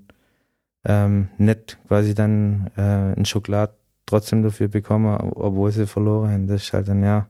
ähm, 0.86 1.28
nicht 1.36 1.78
quasi 1.88 2.14
dann 2.14 2.70
äh, 2.76 3.18
ein 3.18 3.24
Schokolad 3.24 3.74
trotzdem 4.06 4.42
dafür 4.42 4.68
bekommen, 4.68 5.14
obwohl 5.34 5.72
sie 5.72 5.86
verloren 5.86 6.30
haben. 6.30 6.46
Das 6.46 6.62
ist 6.62 6.72
halt 6.72 6.88
dann 6.88 7.02
ja 7.02 7.26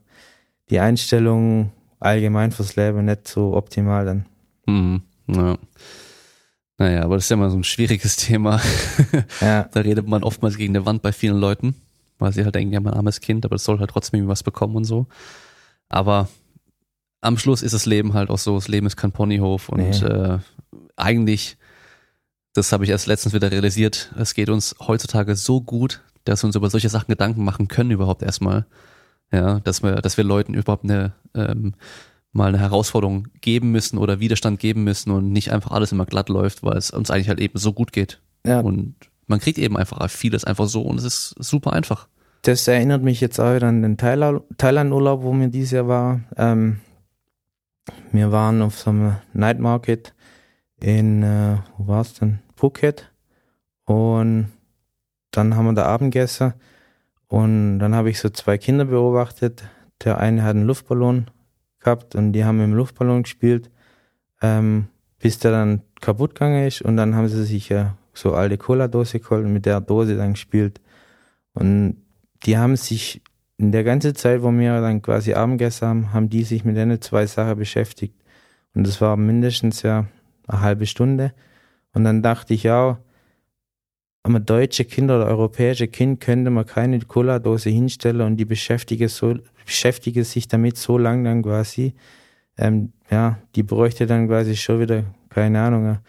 die 0.69 0.79
Einstellung 0.79 1.71
allgemein 1.99 2.51
fürs 2.51 2.75
Leben 2.75 3.05
nicht 3.05 3.27
so 3.27 3.55
optimal 3.55 4.05
dann. 4.05 4.25
Mhm, 4.67 5.01
ja. 5.27 5.57
Naja, 6.77 7.03
aber 7.03 7.15
das 7.15 7.23
ist 7.23 7.29
ja 7.29 7.35
immer 7.35 7.49
so 7.49 7.57
ein 7.57 7.63
schwieriges 7.63 8.15
Thema. 8.15 8.61
Ja. 9.41 9.63
da 9.63 9.79
redet 9.79 10.07
man 10.07 10.23
oftmals 10.23 10.57
gegen 10.57 10.75
eine 10.75 10.85
Wand 10.85 11.01
bei 11.01 11.11
vielen 11.11 11.37
Leuten, 11.37 11.75
weil 12.19 12.33
sie 12.33 12.43
halt 12.43 12.53
denken, 12.53 12.73
ja, 12.73 12.79
mein 12.79 12.93
armes 12.93 13.19
Kind, 13.19 13.45
aber 13.45 13.55
es 13.55 13.63
soll 13.63 13.79
halt 13.79 13.89
trotzdem 13.89 14.27
was 14.27 14.43
bekommen 14.43 14.75
und 14.75 14.83
so. 14.83 15.07
Aber 15.89 16.29
am 17.21 17.37
Schluss 17.39 17.63
ist 17.63 17.73
das 17.73 17.87
Leben 17.87 18.13
halt 18.13 18.29
auch 18.29 18.37
so, 18.37 18.55
das 18.55 18.67
Leben 18.67 18.85
ist 18.85 18.97
kein 18.97 19.11
Ponyhof 19.11 19.69
und 19.69 19.79
nee. 19.79 20.05
äh, 20.05 20.37
eigentlich, 20.95 21.57
das 22.57 22.71
habe 22.71 22.83
ich 22.83 22.89
erst 22.89 23.05
letztens 23.05 23.33
wieder 23.33 23.51
realisiert, 23.51 24.11
es 24.17 24.33
geht 24.33 24.49
uns 24.49 24.75
heutzutage 24.79 25.35
so 25.35 25.61
gut, 25.61 26.01
dass 26.23 26.43
wir 26.43 26.47
uns 26.47 26.55
über 26.55 26.69
solche 26.69 26.89
Sachen 26.89 27.07
Gedanken 27.07 27.43
machen 27.43 27.67
können 27.67 27.91
überhaupt 27.91 28.23
erstmal. 28.23 28.65
Ja, 29.31 29.59
dass 29.59 29.83
wir, 29.83 29.97
dass 29.97 30.17
wir 30.17 30.23
Leuten 30.23 30.53
überhaupt 30.53 30.85
eine 30.85 31.13
ähm, 31.35 31.75
mal 32.31 32.47
eine 32.47 32.59
Herausforderung 32.59 33.27
geben 33.41 33.71
müssen 33.71 33.97
oder 33.97 34.19
Widerstand 34.19 34.59
geben 34.59 34.83
müssen 34.83 35.11
und 35.11 35.31
nicht 35.31 35.51
einfach 35.51 35.71
alles 35.71 35.91
immer 35.91 36.05
glatt 36.05 36.29
läuft, 36.29 36.63
weil 36.63 36.77
es 36.77 36.91
uns 36.91 37.11
eigentlich 37.11 37.29
halt 37.29 37.39
eben 37.39 37.57
so 37.59 37.73
gut 37.73 37.91
geht. 37.91 38.21
Ja. 38.45 38.61
Und 38.61 38.95
man 39.27 39.39
kriegt 39.39 39.57
eben 39.57 39.77
einfach 39.77 40.09
vieles 40.09 40.43
einfach 40.43 40.67
so 40.67 40.81
und 40.81 40.97
es 40.97 41.03
ist 41.03 41.35
super 41.39 41.73
einfach. 41.73 42.07
Das 42.43 42.67
erinnert 42.67 43.03
mich 43.03 43.21
jetzt 43.21 43.39
auch 43.39 43.55
wieder 43.55 43.67
an 43.67 43.81
den 43.81 43.97
Thailand-Urlaub, 43.97 45.23
wo 45.23 45.33
mir 45.33 45.49
dieses 45.49 45.71
Jahr 45.71 45.87
war. 45.87 46.21
Ähm, 46.37 46.79
wir 48.11 48.31
waren 48.31 48.61
auf 48.61 48.79
so 48.79 48.89
einem 48.89 49.15
Night 49.33 49.59
Market 49.59 50.13
in, 50.79 51.23
äh, 51.23 51.57
wo 51.77 51.87
war's 51.87 52.13
denn? 52.13 52.39
Phuket. 52.55 53.11
Und 53.85 54.51
dann 55.31 55.55
haben 55.55 55.65
wir 55.65 55.73
da 55.73 55.85
Abend 55.85 56.13
gegessen 56.13 56.53
und 57.27 57.79
dann 57.79 57.95
habe 57.95 58.09
ich 58.09 58.19
so 58.19 58.29
zwei 58.29 58.57
Kinder 58.57 58.85
beobachtet. 58.85 59.63
Der 60.03 60.17
eine 60.17 60.43
hat 60.43 60.55
einen 60.55 60.65
Luftballon 60.65 61.29
gehabt 61.79 62.15
und 62.15 62.33
die 62.33 62.45
haben 62.45 62.59
im 62.61 62.73
Luftballon 62.73 63.23
gespielt, 63.23 63.69
ähm, 64.41 64.87
bis 65.19 65.39
der 65.39 65.51
dann 65.51 65.81
kaputt 66.01 66.35
gegangen 66.35 66.65
ist 66.67 66.81
und 66.81 66.97
dann 66.97 67.15
haben 67.15 67.27
sie 67.27 67.45
sich 67.45 67.69
ja 67.69 67.97
so 68.13 68.33
alte 68.33 68.57
Cola-Dose 68.57 69.19
geholt 69.19 69.45
und 69.45 69.53
mit 69.53 69.65
der 69.65 69.81
Dose 69.81 70.15
dann 70.15 70.33
gespielt. 70.33 70.81
Und 71.53 71.97
die 72.43 72.57
haben 72.57 72.75
sich 72.75 73.21
in 73.57 73.71
der 73.71 73.83
ganzen 73.83 74.15
Zeit, 74.15 74.43
wo 74.43 74.51
wir 74.51 74.81
dann 74.81 75.01
quasi 75.01 75.33
Abendessen 75.33 75.87
haben, 75.87 76.13
haben 76.13 76.29
die 76.29 76.43
sich 76.43 76.63
mit 76.63 76.77
den 76.77 77.01
zwei 77.01 77.25
Sachen 77.25 77.57
beschäftigt. 77.57 78.15
Und 78.75 78.85
das 78.85 79.01
war 79.01 79.17
mindestens 79.17 79.81
ja 79.81 80.05
eine 80.47 80.61
halbe 80.61 80.85
Stunde. 80.85 81.33
Und 81.93 82.03
dann 82.03 82.21
dachte 82.21 82.53
ich 82.53 82.69
auch, 82.69 82.97
einem 84.23 84.45
deutsche 84.45 84.85
Kind 84.85 85.09
oder 85.09 85.25
europäische 85.25 85.87
Kind 85.87 86.19
könnte 86.19 86.49
man 86.49 86.65
keine 86.65 86.99
Cola-Dose 86.99 87.69
hinstellen 87.69 88.21
und 88.21 88.37
die 88.37 88.45
beschäftige 88.45 89.09
so, 89.09 89.35
beschäftige 89.65 90.23
sich 90.23 90.47
damit 90.47 90.77
so 90.77 90.97
lang 90.97 91.23
dann 91.23 91.43
quasi, 91.43 91.93
ähm, 92.57 92.93
ja, 93.09 93.39
die 93.55 93.63
bräuchte 93.63 94.05
dann 94.05 94.27
quasi 94.27 94.55
schon 94.55 94.79
wieder, 94.79 95.03
keine 95.29 95.61
Ahnung, 95.61 95.99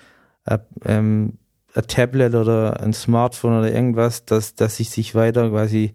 ein, 0.45 0.61
ähm, 0.85 1.39
ein 1.75 1.87
Tablet 1.87 2.35
oder 2.35 2.81
ein 2.81 2.93
Smartphone 2.93 3.59
oder 3.59 3.73
irgendwas, 3.73 4.25
dass, 4.25 4.55
dass 4.55 4.81
ich 4.81 4.91
sich 4.91 5.15
weiter 5.15 5.51
quasi 5.51 5.95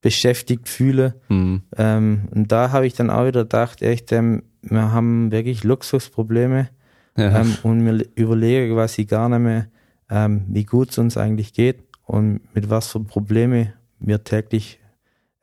beschäftigt 0.00 0.68
fühle. 0.68 1.20
Mhm. 1.28 1.62
Ähm, 1.76 2.28
und 2.32 2.52
da 2.52 2.70
habe 2.70 2.86
ich 2.86 2.94
dann 2.94 3.10
auch 3.10 3.26
wieder 3.26 3.42
gedacht, 3.42 3.82
echt, 3.82 4.12
ähm, 4.12 4.44
wir 4.62 4.92
haben 4.92 5.32
wirklich 5.32 5.64
Luxusprobleme 5.64 6.68
Ja. 7.16 7.40
ähm, 7.40 7.56
und 7.62 7.80
mir 7.80 8.04
überlege 8.14 8.72
quasi 8.74 9.04
gar 9.04 9.28
nicht 9.28 9.38
mehr, 9.40 9.66
ähm, 10.10 10.44
wie 10.48 10.64
gut 10.64 10.90
es 10.90 10.98
uns 10.98 11.16
eigentlich 11.16 11.52
geht 11.52 11.78
und 12.04 12.40
mit 12.54 12.68
was 12.70 12.88
für 12.92 13.00
Probleme 13.00 13.72
wir 13.98 14.22
täglich 14.22 14.78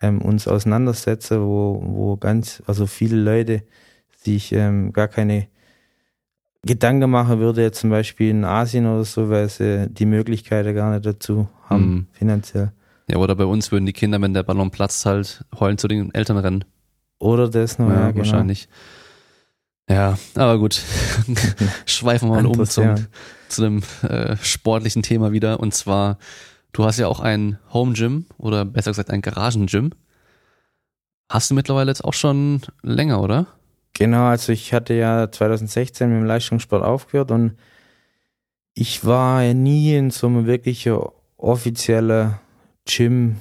ähm, 0.01 0.21
uns 0.21 0.47
auseinandersetzen, 0.47 1.41
wo, 1.41 1.81
wo 1.85 2.17
ganz, 2.17 2.61
also 2.67 2.85
viele 2.85 3.17
Leute 3.17 3.63
sich 4.17 4.51
ähm, 4.53 4.93
gar 4.93 5.07
keine 5.07 5.47
Gedanken 6.65 7.09
machen 7.09 7.39
würde, 7.39 7.61
jetzt 7.61 7.79
zum 7.81 7.89
Beispiel 7.89 8.29
in 8.29 8.45
Asien 8.45 8.85
oder 8.85 9.03
so, 9.03 9.29
weil 9.29 9.49
sie 9.49 9.87
die 9.89 10.05
Möglichkeiten 10.05 10.73
gar 10.73 10.91
nicht 10.93 11.05
dazu 11.05 11.49
haben, 11.69 11.83
Mhm. 11.93 12.07
finanziell. 12.13 12.71
ja, 13.09 13.17
oder 13.17 13.35
bei 13.35 13.45
uns 13.45 13.71
würden 13.71 13.85
die 13.85 13.91
Kinder, 13.93 14.21
wenn 14.21 14.33
der 14.33 14.43
Ballon 14.43 14.71
platzt, 14.71 15.05
halt 15.05 15.43
heulen 15.59 15.77
zu 15.77 15.89
den 15.89 16.13
Eltern 16.13 16.37
rennen. 16.37 16.63
Oder 17.19 17.49
das 17.49 17.79
noch, 17.79 17.89
ja, 17.89 17.95
ja, 17.95 18.05
genau. 18.11 18.17
wahrscheinlich. 18.19 18.69
Ja, 19.89 20.17
aber 20.35 20.57
gut. 20.59 20.81
Schweifen 21.85 22.29
wir 22.29 22.41
mal 22.41 22.45
um 22.45 22.65
zum, 22.65 22.95
zu 23.49 23.65
einem 23.65 23.83
äh, 24.03 24.37
sportlichen 24.37 25.03
Thema 25.03 25.31
wieder. 25.31 25.59
Und 25.59 25.73
zwar, 25.73 26.17
du 26.71 26.85
hast 26.85 26.99
ja 26.99 27.07
auch 27.07 27.19
ein 27.19 27.59
Home 27.73 27.93
Gym 27.93 28.25
oder 28.37 28.65
besser 28.65 28.91
gesagt 28.91 29.09
ein 29.09 29.21
Garagen-Gym. 29.21 29.91
Hast 31.29 31.51
du 31.51 31.55
mittlerweile 31.55 31.91
jetzt 31.91 32.03
auch 32.03 32.13
schon 32.13 32.61
länger, 32.81 33.21
oder? 33.21 33.47
Genau, 33.93 34.25
also 34.25 34.51
ich 34.51 34.73
hatte 34.73 34.93
ja 34.93 35.31
2016 35.31 36.09
mit 36.09 36.21
dem 36.21 36.25
Leistungssport 36.25 36.83
aufgehört 36.83 37.31
und 37.31 37.57
ich 38.73 39.05
war 39.05 39.43
ja 39.43 39.53
nie 39.53 39.95
in 39.95 40.09
so 40.09 40.27
einem 40.27 40.47
wirklich 40.47 40.89
offiziellen 41.37 42.35
Gym. 42.85 43.37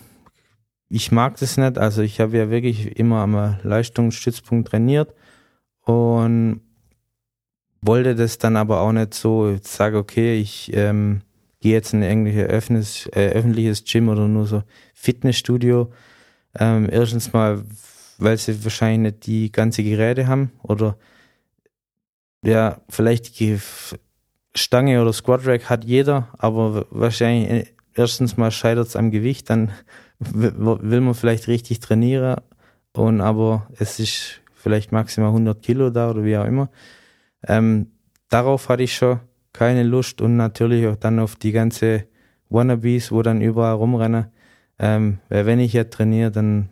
Ich 0.89 1.11
mag 1.11 1.39
das 1.39 1.57
nicht, 1.57 1.79
also 1.79 2.03
ich 2.03 2.21
habe 2.21 2.37
ja 2.37 2.51
wirklich 2.51 2.99
immer 2.99 3.21
am 3.21 3.57
Leistungsstützpunkt 3.63 4.69
trainiert 4.69 5.15
und 5.85 6.61
wollte 7.81 8.15
das 8.15 8.39
dann 8.39 8.57
aber 8.57 8.81
auch 8.81 8.93
nicht 8.93 9.15
so, 9.15 9.51
ich 9.51 9.67
sage, 9.67 9.99
okay, 9.99 10.39
ich 10.39 10.71
ähm, 10.75 11.23
gehe 11.61 11.73
jetzt 11.73 11.93
in 11.93 12.03
irgendwelche 12.03 12.45
öffentliches, 12.45 13.07
äh, 13.09 13.31
öffentliches 13.31 13.85
Gym 13.85 14.09
oder 14.09 14.29
nur 14.29 14.47
so 14.47 14.63
Fitnessstudio. 14.95 15.93
Ähm, 16.59 16.89
erstens 16.91 17.33
mal, 17.33 17.65
weil 18.19 18.37
sie 18.37 18.63
wahrscheinlich 18.65 19.15
nicht 19.15 19.27
die 19.27 19.53
ganze 19.53 19.83
Geräte 19.83 20.27
haben 20.27 20.53
oder 20.63 20.97
ja, 22.45 22.81
vielleicht 22.89 23.39
die 23.41 23.59
Stange 24.55 25.01
oder 25.01 25.13
Squat 25.13 25.47
Rack 25.47 25.71
hat 25.71 25.85
jeder, 25.85 26.29
aber 26.39 26.87
wahrscheinlich 26.91 27.51
äh, 27.51 27.67
erstens 27.95 28.37
mal 28.37 28.51
scheitert 28.51 28.89
es 28.89 28.97
am 28.97 29.11
Gewicht, 29.11 29.49
dann 29.51 29.73
will 30.19 31.01
man 31.01 31.15
vielleicht 31.15 31.49
richtig 31.49 31.81
trainieren 31.81 32.37
und 32.93 33.21
aber 33.21 33.69
es 33.79 33.99
ist 33.99 34.42
vielleicht 34.63 34.93
maximal 34.93 35.31
100 35.31 35.61
Kilo 35.61 35.91
da 35.91 36.11
oder 36.11 36.25
wie 36.25 36.37
auch 36.37 36.45
immer. 36.45 36.71
Ähm, 37.47 37.89
darauf 38.29 38.69
hatte 38.69 38.85
ich 38.85 38.95
schon 38.95 39.21
keine 39.53 39.83
Lust 39.83 40.21
und 40.21 40.37
natürlich 40.37 40.87
auch 40.87 40.97
dann 40.97 41.19
auf 41.19 41.37
die 41.37 41.53
ganze 41.53 42.07
Wannabes, 42.49 43.11
wo 43.11 43.23
dann 43.23 43.41
überall 43.41 43.75
rumrennen. 43.75 44.27
Ähm, 44.79 45.19
weil 45.29 45.47
wenn 45.47 45.59
ich 45.59 45.73
jetzt 45.73 45.95
trainiere, 45.95 46.31
dann 46.31 46.69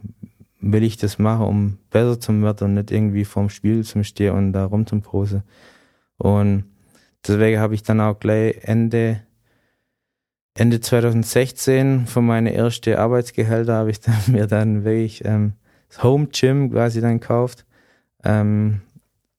will 0.60 0.84
ich 0.84 0.96
das 0.96 1.18
machen, 1.18 1.46
um 1.46 1.78
besser 1.90 2.20
zu 2.20 2.32
werden 2.42 2.64
und 2.64 2.74
nicht 2.74 2.90
irgendwie 2.90 3.24
vorm 3.24 3.50
Spiel 3.50 3.84
zum 3.84 4.04
Stehen 4.04 4.34
und 4.34 4.52
da 4.52 4.64
rum 4.66 4.86
zum 4.86 5.02
Pose. 5.02 5.42
Und 6.16 6.64
deswegen 7.26 7.60
habe 7.60 7.74
ich 7.74 7.82
dann 7.82 8.00
auch 8.00 8.18
gleich 8.18 8.58
Ende, 8.62 9.22
Ende 10.54 10.80
2016 10.80 12.06
von 12.06 12.26
meine 12.26 12.52
erste 12.52 12.98
Arbeitsgehälter 12.98 13.74
habe 13.74 13.90
ich 13.90 14.00
dann 14.00 14.20
mir 14.28 14.46
dann 14.46 14.84
wirklich 14.84 15.24
ähm, 15.24 15.54
das 15.88 16.04
Home 16.04 16.28
Gym 16.28 16.70
quasi 16.70 17.00
dann 17.00 17.18
gekauft. 17.20 17.64
Ähm, 18.24 18.80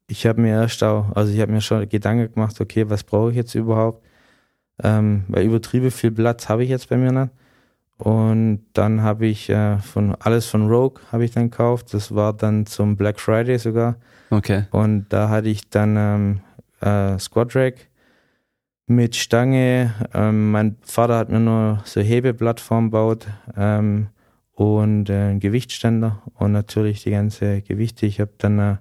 ich 0.07 0.25
habe 0.25 0.41
mir 0.41 0.61
erst 0.61 0.83
auch, 0.83 1.15
also 1.15 1.31
ich 1.33 1.39
habe 1.39 1.51
mir 1.51 1.61
schon 1.61 1.87
Gedanken 1.87 2.33
gemacht, 2.33 2.59
okay, 2.59 2.89
was 2.89 3.03
brauche 3.03 3.31
ich 3.31 3.37
jetzt 3.37 3.55
überhaupt? 3.55 4.03
Ähm, 4.83 5.23
weil 5.27 5.45
übertrieben 5.45 5.91
viel 5.91 6.11
Platz 6.11 6.49
habe 6.49 6.63
ich 6.63 6.69
jetzt 6.69 6.89
bei 6.89 6.97
mir 6.97 7.11
nicht. 7.11 7.31
Und 7.97 8.65
dann 8.73 9.03
habe 9.03 9.27
ich 9.27 9.49
äh, 9.49 9.77
von 9.77 10.15
alles 10.15 10.47
von 10.47 10.67
Rogue 10.67 11.01
habe 11.11 11.23
ich 11.23 11.31
dann 11.31 11.51
gekauft. 11.51 11.93
Das 11.93 12.15
war 12.15 12.33
dann 12.33 12.65
zum 12.65 12.97
Black 12.97 13.19
Friday 13.19 13.59
sogar. 13.59 13.95
Okay. 14.31 14.65
Und 14.71 15.05
da 15.09 15.29
hatte 15.29 15.49
ich 15.49 15.69
dann 15.69 15.95
ähm, 15.97 16.41
äh, 16.81 17.19
Squat 17.19 17.55
Rack 17.55 17.75
mit 18.87 19.15
Stange. 19.15 19.93
Ähm, 20.15 20.51
mein 20.51 20.77
Vater 20.81 21.17
hat 21.17 21.29
mir 21.29 21.39
nur 21.39 21.81
so 21.85 22.01
Hebeplattform 22.01 22.85
gebaut 22.85 23.27
ähm, 23.55 24.07
und 24.53 25.09
äh, 25.09 25.37
Gewichtständer 25.37 26.21
und 26.35 26.51
natürlich 26.51 27.03
die 27.03 27.11
ganze 27.11 27.61
Gewichte. 27.61 28.05
Ich 28.05 28.19
habe 28.19 28.31
dann 28.37 28.59
äh, 28.59 28.77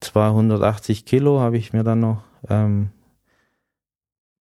280 0.00 1.04
Kilo 1.04 1.40
habe 1.40 1.56
ich 1.56 1.72
mir 1.72 1.84
dann 1.84 2.00
noch 2.00 2.24
ähm, 2.48 2.90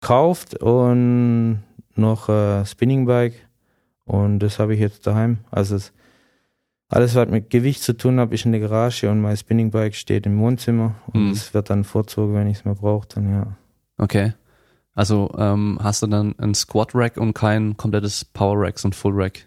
gekauft 0.01 0.55
und 0.63 1.63
noch 1.95 2.29
äh, 2.29 2.65
Spinning 2.67 3.07
Bike 3.07 3.49
und 4.05 4.39
das 4.41 4.59
habe 4.59 4.75
ich 4.75 4.81
jetzt 4.81 5.07
daheim. 5.07 5.39
Also 5.51 5.77
es, 5.77 5.93
alles, 6.89 7.15
was 7.17 7.29
mit 7.29 7.51
Gewicht 7.51 7.83
zu 7.83 7.97
tun 7.97 8.21
hat, 8.21 8.33
ist 8.33 8.45
in 8.45 8.53
der 8.53 8.61
Garage 8.61 9.11
und 9.11 9.21
mein 9.21 9.37
Spinning 9.37 9.71
Bike 9.71 9.95
steht 9.95 10.27
im 10.27 10.39
Wohnzimmer 10.39 10.95
und 11.13 11.25
Mhm. 11.27 11.31
es 11.33 11.53
wird 11.55 11.71
dann 11.71 11.85
vorzogen, 11.85 12.35
wenn 12.35 12.47
ich 12.47 12.59
es 12.59 12.65
mal 12.65 12.75
brauche. 12.75 13.09
Dann 13.09 13.33
ja. 13.33 13.57
Okay. 13.99 14.35
Also 14.93 15.35
ähm, 15.37 15.79
hast 15.83 16.03
du 16.03 16.07
dann 16.07 16.35
ein 16.39 16.55
Squat 16.55 16.95
Rack 16.95 17.17
und 17.17 17.35
kein 17.35 17.77
komplettes 17.77 18.25
Power 18.25 18.61
Rack, 18.61 18.79
so 18.79 18.89
ein 18.89 18.93
Full 18.93 19.13
Rack? 19.15 19.47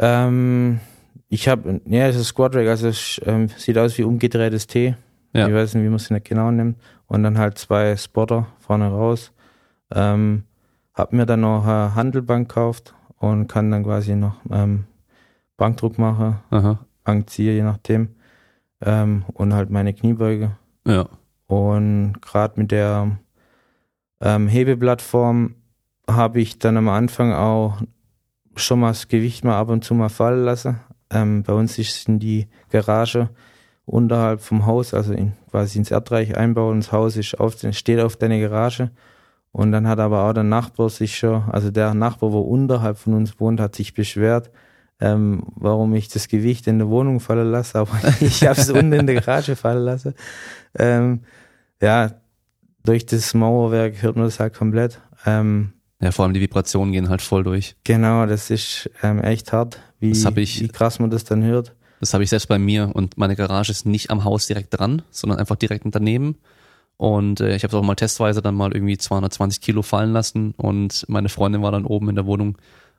Ähm, 0.00 0.80
ich 1.28 1.46
habe, 1.46 1.80
ja, 1.84 2.08
es 2.08 2.16
ist 2.16 2.28
Squat 2.28 2.56
Rack, 2.56 2.66
also 2.66 2.88
es 2.88 3.20
ähm, 3.24 3.48
sieht 3.48 3.78
aus 3.78 3.96
wie 3.98 4.02
umgedrehtes 4.02 4.66
T. 4.66 4.96
Ja. 5.32 5.46
Ich 5.46 5.54
weiß 5.54 5.74
nicht, 5.74 5.84
wie 5.84 5.88
man 5.88 5.96
es 5.96 6.10
nicht 6.10 6.24
genau 6.24 6.50
nimmt. 6.50 6.78
Und 7.06 7.22
dann 7.22 7.38
halt 7.38 7.58
zwei 7.58 7.96
Spotter 7.96 8.46
vorne 8.58 8.88
raus. 8.88 9.32
Ähm, 9.92 10.44
hab 10.94 11.12
mir 11.12 11.26
dann 11.26 11.42
noch 11.42 11.66
eine 11.66 11.94
Handelbank 11.94 12.48
gekauft 12.48 12.94
und 13.18 13.46
kann 13.46 13.70
dann 13.70 13.84
quasi 13.84 14.16
noch 14.16 14.36
ähm, 14.50 14.84
Bankdruck 15.56 15.98
machen, 15.98 16.38
Aha. 16.50 16.78
Bankzieher, 17.04 17.54
je 17.54 17.62
nachdem. 17.62 18.14
Ähm, 18.80 19.24
und 19.34 19.52
halt 19.52 19.70
meine 19.70 19.92
Kniebeuge. 19.92 20.52
Ja. 20.86 21.06
Und 21.46 22.14
gerade 22.22 22.58
mit 22.58 22.70
der 22.70 23.18
ähm, 24.20 24.48
Hebeplattform 24.48 25.56
habe 26.08 26.40
ich 26.40 26.58
dann 26.58 26.76
am 26.76 26.88
Anfang 26.88 27.32
auch 27.32 27.82
schon 28.56 28.80
mal 28.80 28.88
das 28.88 29.08
Gewicht 29.08 29.44
mal 29.44 29.58
ab 29.58 29.68
und 29.68 29.84
zu 29.84 29.94
mal 29.94 30.08
fallen 30.08 30.44
lassen. 30.44 30.80
Ähm, 31.10 31.42
bei 31.42 31.52
uns 31.52 31.78
ist 31.78 32.08
in 32.08 32.18
die 32.18 32.48
Garage 32.70 33.30
unterhalb 33.86 34.40
vom 34.40 34.66
Haus, 34.66 34.94
also 34.94 35.12
in, 35.12 35.32
quasi 35.50 35.78
ins 35.78 35.90
Erdreich 35.90 36.36
einbauen. 36.36 36.80
Das 36.80 36.92
Haus 36.92 37.16
ist 37.16 37.38
auf, 37.40 37.56
steht 37.72 38.00
auf 38.00 38.16
deine 38.16 38.40
Garage. 38.40 38.90
Und 39.52 39.72
dann 39.72 39.88
hat 39.88 39.98
aber 39.98 40.24
auch 40.24 40.32
der 40.32 40.44
Nachbar 40.44 40.88
sich 40.90 41.18
schon, 41.18 41.42
also 41.50 41.70
der 41.70 41.92
Nachbar, 41.94 42.32
wo 42.32 42.40
unterhalb 42.40 42.98
von 42.98 43.14
uns 43.14 43.40
wohnt, 43.40 43.60
hat 43.60 43.74
sich 43.74 43.94
beschwert, 43.94 44.50
ähm, 45.00 45.42
warum 45.56 45.92
ich 45.94 46.08
das 46.08 46.28
Gewicht 46.28 46.68
in 46.68 46.78
der 46.78 46.88
Wohnung 46.88 47.18
fallen 47.18 47.50
lasse, 47.50 47.80
aber 47.80 47.98
ich 48.20 48.46
habe 48.46 48.60
es 48.60 48.70
unten 48.70 48.92
in 48.92 49.06
der 49.06 49.20
Garage 49.20 49.56
fallen 49.56 49.84
lassen. 49.84 50.14
Ähm, 50.78 51.22
ja, 51.82 52.12
durch 52.84 53.06
das 53.06 53.34
Mauerwerk 53.34 54.02
hört 54.02 54.16
man 54.16 54.26
das 54.26 54.38
halt 54.38 54.54
komplett. 54.54 55.00
Ähm, 55.26 55.72
Ja, 56.00 56.12
vor 56.12 56.24
allem 56.24 56.32
die 56.34 56.40
Vibrationen 56.40 56.92
gehen 56.92 57.08
halt 57.08 57.20
voll 57.22 57.44
durch. 57.44 57.76
genau, 57.84 58.24
das 58.26 58.50
ist 58.50 58.88
ähm, 59.02 59.22
echt 59.22 59.52
hart, 59.52 59.78
wie, 59.98 60.10
ich- 60.12 60.60
wie 60.60 60.68
krass 60.68 60.98
man 60.98 61.10
das 61.10 61.24
dann 61.24 61.42
hört. 61.42 61.74
Das 62.00 62.14
habe 62.14 62.24
ich 62.24 62.30
selbst 62.30 62.46
bei 62.48 62.58
mir 62.58 62.90
und 62.94 63.18
meine 63.18 63.36
Garage 63.36 63.70
ist 63.70 63.84
nicht 63.84 64.10
am 64.10 64.24
Haus 64.24 64.46
direkt 64.46 64.78
dran, 64.78 65.02
sondern 65.10 65.38
einfach 65.38 65.56
direkt 65.56 65.84
daneben. 65.90 66.36
Und 66.96 67.40
äh, 67.40 67.54
ich 67.54 67.62
habe 67.62 67.74
es 67.76 67.78
auch 67.78 67.84
mal 67.84 67.94
testweise 67.94 68.40
dann 68.40 68.54
mal 68.54 68.72
irgendwie 68.72 68.96
220 68.96 69.60
Kilo 69.60 69.82
fallen 69.82 70.12
lassen 70.12 70.52
und 70.56 71.04
meine 71.08 71.28
Freundin 71.28 71.60
war 71.62 71.72
dann 71.72 71.84
oben 71.84 72.08
in 72.08 72.14
der 72.14 72.24
Wohnung 72.26 72.56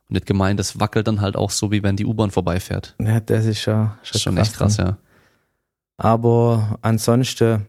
und 0.10 0.16
hat 0.16 0.26
gemeint, 0.28 0.60
das 0.60 0.80
wackelt 0.80 1.08
dann 1.08 1.22
halt 1.22 1.36
auch 1.36 1.50
so, 1.50 1.72
wie 1.72 1.82
wenn 1.82 1.96
die 1.96 2.06
U-Bahn 2.06 2.30
vorbeifährt. 2.30 2.96
Ja, 3.00 3.20
das 3.20 3.46
ist 3.46 3.62
schon, 3.62 3.90
Das 4.02 4.12
ist 4.16 4.22
schon 4.22 4.38
echt 4.38 4.54
krass, 4.54 4.78
dann. 4.78 4.86
ja. 4.88 4.98
Aber 5.98 6.78
ansonsten, 6.82 7.68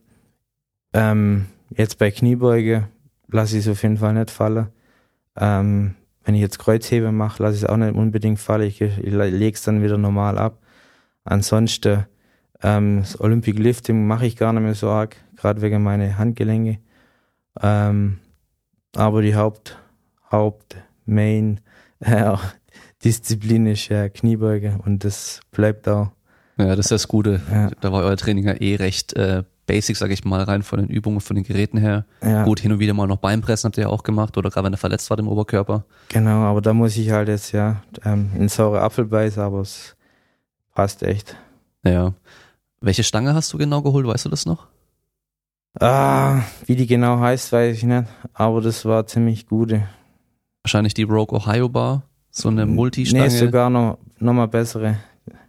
ähm, 0.92 1.46
jetzt 1.76 1.98
bei 1.98 2.10
Kniebeuge 2.10 2.88
lasse 3.28 3.58
ich 3.58 3.66
es 3.66 3.72
auf 3.72 3.82
jeden 3.82 3.96
Fall 3.98 4.14
nicht 4.14 4.30
fallen. 4.30 4.68
Ähm, 5.36 5.94
wenn 6.24 6.34
ich 6.34 6.40
jetzt 6.40 6.58
Kreuzhebe 6.58 7.12
mache, 7.12 7.42
lasse 7.42 7.56
ich 7.56 7.62
es 7.62 7.68
auch 7.68 7.76
nicht 7.76 7.94
unbedingt 7.94 8.38
fallen. 8.38 8.68
Ich, 8.68 8.80
ich 8.80 9.12
lege 9.12 9.54
es 9.54 9.62
dann 9.62 9.82
wieder 9.82 9.98
normal 9.98 10.38
ab. 10.38 10.58
Ansonsten, 11.24 12.06
ähm, 12.62 13.00
das 13.00 13.20
Olympic 13.20 13.58
Lifting 13.58 14.06
mache 14.06 14.26
ich 14.26 14.36
gar 14.36 14.52
nicht 14.52 14.62
mehr 14.62 14.74
so 14.74 14.88
arg, 14.88 15.16
gerade 15.36 15.62
wegen 15.62 15.82
meiner 15.82 16.18
Handgelenke. 16.18 16.78
Ähm, 17.60 18.18
aber 18.94 19.22
die 19.22 19.34
Haupt, 19.34 19.78
Haupt, 20.30 20.76
Main, 21.06 21.60
äh, 22.00 22.36
Disziplin 23.04 23.66
ist 23.66 23.88
ja 23.88 24.08
Kniebeuge 24.08 24.78
und 24.84 25.04
das 25.04 25.40
bleibt 25.50 25.88
auch. 25.88 26.12
Ja, 26.56 26.76
das 26.76 26.86
ist 26.86 26.92
das 26.92 27.08
Gute. 27.08 27.40
Ja. 27.50 27.70
Da 27.80 27.92
war 27.92 28.04
euer 28.04 28.16
Training 28.16 28.46
ja 28.46 28.52
eh 28.52 28.76
recht 28.76 29.14
äh, 29.14 29.42
Basics, 29.66 30.00
sage 30.00 30.12
ich 30.12 30.24
mal, 30.24 30.42
rein 30.42 30.62
von 30.62 30.80
den 30.80 30.88
Übungen, 30.88 31.20
von 31.20 31.36
den 31.36 31.44
Geräten 31.44 31.78
her. 31.78 32.04
Ja. 32.22 32.44
Gut, 32.44 32.60
hin 32.60 32.72
und 32.72 32.80
wieder 32.80 32.94
mal 32.94 33.06
noch 33.06 33.18
Beinpressen 33.18 33.68
habt 33.68 33.76
ihr 33.76 33.84
ja 33.84 33.88
auch 33.88 34.02
gemacht 34.02 34.36
oder 34.36 34.50
gerade 34.50 34.66
wenn 34.66 34.74
er 34.74 34.78
verletzt 34.78 35.08
war 35.10 35.18
im 35.18 35.28
Oberkörper. 35.28 35.84
Genau, 36.08 36.42
aber 36.42 36.60
da 36.60 36.72
muss 36.72 36.96
ich 36.96 37.10
halt 37.10 37.28
jetzt 37.28 37.52
ja 37.52 37.82
ähm, 38.04 38.30
in 38.36 38.48
saure 38.48 38.80
Apfel 38.80 39.04
beißen, 39.04 39.40
aber 39.42 39.60
es 39.60 39.96
passt 40.74 41.02
echt. 41.02 41.36
Ja. 41.84 42.12
Welche 42.80 43.04
Stange 43.04 43.34
hast 43.34 43.52
du 43.52 43.58
genau 43.58 43.82
geholt, 43.82 44.06
weißt 44.06 44.24
du 44.24 44.28
das 44.28 44.46
noch? 44.46 44.66
Ah, 45.80 46.40
wie 46.66 46.76
die 46.76 46.86
genau 46.86 47.20
heißt, 47.20 47.52
weiß 47.52 47.76
ich 47.76 47.84
nicht, 47.84 48.04
aber 48.34 48.60
das 48.60 48.84
war 48.84 49.06
ziemlich 49.06 49.46
gute. 49.46 49.88
Wahrscheinlich 50.64 50.94
die 50.94 51.04
Rogue 51.04 51.38
Ohio 51.38 51.68
Bar, 51.68 52.02
so 52.30 52.48
eine 52.48 52.66
Multistange. 52.66 53.24
Nee, 53.24 53.30
sogar 53.30 53.70
noch, 53.70 53.98
noch 54.18 54.32
mal 54.32 54.48
bessere. 54.48 54.98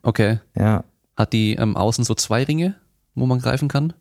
Okay. 0.04 0.40
Ja, 0.56 0.84
Hat 1.18 1.34
die 1.34 1.56
ähm, 1.56 1.76
außen 1.76 2.06
so 2.06 2.14
zwei 2.14 2.44
Ringe, 2.44 2.76
wo 3.16 3.26
man 3.26 3.40
greifen 3.40 3.68
kann 3.68 3.94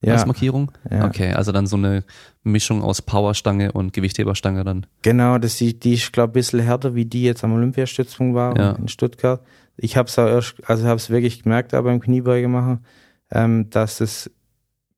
ja, 0.00 0.14
als 0.14 0.26
Markierung? 0.26 0.70
ja. 0.90 1.04
Okay, 1.06 1.32
also 1.32 1.50
dann 1.52 1.66
so 1.66 1.76
eine 1.76 2.04
Mischung 2.44 2.82
aus 2.82 3.02
Powerstange 3.02 3.72
und 3.72 3.92
Gewichtheberstange 3.92 4.64
dann. 4.64 4.86
Genau, 5.02 5.38
das, 5.38 5.56
die, 5.56 5.78
die 5.78 5.94
ist, 5.94 6.12
glaube 6.12 6.30
ich, 6.30 6.32
ein 6.32 6.32
bisschen 6.34 6.60
härter, 6.60 6.94
wie 6.94 7.04
die 7.04 7.22
jetzt 7.24 7.42
am 7.44 7.52
Olympiastützpunkt 7.52 8.34
war 8.34 8.56
Ja. 8.56 8.70
in 8.72 8.88
Stuttgart. 8.88 9.42
Ich 9.76 9.96
habe 9.96 10.08
es 10.08 10.18
auch 10.18 10.26
erst, 10.26 10.54
also 10.66 10.86
habe 10.86 10.96
es 10.96 11.10
wirklich 11.10 11.42
gemerkt, 11.42 11.74
auch 11.74 11.82
beim 11.84 12.00
Kniebeuge 12.00 12.48
machen, 12.48 12.84
ähm, 13.30 13.70
dass 13.70 13.98
das 13.98 14.30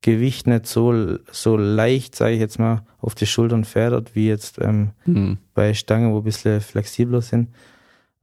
Gewicht 0.03 0.47
nicht 0.47 0.67
so, 0.67 1.19
so 1.31 1.57
leicht, 1.59 2.15
sage 2.17 2.33
ich 2.35 2.41
jetzt 2.41 2.59
mal, 2.59 2.83
auf 3.01 3.15
die 3.15 3.27
Schultern 3.27 3.65
federt, 3.65 4.15
wie 4.15 4.29
jetzt 4.29 4.59
ähm, 4.61 4.91
Hm. 5.05 5.37
bei 5.55 5.75
Stangen, 5.75 6.13
wo 6.13 6.19
ein 6.19 6.25
bisschen 6.25 6.61
flexibler 6.63 7.21
sind. 7.21 7.49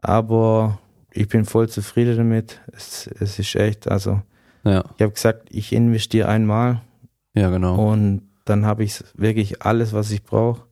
Aber 0.01 0.79
ich 1.11 1.27
bin 1.27 1.45
voll 1.45 1.69
zufrieden 1.69 2.17
damit. 2.17 2.61
Es, 2.73 3.07
es 3.19 3.39
ist 3.39 3.55
echt, 3.55 3.87
also 3.87 4.21
Ja, 4.67 4.83
ich 4.97 5.01
habe 5.01 5.13
gesagt, 5.13 5.47
ich 5.49 5.73
investiere 5.73 6.27
einmal 6.27 6.81
ja, 7.33 7.49
genau. 7.49 7.75
und 7.91 8.23
dann 8.45 8.65
habe 8.65 8.83
ich 8.83 9.03
wirklich 9.15 9.61
alles, 9.61 9.93
was 9.93 10.11
ich 10.11 10.23
brauche. 10.23 10.63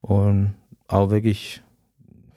Und 0.00 0.54
auch 0.88 1.10
wirklich, 1.10 1.62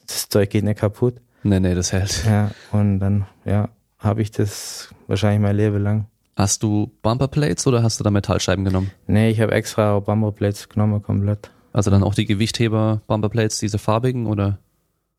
das 0.08 0.30
Zeug 0.30 0.50
geht 0.50 0.64
nicht 0.64 0.80
kaputt. 0.80 1.16
Nee, 1.44 1.60
nee, 1.60 1.76
das 1.76 1.92
hält. 1.92 2.26
Ja, 2.26 2.52
und 2.72 3.00
dann, 3.00 3.26
ja, 3.46 3.70
habe 3.98 4.22
ich 4.22 4.32
das 4.32 4.94
wahrscheinlich 5.08 5.42
mein 5.42 5.56
Leben 5.56 5.82
lang. 5.82 6.08
Hast 6.36 6.64
du 6.64 6.92
Bumperplates 7.02 7.68
oder 7.68 7.84
hast 7.84 8.00
du 8.00 8.04
da 8.04 8.10
Metallscheiben 8.10 8.66
genommen? 8.66 8.92
Nee, 9.08 9.30
ich 9.30 9.40
habe 9.40 9.52
extra 9.52 10.00
Bumperplates 10.00 10.70
genommen, 10.70 11.02
komplett. 11.02 11.52
Also 11.74 11.92
dann 11.92 12.04
auch 12.04 12.16
die 12.16 12.26
Gewichtheber 12.26 13.02
Bumperplates, 13.08 13.60
diese 13.60 13.78
farbigen 13.78 14.26
oder? 14.26 14.60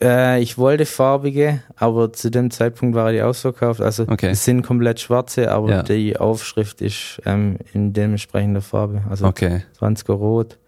Äh, 0.02 0.42
ich 0.42 0.58
wollte 0.58 0.86
farbige, 0.86 1.62
aber 1.76 2.12
zu 2.12 2.30
dem 2.30 2.50
Zeitpunkt 2.50 2.96
war 2.96 3.12
die 3.12 3.22
ausverkauft. 3.22 3.80
Also 3.80 4.04
Okay. 4.08 4.30
es 4.30 4.44
sind 4.44 4.62
komplett 4.62 5.00
schwarze, 5.00 5.50
aber 5.52 5.70
Ja. 5.70 5.82
die 5.82 6.16
Aufschrift 6.16 6.80
ist 6.82 7.22
ähm, 7.24 7.58
in 7.72 7.92
dementsprechender 7.92 8.60
Farbe. 8.60 9.02
Also 9.08 9.26
Okay, 9.26 9.62
20er 9.78 10.12
rot, 10.14 10.58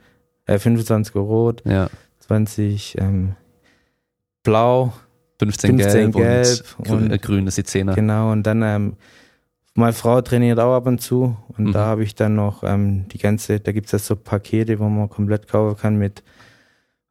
äh, 0.46 0.58
25er 0.58 1.18
rot, 1.18 1.62
ja. 1.64 1.88
20 2.20 2.96
ähm, 2.98 3.34
blau, 4.44 4.92
15, 5.40 5.70
15 5.78 5.92
gelb, 6.12 6.14
und, 6.16 6.22
gelb 6.22 6.64
grün, 6.84 6.98
und- 7.02 7.10
äh, 7.12 7.18
grün 7.18 7.46
ist 7.46 7.58
die 7.58 7.64
Zehner. 7.64 7.94
genau. 7.94 8.30
Und 8.32 8.44
dann 8.44 8.62
ähm, 8.62 8.96
meine 9.74 9.92
Frau 9.92 10.20
trainiert 10.22 10.58
auch 10.58 10.74
ab 10.74 10.86
und 10.86 11.00
zu 11.02 11.36
und 11.58 11.66
Mhm. 11.66 11.72
da 11.72 11.84
habe 11.86 12.04
ich 12.04 12.14
dann 12.14 12.36
noch 12.36 12.62
ähm, 12.62 13.06
die 13.08 13.18
ganze, 13.18 13.60
da 13.60 13.72
gibt's 13.72 13.92
ja 13.92 13.98
so 13.98 14.16
Pakete, 14.16 14.78
wo 14.78 14.88
man 14.88 15.10
komplett 15.10 15.48
kaufen 15.48 15.76
kann 15.76 15.96
mit 15.96 16.22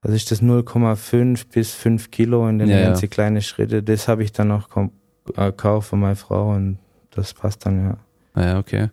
was 0.05 0.13
ist 0.15 0.29
das 0.31 0.41
0,5 0.41 1.45
bis 1.51 1.73
5 1.73 2.11
Kilo 2.11 2.47
in 2.47 2.59
den 2.59 2.69
Ja, 2.69 2.77
ja. 2.79 2.85
ganzen 2.87 3.09
kleinen 3.09 3.41
Schritte. 3.41 3.81
Das 3.81 4.07
habe 4.07 4.23
ich 4.23 4.31
dann 4.31 4.49
noch 4.49 4.69
äh, 4.77 4.87
gekauft 5.35 5.89
von 5.89 5.99
meiner 5.99 6.15
Frau 6.15 6.51
und 6.53 6.77
das 7.11 7.33
passt 7.33 7.65
dann 7.65 7.83
ja. 7.83 7.97
Ah 8.33 8.45
Ja, 8.45 8.59
okay. 8.59 8.89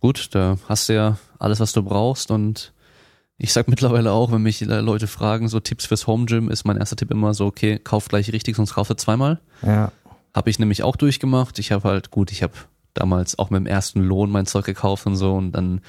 Gut, 0.00 0.28
da 0.32 0.56
hast 0.68 0.88
du 0.88 0.94
ja 0.94 1.18
alles, 1.38 1.60
was 1.60 1.72
du 1.72 1.82
brauchst 1.82 2.30
und 2.30 2.72
ich 3.38 3.52
sag 3.52 3.68
mittlerweile 3.72 4.12
auch, 4.12 4.30
wenn 4.32 4.42
mich 4.42 4.60
Leute 4.60 5.06
fragen, 5.06 5.48
so 5.48 5.60
Tipps 5.60 5.86
fürs 5.86 6.06
Home 6.06 6.26
Gym, 6.26 6.50
ist 6.50 6.64
mein 6.64 6.76
erster 6.76 6.96
Tipp 6.96 7.10
immer 7.10 7.32
so, 7.32 7.46
okay, 7.46 7.78
kauf 7.78 8.08
gleich 8.08 8.30
richtig, 8.32 8.56
sonst 8.56 8.74
kaufst 8.74 8.90
du 8.90 8.96
zweimal. 8.96 9.40
Ja, 9.62 9.92
Habe 10.34 10.50
ich 10.50 10.58
nämlich 10.58 10.82
auch 10.82 10.96
durchgemacht. 10.96 11.58
Ich 11.58 11.72
habe 11.72 11.88
halt, 11.88 12.10
gut, 12.10 12.32
ich 12.32 12.42
habe 12.42 12.52
damals 12.92 13.38
auch 13.38 13.48
mit 13.50 13.60
dem 13.60 13.66
ersten 13.66 14.02
Lohn 14.02 14.30
mein 14.30 14.46
Zeug 14.46 14.64
gekauft 14.66 15.06
und 15.06 15.16
so 15.16 15.34
und 15.36 15.52
dann 15.52 15.80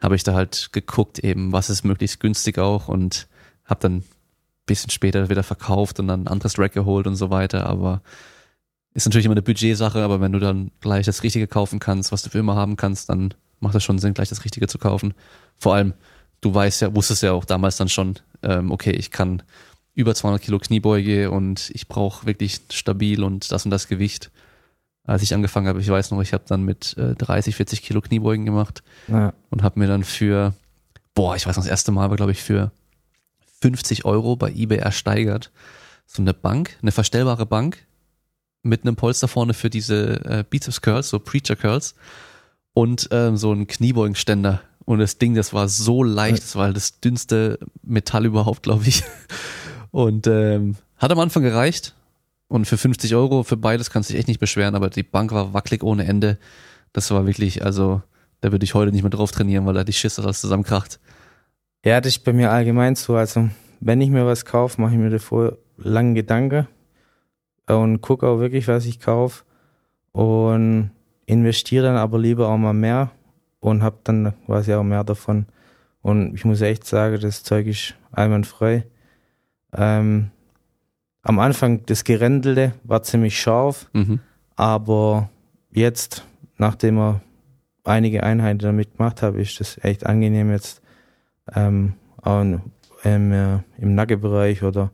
habe 0.00 0.14
ich 0.16 0.22
da 0.22 0.34
halt 0.34 0.68
geguckt 0.72 1.18
eben, 1.20 1.52
was 1.52 1.70
ist 1.70 1.84
möglichst 1.84 2.20
günstig 2.20 2.58
auch 2.58 2.88
und 2.88 3.26
habe 3.64 3.80
dann 3.80 3.96
ein 3.96 4.04
bisschen 4.66 4.90
später 4.90 5.28
wieder 5.28 5.42
verkauft 5.42 6.00
und 6.00 6.08
dann 6.08 6.24
ein 6.24 6.28
anderes 6.28 6.58
Rack 6.58 6.72
geholt 6.72 7.06
und 7.06 7.16
so 7.16 7.30
weiter, 7.30 7.66
aber 7.66 8.02
ist 8.94 9.06
natürlich 9.06 9.24
immer 9.24 9.34
eine 9.34 9.42
Budgetsache, 9.42 10.02
aber 10.02 10.20
wenn 10.20 10.32
du 10.32 10.38
dann 10.38 10.70
gleich 10.80 11.06
das 11.06 11.22
Richtige 11.22 11.46
kaufen 11.46 11.78
kannst, 11.78 12.12
was 12.12 12.22
du 12.22 12.30
für 12.30 12.38
immer 12.38 12.56
haben 12.56 12.76
kannst, 12.76 13.08
dann 13.08 13.34
macht 13.60 13.74
es 13.74 13.84
schon 13.84 13.98
Sinn, 13.98 14.14
gleich 14.14 14.28
das 14.28 14.44
Richtige 14.44 14.66
zu 14.66 14.78
kaufen. 14.78 15.14
Vor 15.58 15.74
allem, 15.74 15.94
du 16.40 16.52
weißt 16.52 16.82
ja, 16.82 16.94
wusstest 16.94 17.22
ja 17.22 17.32
auch 17.32 17.44
damals 17.44 17.76
dann 17.76 17.88
schon, 17.88 18.16
ähm, 18.42 18.70
okay, 18.70 18.90
ich 18.90 19.10
kann 19.10 19.42
über 19.94 20.14
200 20.14 20.42
Kilo 20.42 20.58
Kniebeuge 20.58 21.30
und 21.30 21.70
ich 21.74 21.88
brauche 21.88 22.26
wirklich 22.26 22.60
stabil 22.70 23.22
und 23.22 23.50
das 23.52 23.64
und 23.64 23.70
das 23.70 23.88
Gewicht. 23.88 24.30
Als 25.04 25.22
ich 25.22 25.34
angefangen 25.34 25.68
habe, 25.68 25.80
ich 25.80 25.88
weiß 25.88 26.10
noch, 26.10 26.20
ich 26.20 26.32
habe 26.32 26.44
dann 26.46 26.62
mit 26.62 26.96
äh, 26.96 27.14
30, 27.14 27.56
40 27.56 27.82
Kilo 27.82 28.00
Kniebeugen 28.00 28.44
gemacht 28.44 28.82
ja, 29.08 29.32
und 29.50 29.62
habe 29.62 29.80
mir 29.80 29.88
dann 29.88 30.04
für, 30.04 30.54
boah, 31.14 31.34
ich 31.34 31.46
weiß 31.46 31.56
noch, 31.56 31.64
das 31.64 31.70
erste 31.70 31.92
Mal 31.92 32.10
war, 32.10 32.16
glaube 32.16 32.32
ich, 32.32 32.42
für 32.42 32.72
50 33.62 34.04
Euro 34.04 34.36
bei 34.36 34.50
eBay 34.50 34.78
ersteigert. 34.78 35.50
So 36.06 36.20
eine 36.20 36.34
Bank, 36.34 36.76
eine 36.82 36.92
verstellbare 36.92 37.46
Bank 37.46 37.86
mit 38.62 38.82
einem 38.82 38.96
Polster 38.96 39.28
vorne 39.28 39.54
für 39.54 39.70
diese 39.70 40.24
äh, 40.24 40.44
Biceps 40.48 40.82
Curls, 40.82 41.08
so 41.08 41.18
Preacher 41.18 41.56
Curls 41.56 41.94
und 42.74 43.08
ähm, 43.10 43.36
so 43.36 43.52
ein 43.52 43.66
Kniebeugenständer. 43.66 44.60
Und 44.84 44.98
das 44.98 45.18
Ding, 45.18 45.34
das 45.34 45.52
war 45.52 45.68
so 45.68 46.02
leicht, 46.02 46.42
das 46.42 46.56
war 46.56 46.72
das 46.72 47.00
dünnste 47.00 47.58
Metall 47.82 48.26
überhaupt, 48.26 48.62
glaube 48.64 48.86
ich. 48.86 49.04
Und 49.90 50.26
ähm, 50.26 50.76
hat 50.96 51.12
am 51.12 51.18
Anfang 51.20 51.42
gereicht. 51.42 51.94
Und 52.48 52.66
für 52.66 52.76
50 52.76 53.14
Euro, 53.14 53.44
für 53.44 53.56
beides 53.56 53.90
kannst 53.90 54.10
du 54.10 54.12
dich 54.12 54.20
echt 54.20 54.28
nicht 54.28 54.40
beschweren, 54.40 54.74
aber 54.74 54.90
die 54.90 55.02
Bank 55.02 55.32
war 55.32 55.54
wackelig 55.54 55.82
ohne 55.82 56.04
Ende. 56.04 56.38
Das 56.92 57.10
war 57.10 57.26
wirklich, 57.26 57.64
also, 57.64 58.02
da 58.42 58.52
würde 58.52 58.64
ich 58.64 58.74
heute 58.74 58.92
nicht 58.92 59.02
mehr 59.02 59.10
drauf 59.10 59.32
trainieren, 59.32 59.64
weil 59.64 59.74
da 59.74 59.84
die 59.84 59.92
Schiss 59.92 60.16
das 60.16 60.24
alles 60.24 60.40
zusammenkracht. 60.40 60.98
Ja, 61.84 62.00
das 62.00 62.16
ist 62.16 62.24
bei 62.24 62.32
mir 62.32 62.50
allgemein 62.50 62.94
so. 62.94 63.16
Also, 63.16 63.48
wenn 63.80 64.00
ich 64.00 64.10
mir 64.10 64.24
was 64.26 64.44
kaufe, 64.44 64.80
mache 64.80 64.92
ich 64.92 64.98
mir 64.98 65.10
davor 65.10 65.58
lange 65.76 66.14
Gedanken 66.14 66.68
und 67.66 68.00
gucke 68.00 68.26
auch 68.28 68.38
wirklich, 68.38 68.68
was 68.68 68.86
ich 68.86 69.00
kaufe 69.00 69.44
und 70.12 70.90
investiere 71.26 71.86
dann 71.86 71.96
aber 71.96 72.18
lieber 72.18 72.48
auch 72.48 72.58
mal 72.58 72.72
mehr 72.72 73.10
und 73.60 73.82
habe 73.82 73.98
dann 74.04 74.34
quasi 74.46 74.74
auch 74.74 74.82
mehr 74.84 75.02
davon. 75.04 75.46
Und 76.02 76.34
ich 76.34 76.44
muss 76.44 76.60
echt 76.60 76.84
sagen, 76.86 77.18
das 77.20 77.42
Zeug 77.42 77.66
ist 77.66 77.94
einwandfrei. 78.12 78.84
Ähm, 79.72 80.30
am 81.22 81.38
Anfang 81.38 81.86
das 81.86 82.04
Gerändelte 82.04 82.74
war 82.84 83.02
ziemlich 83.02 83.40
scharf, 83.40 83.88
Mhm. 83.92 84.20
aber 84.56 85.30
jetzt, 85.70 86.26
nachdem 86.58 86.98
er 86.98 87.20
einige 87.84 88.22
Einheiten 88.22 88.58
damit 88.58 88.96
gemacht 88.96 89.22
habe, 89.22 89.40
ist 89.40 89.58
das 89.60 89.82
echt 89.82 90.04
angenehm 90.06 90.50
jetzt 90.50 90.81
ähm, 91.54 91.94
im, 92.24 93.32
äh, 93.32 93.58
im 93.78 93.94
Nackenbereich 93.94 94.62
oder 94.62 94.90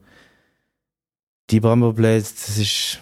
die 1.50 1.60
Bumperblades, 1.60 2.34
das 2.34 2.58
ist, 2.58 3.00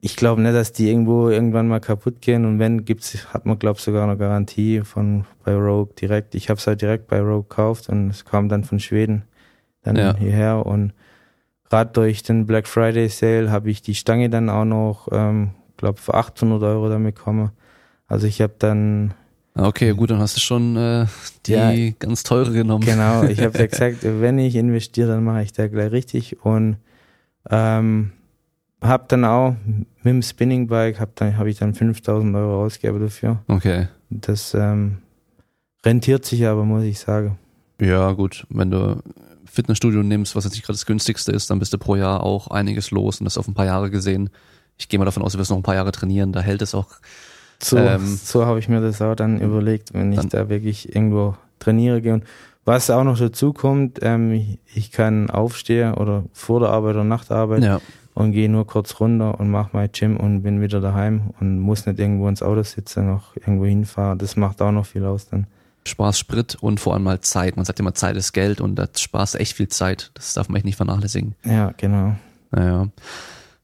ich 0.00 0.16
glaube 0.16 0.40
nicht, 0.42 0.54
dass 0.54 0.72
die 0.72 0.88
irgendwo 0.88 1.28
irgendwann 1.28 1.68
mal 1.68 1.80
kaputt 1.80 2.20
gehen 2.20 2.44
und 2.44 2.58
wenn, 2.58 2.84
gibt's, 2.84 3.32
hat 3.34 3.46
man 3.46 3.58
glaube 3.58 3.80
sogar 3.80 4.04
eine 4.04 4.16
Garantie 4.16 4.82
von 4.82 5.24
bei 5.44 5.54
Rogue 5.54 5.94
direkt. 6.00 6.34
Ich 6.34 6.48
habe 6.48 6.58
es 6.58 6.66
halt 6.66 6.82
direkt 6.82 7.08
bei 7.08 7.20
Rogue 7.20 7.42
gekauft 7.48 7.88
und 7.88 8.10
es 8.10 8.24
kam 8.24 8.48
dann 8.48 8.64
von 8.64 8.80
Schweden 8.80 9.24
dann 9.82 9.96
Ja. 9.96 10.16
hierher 10.16 10.66
und 10.66 10.92
gerade 11.68 11.90
durch 11.92 12.22
den 12.22 12.46
Black 12.46 12.66
Friday 12.66 13.08
Sale 13.08 13.50
habe 13.50 13.70
ich 13.70 13.82
die 13.82 13.94
Stange 13.94 14.30
dann 14.30 14.48
auch 14.50 14.64
noch, 14.64 15.08
ähm, 15.12 15.50
glaube 15.76 16.00
für 16.00 16.14
800 16.14 16.62
Euro 16.62 16.88
damit 16.88 17.14
bekommen. 17.16 17.50
Also 18.06 18.26
ich 18.26 18.40
habe 18.40 18.54
dann 18.58 19.14
Okay, 19.54 19.92
gut, 19.94 20.10
dann 20.10 20.20
hast 20.20 20.36
du 20.36 20.40
schon 20.40 20.76
äh, 20.76 21.06
die 21.46 21.52
Ja. 21.52 21.72
ganz 21.98 22.22
teure 22.22 22.52
genommen. 22.52 22.84
Genau, 22.84 23.24
ich 23.24 23.40
habe 23.40 23.58
ja 23.58 23.66
gesagt, 23.68 23.98
wenn 24.02 24.38
ich 24.38 24.54
investiere, 24.56 25.08
dann 25.08 25.24
mache 25.24 25.42
ich 25.42 25.52
da 25.52 25.66
gleich 25.68 25.90
richtig 25.90 26.44
und 26.44 26.76
ähm, 27.50 28.12
habe 28.82 29.04
dann 29.08 29.24
auch 29.24 29.56
mit 29.64 30.06
dem 30.06 30.22
Spinning 30.22 30.68
Bike 30.68 31.00
habe 31.00 31.10
dann 31.16 31.36
habe 31.36 31.50
ich 31.50 31.58
dann 31.58 31.74
5000 31.74 32.34
Euro 32.34 32.64
ausgegeben 32.64 33.00
dafür. 33.00 33.42
Okay. 33.48 33.88
Das 34.08 34.54
ähm, 34.54 34.98
rentiert 35.84 36.24
sich 36.24 36.46
aber, 36.46 36.64
muss 36.64 36.84
ich 36.84 36.98
sagen. 36.98 37.38
Ja, 37.80 38.12
gut, 38.12 38.46
wenn 38.50 38.70
du 38.70 39.02
Fitnessstudio 39.44 40.02
nimmst, 40.02 40.36
was 40.36 40.44
jetzt 40.44 40.52
nicht 40.54 40.64
gerade 40.64 40.76
das 40.76 40.86
günstigste 40.86 41.32
ist, 41.32 41.50
dann 41.50 41.58
bist 41.58 41.72
du 41.72 41.78
pro 41.78 41.96
Jahr 41.96 42.22
auch 42.22 42.48
einiges 42.48 42.90
los 42.90 43.20
und 43.20 43.24
das 43.24 43.36
auf 43.36 43.48
ein 43.48 43.54
paar 43.54 43.66
Jahre 43.66 43.90
gesehen. 43.90 44.30
Ich 44.78 44.88
gehe 44.88 44.98
mal 44.98 45.04
davon 45.04 45.22
aus, 45.22 45.32
du 45.32 45.38
wirst 45.38 45.50
noch 45.50 45.56
ein 45.58 45.62
paar 45.62 45.74
Jahre 45.74 45.92
trainieren, 45.92 46.32
da 46.32 46.40
hält 46.40 46.62
es 46.62 46.74
auch. 46.74 46.86
So, 47.62 47.76
Ähm, 47.76 48.06
so 48.22 48.46
habe 48.46 48.58
ich 48.58 48.68
mir 48.68 48.80
das 48.80 49.00
auch 49.02 49.14
dann 49.14 49.40
überlegt, 49.40 49.92
wenn 49.94 50.12
ich 50.12 50.18
dann- 50.20 50.28
da 50.30 50.48
wirklich 50.48 50.94
irgendwo 50.94 51.36
trainiere 51.58 52.00
gehe. 52.00 52.14
Und 52.14 52.24
was 52.64 52.90
auch 52.90 53.04
noch 53.04 53.18
dazu 53.18 53.52
kommt, 53.52 53.98
ähm, 54.02 54.32
ich, 54.32 54.58
ich 54.74 54.92
kann 54.92 55.30
aufstehen 55.30 55.94
oder 55.94 56.24
vor 56.32 56.60
der 56.60 56.70
Arbeit 56.70 56.94
oder 56.94 57.04
nach 57.04 57.24
der 57.24 57.36
Arbeit. 57.36 57.62
Ja, 57.64 57.80
und 58.14 58.32
gehe 58.32 58.50
nur 58.50 58.66
kurz 58.66 58.98
runter 59.00 59.38
und 59.40 59.50
mache 59.50 59.70
mein 59.72 59.88
Gym 59.92 60.16
und 60.18 60.42
bin 60.42 60.60
wieder 60.60 60.80
daheim 60.80 61.30
und 61.40 61.58
muss 61.60 61.86
nicht 61.86 61.98
irgendwo 61.98 62.28
ins 62.28 62.42
Auto 62.42 62.62
sitzen, 62.62 63.06
noch 63.06 63.34
irgendwo 63.36 63.64
hinfahren. 63.64 64.18
Das 64.18 64.36
macht 64.36 64.60
auch 64.60 64.72
noch 64.72 64.84
viel 64.84 65.04
aus 65.06 65.28
dann. 65.28 65.46
Spaß, 65.86 66.18
Sprit 66.18 66.56
und 66.60 66.80
vor 66.80 66.92
allem 66.94 67.04
mal 67.04 67.20
Zeit. 67.20 67.56
Man 67.56 67.64
sagt 67.64 67.80
immer, 67.80 67.94
Zeit 67.94 68.16
ist 68.16 68.32
Geld 68.32 68.60
und 68.60 68.74
das 68.74 69.00
Spaß 69.00 69.36
echt 69.36 69.54
viel 69.54 69.68
Zeit. 69.68 70.10
Das 70.14 70.34
darf 70.34 70.48
man 70.48 70.56
echt 70.56 70.66
nicht 70.66 70.76
vernachlässigen. 70.76 71.34
Ja, 71.44 71.72
genau. 71.78 72.14
Naja. 72.50 72.88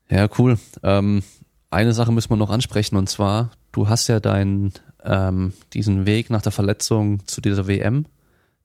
Ja, 0.09 0.29
cool. 0.39 0.57
Ähm, 0.83 1.23
eine 1.71 1.93
Sache 1.93 2.13
müssen 2.13 2.31
wir 2.31 2.37
noch 2.37 2.51
ansprechen 2.51 2.97
und 2.97 3.09
zwar, 3.11 3.51
du 3.77 3.89
hast 3.89 4.09
ja 4.09 4.21
deinen, 4.21 4.73
ähm, 5.05 5.53
diesen 5.75 6.07
Weg 6.07 6.31
nach 6.31 6.43
der 6.43 6.53
Verletzung 6.53 7.27
zu 7.27 7.41
dieser 7.41 7.69
WM, 7.69 8.07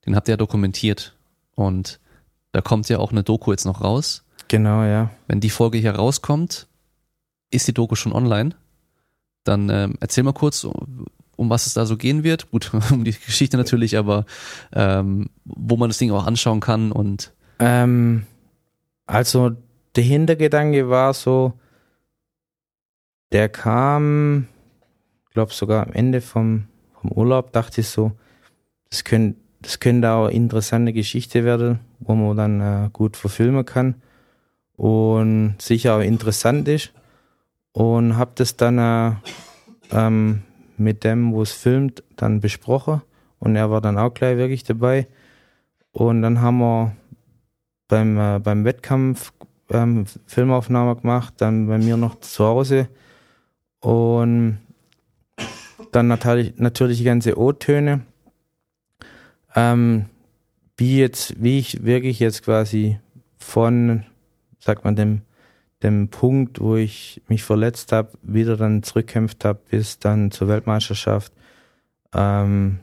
den 0.06 0.16
habt 0.16 0.28
ihr 0.28 0.32
ja 0.32 0.36
dokumentiert 0.38 1.14
und 1.54 2.00
da 2.52 2.62
kommt 2.62 2.88
ja 2.88 2.98
auch 2.98 3.12
eine 3.12 3.22
Doku 3.22 3.50
jetzt 3.50 3.66
noch 3.66 3.82
raus. 3.82 4.24
Genau, 4.48 4.84
ja. 4.84 5.10
Wenn 5.26 5.40
die 5.40 5.50
Folge 5.50 5.78
hier 5.78 5.94
rauskommt, 5.94 6.66
ist 7.50 7.68
die 7.68 7.74
Doku 7.74 7.94
schon 7.94 8.12
online. 8.12 8.54
Dann 9.44 9.68
ähm, 9.68 9.94
erzähl 10.00 10.24
mal 10.24 10.32
kurz, 10.32 10.64
um 10.64 11.50
was 11.50 11.66
es 11.66 11.74
da 11.74 11.86
so 11.86 11.96
gehen 11.96 12.24
wird. 12.24 12.50
Gut, 12.50 12.72
um 12.90 13.04
die 13.04 13.12
Geschichte 13.12 13.56
natürlich, 13.56 13.96
aber 13.96 14.24
ähm, 14.72 15.28
wo 15.44 15.76
man 15.76 15.90
das 15.90 15.98
Ding 15.98 16.10
auch 16.10 16.26
anschauen 16.26 16.60
kann 16.60 16.90
und 16.92 17.32
Ähm, 17.58 18.26
also 19.06 19.52
der 19.94 20.04
Hintergedanke 20.04 20.88
war 20.88 21.12
so, 21.12 21.54
der 23.32 23.48
kam, 23.48 24.48
glaube 25.32 25.52
sogar 25.52 25.86
am 25.86 25.92
Ende 25.92 26.20
vom, 26.20 26.64
vom 27.00 27.12
Urlaub, 27.12 27.52
dachte 27.52 27.80
ich 27.80 27.88
so, 27.88 28.12
das 28.90 29.04
könnte 29.04 29.36
das 29.62 29.78
könnte 29.78 30.10
auch 30.10 30.26
eine 30.26 30.34
interessante 30.34 30.92
Geschichte 30.92 31.44
werden, 31.44 31.78
wo 32.00 32.14
man 32.14 32.36
dann 32.36 32.60
äh, 32.60 32.90
gut 32.92 33.16
verfilmen 33.16 33.64
kann 33.64 33.94
und 34.76 35.54
sicher 35.60 35.96
auch 35.96 36.00
interessant 36.00 36.68
ist. 36.68 36.92
Und 37.72 38.16
habe 38.16 38.32
das 38.34 38.56
dann 38.56 38.78
äh, 38.78 39.12
ähm, 39.92 40.42
mit 40.76 41.04
dem, 41.04 41.32
wo 41.32 41.42
es 41.42 41.52
filmt, 41.52 42.02
dann 42.16 42.40
besprochen 42.40 43.02
und 43.38 43.56
er 43.56 43.70
war 43.70 43.80
dann 43.80 43.98
auch 43.98 44.12
gleich 44.12 44.36
wirklich 44.36 44.64
dabei. 44.64 45.06
Und 45.92 46.22
dann 46.22 46.40
haben 46.40 46.58
wir 46.58 46.96
beim, 47.88 48.18
äh, 48.18 48.40
beim 48.40 48.64
Wettkampf 48.64 49.32
ähm, 49.70 50.06
Filmaufnahme 50.26 50.96
gemacht, 50.96 51.34
dann 51.38 51.68
bei 51.68 51.78
mir 51.78 51.96
noch 51.96 52.20
zu 52.20 52.44
Hause 52.44 52.88
und 53.80 54.58
dann 55.92 56.08
natürlich, 56.08 56.54
natürlich 56.58 56.98
die 56.98 57.04
ganze 57.04 57.38
O-Töne. 57.38 58.00
Ähm, 59.54 60.06
wie 60.76 60.98
jetzt, 60.98 61.40
wie 61.42 61.58
ich 61.58 61.84
wirklich 61.84 62.18
jetzt 62.18 62.42
quasi 62.42 62.98
von, 63.38 64.04
sagt 64.58 64.84
man, 64.84 64.96
dem, 64.96 65.22
dem 65.82 66.08
Punkt, 66.08 66.60
wo 66.60 66.76
ich 66.76 67.22
mich 67.28 67.44
verletzt 67.44 67.92
habe, 67.92 68.10
wieder 68.22 68.56
dann 68.56 68.82
zurückkämpft 68.82 69.44
habe, 69.44 69.60
bis 69.70 69.98
dann 69.98 70.30
zur 70.30 70.48
Weltmeisterschaft. 70.48 71.32
Ähm, 72.14 72.80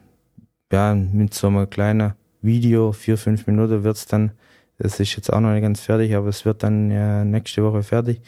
ja, 0.72 0.94
mit 0.94 1.34
so 1.34 1.48
einem 1.48 1.70
kleinen 1.70 2.14
Video, 2.42 2.92
vier, 2.92 3.18
fünf 3.18 3.48
Minuten 3.48 3.84
wird's 3.84 4.06
dann. 4.06 4.32
Das 4.78 5.00
ist 5.00 5.16
jetzt 5.16 5.34
auch 5.34 5.40
noch 5.40 5.52
nicht 5.52 5.62
ganz 5.62 5.82
fertig, 5.82 6.16
aber 6.16 6.30
es 6.30 6.46
wird 6.46 6.64
dann 6.64 6.90
ja 6.92 7.26
nächste 7.26 7.64
Woche 7.64 7.84
fertig. 7.84 8.22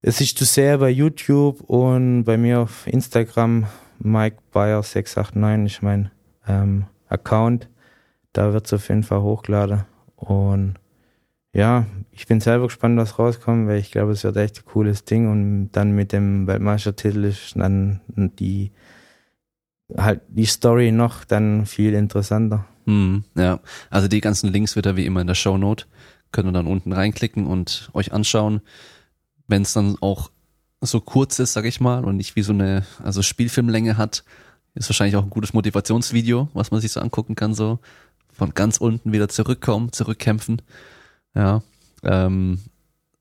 Es 0.00 0.20
ist 0.20 0.38
zu 0.38 0.44
sehen 0.44 0.78
bei 0.78 0.90
YouTube 0.90 1.60
und 1.62 2.22
bei 2.22 2.36
mir 2.36 2.60
auf 2.60 2.86
Instagram. 2.86 3.66
Mike 3.98 4.36
Bayer 4.52 4.80
689 4.80 5.76
ist 5.76 5.82
mein 5.82 6.10
ähm, 6.46 6.84
Account. 7.08 7.68
Da 8.32 8.52
wird's 8.52 8.72
auf 8.72 8.88
jeden 8.88 9.02
Fall 9.02 9.22
hochgeladen. 9.22 9.86
Und 10.14 10.74
ja, 11.52 11.86
ich 12.12 12.28
bin 12.28 12.40
selber 12.40 12.66
gespannt, 12.66 12.96
was 12.96 13.18
rauskommt, 13.18 13.66
weil 13.66 13.78
ich 13.78 13.90
glaube, 13.90 14.12
es 14.12 14.22
wird 14.22 14.36
echt 14.36 14.58
ein 14.58 14.64
cooles 14.66 15.04
Ding. 15.04 15.32
Und 15.32 15.70
dann 15.72 15.90
mit 15.90 16.12
dem 16.12 16.46
Weltmeistertitel 16.46 17.24
ist 17.24 17.56
dann 17.56 18.00
die 18.06 18.70
halt 19.96 20.20
die 20.28 20.46
Story 20.46 20.92
noch 20.92 21.24
dann 21.24 21.66
viel 21.66 21.94
interessanter. 21.94 22.66
Hm, 22.86 23.24
ja, 23.34 23.58
also 23.90 24.06
die 24.06 24.20
ganzen 24.20 24.52
Links 24.52 24.76
wird 24.76 24.86
er 24.86 24.94
wie 24.94 25.06
immer 25.06 25.22
in 25.22 25.26
der 25.26 25.34
Shownote. 25.34 25.86
Könnt 26.30 26.46
ihr 26.46 26.52
dann 26.52 26.68
unten 26.68 26.92
reinklicken 26.92 27.46
und 27.46 27.90
euch 27.94 28.12
anschauen. 28.12 28.60
Wenn 29.48 29.62
es 29.62 29.72
dann 29.72 29.96
auch 30.00 30.30
so 30.80 31.00
kurz 31.00 31.38
ist, 31.38 31.54
sag 31.54 31.64
ich 31.64 31.80
mal, 31.80 32.04
und 32.04 32.16
nicht 32.16 32.36
wie 32.36 32.42
so 32.42 32.52
eine, 32.52 32.86
also 33.02 33.22
Spielfilmlänge 33.22 33.96
hat, 33.96 34.22
ist 34.74 34.88
wahrscheinlich 34.88 35.16
auch 35.16 35.24
ein 35.24 35.30
gutes 35.30 35.52
Motivationsvideo, 35.52 36.48
was 36.54 36.70
man 36.70 36.80
sich 36.80 36.92
so 36.92 37.00
angucken 37.00 37.34
kann, 37.34 37.54
so 37.54 37.80
von 38.32 38.54
ganz 38.54 38.76
unten 38.76 39.12
wieder 39.12 39.28
zurückkommen, 39.28 39.92
zurückkämpfen. 39.92 40.62
Ja, 41.34 41.62
ähm, 42.04 42.60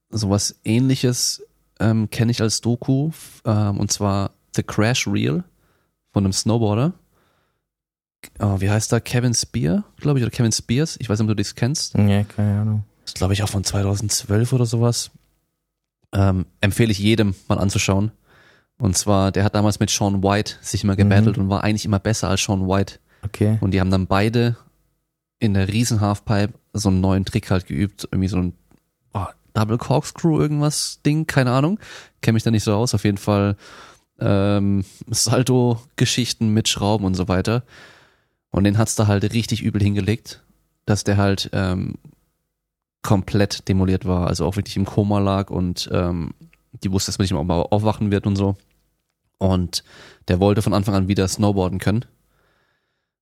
sowas 0.09 0.59
ähnliches 0.63 1.43
ähm, 1.79 2.09
kenne 2.09 2.31
ich 2.31 2.41
als 2.41 2.61
Doku, 2.61 3.11
ähm, 3.45 3.79
und 3.79 3.91
zwar 3.91 4.31
The 4.55 4.63
Crash 4.63 5.07
Reel 5.07 5.43
von 6.13 6.23
einem 6.23 6.33
Snowboarder. 6.33 6.93
Oh, 8.39 8.59
wie 8.59 8.69
heißt 8.69 8.91
der? 8.91 9.01
Kevin 9.01 9.33
Spear, 9.33 9.83
glaube 9.97 10.19
ich, 10.19 10.25
oder 10.25 10.31
Kevin 10.31 10.51
Spears. 10.51 10.97
Ich 10.99 11.09
weiß 11.09 11.19
nicht, 11.19 11.29
ob 11.29 11.35
du 11.35 11.41
das 11.41 11.55
kennst. 11.55 11.93
Ja, 11.95 12.23
keine 12.23 12.61
Ahnung. 12.61 12.83
Das 13.03 13.11
ist, 13.11 13.17
glaube 13.17 13.33
ich, 13.33 13.43
auch 13.43 13.49
von 13.49 13.63
2012 13.63 14.53
oder 14.53 14.65
sowas. 14.65 15.11
Ähm, 16.13 16.45
empfehle 16.61 16.91
ich 16.91 16.99
jedem 16.99 17.35
mal 17.47 17.57
anzuschauen. 17.59 18.11
Und 18.79 18.95
zwar, 18.97 19.31
der 19.31 19.43
hat 19.43 19.55
damals 19.55 19.79
mit 19.79 19.89
Sean 19.89 20.23
White 20.23 20.55
sich 20.61 20.83
immer 20.83 20.95
gebattelt 20.95 21.37
Mhm. 21.37 21.43
und 21.43 21.49
war 21.49 21.63
eigentlich 21.63 21.85
immer 21.85 21.99
besser 21.99 22.29
als 22.29 22.43
Sean 22.43 22.67
White. 22.67 22.99
Okay. 23.23 23.57
Und 23.61 23.71
die 23.71 23.79
haben 23.79 23.89
dann 23.91 24.07
beide 24.07 24.55
in 25.39 25.53
der 25.53 25.67
riesen 25.67 25.99
Halfpipe 26.01 26.53
so 26.73 26.89
einen 26.89 27.01
neuen 27.01 27.25
Trick 27.25 27.49
halt 27.51 27.65
geübt. 27.65 28.07
Irgendwie 28.11 28.27
so 28.29 28.37
ein 28.37 28.53
oh, 29.13 29.25
Double 29.53 29.77
Corkscrew 29.77 30.39
irgendwas 30.39 31.01
Ding, 31.05 31.25
keine 31.27 31.51
Ahnung. 31.51 31.79
Kenne 32.21 32.33
mich 32.35 32.43
da 32.43 32.51
nicht 32.51 32.63
so 32.63 32.73
aus. 32.75 32.93
Auf 32.93 33.03
jeden 33.03 33.17
Fall 33.17 33.57
ähm, 34.19 34.85
Salto-Geschichten 35.09 36.49
mit 36.49 36.67
Schrauben 36.69 37.05
und 37.05 37.15
so 37.15 37.27
weiter. 37.27 37.63
Und 38.51 38.63
den 38.63 38.77
hat's 38.77 38.95
da 38.95 39.07
halt 39.07 39.33
richtig 39.33 39.61
übel 39.61 39.81
hingelegt, 39.81 40.43
dass 40.85 41.03
der 41.03 41.17
halt 41.17 41.49
ähm, 41.53 41.95
komplett 43.07 43.69
demoliert 43.69 44.03
war. 44.03 44.27
Also 44.27 44.45
auch 44.45 44.57
wirklich 44.57 44.75
im 44.75 44.83
Koma 44.83 45.19
lag 45.19 45.49
und 45.49 45.89
ähm, 45.93 46.31
die 46.83 46.91
wusste, 46.91 47.07
dass 47.07 47.17
man 47.17 47.23
nicht 47.23 47.31
mal 47.31 47.61
aufwachen 47.61 48.11
wird 48.11 48.27
und 48.27 48.35
so. 48.35 48.57
Und 49.37 49.85
der 50.27 50.41
wollte 50.41 50.61
von 50.61 50.73
Anfang 50.73 50.93
an 50.93 51.07
wieder 51.07 51.25
snowboarden 51.25 51.79
können. 51.79 52.03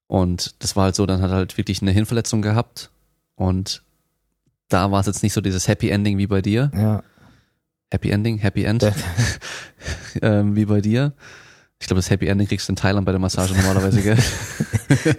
Und 0.08 0.56
das 0.64 0.76
war 0.76 0.86
halt 0.86 0.96
so, 0.96 1.06
dann 1.06 1.22
hat 1.22 1.30
er 1.30 1.36
halt 1.36 1.58
wirklich 1.60 1.84
eine 1.84 1.92
Hirnverletzung 1.92 2.42
gehabt. 2.42 2.90
Und 3.36 3.84
da 4.70 4.90
war 4.90 5.02
es 5.02 5.06
jetzt 5.06 5.22
nicht 5.22 5.34
so 5.34 5.42
dieses 5.42 5.68
Happy 5.68 5.90
Ending 5.90 6.18
wie 6.18 6.26
bei 6.26 6.42
dir. 6.42 6.72
Ja. 6.74 7.04
Happy 7.92 8.10
Ending, 8.10 8.40
Happy 8.40 8.64
End, 8.64 8.92
ähm, 10.24 10.56
wie 10.56 10.66
bei 10.66 10.82
dir. 10.82 11.14
Ich 11.80 11.86
glaube, 11.86 12.00
das 12.00 12.10
Happy 12.10 12.26
Ending 12.26 12.48
kriegst 12.48 12.68
du 12.68 12.72
in 12.72 12.76
Thailand 12.76 13.06
bei 13.06 13.12
der 13.12 13.22
Massage 13.22 13.54
normalerweise, 13.54 14.02
gell? 14.02 14.18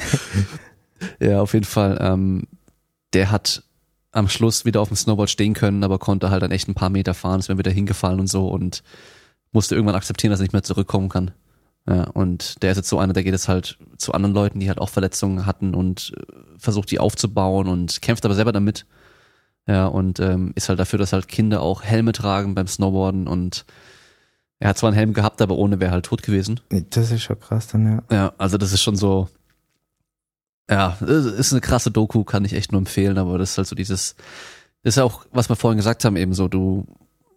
ja, 1.21 1.41
auf 1.41 1.55
jeden 1.55 1.67
Fall. 1.67 1.99
Ähm, 2.01 2.49
der 3.13 3.31
hat 3.31 3.63
am 4.17 4.29
Schluss 4.29 4.65
wieder 4.65 4.81
auf 4.81 4.89
dem 4.89 4.97
Snowboard 4.97 5.31
stehen 5.31 5.55
können, 5.55 5.85
aber 5.85 5.99
konnte 5.99 6.31
halt 6.31 6.43
dann 6.43 6.51
echt 6.51 6.69
ein 6.69 6.75
paar 6.75 6.91
Meter 6.91 7.15
fahren, 7.15 7.41
ist 7.41 7.49
mir 7.49 7.59
wieder 7.59 7.71
hingefallen 7.71 8.19
und 8.19 8.29
so 8.29 8.49
und 8.49 8.83
musste 9.53 9.75
irgendwann 9.75 9.95
akzeptieren, 9.95 10.31
dass 10.31 10.41
er 10.41 10.45
nicht 10.45 10.53
mehr 10.53 10.63
zurückkommen 10.63 11.09
kann. 11.09 11.33
Ja, 11.89 12.05
und 12.05 12.63
der 12.63 12.73
ist 12.73 12.79
jetzt 12.79 12.89
so 12.89 12.99
einer, 12.99 13.13
der 13.13 13.23
geht 13.23 13.33
jetzt 13.33 13.49
halt 13.49 13.79
zu 13.97 14.13
anderen 14.13 14.35
Leuten, 14.35 14.59
die 14.59 14.69
halt 14.69 14.81
auch 14.81 14.89
Verletzungen 14.89 15.47
hatten 15.47 15.75
und 15.75 16.13
äh, 16.17 16.23
versucht 16.59 16.91
die 16.91 16.99
aufzubauen 16.99 17.69
und 17.69 18.03
kämpft 18.03 18.25
aber 18.25 18.35
selber 18.35 18.53
damit. 18.53 18.87
Ja, 19.69 19.87
und 19.87 20.19
ähm, 20.21 20.53
ist 20.55 20.69
halt 20.69 20.79
dafür, 20.79 20.99
dass 20.99 21.13
halt 21.13 21.29
Kinder 21.29 21.61
auch 21.61 21.83
Helme 21.83 22.13
tragen 22.13 22.55
beim 22.55 22.67
Snowboarden 22.67 23.29
und 23.29 23.67
er 24.59 24.71
hat 24.71 24.79
zwar 24.79 24.89
einen 24.89 24.97
Helm 24.97 25.13
gehabt, 25.13 25.43
aber 25.43 25.57
ohne 25.57 25.81
wäre 25.81 25.93
halt 25.93 26.07
tot 26.07 26.23
gewesen. 26.23 26.61
Das 26.71 27.11
ist 27.11 27.23
schon 27.23 27.39
krass 27.39 27.69
dann, 27.69 27.87
ja. 27.87 28.03
Ja, 28.11 28.33
also 28.39 28.57
das 28.57 28.73
ist 28.73 28.83
schon 28.83 28.97
so, 28.97 29.29
ja, 30.71 30.97
es 31.01 31.27
ist 31.27 31.53
eine 31.53 31.61
krasse 31.61 31.91
Doku, 31.91 32.25
kann 32.25 32.45
ich 32.45 32.53
echt 32.53 32.73
nur 32.73 32.81
empfehlen, 32.81 33.19
aber 33.19 33.39
das 33.39 33.53
ist 33.53 33.59
halt 33.59 33.69
so 33.69 33.77
dieses, 33.77 34.17
das 34.83 34.95
ist 34.95 34.97
ja 34.97 35.05
auch, 35.05 35.25
was 35.33 35.49
wir 35.49 35.57
vorhin 35.57 35.77
gesagt 35.77 36.05
haben, 36.05 36.17
eben 36.17 36.35
so, 36.35 36.49
du 36.49 36.87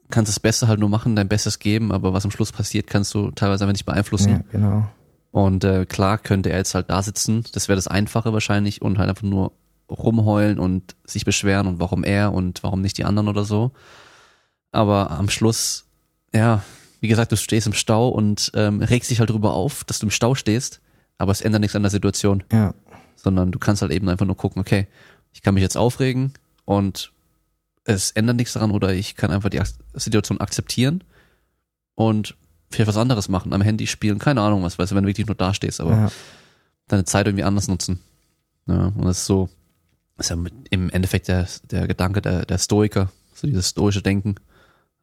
kannst 0.09 0.29
das 0.29 0.39
Beste 0.39 0.67
halt 0.67 0.79
nur 0.79 0.89
machen, 0.89 1.15
dein 1.15 1.27
Bestes 1.27 1.59
geben, 1.59 1.91
aber 1.91 2.13
was 2.13 2.25
am 2.25 2.31
Schluss 2.31 2.51
passiert, 2.51 2.87
kannst 2.87 3.13
du 3.13 3.31
teilweise 3.31 3.63
einfach 3.63 3.73
nicht 3.73 3.85
beeinflussen. 3.85 4.31
Ja, 4.31 4.41
genau. 4.51 4.87
Und 5.31 5.63
äh, 5.63 5.85
klar 5.85 6.17
könnte 6.17 6.49
er 6.49 6.57
jetzt 6.57 6.73
halt 6.73 6.89
da 6.89 7.03
sitzen, 7.03 7.43
das 7.53 7.67
wäre 7.67 7.75
das 7.75 7.87
Einfache 7.87 8.33
wahrscheinlich 8.33 8.81
und 8.81 8.97
halt 8.97 9.09
einfach 9.09 9.23
nur 9.23 9.51
rumheulen 9.89 10.59
und 10.59 10.95
sich 11.05 11.25
beschweren 11.25 11.67
und 11.67 11.79
warum 11.79 12.03
er 12.03 12.33
und 12.33 12.63
warum 12.63 12.81
nicht 12.81 12.97
die 12.97 13.05
anderen 13.05 13.27
oder 13.27 13.43
so. 13.43 13.71
Aber 14.71 15.11
am 15.11 15.29
Schluss, 15.29 15.85
ja, 16.33 16.63
wie 16.99 17.07
gesagt, 17.07 17.31
du 17.31 17.37
stehst 17.37 17.67
im 17.67 17.73
Stau 17.73 18.09
und 18.09 18.51
ähm, 18.55 18.81
regst 18.81 19.09
dich 19.09 19.19
halt 19.19 19.29
drüber 19.29 19.53
auf, 19.53 19.83
dass 19.83 19.99
du 19.99 20.07
im 20.07 20.11
Stau 20.11 20.35
stehst, 20.35 20.81
aber 21.17 21.31
es 21.31 21.41
ändert 21.41 21.61
nichts 21.61 21.75
an 21.75 21.83
der 21.83 21.91
Situation, 21.91 22.43
Ja. 22.51 22.73
Sondern 23.21 23.51
du 23.51 23.59
kannst 23.59 23.81
halt 23.81 23.91
eben 23.91 24.09
einfach 24.09 24.25
nur 24.25 24.37
gucken, 24.37 24.59
okay, 24.61 24.87
ich 25.33 25.41
kann 25.41 25.53
mich 25.53 25.63
jetzt 25.63 25.77
aufregen 25.77 26.33
und 26.65 27.11
es 27.83 28.11
ändert 28.11 28.37
nichts 28.37 28.53
daran 28.53 28.71
oder 28.71 28.93
ich 28.93 29.15
kann 29.15 29.31
einfach 29.31 29.49
die 29.49 29.61
Situation 29.93 30.39
akzeptieren 30.39 31.03
und 31.95 32.35
vielleicht 32.69 32.87
was 32.87 32.97
anderes 32.97 33.29
machen, 33.29 33.53
am 33.53 33.61
Handy 33.61 33.87
spielen, 33.87 34.19
keine 34.19 34.41
Ahnung 34.41 34.63
was, 34.63 34.77
weißt 34.77 34.91
du, 34.91 34.95
wenn 34.95 35.03
du 35.03 35.09
wirklich 35.09 35.27
nur 35.27 35.35
da 35.35 35.53
stehst, 35.53 35.81
aber 35.81 35.91
ja. 35.91 36.11
deine 36.87 37.05
Zeit 37.05 37.27
irgendwie 37.27 37.43
anders 37.43 37.67
nutzen. 37.67 37.99
Ja, 38.67 38.87
und 38.95 39.05
das 39.05 39.19
ist 39.19 39.25
so, 39.25 39.49
ist 40.17 40.29
ja 40.29 40.35
mit, 40.35 40.53
im 40.69 40.89
Endeffekt 40.89 41.27
der, 41.27 41.47
der 41.63 41.87
Gedanke 41.87 42.21
der, 42.21 42.45
der 42.45 42.57
Stoiker, 42.57 43.11
so 43.33 43.47
dieses 43.47 43.69
stoische 43.69 44.01
Denken. 44.01 44.35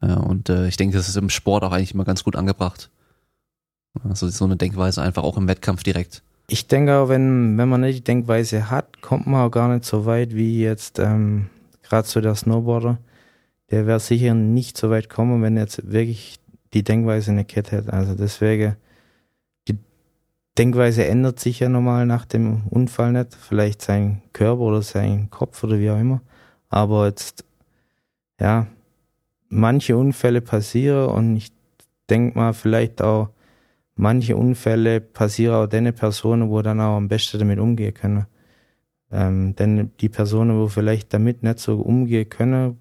Ja, 0.03 0.15
und 0.15 0.49
äh, 0.49 0.69
ich 0.69 0.77
denke, 0.77 0.97
das 0.97 1.09
ist 1.09 1.17
im 1.17 1.31
Sport 1.31 1.65
auch 1.65 1.73
eigentlich 1.73 1.95
immer 1.95 2.05
ganz 2.05 2.23
gut 2.23 2.37
angebracht. 2.37 2.91
Also 4.05 4.29
so 4.29 4.45
eine 4.45 4.57
Denkweise 4.57 5.03
einfach 5.03 5.23
auch 5.23 5.37
im 5.37 5.49
Wettkampf 5.49 5.83
direkt. 5.83 6.23
Ich 6.49 6.69
denke 6.69 6.97
auch, 6.97 7.09
wenn, 7.09 7.59
wenn 7.59 7.69
man 7.69 7.81
nicht 7.81 7.99
die 7.99 8.05
Denkweise 8.05 8.71
hat, 8.71 9.03
kommt 9.03 9.27
man 9.27 9.47
auch 9.47 9.51
gar 9.51 9.69
nicht 9.73 9.85
so 9.85 10.07
weit 10.07 10.35
wie 10.35 10.63
jetzt 10.63 10.99
ähm, 11.01 11.51
gerade 11.83 12.07
so 12.07 12.21
der 12.21 12.37
Snowboarder. 12.37 12.99
Der 13.71 13.87
wäre 13.87 13.99
sicher 13.99 14.35
nicht 14.35 14.79
so 14.79 14.91
weit 14.91 15.09
kommen, 15.09 15.43
wenn 15.43 15.57
er 15.57 15.65
jetzt 15.65 15.91
wirklich 15.91 16.39
die 16.73 16.85
Denkweise 16.85 17.33
nicht 17.33 17.49
gehabt 17.49 17.73
hätte. 17.73 17.93
Also 17.93 18.15
deswegen, 18.15 18.77
die 19.67 19.77
Denkweise 20.57 21.05
ändert 21.07 21.41
sich 21.41 21.61
ja 21.61 21.69
normal 21.69 22.07
nach 22.07 22.25
dem 22.25 22.63
Unfall 22.69 23.13
nicht. 23.13 23.35
Vielleicht 23.35 23.83
sein 23.83 24.23
Körper 24.33 24.61
oder 24.61 24.83
sein 24.83 25.31
Kopf 25.31 25.65
oder 25.65 25.81
wie 25.81 25.91
auch 25.91 25.99
immer. 25.99 26.21
Aber 26.69 27.07
jetzt, 27.07 27.45
ja, 28.41 28.69
manche 29.49 29.97
Unfälle 29.97 30.41
passieren 30.41 31.09
und 31.09 31.37
ich 31.37 31.53
denke 32.09 32.39
mal 32.39 32.55
vielleicht 32.55 33.03
auch, 33.03 33.31
manche 33.97 34.37
Unfälle 34.37 35.01
passieren 35.01 35.55
auch 35.55 35.67
den 35.67 35.93
Personen, 35.95 36.49
wo 36.51 36.63
dann 36.63 36.81
auch 36.81 36.97
am 36.97 37.09
besten 37.09 37.39
damit 37.39 37.59
umgehen 37.59 37.93
können. 37.95 38.27
Ähm, 39.11 39.55
denn 39.57 39.91
die 40.01 40.09
Personen, 40.09 40.59
wo 40.59 40.69
vielleicht 40.69 41.13
damit 41.15 41.43
nicht 41.43 41.59
so 41.59 41.77
umgehen 41.81 42.29
können, 42.29 42.79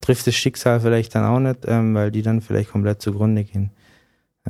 trifft 0.00 0.26
das 0.26 0.34
Schicksal 0.34 0.80
vielleicht 0.80 1.14
dann 1.14 1.24
auch 1.24 1.40
nicht, 1.40 1.60
ähm, 1.66 1.94
weil 1.94 2.10
die 2.10 2.22
dann 2.22 2.40
vielleicht 2.40 2.70
komplett 2.70 3.00
zugrunde 3.02 3.44
gehen. 3.44 3.70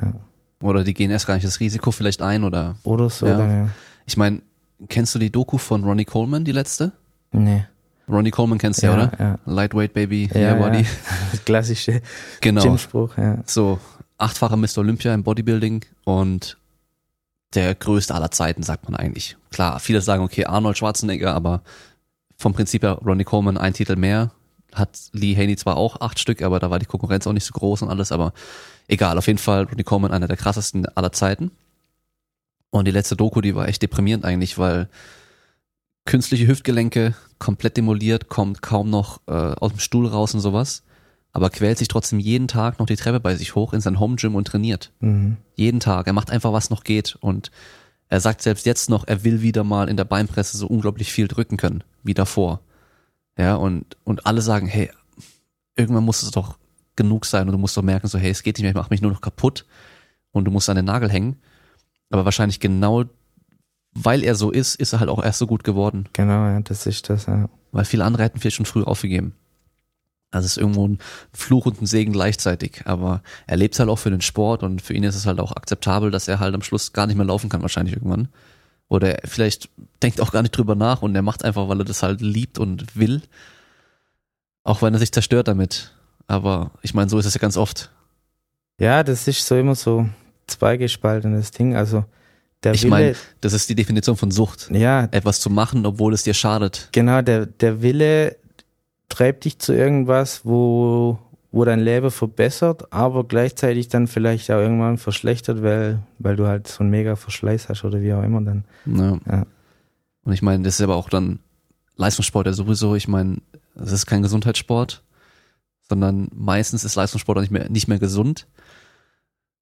Ja. 0.01 0.13
Oder 0.61 0.83
die 0.83 0.93
gehen 0.93 1.11
erst 1.11 1.27
gar 1.27 1.35
nicht 1.35 1.45
das 1.45 1.59
Risiko 1.59 1.91
vielleicht 1.91 2.21
ein 2.21 2.43
oder. 2.43 2.75
Oder 2.83 3.09
so, 3.09 3.25
Ja. 3.25 3.37
dann, 3.37 3.49
ja. 3.49 3.69
Ich 4.05 4.17
meine, 4.17 4.41
kennst 4.89 5.15
du 5.15 5.19
die 5.19 5.31
Doku 5.31 5.57
von 5.57 5.83
Ronnie 5.83 6.05
Coleman, 6.05 6.43
die 6.45 6.51
letzte? 6.51 6.91
Nee. 7.31 7.65
Ronnie 8.07 8.31
Coleman 8.31 8.57
kennst 8.59 8.83
du 8.83 8.87
ja, 8.87 8.93
oder? 8.93 9.11
Ja, 9.19 9.39
Lightweight 9.45 9.93
Baby, 9.93 10.29
ja, 10.33 10.39
yeah, 10.39 10.53
Body. 10.55 10.81
ja. 10.83 10.87
Das 11.31 11.43
klassische 11.43 12.01
Genau. 12.41 12.61
Gymspruch, 12.61 13.17
ja. 13.17 13.39
So, 13.45 13.79
achtfacher 14.17 14.57
Mr. 14.57 14.79
Olympia 14.79 15.13
im 15.13 15.23
Bodybuilding 15.23 15.85
und 16.03 16.57
der 17.53 17.75
größte 17.75 18.13
aller 18.13 18.31
Zeiten, 18.31 18.63
sagt 18.63 18.85
man 18.85 18.95
eigentlich. 18.95 19.37
Klar, 19.49 19.79
viele 19.79 20.01
sagen, 20.01 20.23
okay, 20.23 20.45
Arnold 20.45 20.77
Schwarzenegger, 20.77 21.33
aber 21.33 21.61
vom 22.37 22.53
Prinzip 22.53 22.83
her 22.83 22.99
Ronnie 23.05 23.23
Coleman 23.23 23.57
ein 23.57 23.73
Titel 23.73 23.95
mehr. 23.95 24.31
Hat 24.73 24.99
Lee 25.13 25.35
Haney 25.35 25.55
zwar 25.55 25.77
auch 25.77 26.01
acht 26.01 26.19
Stück, 26.19 26.41
aber 26.41 26.59
da 26.59 26.69
war 26.69 26.79
die 26.79 26.85
Konkurrenz 26.85 27.25
auch 27.27 27.33
nicht 27.33 27.45
so 27.45 27.53
groß 27.53 27.83
und 27.83 27.89
alles, 27.89 28.11
aber 28.11 28.33
egal, 28.87 29.17
auf 29.17 29.27
jeden 29.27 29.39
Fall 29.39 29.63
Ronnie 29.63 29.83
Coleman 29.83 30.11
einer 30.11 30.27
der 30.27 30.37
krassesten 30.37 30.85
aller 30.95 31.13
Zeiten. 31.13 31.51
Und 32.71 32.85
die 32.85 32.91
letzte 32.91 33.15
Doku, 33.15 33.39
die 33.39 33.55
war 33.55 33.69
echt 33.69 33.81
deprimierend 33.81 34.25
eigentlich, 34.25 34.57
weil 34.57 34.89
künstliche 36.03 36.47
Hüftgelenke 36.47 37.15
komplett 37.39 37.77
demoliert, 37.77 38.27
kommt 38.27 38.61
kaum 38.61 38.89
noch 38.89 39.21
äh, 39.27 39.31
aus 39.31 39.71
dem 39.71 39.79
Stuhl 39.79 40.07
raus 40.07 40.33
und 40.33 40.41
sowas, 40.41 40.83
aber 41.35 41.49
quält 41.49 41.77
sich 41.77 41.89
trotzdem 41.89 42.19
jeden 42.19 42.47
Tag 42.47 42.79
noch 42.79 42.85
die 42.85 42.95
Treppe 42.95 43.19
bei 43.19 43.35
sich 43.35 43.55
hoch 43.55 43.73
in 43.73 43.81
sein 43.81 43.99
Home 43.99 44.15
Gym 44.15 44.35
und 44.35 44.47
trainiert. 44.47 44.93
Mhm. 45.01 45.35
Jeden 45.55 45.81
Tag. 45.81 46.07
Er 46.07 46.13
macht 46.13 46.31
einfach, 46.31 46.53
was 46.53 46.69
noch 46.69 46.85
geht. 46.85 47.17
Und 47.19 47.51
er 48.07 48.21
sagt 48.21 48.41
selbst 48.41 48.65
jetzt 48.65 48.89
noch, 48.89 49.05
er 49.05 49.25
will 49.25 49.41
wieder 49.41 49.65
mal 49.65 49.89
in 49.89 49.97
der 49.97 50.05
Beinpresse 50.05 50.57
so 50.57 50.65
unglaublich 50.65 51.11
viel 51.11 51.27
drücken 51.27 51.57
können, 51.57 51.83
wie 52.03 52.13
davor. 52.13 52.61
Ja, 53.37 53.55
und, 53.55 53.97
und 54.05 54.25
alle 54.25 54.41
sagen, 54.41 54.65
hey, 54.67 54.89
irgendwann 55.75 56.05
muss 56.05 56.23
es 56.23 56.31
doch 56.31 56.57
genug 56.95 57.25
sein 57.25 57.49
und 57.49 57.51
du 57.51 57.57
musst 57.57 57.75
doch 57.75 57.83
merken, 57.83 58.07
so, 58.07 58.17
hey, 58.17 58.31
es 58.31 58.41
geht 58.41 58.57
nicht 58.57 58.63
mehr, 58.63 58.71
ich 58.71 58.77
mach 58.77 58.89
mich 58.89 59.01
nur 59.01 59.11
noch 59.11 59.19
kaputt 59.19 59.65
und 60.31 60.45
du 60.45 60.51
musst 60.51 60.69
an 60.69 60.77
den 60.77 60.85
Nagel 60.85 61.11
hängen. 61.11 61.35
Aber 62.11 62.23
wahrscheinlich 62.23 62.61
genau, 62.61 63.03
weil 63.91 64.23
er 64.23 64.35
so 64.35 64.51
ist, 64.51 64.75
ist 64.75 64.93
er 64.93 65.01
halt 65.01 65.09
auch 65.09 65.21
erst 65.21 65.39
so 65.39 65.47
gut 65.47 65.65
geworden. 65.65 66.07
Genau, 66.13 66.45
ja, 66.45 66.61
das 66.61 66.85
ist 66.85 67.09
das, 67.09 67.25
ja. 67.25 67.49
Weil 67.73 67.83
viele 67.83 68.05
andere 68.05 68.23
hätten 68.23 68.39
vielleicht 68.39 68.55
schon 68.55 68.65
früh 68.65 68.83
aufgegeben. 68.83 69.35
Also 70.35 70.45
es 70.45 70.51
ist 70.53 70.57
irgendwo 70.57 70.87
ein 70.87 70.99
Fluch 71.33 71.65
und 71.65 71.81
ein 71.81 71.85
Segen 71.85 72.13
gleichzeitig. 72.13 72.83
Aber 72.85 73.21
er 73.47 73.57
lebt 73.57 73.77
halt 73.79 73.89
auch 73.89 73.97
für 73.99 74.09
den 74.11 74.21
Sport 74.21 74.63
und 74.63 74.81
für 74.81 74.93
ihn 74.93 75.03
ist 75.03 75.15
es 75.15 75.25
halt 75.25 75.39
auch 75.39 75.51
akzeptabel, 75.55 76.11
dass 76.11 76.27
er 76.27 76.39
halt 76.39 76.53
am 76.53 76.61
Schluss 76.61 76.93
gar 76.93 77.07
nicht 77.07 77.15
mehr 77.15 77.25
laufen 77.25 77.49
kann, 77.49 77.61
wahrscheinlich 77.61 77.95
irgendwann. 77.95 78.27
Oder 78.87 79.23
er 79.23 79.27
vielleicht 79.27 79.69
denkt 80.03 80.21
auch 80.21 80.31
gar 80.31 80.41
nicht 80.43 80.51
drüber 80.55 80.75
nach 80.75 81.01
und 81.01 81.15
er 81.15 81.21
macht 81.23 81.43
einfach, 81.43 81.67
weil 81.67 81.79
er 81.81 81.85
das 81.85 82.03
halt 82.03 82.21
liebt 82.21 82.59
und 82.59 82.95
will. 82.95 83.21
Auch 84.63 84.81
wenn 84.81 84.93
er 84.93 84.99
sich 84.99 85.11
zerstört 85.11 85.47
damit. 85.47 85.91
Aber 86.27 86.71
ich 86.81 86.93
meine, 86.93 87.09
so 87.09 87.17
ist 87.17 87.25
es 87.25 87.33
ja 87.33 87.39
ganz 87.39 87.57
oft. 87.57 87.91
Ja, 88.79 89.03
das 89.03 89.27
ist 89.27 89.45
so 89.45 89.55
immer 89.55 89.75
so 89.75 90.07
zweigespaltenes 90.47 91.51
Ding. 91.51 91.75
Also 91.75 92.05
der 92.63 92.73
Ich 92.73 92.81
Wille, 92.83 92.89
meine, 92.89 93.15
das 93.41 93.53
ist 93.53 93.69
die 93.69 93.75
Definition 93.75 94.17
von 94.17 94.31
Sucht. 94.31 94.69
ja, 94.71 95.07
Etwas 95.11 95.39
zu 95.39 95.49
machen, 95.49 95.85
obwohl 95.85 96.13
es 96.13 96.23
dir 96.23 96.33
schadet. 96.33 96.89
genau, 96.91 97.21
der, 97.21 97.45
der 97.45 97.81
Wille 97.81 98.37
treibt 99.09 99.45
dich 99.45 99.59
zu 99.59 99.73
irgendwas, 99.73 100.45
wo, 100.45 101.19
wo 101.51 101.65
dein 101.65 101.79
Leben 101.79 102.11
verbessert, 102.11 102.91
aber 102.91 103.23
gleichzeitig 103.23 103.87
dann 103.87 104.07
vielleicht 104.07 104.51
auch 104.51 104.59
irgendwann 104.59 104.97
verschlechtert, 104.97 105.63
weil, 105.63 105.99
weil 106.19 106.35
du 106.35 106.47
halt 106.47 106.67
so 106.67 106.81
einen 106.81 106.89
mega 106.89 107.15
Verschleiß 107.15 107.69
hast 107.69 107.83
oder 107.83 108.01
wie 108.01 108.13
auch 108.13 108.23
immer 108.23 108.41
dann. 108.41 108.65
Ja. 108.85 109.17
Ja. 109.29 109.45
Und 110.23 110.33
ich 110.33 110.41
meine, 110.41 110.63
das 110.63 110.75
ist 110.75 110.81
aber 110.81 110.95
auch 110.95 111.09
dann 111.09 111.39
Leistungssport 111.95 112.47
ja 112.47 112.53
sowieso. 112.53 112.95
Ich 112.95 113.07
meine, 113.07 113.37
es 113.75 113.91
ist 113.91 114.05
kein 114.05 114.21
Gesundheitssport, 114.21 115.03
sondern 115.87 116.29
meistens 116.33 116.83
ist 116.83 116.95
Leistungssport 116.95 117.37
auch 117.37 117.41
nicht 117.41 117.51
mehr, 117.51 117.69
nicht 117.69 117.87
mehr 117.87 117.99
gesund. 117.99 118.47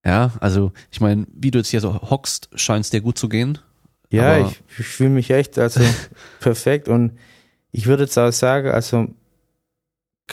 Ja, 0.05 0.31
also 0.39 0.71
ich 0.91 0.99
meine, 0.99 1.27
wie 1.33 1.51
du 1.51 1.59
jetzt 1.59 1.69
hier 1.69 1.79
so 1.79 1.93
hockst, 2.09 2.49
scheint 2.55 2.85
es 2.85 2.91
dir 2.91 3.01
gut 3.01 3.17
zu 3.17 3.29
gehen. 3.29 3.59
Ja, 4.09 4.47
ich, 4.47 4.61
ich 4.77 4.85
fühle 4.85 5.09
mich 5.09 5.31
echt 5.31 5.57
also 5.57 5.81
perfekt 6.39 6.87
und 6.87 7.17
ich 7.71 7.87
würde 7.87 8.03
jetzt 8.03 8.17
auch 8.17 8.31
sagen, 8.31 8.69
also 8.69 9.07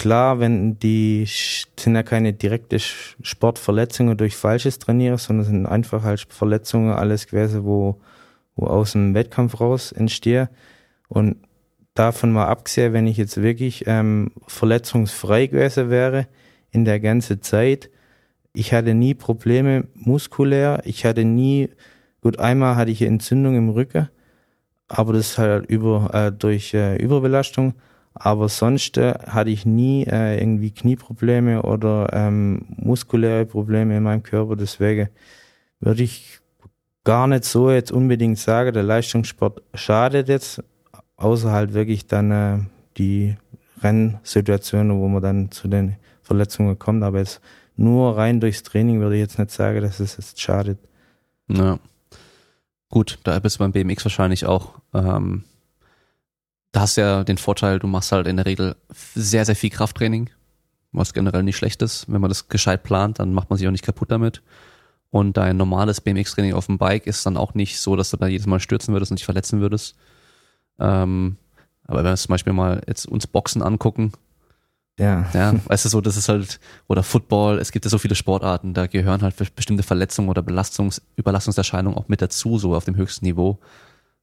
klar, 0.01 0.40
wenn 0.40 0.78
die 0.78 1.27
sind 1.27 1.94
ja 1.94 2.02
keine 2.02 2.32
direkte 2.32 2.78
Sportverletzungen 2.78 4.16
durch 4.16 4.35
falsches 4.35 4.78
Trainieren, 4.78 5.18
sondern 5.18 5.44
sind 5.44 5.66
einfach 5.66 6.05
halt 6.05 6.27
Verletzungen, 6.31 6.94
alles 6.94 7.27
gewesen, 7.27 7.64
wo, 7.64 8.01
wo 8.56 8.66
aus 8.66 8.93
dem 8.93 9.12
Wettkampf 9.12 9.60
raus 9.60 9.93
entstehen. 9.93 10.48
Und 11.09 11.36
davon 11.93 12.32
mal 12.32 12.47
abgesehen, 12.47 12.94
wenn 12.94 13.06
ich 13.06 13.18
jetzt 13.18 13.43
wirklich 13.43 13.85
ähm, 13.86 14.32
verletzungsfrei 14.47 15.48
gewesen 15.48 15.90
wäre 15.90 16.28
in 16.70 16.86
der 16.86 16.98
ganzen 16.98 17.43
Zeit, 17.43 17.90
ich 18.55 18.72
hatte 18.72 18.94
nie 18.94 19.12
Probleme 19.12 19.86
muskulär, 19.93 20.81
ich 20.86 21.05
hatte 21.05 21.27
nie, 21.27 21.68
gut, 22.22 22.39
einmal 22.39 22.77
hatte 22.77 22.90
ich 22.90 23.02
Entzündung 23.02 23.55
im 23.55 23.68
Rücken, 23.68 24.09
aber 24.89 25.12
das 25.12 25.36
halt 25.36 25.66
über, 25.66 26.09
äh, 26.14 26.32
durch 26.32 26.72
äh, 26.72 26.97
Überbelastung. 26.97 27.74
Aber 28.15 28.49
sonst 28.49 28.97
äh, 28.99 29.15
hatte 29.27 29.51
ich 29.51 29.65
nie 29.65 30.05
äh, 30.05 30.41
irgendwie 30.41 30.73
Knieprobleme 30.73 31.62
oder 31.62 32.09
ähm, 32.12 32.66
muskuläre 32.77 33.47
Probleme 33.47 33.97
in 33.97 34.03
meinem 34.03 34.23
Körper. 34.23 34.57
Deswegen 34.57 35.09
würde 35.78 36.03
ich 36.03 36.41
gar 37.05 37.27
nicht 37.27 37.45
so 37.45 37.70
jetzt 37.70 37.93
unbedingt 37.93 38.39
sagen, 38.39 38.73
der 38.73 38.82
Leistungssport 38.82 39.62
schadet 39.74 40.28
jetzt, 40.28 40.62
außer 41.16 41.51
halt 41.51 41.73
wirklich 41.73 42.07
dann 42.07 42.31
äh, 42.31 42.59
die 42.99 43.37
Rennsituationen, 43.82 44.99
wo 44.99 45.09
man 45.09 45.23
dann 45.23 45.51
zu 45.51 45.69
den 45.69 45.97
Verletzungen 46.23 46.78
kommt. 46.78 47.03
Aber 47.03 47.19
jetzt 47.19 47.41
nur 47.77 48.16
rein 48.16 48.41
durchs 48.41 48.62
Training 48.62 49.01
würde 49.01 49.15
ich 49.15 49.20
jetzt 49.20 49.39
nicht 49.39 49.51
sagen, 49.51 49.81
dass 49.81 50.01
es 50.01 50.16
jetzt 50.16 50.41
schadet. 50.41 50.78
Ja. 51.49 51.78
Gut, 52.91 53.20
da 53.23 53.39
bist 53.39 53.57
du 53.57 53.61
beim 53.61 53.73
BMX 53.73 54.05
wahrscheinlich 54.05 54.47
auch. 54.47 54.74
Ähm, 54.93 55.45
da 56.72 56.80
hast 56.80 56.97
du 56.97 57.01
ja 57.01 57.24
den 57.24 57.38
Vorteil, 57.38 57.78
du 57.78 57.86
machst 57.86 58.12
halt 58.12 58.26
in 58.26 58.36
der 58.36 58.47
Regel 58.47 58.76
sehr, 59.14 59.44
sehr 59.44 59.56
viel 59.56 59.70
Krafttraining, 59.70 60.30
was 60.92 61.12
generell 61.14 61.42
nicht 61.42 61.56
schlecht 61.56 61.82
ist. 61.82 62.06
Wenn 62.09 62.20
man 62.20 62.28
das 62.30 62.48
gescheit 62.48 62.82
plant, 62.82 63.18
dann 63.18 63.32
macht 63.32 63.51
man 63.51 63.59
sich 63.59 63.66
auch 63.66 63.72
nicht 63.72 63.84
kaputt 63.84 64.10
damit. 64.10 64.42
Und 65.10 65.36
dein 65.36 65.56
normales 65.56 66.01
BMX-Training 66.01 66.55
auf 66.55 66.66
dem 66.66 66.78
Bike 66.78 67.06
ist 67.06 67.26
dann 67.26 67.36
auch 67.36 67.55
nicht 67.55 67.80
so, 67.80 67.97
dass 67.97 68.10
du 68.10 68.16
da 68.16 68.28
jedes 68.28 68.47
Mal 68.47 68.60
stürzen 68.60 68.94
würdest 68.94 69.10
und 69.10 69.18
dich 69.18 69.24
verletzen 69.24 69.60
würdest. 69.60 69.97
Ähm, 70.78 71.36
aber 71.86 71.98
wenn 71.98 72.05
wir 72.05 72.10
uns 72.12 72.22
zum 72.22 72.32
Beispiel 72.32 72.52
mal 72.52 72.80
jetzt 72.86 73.06
uns 73.06 73.26
Boxen 73.26 73.62
angucken, 73.62 74.12
Ja. 74.98 75.26
ja, 75.34 75.55
weißt 75.66 75.84
du 75.86 75.88
so, 75.88 76.01
das 76.01 76.16
ist 76.16 76.28
halt, 76.28 76.60
oder 76.86 77.02
Football, 77.02 77.59
es 77.59 77.72
gibt 77.72 77.84
ja 77.84 77.90
so 77.90 77.98
viele 77.98 78.14
Sportarten, 78.14 78.72
da 78.74 78.86
gehören 78.86 79.22
halt 79.22 79.34
bestimmte 79.56 79.82
Verletzungen 79.82 80.28
oder 80.28 80.42
Belastungs-, 80.42 81.02
Überlastungserscheinungen 81.16 81.98
auch 81.98 82.06
mit 82.06 82.22
dazu, 82.22 82.59
so 82.59 82.76
auf 82.76 82.84
dem 82.84 82.94
höchsten 82.97 83.24
Niveau. 83.24 83.59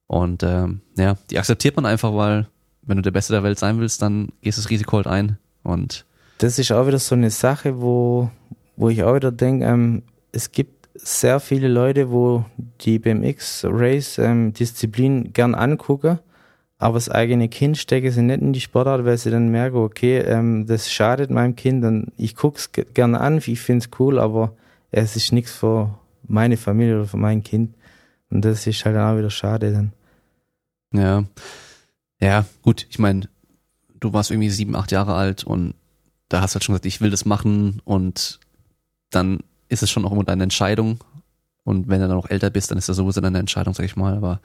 Und 0.07 0.41
ähm, 0.43 0.81
ja, 0.97 1.15
die 1.29 1.37
akzeptiert 1.37 1.75
man 1.75 1.85
einfach, 1.85 2.13
weil 2.15 2.47
wenn 2.83 2.97
du 2.97 3.03
der 3.03 3.11
Beste 3.11 3.33
der 3.33 3.43
Welt 3.43 3.59
sein 3.59 3.79
willst, 3.79 4.01
dann 4.01 4.29
gehst 4.41 4.57
du 4.57 4.61
das 4.61 4.69
Risiko 4.71 4.97
halt 4.97 5.07
ein. 5.07 5.37
Und 5.63 6.05
das 6.37 6.57
ist 6.59 6.71
auch 6.71 6.87
wieder 6.87 6.99
so 6.99 7.15
eine 7.15 7.29
Sache, 7.29 7.81
wo, 7.81 8.29
wo 8.77 8.89
ich 8.89 9.03
auch 9.03 9.15
wieder 9.15 9.31
denke, 9.31 9.65
ähm, 9.65 10.03
es 10.31 10.51
gibt 10.51 10.87
sehr 10.95 11.39
viele 11.39 11.67
Leute, 11.67 12.09
wo 12.09 12.45
die 12.81 12.99
BMX-Race-Disziplin 12.99 15.33
gern 15.33 15.55
angucken, 15.55 16.19
aber 16.79 16.95
das 16.95 17.09
eigene 17.09 17.49
Kind 17.49 17.77
stecken 17.77 18.11
sie 18.11 18.21
nicht 18.21 18.41
in 18.41 18.53
die 18.53 18.61
Sportart, 18.61 19.03
weil 19.05 19.17
sie 19.17 19.31
dann 19.31 19.49
merken, 19.49 19.77
okay, 19.77 20.19
ähm, 20.19 20.65
das 20.67 20.91
schadet 20.91 21.31
meinem 21.31 21.55
Kind 21.55 21.83
und 21.83 22.11
ich 22.17 22.35
guck's 22.35 22.71
ge- 22.71 22.85
gerne 22.93 23.19
an, 23.19 23.41
ich 23.45 23.59
find's 23.59 23.89
cool, 23.99 24.19
aber 24.19 24.53
es 24.91 25.15
ist 25.15 25.31
nichts 25.31 25.51
für 25.51 25.95
meine 26.27 26.57
Familie 26.57 26.97
oder 26.97 27.05
für 27.05 27.17
mein 27.17 27.43
Kind. 27.43 27.73
Und 28.29 28.43
das 28.43 28.67
ist 28.67 28.85
halt 28.85 28.97
auch 28.97 29.17
wieder 29.17 29.29
schade 29.29 29.71
dann. 29.71 29.93
ja, 30.91 31.23
ja, 32.19 32.45
gut, 32.61 32.87
ich 32.89 32.99
meine, 32.99 33.29
du 33.99 34.13
warst 34.13 34.31
irgendwie 34.31 34.49
sieben, 34.49 34.75
acht 34.75 34.91
Jahre 34.91 35.15
alt 35.15 35.43
und 35.43 35.75
da 36.29 36.41
hast 36.41 36.53
du 36.53 36.55
halt 36.55 36.63
schon 36.63 36.73
gesagt, 36.73 36.85
ich 36.85 37.01
will 37.01 37.11
das 37.11 37.25
machen 37.25 37.81
und 37.85 38.39
dann 39.09 39.39
ist 39.69 39.83
es 39.83 39.89
schon 39.89 40.05
auch 40.05 40.11
immer 40.11 40.23
deine 40.23 40.43
Entscheidung. 40.43 41.03
Und 41.63 41.89
wenn 41.89 41.99
du 41.99 42.07
dann 42.07 42.17
noch 42.17 42.29
älter 42.29 42.49
bist, 42.49 42.71
dann 42.71 42.77
ist 42.77 42.89
das 42.89 42.97
sowieso 42.97 43.21
deine 43.21 43.39
Entscheidung, 43.39 43.73
sag 43.73 43.85
ich 43.85 43.95
mal. 43.95 44.15
Aber 44.15 44.41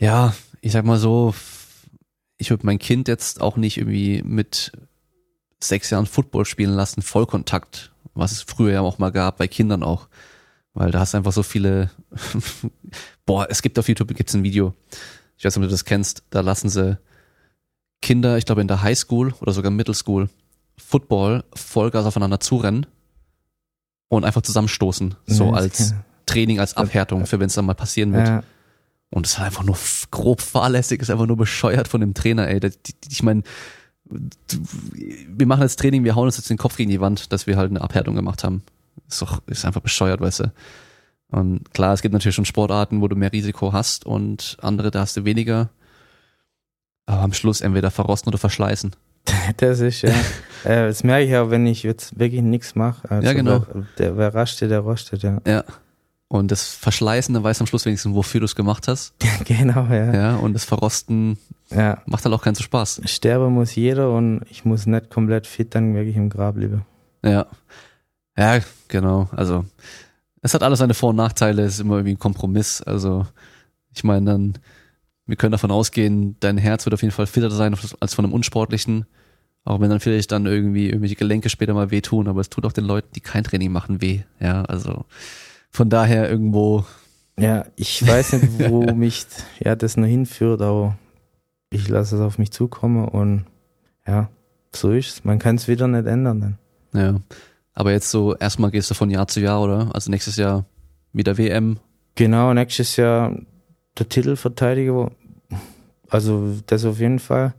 ja, 0.00 0.34
ich 0.60 0.72
sag 0.72 0.84
mal 0.84 0.98
so, 0.98 1.34
ich 2.38 2.50
würde 2.50 2.66
mein 2.66 2.78
Kind 2.78 3.06
jetzt 3.06 3.40
auch 3.40 3.56
nicht 3.56 3.76
irgendwie 3.76 4.22
mit 4.22 4.72
sechs 5.62 5.90
Jahren 5.90 6.06
Football 6.06 6.46
spielen 6.46 6.72
lassen, 6.72 7.02
Vollkontakt, 7.02 7.92
was 8.14 8.32
es 8.32 8.42
früher 8.42 8.72
ja 8.72 8.80
auch 8.80 8.98
mal 8.98 9.12
gab, 9.12 9.36
bei 9.36 9.46
Kindern 9.46 9.82
auch. 9.82 10.08
Weil 10.74 10.90
da 10.90 11.00
hast 11.00 11.14
du 11.14 11.18
einfach 11.18 11.32
so 11.32 11.42
viele, 11.42 11.90
boah, 13.26 13.46
es 13.50 13.62
gibt 13.62 13.78
auf 13.78 13.88
YouTube 13.88 14.14
gibt's 14.14 14.34
ein 14.34 14.44
Video, 14.44 14.74
ich 15.36 15.44
weiß 15.44 15.56
nicht, 15.56 15.64
ob 15.64 15.68
du 15.68 15.74
das 15.74 15.84
kennst, 15.84 16.22
da 16.30 16.40
lassen 16.40 16.68
sie 16.68 16.98
Kinder, 18.02 18.38
ich 18.38 18.46
glaube 18.46 18.60
in 18.60 18.68
der 18.68 18.82
Highschool 18.82 19.34
oder 19.40 19.52
sogar 19.52 19.70
Middle 19.70 19.94
School, 19.94 20.28
Football 20.78 21.44
Vollgas 21.54 22.06
aufeinander 22.06 22.40
zurennen 22.40 22.86
und 24.08 24.24
einfach 24.24 24.42
zusammenstoßen, 24.42 25.16
so 25.26 25.50
das 25.52 25.60
als 25.60 25.94
Training, 26.26 26.60
als 26.60 26.76
Abhärtung, 26.76 27.26
für 27.26 27.40
wenn 27.40 27.48
es 27.48 27.54
dann 27.54 27.64
mal 27.66 27.74
passieren 27.74 28.12
wird. 28.12 28.28
Ja, 28.28 28.42
Und 29.10 29.26
es 29.26 29.32
ist 29.32 29.40
einfach 29.40 29.64
nur 29.64 29.76
grob 30.12 30.40
fahrlässig, 30.40 31.00
ist 31.00 31.10
einfach 31.10 31.26
nur 31.26 31.36
bescheuert 31.36 31.88
von 31.88 32.00
dem 32.00 32.14
Trainer, 32.14 32.46
ey. 32.48 32.60
Ich 33.08 33.22
meine, 33.24 33.42
wir 34.08 35.46
machen 35.46 35.62
jetzt 35.62 35.78
Training, 35.80 36.04
wir 36.04 36.14
hauen 36.14 36.26
uns 36.26 36.36
jetzt 36.36 36.50
den 36.50 36.56
Kopf 36.58 36.76
gegen 36.76 36.90
die 36.90 37.00
Wand, 37.00 37.32
dass 37.32 37.46
wir 37.46 37.56
halt 37.56 37.70
eine 37.70 37.80
Abhärtung 37.80 38.14
gemacht 38.14 38.44
haben. 38.44 38.62
Ist 39.08 39.22
doch, 39.22 39.42
ist 39.46 39.64
einfach 39.64 39.80
bescheuert, 39.80 40.20
weißt 40.20 40.40
du. 40.40 40.52
Und 41.30 41.72
klar, 41.72 41.94
es 41.94 42.02
gibt 42.02 42.12
natürlich 42.12 42.34
schon 42.34 42.44
Sportarten, 42.44 43.00
wo 43.00 43.08
du 43.08 43.16
mehr 43.16 43.32
Risiko 43.32 43.72
hast 43.72 44.04
und 44.04 44.56
andere, 44.60 44.90
da 44.90 45.00
hast 45.00 45.16
du 45.16 45.24
weniger. 45.24 45.70
Aber 47.06 47.22
am 47.22 47.32
Schluss 47.32 47.60
entweder 47.60 47.90
verrosten 47.90 48.28
oder 48.28 48.38
verschleißen. 48.38 48.94
das 49.58 49.80
ist 49.80 50.02
ja. 50.02 50.10
äh, 50.64 50.86
das 50.86 51.04
merke 51.04 51.26
ich 51.26 51.36
auch, 51.36 51.50
wenn 51.50 51.66
ich 51.66 51.82
jetzt 51.82 52.18
wirklich 52.18 52.42
nichts 52.42 52.74
mache. 52.74 53.10
Also 53.10 53.26
Ja, 53.26 53.32
genau. 53.32 53.64
Wer, 53.72 53.84
der, 53.98 54.16
wer 54.16 54.34
rastet, 54.34 54.70
der 54.70 54.80
rostet, 54.80 55.22
ja. 55.22 55.40
Ja. 55.46 55.64
Und 56.32 56.52
das 56.52 56.68
Verschleißen, 56.68 57.34
dann 57.34 57.42
weißt 57.42 57.58
du 57.58 57.64
am 57.64 57.66
Schluss 57.66 57.84
wenigstens, 57.86 58.14
wofür 58.14 58.38
du 58.38 58.44
es 58.44 58.54
gemacht 58.54 58.86
hast. 58.86 59.14
genau, 59.44 59.86
ja. 59.86 60.14
Ja. 60.14 60.36
Und 60.36 60.54
das 60.54 60.64
Verrosten 60.64 61.38
ja. 61.70 61.98
macht 62.06 62.24
halt 62.24 62.32
auch 62.34 62.42
keinen 62.42 62.54
so 62.54 62.62
Spaß. 62.62 63.02
Sterben 63.06 63.52
muss 63.52 63.74
jeder 63.74 64.12
und 64.12 64.42
ich 64.48 64.64
muss 64.64 64.86
nicht 64.86 65.10
komplett 65.10 65.48
fit 65.48 65.74
dann 65.74 65.94
wirklich 65.94 66.16
im 66.16 66.30
Grab 66.30 66.56
leben. 66.56 66.86
Ja. 67.24 67.46
Ja, 68.40 68.58
genau. 68.88 69.28
Also, 69.32 69.66
es 70.40 70.54
hat 70.54 70.62
alles 70.62 70.78
seine 70.78 70.94
Vor- 70.94 71.10
und 71.10 71.16
Nachteile, 71.16 71.62
es 71.62 71.74
ist 71.74 71.80
immer 71.80 71.96
irgendwie 71.96 72.14
ein 72.14 72.18
Kompromiss. 72.18 72.80
Also, 72.80 73.26
ich 73.94 74.02
meine 74.02 74.24
dann, 74.24 74.58
wir 75.26 75.36
können 75.36 75.52
davon 75.52 75.70
ausgehen, 75.70 76.36
dein 76.40 76.56
Herz 76.56 76.86
wird 76.86 76.94
auf 76.94 77.02
jeden 77.02 77.12
Fall 77.12 77.26
fitter 77.26 77.50
sein 77.50 77.76
als 78.00 78.14
von 78.14 78.24
einem 78.24 78.32
unsportlichen. 78.34 79.04
Auch 79.64 79.78
wenn 79.80 79.90
dann 79.90 80.00
vielleicht 80.00 80.32
dann 80.32 80.46
irgendwie 80.46 80.86
irgendwelche 80.86 81.16
Gelenke 81.16 81.50
später 81.50 81.74
mal 81.74 81.90
wehtun, 81.90 82.28
aber 82.28 82.40
es 82.40 82.48
tut 82.48 82.64
auch 82.64 82.72
den 82.72 82.86
Leuten, 82.86 83.10
die 83.14 83.20
kein 83.20 83.44
Training 83.44 83.70
machen, 83.70 84.00
weh. 84.00 84.22
Ja, 84.40 84.62
also 84.64 85.04
von 85.70 85.90
daher 85.90 86.30
irgendwo, 86.30 86.86
Ja, 87.38 87.66
ich 87.76 88.04
weiß 88.06 88.32
nicht, 88.32 88.70
wo 88.70 88.92
mich 88.94 89.26
ja, 89.62 89.76
das 89.76 89.98
noch 89.98 90.06
hinführt, 90.06 90.62
aber 90.62 90.96
ich 91.68 91.88
lasse 91.88 92.16
es 92.16 92.22
auf 92.22 92.38
mich 92.38 92.50
zukommen 92.52 93.06
und 93.06 93.44
ja, 94.06 94.30
so 94.74 94.92
ist 94.92 95.08
es. 95.08 95.24
Man 95.24 95.38
kann 95.38 95.56
es 95.56 95.68
wieder 95.68 95.86
nicht 95.86 96.06
ändern 96.06 96.40
dann. 96.40 96.58
ja. 96.94 97.20
Aber 97.74 97.92
jetzt 97.92 98.10
so, 98.10 98.34
erstmal 98.36 98.70
gehst 98.70 98.90
du 98.90 98.94
von 98.94 99.10
Jahr 99.10 99.28
zu 99.28 99.40
Jahr, 99.40 99.62
oder? 99.62 99.90
Also 99.94 100.10
nächstes 100.10 100.36
Jahr 100.36 100.64
wieder 101.12 101.38
WM. 101.38 101.78
Genau, 102.14 102.52
nächstes 102.52 102.96
Jahr 102.96 103.34
der 103.98 104.08
Titelverteidiger, 104.08 105.10
also 106.08 106.56
das 106.66 106.84
auf 106.84 106.98
jeden 106.98 107.18
Fall. 107.18 107.54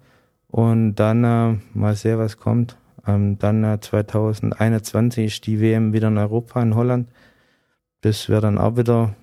Und 0.47 0.95
dann 0.95 1.23
äh, 1.23 1.57
mal 1.73 1.95
sehen, 1.95 2.19
was 2.19 2.37
kommt. 2.37 2.75
Ähm, 3.07 3.39
dann 3.39 3.63
äh, 3.63 3.79
2021 3.79 5.25
ist 5.25 5.47
die 5.47 5.61
WM 5.61 5.93
wieder 5.93 6.09
in 6.09 6.17
Europa, 6.17 6.61
in 6.61 6.75
Holland. 6.75 7.09
Das 8.01 8.29
wäre 8.29 8.41
dann 8.41 8.57
auch 8.57 8.77
wieder 8.77 9.15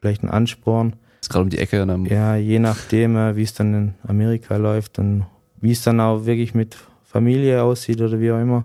vielleicht 0.00 0.22
ein 0.24 0.30
Ansporn. 0.30 0.96
Ist 1.20 1.30
gerade 1.30 1.44
um 1.44 1.50
die 1.50 1.58
Ecke. 1.58 1.86
Dann, 1.86 2.04
Ja, 2.06 2.34
je 2.34 2.58
nachdem, 2.58 3.16
äh, 3.16 3.36
wie 3.36 3.42
es 3.42 3.54
dann 3.54 3.74
in 3.74 3.94
Amerika 4.02 4.56
läuft 4.56 4.98
und 4.98 5.26
wie 5.60 5.72
es 5.72 5.82
dann 5.82 6.00
auch 6.00 6.26
wirklich 6.26 6.54
mit 6.54 6.76
Familie 7.04 7.62
aussieht 7.62 8.00
oder 8.00 8.18
wie 8.18 8.32
auch 8.32 8.40
immer. 8.40 8.64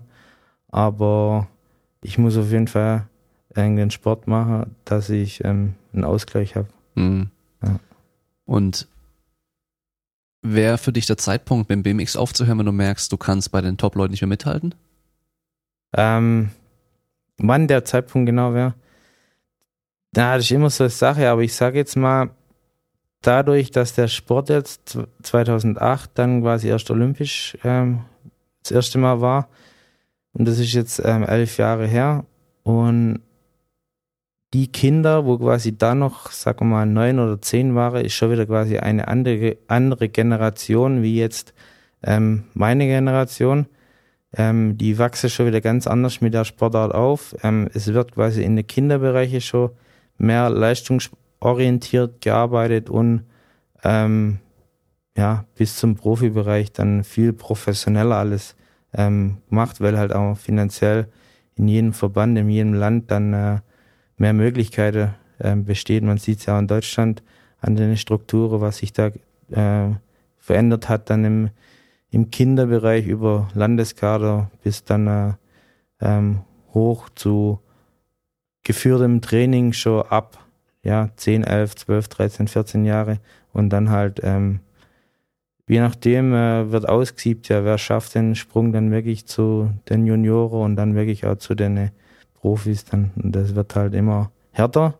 Aber 0.68 1.48
ich 2.02 2.18
muss 2.18 2.36
auf 2.36 2.50
jeden 2.50 2.68
Fall 2.68 3.06
irgendeinen 3.54 3.90
Sport 3.90 4.26
machen, 4.26 4.76
dass 4.84 5.10
ich 5.10 5.44
ähm, 5.44 5.74
einen 5.92 6.04
Ausgleich 6.04 6.56
habe. 6.56 6.68
Mhm. 6.94 7.30
Ja. 7.62 7.80
Und 8.44 8.86
wäre 10.42 10.78
für 10.78 10.92
dich 10.92 11.06
der 11.06 11.18
Zeitpunkt, 11.18 11.68
mit 11.68 11.76
dem 11.76 11.82
BMX 11.82 12.16
aufzuhören, 12.16 12.58
wenn 12.58 12.66
du 12.66 12.72
merkst, 12.72 13.10
du 13.10 13.16
kannst 13.16 13.50
bei 13.50 13.60
den 13.60 13.76
Top-Leuten 13.76 14.12
nicht 14.12 14.22
mehr 14.22 14.28
mithalten? 14.28 14.74
Ähm, 15.94 16.50
wann 17.38 17.66
der 17.66 17.84
Zeitpunkt 17.84 18.26
genau 18.26 18.54
wäre? 18.54 18.74
Na, 20.14 20.36
das 20.36 20.44
ist 20.44 20.50
immer 20.52 20.70
so 20.70 20.84
eine 20.84 20.90
Sache, 20.90 21.28
aber 21.28 21.42
ich 21.42 21.54
sage 21.54 21.78
jetzt 21.78 21.96
mal, 21.96 22.30
dadurch, 23.22 23.70
dass 23.70 23.94
der 23.94 24.08
Sport 24.08 24.48
jetzt 24.48 24.98
2008 25.22 26.10
dann 26.14 26.42
quasi 26.42 26.68
erst 26.68 26.90
olympisch 26.90 27.58
ähm, 27.64 28.04
das 28.62 28.72
erste 28.72 28.98
Mal 28.98 29.20
war, 29.20 29.48
und 30.32 30.46
das 30.46 30.58
ist 30.58 30.72
jetzt 30.72 31.00
ähm, 31.04 31.24
elf 31.24 31.58
Jahre 31.58 31.86
her, 31.86 32.24
und 32.68 33.22
die 34.52 34.70
Kinder, 34.70 35.24
wo 35.24 35.38
quasi 35.38 35.78
da 35.78 35.94
noch, 35.94 36.30
sagen 36.30 36.60
wir 36.60 36.76
mal, 36.76 36.86
neun 36.86 37.18
oder 37.18 37.40
zehn 37.40 37.74
waren, 37.74 38.04
ist 38.04 38.12
schon 38.12 38.30
wieder 38.30 38.44
quasi 38.44 38.76
eine 38.76 39.08
andere, 39.08 39.56
andere 39.68 40.10
Generation 40.10 41.02
wie 41.02 41.16
jetzt 41.16 41.54
ähm, 42.02 42.44
meine 42.52 42.86
Generation. 42.86 43.68
Ähm, 44.34 44.76
die 44.76 44.98
wachsen 44.98 45.30
schon 45.30 45.46
wieder 45.46 45.62
ganz 45.62 45.86
anders 45.86 46.20
mit 46.20 46.34
der 46.34 46.44
Sportart 46.44 46.94
auf. 46.94 47.34
Ähm, 47.42 47.70
es 47.72 47.92
wird 47.94 48.12
quasi 48.12 48.42
in 48.42 48.56
den 48.56 48.66
Kinderbereichen 48.66 49.40
schon 49.40 49.70
mehr 50.18 50.50
leistungsorientiert 50.50 52.20
gearbeitet 52.20 52.90
und 52.90 53.24
ähm, 53.82 54.40
ja, 55.16 55.46
bis 55.56 55.76
zum 55.76 55.96
Profibereich 55.96 56.72
dann 56.72 57.04
viel 57.04 57.32
professioneller 57.32 58.16
alles 58.16 58.56
ähm, 58.98 59.38
gemacht, 59.48 59.80
weil 59.80 59.96
halt 59.96 60.12
auch 60.12 60.36
finanziell 60.36 61.06
in 61.56 61.68
jedem 61.68 61.92
Verband, 61.94 62.36
in 62.36 62.50
jedem 62.50 62.74
Land 62.74 63.10
dann 63.10 63.32
äh, 63.32 63.60
mehr 64.18 64.32
Möglichkeiten 64.34 65.14
ähm, 65.40 65.64
bestehen. 65.64 66.06
Man 66.06 66.18
sieht 66.18 66.40
es 66.40 66.46
ja 66.46 66.56
auch 66.56 66.60
in 66.60 66.66
Deutschland 66.66 67.22
an 67.60 67.76
den 67.76 67.96
Strukturen, 67.96 68.60
was 68.60 68.78
sich 68.78 68.92
da 68.92 69.10
äh, 69.50 69.94
verändert 70.36 70.88
hat, 70.88 71.10
dann 71.10 71.24
im, 71.24 71.50
im 72.10 72.30
Kinderbereich 72.30 73.06
über 73.06 73.48
Landeskader 73.54 74.50
bis 74.62 74.84
dann 74.84 75.06
äh, 75.06 75.32
ähm, 76.00 76.40
hoch 76.74 77.08
zu 77.14 77.60
geführtem 78.64 79.20
Training 79.20 79.72
schon 79.72 80.02
ab 80.02 80.38
ja, 80.82 81.10
10, 81.16 81.44
11, 81.44 81.76
12, 81.76 82.08
13, 82.08 82.48
14 82.48 82.84
Jahre 82.84 83.18
und 83.52 83.70
dann 83.70 83.90
halt 83.90 84.20
ähm, 84.22 84.60
je 85.68 85.80
nachdem 85.80 86.32
äh, 86.34 86.70
wird 86.72 86.88
ausgesiebt, 86.88 87.48
ja, 87.48 87.64
wer 87.64 87.78
schafft 87.78 88.14
den 88.14 88.34
Sprung 88.34 88.72
dann 88.72 88.90
wirklich 88.90 89.26
zu 89.26 89.70
den 89.88 90.06
Junioren 90.06 90.62
und 90.62 90.76
dann 90.76 90.94
wirklich 90.94 91.26
auch 91.26 91.36
zu 91.36 91.54
den 91.54 91.90
Profis 92.34 92.84
dann. 92.84 93.10
Und 93.22 93.32
das 93.36 93.54
wird 93.54 93.74
halt 93.74 93.94
immer 93.94 94.30
härter, 94.52 94.94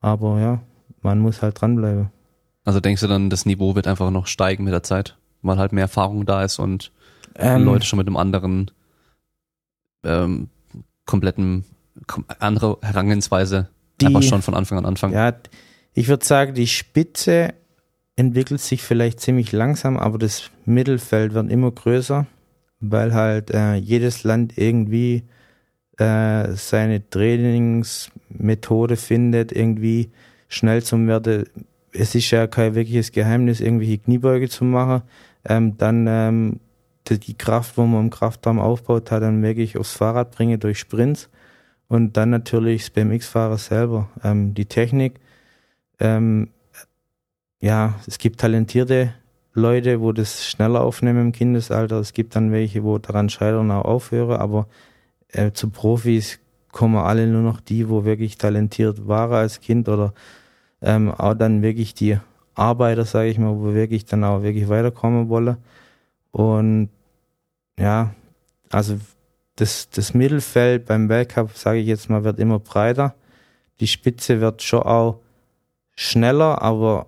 aber 0.00 0.40
ja, 0.40 0.60
man 1.02 1.18
muss 1.18 1.42
halt 1.42 1.60
dranbleiben. 1.60 2.10
Also 2.64 2.80
denkst 2.80 3.00
du 3.00 3.06
dann, 3.06 3.30
das 3.30 3.46
Niveau 3.46 3.74
wird 3.74 3.86
einfach 3.86 4.10
noch 4.10 4.26
steigen 4.26 4.64
mit 4.64 4.72
der 4.72 4.82
Zeit, 4.82 5.16
weil 5.42 5.58
halt 5.58 5.72
mehr 5.72 5.82
Erfahrung 5.84 6.26
da 6.26 6.42
ist 6.44 6.58
und 6.58 6.92
Ähm, 7.40 7.64
Leute 7.64 7.86
schon 7.86 7.98
mit 7.98 8.06
einem 8.08 8.16
anderen, 8.16 8.70
ähm, 10.04 10.48
kompletten, 11.06 11.64
kom 12.06 12.24
andere 12.38 12.78
Herangehensweise 12.82 13.68
Die- 14.00 14.06
einfach 14.06 14.22
schon 14.22 14.42
von 14.42 14.54
Anfang 14.54 14.78
an 14.78 14.84
anfangen. 14.86 15.14
Ja, 15.14 15.32
ich 15.94 16.08
würde 16.08 16.24
sagen, 16.24 16.54
die 16.54 16.66
Spitze 16.66 17.54
entwickelt 18.18 18.60
sich 18.60 18.82
vielleicht 18.82 19.20
ziemlich 19.20 19.52
langsam, 19.52 19.96
aber 19.96 20.18
das 20.18 20.50
Mittelfeld 20.64 21.34
wird 21.34 21.52
immer 21.52 21.70
größer, 21.70 22.26
weil 22.80 23.14
halt 23.14 23.52
äh, 23.52 23.76
jedes 23.76 24.24
Land 24.24 24.58
irgendwie 24.58 25.22
äh, 25.98 26.48
seine 26.54 27.08
Trainingsmethode 27.08 28.96
findet, 28.96 29.52
irgendwie 29.52 30.10
schnell 30.48 30.82
zum 30.82 31.06
Werden. 31.06 31.44
Es 31.92 32.16
ist 32.16 32.32
ja 32.32 32.48
kein 32.48 32.74
wirkliches 32.74 33.12
Geheimnis, 33.12 33.60
irgendwelche 33.60 33.98
Kniebeuge 33.98 34.48
zu 34.48 34.64
machen. 34.64 35.02
Ähm, 35.44 35.78
dann 35.78 36.06
ähm, 36.08 36.60
die, 37.06 37.20
die 37.20 37.38
Kraft, 37.38 37.78
wo 37.78 37.84
man 37.84 38.06
im 38.06 38.10
Kraftraum 38.10 38.58
aufbaut, 38.58 39.12
hat 39.12 39.22
dann 39.22 39.44
wirklich 39.44 39.78
aufs 39.78 39.92
Fahrrad 39.92 40.32
bringen 40.32 40.58
durch 40.58 40.80
Sprints. 40.80 41.30
Und 41.86 42.16
dann 42.16 42.30
natürlich 42.30 42.82
das 42.82 42.90
BMX-Fahrer 42.90 43.58
selber. 43.58 44.08
Ähm, 44.24 44.54
die 44.54 44.66
Technik. 44.66 45.20
Ähm, 46.00 46.48
ja, 47.60 47.94
es 48.06 48.18
gibt 48.18 48.40
talentierte 48.40 49.14
Leute, 49.52 50.00
wo 50.00 50.12
das 50.12 50.46
schneller 50.46 50.82
aufnehmen 50.82 51.26
im 51.26 51.32
Kindesalter. 51.32 51.98
Es 51.98 52.12
gibt 52.12 52.36
dann 52.36 52.52
welche, 52.52 52.84
wo 52.84 52.98
daran 52.98 53.28
scheitern, 53.28 53.70
auch 53.70 53.84
aufhören. 53.84 54.38
Aber 54.38 54.68
äh, 55.28 55.52
zu 55.52 55.70
Profis 55.70 56.38
kommen 56.72 56.96
alle 56.96 57.26
nur 57.26 57.42
noch 57.42 57.60
die, 57.60 57.88
wo 57.88 58.04
wirklich 58.04 58.38
talentiert 58.38 59.08
waren 59.08 59.32
als 59.32 59.60
Kind 59.60 59.88
oder 59.88 60.14
ähm, 60.80 61.10
auch 61.10 61.34
dann 61.34 61.62
wirklich 61.62 61.94
die 61.94 62.18
Arbeiter, 62.54 63.04
sage 63.04 63.30
ich 63.30 63.38
mal, 63.38 63.56
wo 63.56 63.74
wirklich 63.74 64.04
dann 64.04 64.24
auch 64.24 64.42
wirklich 64.42 64.68
weiterkommen 64.68 65.28
wollen. 65.28 65.56
Und 66.30 66.90
ja, 67.78 68.14
also 68.70 68.98
das, 69.56 69.88
das 69.90 70.14
Mittelfeld 70.14 70.86
beim 70.86 71.08
Weltcup, 71.08 71.56
sage 71.56 71.80
ich 71.80 71.86
jetzt 71.86 72.10
mal, 72.10 72.24
wird 72.24 72.38
immer 72.38 72.58
breiter. 72.58 73.14
Die 73.80 73.86
Spitze 73.86 74.40
wird 74.40 74.62
schon 74.62 74.82
auch 74.82 75.20
schneller, 75.96 76.62
aber 76.62 77.06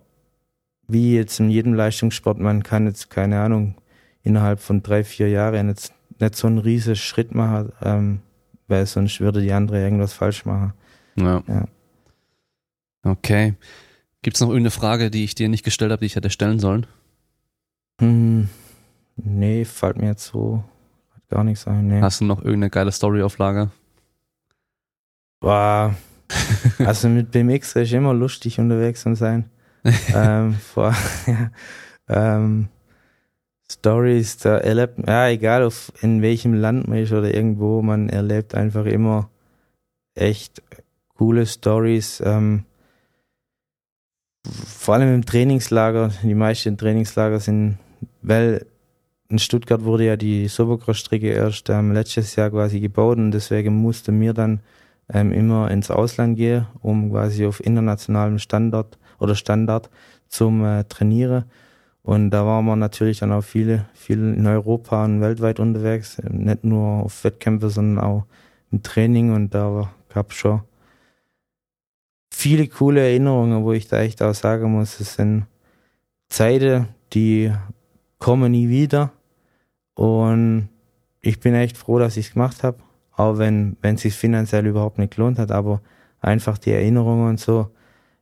wie 0.92 1.14
jetzt 1.14 1.40
in 1.40 1.50
jedem 1.50 1.74
Leistungssport, 1.74 2.38
man 2.38 2.62
kann 2.62 2.86
jetzt, 2.86 3.10
keine 3.10 3.40
Ahnung, 3.40 3.76
innerhalb 4.22 4.60
von 4.60 4.82
drei, 4.82 5.04
vier 5.04 5.28
Jahren 5.28 5.68
jetzt 5.68 5.92
nicht 6.18 6.36
so 6.36 6.46
einen 6.46 6.58
riesen 6.58 6.96
Schritt 6.96 7.34
machen, 7.34 7.72
ähm, 7.82 8.20
weil 8.68 8.86
sonst 8.86 9.20
würde 9.20 9.40
die 9.40 9.52
andere 9.52 9.82
irgendwas 9.82 10.12
falsch 10.12 10.44
machen. 10.44 10.72
Ja. 11.16 11.42
Ja. 11.48 11.68
Okay. 13.02 13.54
Gibt 14.22 14.36
es 14.36 14.40
noch 14.40 14.48
irgendeine 14.48 14.70
Frage, 14.70 15.10
die 15.10 15.24
ich 15.24 15.34
dir 15.34 15.48
nicht 15.48 15.64
gestellt 15.64 15.92
habe, 15.92 16.00
die 16.00 16.06
ich 16.06 16.16
hätte 16.16 16.30
stellen 16.30 16.58
sollen? 16.58 16.86
Hm, 18.00 18.48
nee, 19.16 19.64
fällt 19.64 19.96
mir 19.96 20.08
jetzt 20.08 20.26
so 20.26 20.62
gar 21.28 21.44
nichts 21.44 21.66
ein. 21.66 21.86
Nee. 21.86 22.00
Hast 22.00 22.20
du 22.20 22.26
noch 22.26 22.38
irgendeine 22.38 22.70
geile 22.70 22.92
Story 22.92 23.22
auf 23.22 23.38
Lager? 23.38 23.70
War, 25.40 25.96
also 26.78 27.08
mit 27.08 27.30
BMX 27.30 27.76
ist 27.76 27.92
immer 27.92 28.12
lustig 28.12 28.58
unterwegs 28.58 29.02
zu 29.02 29.14
sein. 29.14 29.50
ähm, 30.14 30.54
vor, 30.54 30.94
ähm, 32.08 32.68
Stories, 33.70 34.38
da 34.38 34.58
erlebt, 34.58 34.98
ja, 35.06 35.28
egal 35.28 35.62
auf, 35.62 35.92
in 36.00 36.22
welchem 36.22 36.54
Land 36.54 36.88
man 36.88 36.98
ist 36.98 37.12
oder 37.12 37.32
irgendwo, 37.32 37.82
man 37.82 38.08
erlebt 38.08 38.54
einfach 38.54 38.84
immer 38.84 39.30
echt 40.14 40.62
coole 41.16 41.46
Stories. 41.46 42.22
Ähm, 42.24 42.64
vor 44.44 44.94
allem 44.94 45.14
im 45.14 45.24
Trainingslager, 45.24 46.10
die 46.22 46.34
meisten 46.34 46.76
Trainingslager 46.76 47.40
sind, 47.40 47.78
weil 48.22 48.66
in 49.28 49.38
Stuttgart 49.38 49.84
wurde 49.84 50.06
ja 50.06 50.16
die 50.16 50.48
Supercross-Strecke 50.48 51.28
erst 51.28 51.70
ähm, 51.70 51.92
letztes 51.92 52.34
Jahr 52.36 52.50
quasi 52.50 52.80
gebaut 52.80 53.18
und 53.18 53.30
deswegen 53.30 53.76
musste 53.76 54.10
mir 54.10 54.34
dann 54.34 54.60
ähm, 55.12 55.32
immer 55.32 55.70
ins 55.70 55.90
Ausland 55.90 56.36
gehen, 56.36 56.66
um 56.82 57.10
quasi 57.10 57.46
auf 57.46 57.64
internationalem 57.64 58.38
Standard 58.38 58.98
oder 59.20 59.34
Standard 59.34 59.90
zum 60.28 60.64
äh, 60.64 60.84
Trainieren. 60.84 61.44
Und 62.02 62.30
da 62.30 62.46
waren 62.46 62.64
wir 62.64 62.76
natürlich 62.76 63.18
dann 63.18 63.32
auch 63.32 63.42
viele, 63.42 63.86
viele 63.94 64.32
in 64.32 64.46
Europa 64.46 65.04
und 65.04 65.20
weltweit 65.20 65.60
unterwegs, 65.60 66.18
nicht 66.28 66.64
nur 66.64 67.04
auf 67.04 67.24
Wettkämpfe, 67.24 67.70
sondern 67.70 68.02
auch 68.04 68.24
im 68.72 68.82
Training. 68.82 69.32
Und 69.32 69.54
da 69.54 69.92
gab 70.08 70.30
es 70.30 70.36
schon 70.36 70.62
viele 72.32 72.66
coole 72.68 73.00
Erinnerungen, 73.00 73.64
wo 73.64 73.72
ich 73.72 73.86
da 73.86 74.00
echt 74.00 74.22
auch 74.22 74.34
sagen 74.34 74.72
muss, 74.72 74.98
es 74.98 75.14
sind 75.14 75.46
Zeiten, 76.28 76.88
die 77.12 77.52
kommen 78.18 78.52
nie 78.52 78.68
wieder. 78.68 79.12
Und 79.94 80.68
ich 81.20 81.40
bin 81.40 81.54
echt 81.54 81.76
froh, 81.76 81.98
dass 81.98 82.16
ich 82.16 82.28
es 82.28 82.32
gemacht 82.32 82.62
habe, 82.62 82.78
auch 83.14 83.36
wenn 83.36 83.76
wenn 83.82 83.96
es 83.96 84.02
sich 84.02 84.14
finanziell 84.14 84.66
überhaupt 84.66 84.98
nicht 84.98 85.14
gelohnt 85.14 85.38
hat, 85.38 85.50
aber 85.50 85.82
einfach 86.20 86.56
die 86.56 86.72
Erinnerungen 86.72 87.28
und 87.28 87.40
so, 87.40 87.70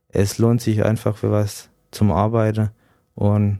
es 0.09 0.37
lohnt 0.37 0.61
sich 0.61 0.83
einfach 0.83 1.17
für 1.17 1.31
was 1.31 1.69
zum 1.91 2.11
Arbeiten 2.11 2.69
und 3.15 3.59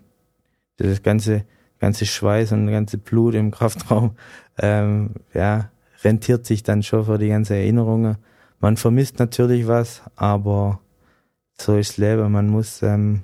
das 0.78 1.02
ganze 1.04 1.46
ganze 1.80 2.06
Schweiß 2.06 2.52
und 2.52 2.68
ganze 2.68 2.98
Blut 2.98 3.34
im 3.34 3.52
Kraftraum, 3.52 4.16
ähm, 4.58 5.12
ja, 5.34 5.72
rentiert 6.04 6.46
sich 6.46 6.64
dann 6.64 6.84
schon 6.84 7.06
für 7.06 7.18
die 7.18 7.30
ganze 7.30 7.56
Erinnerungen. 7.56 8.18
Man 8.60 8.78
vermisst 8.78 9.20
natürlich 9.20 9.68
was, 9.68 10.02
aber 10.16 10.80
so 11.60 11.78
ist 11.78 11.92
das 11.92 11.98
Leben. 11.98 12.32
Man 12.32 12.48
muss 12.48 12.82
ähm, 12.82 13.24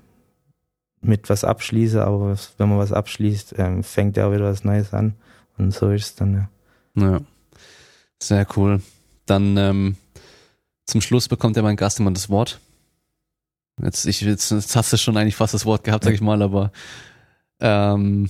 mit 1.02 1.30
was 1.30 1.44
abschließen, 1.44 2.00
aber 2.00 2.32
was, 2.32 2.54
wenn 2.58 2.70
man 2.70 2.78
was 2.78 2.92
abschließt, 2.92 3.56
ähm, 3.58 3.84
fängt 3.84 4.18
ja 4.18 4.28
auch 4.28 4.34
wieder 4.34 4.46
was 4.46 4.64
Neues 4.64 4.94
an. 4.94 5.16
Und 5.58 5.74
so 5.74 5.92
ist 5.92 6.06
es 6.06 6.16
dann, 6.16 6.50
ja. 6.96 7.02
Ja. 7.02 7.20
Sehr 8.22 8.48
cool. 8.56 8.82
Dann 9.26 9.58
ähm, 9.58 9.98
zum 10.86 11.02
Schluss 11.02 11.28
bekommt 11.28 11.58
ja 11.58 11.64
mein 11.64 11.76
Gast 11.76 12.00
immer 12.00 12.12
das 12.12 12.30
Wort. 12.30 12.60
Jetzt, 13.82 14.06
ich, 14.06 14.22
jetzt, 14.22 14.52
jetzt 14.52 14.76
hast 14.76 14.94
du 14.94 14.98
schon 14.98 15.18
eigentlich 15.18 15.36
fast 15.36 15.54
das 15.54 15.66
Wort 15.66 15.84
gehabt, 15.84 16.06
sag 16.06 16.14
ich 16.14 16.22
mal, 16.22 16.42
aber 16.42 16.72
ähm, 17.60 18.30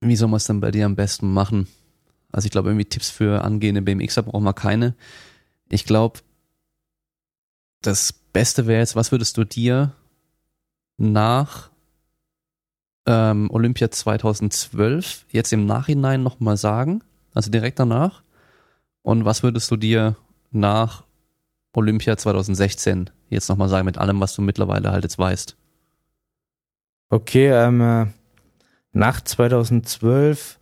wie 0.00 0.16
soll 0.16 0.28
man 0.28 0.38
es 0.38 0.46
denn 0.46 0.60
bei 0.60 0.70
dir 0.70 0.86
am 0.86 0.96
besten 0.96 1.32
machen? 1.32 1.66
Also 2.32 2.46
ich 2.46 2.52
glaube, 2.52 2.68
irgendwie 2.68 2.84
Tipps 2.84 3.10
für 3.10 3.42
angehende 3.44 3.82
BMXer 3.82 4.22
braucht 4.22 4.42
man 4.42 4.54
keine. 4.54 4.94
Ich 5.68 5.84
glaube, 5.84 6.20
das 7.82 8.12
Beste 8.12 8.66
wäre 8.66 8.80
jetzt, 8.80 8.96
was 8.96 9.10
würdest 9.10 9.36
du 9.36 9.44
dir 9.44 9.92
nach 10.96 11.70
ähm, 13.06 13.50
Olympia 13.50 13.90
2012 13.90 15.26
jetzt 15.30 15.52
im 15.52 15.66
Nachhinein 15.66 16.22
nochmal 16.22 16.56
sagen? 16.56 17.02
Also 17.34 17.50
direkt 17.50 17.78
danach? 17.78 18.22
Und 19.02 19.24
was 19.24 19.42
würdest 19.42 19.70
du 19.70 19.76
dir 19.76 20.16
nach 20.50 21.04
Olympia 21.72 22.16
2016 22.16 23.10
jetzt 23.28 23.48
nochmal 23.48 23.68
sagen 23.68 23.84
mit 23.84 23.98
allem, 23.98 24.20
was 24.20 24.34
du 24.34 24.42
mittlerweile 24.42 24.90
halt 24.90 25.04
jetzt 25.04 25.18
weißt? 25.18 25.56
Okay, 27.10 27.48
ähm, 27.48 27.80
äh, 27.80 28.06
nach 28.92 29.20
2012 29.20 30.58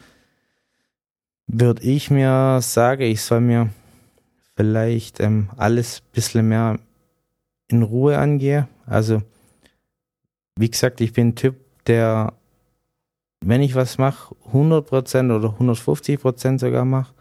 würde 1.47 1.83
ich 1.83 2.11
mir 2.11 2.61
sagen, 2.61 3.03
ich 3.03 3.23
soll 3.23 3.41
mir 3.41 3.71
vielleicht 4.57 5.21
ähm, 5.21 5.51
alles 5.57 6.01
ein 6.01 6.13
bisschen 6.13 6.49
mehr 6.49 6.79
in 7.69 7.83
Ruhe 7.83 8.19
angehen. 8.19 8.69
Also, 8.87 9.23
wie 10.57 10.71
gesagt, 10.71 11.01
ich 11.01 11.13
bin 11.13 11.29
ein 11.29 11.37
Typ, 11.37 11.57
der, 11.87 12.35
wenn 13.41 13.63
ich 13.63 13.75
was 13.75 13.99
mache, 13.99 14.35
100% 14.53 15.35
oder 15.35 15.49
150% 15.49 16.59
sogar 16.59 16.85
mache 16.85 17.15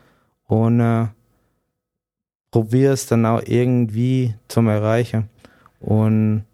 und 0.45 0.80
äh, 0.80 1.07
probiere 2.52 2.94
es 2.94 3.06
dann 3.07 3.26
auch 3.26 3.41
irgendwie 3.45 4.36
zum 4.48 4.68
Erreichen. 4.68 5.30
Und 5.80 6.45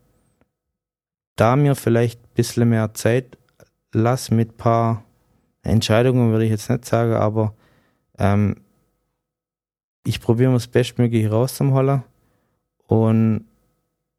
da 1.35 1.55
mir 1.55 1.75
vielleicht 1.75 2.21
ein 2.21 2.33
bisschen 2.35 2.69
mehr 2.69 2.93
Zeit 2.93 3.37
lass 3.93 4.31
mit 4.31 4.57
paar 4.57 5.03
Entscheidungen, 5.61 6.31
würde 6.31 6.45
ich 6.45 6.51
jetzt 6.51 6.69
nicht 6.69 6.85
sagen, 6.85 7.13
aber 7.13 7.53
ähm, 8.17 8.57
ich 10.05 10.19
probiere 10.19 10.49
mir 10.49 10.57
das 10.57 10.67
Bestmögliche 10.67 11.29
rauszuholen 11.29 12.03
und 12.87 13.45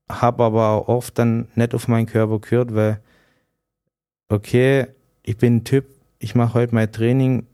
habe 0.09 0.45
aber 0.45 0.69
auch 0.71 0.89
oft 0.89 1.19
dann 1.19 1.49
nicht 1.55 1.75
auf 1.75 1.89
meinen 1.89 2.07
Körper 2.07 2.39
gehört, 2.39 2.75
weil, 2.75 3.01
okay, 4.29 4.87
ich 5.23 5.37
bin 5.37 5.57
ein 5.57 5.65
Typ, 5.65 5.87
ich 6.19 6.35
mache 6.35 6.55
heute 6.55 6.75
mein 6.75 6.91
Training, 6.91 7.47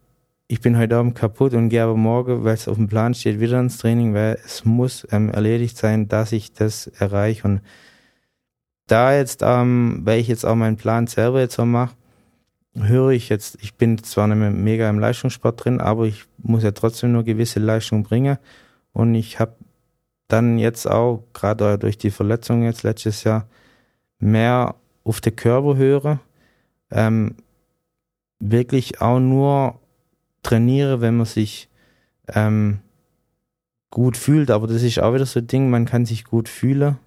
ich 0.50 0.60
bin 0.60 0.76
heute 0.76 0.96
Abend 0.96 1.14
kaputt 1.14 1.54
und 1.54 1.68
gehe 1.68 1.84
aber 1.84 1.96
morgen, 1.96 2.42
weil 2.42 2.54
es 2.54 2.66
auf 2.66 2.76
dem 2.76 2.88
Plan 2.88 3.14
steht, 3.14 3.38
wieder 3.38 3.60
ins 3.60 3.78
Training, 3.78 4.14
weil 4.14 4.36
es 4.44 4.64
muss 4.64 5.06
ähm, 5.12 5.30
erledigt 5.30 5.76
sein, 5.76 6.08
dass 6.08 6.32
ich 6.32 6.52
das 6.52 6.88
erreiche. 6.88 7.46
Und 7.46 7.60
da 8.88 9.14
jetzt, 9.14 9.42
ähm, 9.44 10.00
weil 10.02 10.18
ich 10.18 10.26
jetzt 10.26 10.44
auch 10.44 10.56
meinen 10.56 10.76
Plan 10.76 11.06
selber 11.06 11.38
jetzt 11.38 11.54
so 11.54 11.64
mache, 11.64 11.94
höre 12.74 13.10
ich 13.10 13.28
jetzt, 13.28 13.58
ich 13.62 13.74
bin 13.76 14.02
zwar 14.02 14.26
nicht 14.26 14.38
mehr 14.38 14.50
mega 14.50 14.90
im 14.90 14.98
Leistungssport 14.98 15.64
drin, 15.64 15.80
aber 15.80 16.06
ich 16.06 16.24
muss 16.38 16.64
ja 16.64 16.72
trotzdem 16.72 17.12
nur 17.12 17.22
gewisse 17.22 17.60
Leistung 17.60 18.02
bringen. 18.02 18.36
Und 18.92 19.14
ich 19.14 19.38
habe 19.38 19.54
dann 20.26 20.58
jetzt 20.58 20.90
auch, 20.90 21.22
gerade 21.32 21.78
durch 21.78 21.96
die 21.96 22.10
Verletzung 22.10 22.64
jetzt 22.64 22.82
letztes 22.82 23.22
Jahr, 23.22 23.46
mehr 24.18 24.74
auf 25.04 25.20
den 25.20 25.36
Körper 25.36 25.76
höre. 25.76 26.18
Ähm, 26.90 27.36
wirklich 28.40 29.00
auch 29.00 29.20
nur 29.20 29.78
trainiere, 30.42 31.00
wenn 31.00 31.16
man 31.16 31.26
sich 31.26 31.68
ähm, 32.28 32.80
gut 33.90 34.16
fühlt. 34.16 34.50
Aber 34.50 34.66
das 34.66 34.82
ist 34.82 34.98
auch 35.00 35.14
wieder 35.14 35.26
so 35.26 35.40
ein 35.40 35.46
Ding, 35.46 35.70
man 35.70 35.84
kann 35.84 36.06
sich 36.06 36.24
gut 36.24 36.48
fühlen 36.48 36.98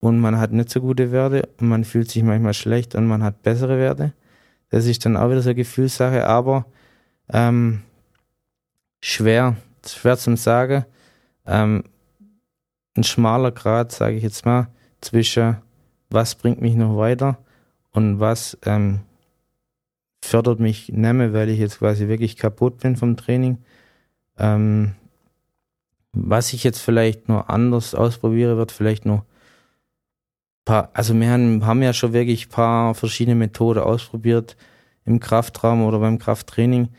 und 0.00 0.20
man 0.20 0.38
hat 0.38 0.52
nicht 0.52 0.70
so 0.70 0.80
gute 0.80 1.10
Werte 1.10 1.48
und 1.60 1.68
man 1.68 1.84
fühlt 1.84 2.10
sich 2.10 2.22
manchmal 2.22 2.54
schlecht 2.54 2.94
und 2.94 3.06
man 3.06 3.22
hat 3.22 3.42
bessere 3.42 3.78
Werte. 3.78 4.12
Das 4.70 4.86
ist 4.86 5.04
dann 5.04 5.16
auch 5.16 5.30
wieder 5.30 5.42
so 5.42 5.50
eine 5.50 5.56
Gefühlssache, 5.56 6.26
aber 6.26 6.66
ähm, 7.30 7.82
schwer, 9.00 9.56
schwer 9.86 10.18
zum 10.18 10.36
Sagen. 10.36 10.84
Ähm, 11.46 11.84
ein 12.96 13.04
schmaler 13.04 13.52
Grad, 13.52 13.92
sage 13.92 14.16
ich 14.16 14.22
jetzt 14.22 14.44
mal, 14.44 14.68
zwischen 15.00 15.56
was 16.10 16.34
bringt 16.34 16.60
mich 16.60 16.74
noch 16.74 16.96
weiter 16.96 17.38
und 17.92 18.20
was 18.20 18.58
ähm, 18.64 19.00
fördert 20.22 20.60
mich 20.60 20.92
mehr, 20.92 21.32
weil 21.32 21.48
ich 21.48 21.58
jetzt 21.58 21.78
quasi 21.78 22.08
wirklich 22.08 22.36
kaputt 22.36 22.78
bin 22.78 22.96
vom 22.96 23.16
Training. 23.16 23.58
Ähm, 24.38 24.94
was 26.12 26.52
ich 26.52 26.64
jetzt 26.64 26.80
vielleicht 26.80 27.28
noch 27.28 27.48
anders 27.48 27.94
ausprobiere, 27.94 28.56
wird 28.56 28.72
vielleicht 28.72 29.06
noch 29.06 29.24
paar, 30.68 30.90
also 30.92 31.18
wir 31.18 31.30
haben, 31.30 31.64
haben 31.64 31.82
ja 31.82 31.94
schon 31.94 32.12
wirklich 32.12 32.46
ein 32.46 32.50
paar 32.50 32.94
verschiedene 32.94 33.34
Methoden 33.34 33.80
ausprobiert 33.80 34.56
im 35.06 35.18
Kraftraum 35.18 35.82
oder 35.82 35.98
beim 35.98 36.18
Krafttraining. 36.18 36.90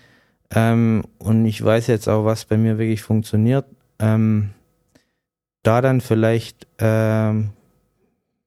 Ähm, 0.49 1.03
und 1.19 1.45
ich 1.45 1.63
weiß 1.63 1.85
jetzt 1.87 2.09
auch, 2.09 2.25
was 2.25 2.45
bei 2.45 2.57
mir 2.57 2.79
wirklich 2.79 3.03
funktioniert. 3.03 3.65
Ähm, 3.99 4.49
da 5.61 5.81
dann 5.81 6.01
vielleicht, 6.01 6.65
ähm, 6.79 7.51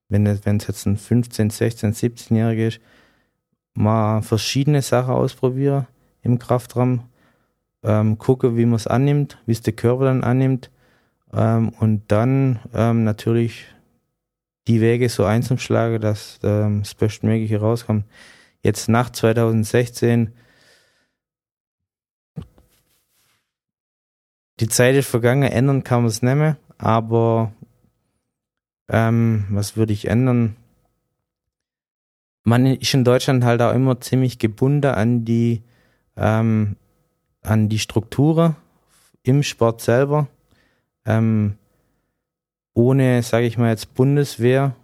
wenn 0.09 0.27
es 0.27 0.66
jetzt 0.66 0.86
ein 0.86 0.97
15, 0.97 1.51
16, 1.51 1.94
17-Jähriger 1.94 2.66
ist, 2.66 2.81
mal 3.74 4.23
verschiedene 4.23 4.82
Sachen 4.82 5.15
ausprobieren 5.15 5.86
im 6.23 6.39
Kraftraum, 6.39 7.05
ähm, 7.82 8.19
gucke, 8.19 8.57
wie 8.57 8.66
man 8.66 8.77
es 8.77 8.86
annimmt, 8.86 9.39
wie 9.47 9.53
es 9.53 9.62
der 9.62 9.73
Körper 9.73 10.05
dann 10.05 10.23
annimmt 10.23 10.70
ähm, 11.32 11.70
und 11.81 12.05
dann 12.09 12.61
ähm, 12.74 13.05
natürlich 13.05 13.66
die 14.69 14.81
Wege 14.81 15.09
so 15.09 15.24
einzuschlagen, 15.24 16.01
dass 16.01 16.39
ähm, 16.43 16.81
das 16.82 16.94
Bestmögliche 16.94 17.61
rauskommt. 17.61 18.05
Jetzt 18.62 18.89
nach 18.89 19.11
2016 19.11 20.32
die 24.61 24.69
Zeit 24.69 24.94
ist 24.94 25.09
vergangen, 25.09 25.51
ändern 25.51 25.82
kann 25.82 26.03
man 26.03 26.09
es 26.09 26.23
nicht 26.23 26.36
mehr, 26.36 26.57
aber 26.78 27.53
ähm, 28.89 29.47
was 29.51 29.77
würde 29.77 29.93
ich 29.93 30.07
ändern? 30.07 30.57
Man 32.44 32.66
ist 32.66 32.94
in 32.94 33.05
Deutschland 33.05 33.44
halt 33.44 33.62
auch 33.62 33.74
immer 33.74 34.01
ziemlich 34.01 34.39
gebunden 34.39 34.86
an 34.90 35.24
die 35.24 35.62
ähm, 36.16 36.77
an 37.43 37.69
die 37.69 37.78
Strukturen 37.78 38.56
im 39.23 39.43
Sport 39.43 39.81
selber. 39.81 40.28
Ähm, 41.05 41.56
ohne, 42.74 43.23
sage 43.23 43.47
ich 43.47 43.59
mal 43.59 43.70
jetzt, 43.70 43.94
Bundeswehr, 43.94 44.74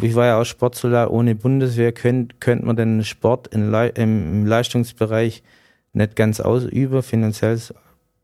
ich 0.00 0.14
war 0.14 0.26
ja 0.26 0.40
auch 0.40 0.44
Sportsoldat, 0.44 1.10
ohne 1.10 1.34
Bundeswehr 1.34 1.92
könnte 1.92 2.36
könnt 2.40 2.64
man 2.64 2.76
den 2.76 3.04
Sport 3.04 3.48
in, 3.48 3.74
im, 3.74 4.46
Leistungsbereich 4.46 5.42
nicht 5.92 6.16
ganz 6.16 6.40
ausüben, 6.40 7.02
finanziell 7.02 7.60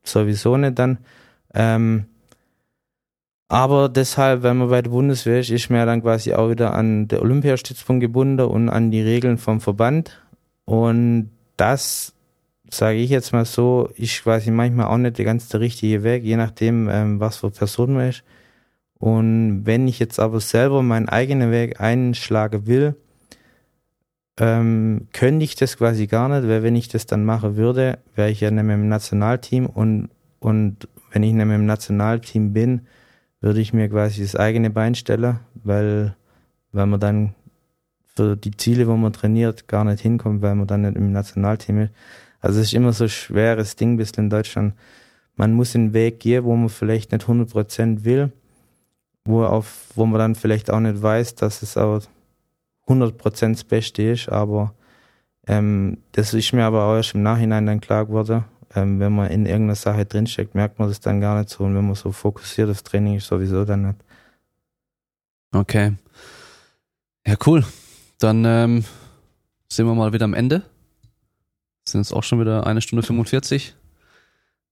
sowieso 0.03 0.57
nicht 0.57 0.79
dann. 0.79 0.99
Ähm, 1.53 2.07
aber 3.49 3.89
deshalb, 3.89 4.43
wenn 4.43 4.59
man 4.59 4.69
bei 4.69 4.83
der 4.83 4.91
Bundeswehr 4.91 5.41
ist, 5.41 5.51
ist 5.51 5.71
man 5.71 5.79
ja 5.79 5.87
dann 5.87 6.03
quasi 6.03 6.35
auch 6.35 6.51
wieder 6.51 6.75
an 6.75 7.09
den 7.09 7.21
Olympiastützpunkt 7.21 8.03
gebunden 8.03 8.47
und 8.47 8.69
an 8.69 8.91
die 8.91 9.01
Regeln 9.01 9.39
vom 9.39 9.61
Verband. 9.61 10.23
Und 10.67 11.31
das 11.57 12.13
sage 12.71 12.99
ich 12.99 13.11
jetzt 13.11 13.33
mal 13.33 13.47
so, 13.47 13.89
ist 13.97 14.23
quasi 14.23 14.51
manchmal 14.51 14.87
auch 14.87 14.99
nicht 14.99 15.17
der 15.17 15.25
ganz 15.25 15.49
der 15.49 15.61
richtige 15.61 16.03
Weg, 16.03 16.25
je 16.25 16.37
nachdem, 16.37 16.89
ähm, 16.91 17.21
was 17.21 17.39
für 17.39 17.51
Person 17.51 17.95
man 17.95 18.11
ist. 18.11 18.23
Und 18.99 19.65
wenn 19.65 19.89
ich 19.89 19.99
jetzt 19.99 20.19
aber 20.21 20.41
selber 20.41 20.83
meinen 20.83 21.09
eigenen 21.09 21.51
Weg 21.51 21.81
einschlagen 21.81 22.67
will, 22.67 22.97
ähm, 24.39 25.09
könnte 25.13 25.45
ich 25.45 25.55
das 25.55 25.79
quasi 25.79 26.07
gar 26.07 26.29
nicht, 26.29 26.49
weil 26.49 26.63
wenn 26.63 26.77
ich 26.77 26.89
das 26.89 27.07
dann 27.07 27.25
machen 27.25 27.57
würde, 27.57 27.99
wäre 28.15 28.31
ich 28.31 28.41
ja 28.41 28.51
nicht 28.51 28.65
mehr 28.65 28.77
im 28.77 28.89
Nationalteam 28.89 29.67
und, 29.67 30.11
und 30.41 30.89
wenn 31.13 31.23
ich 31.23 31.33
nicht 31.33 31.47
mehr 31.47 31.57
im 31.57 31.67
Nationalteam 31.67 32.53
bin, 32.53 32.87
würde 33.41 33.61
ich 33.61 33.73
mir 33.73 33.89
quasi 33.89 34.23
das 34.23 34.37
eigene 34.37 34.71
Bein 34.71 34.95
stellen, 34.95 35.41
weil, 35.55 36.17
weil 36.73 36.87
man 36.87 37.01
dann 37.01 37.35
für 38.17 38.37
die 38.37 38.57
Ziele, 38.57 38.89
wo 38.89 38.97
man 38.97 39.13
trainiert, 39.13 39.69
gar 39.69 39.85
nicht 39.85 40.01
hinkommt, 40.01 40.43
weil 40.43 40.55
man 40.55 40.67
dann 40.67 40.83
nicht 40.83 40.97
im 40.97 41.13
Nationalteam 41.13 41.83
ist. 41.83 41.93
Also 42.41 42.61
es 42.61 42.69
ist 42.69 42.75
immer 42.75 42.93
so 42.93 43.05
ein 43.05 43.11
schweres 43.11 43.77
Ding 43.77 43.97
bis 43.97 44.11
in 44.13 44.31
Deutschland. 44.31 44.75
Man 45.37 45.53
muss 45.53 45.73
den 45.73 45.93
Weg 45.93 46.21
gehen, 46.21 46.45
wo 46.45 46.55
man 46.57 46.69
vielleicht 46.69 47.13
nicht 47.13 47.27
100% 47.27 48.05
will, 48.05 48.33
wo, 49.25 49.45
auf, 49.45 49.89
wo 49.95 50.05
man 50.07 50.19
dann 50.19 50.35
vielleicht 50.35 50.71
auch 50.71 50.81
nicht 50.81 51.01
weiß, 51.01 51.37
dass 51.37 51.63
es 51.63 51.77
auch 51.77 52.03
100% 52.89 53.53
das 53.53 53.65
Beste 53.65 54.03
ist, 54.03 54.29
aber 54.29 54.75
ähm, 55.47 55.99
das 56.13 56.35
ist 56.35 56.53
mir 56.53 56.65
aber 56.65 56.85
auch 56.85 56.97
erst 56.97 57.15
im 57.15 57.23
Nachhinein 57.23 57.67
dann 57.67 57.81
klar 57.81 58.07
geworden. 58.07 58.45
Ähm, 58.79 59.01
wenn 59.01 59.15
man 59.15 59.31
in 59.31 59.47
irgendeiner 59.47 59.75
Sache 59.75 60.07
drinsteckt, 60.07 60.55
merkt 60.55 60.79
man 60.79 60.89
das 60.89 61.01
dann 61.01 61.21
gar 61.21 61.39
nicht 61.39 61.51
so 61.51 61.65
und 61.65 61.75
wenn 61.75 61.87
man 61.87 61.95
so 61.95 62.13
fokussiert 62.13 62.71
auf 62.71 62.83
Training 62.83 63.17
ist, 63.17 63.27
sowieso 63.27 63.65
dann 63.65 63.83
nicht. 63.83 63.99
Okay. 65.53 65.95
Ja, 67.27 67.35
cool. 67.47 67.65
Dann 68.19 68.45
ähm, 68.45 68.85
sind 69.69 69.87
wir 69.87 69.95
mal 69.95 70.13
wieder 70.13 70.25
am 70.25 70.35
Ende. 70.35 70.63
Sind 71.89 72.03
jetzt 72.03 72.13
auch 72.13 72.23
schon 72.23 72.41
wieder 72.41 72.67
eine 72.67 72.81
Stunde 72.81 73.03
45. 73.03 73.75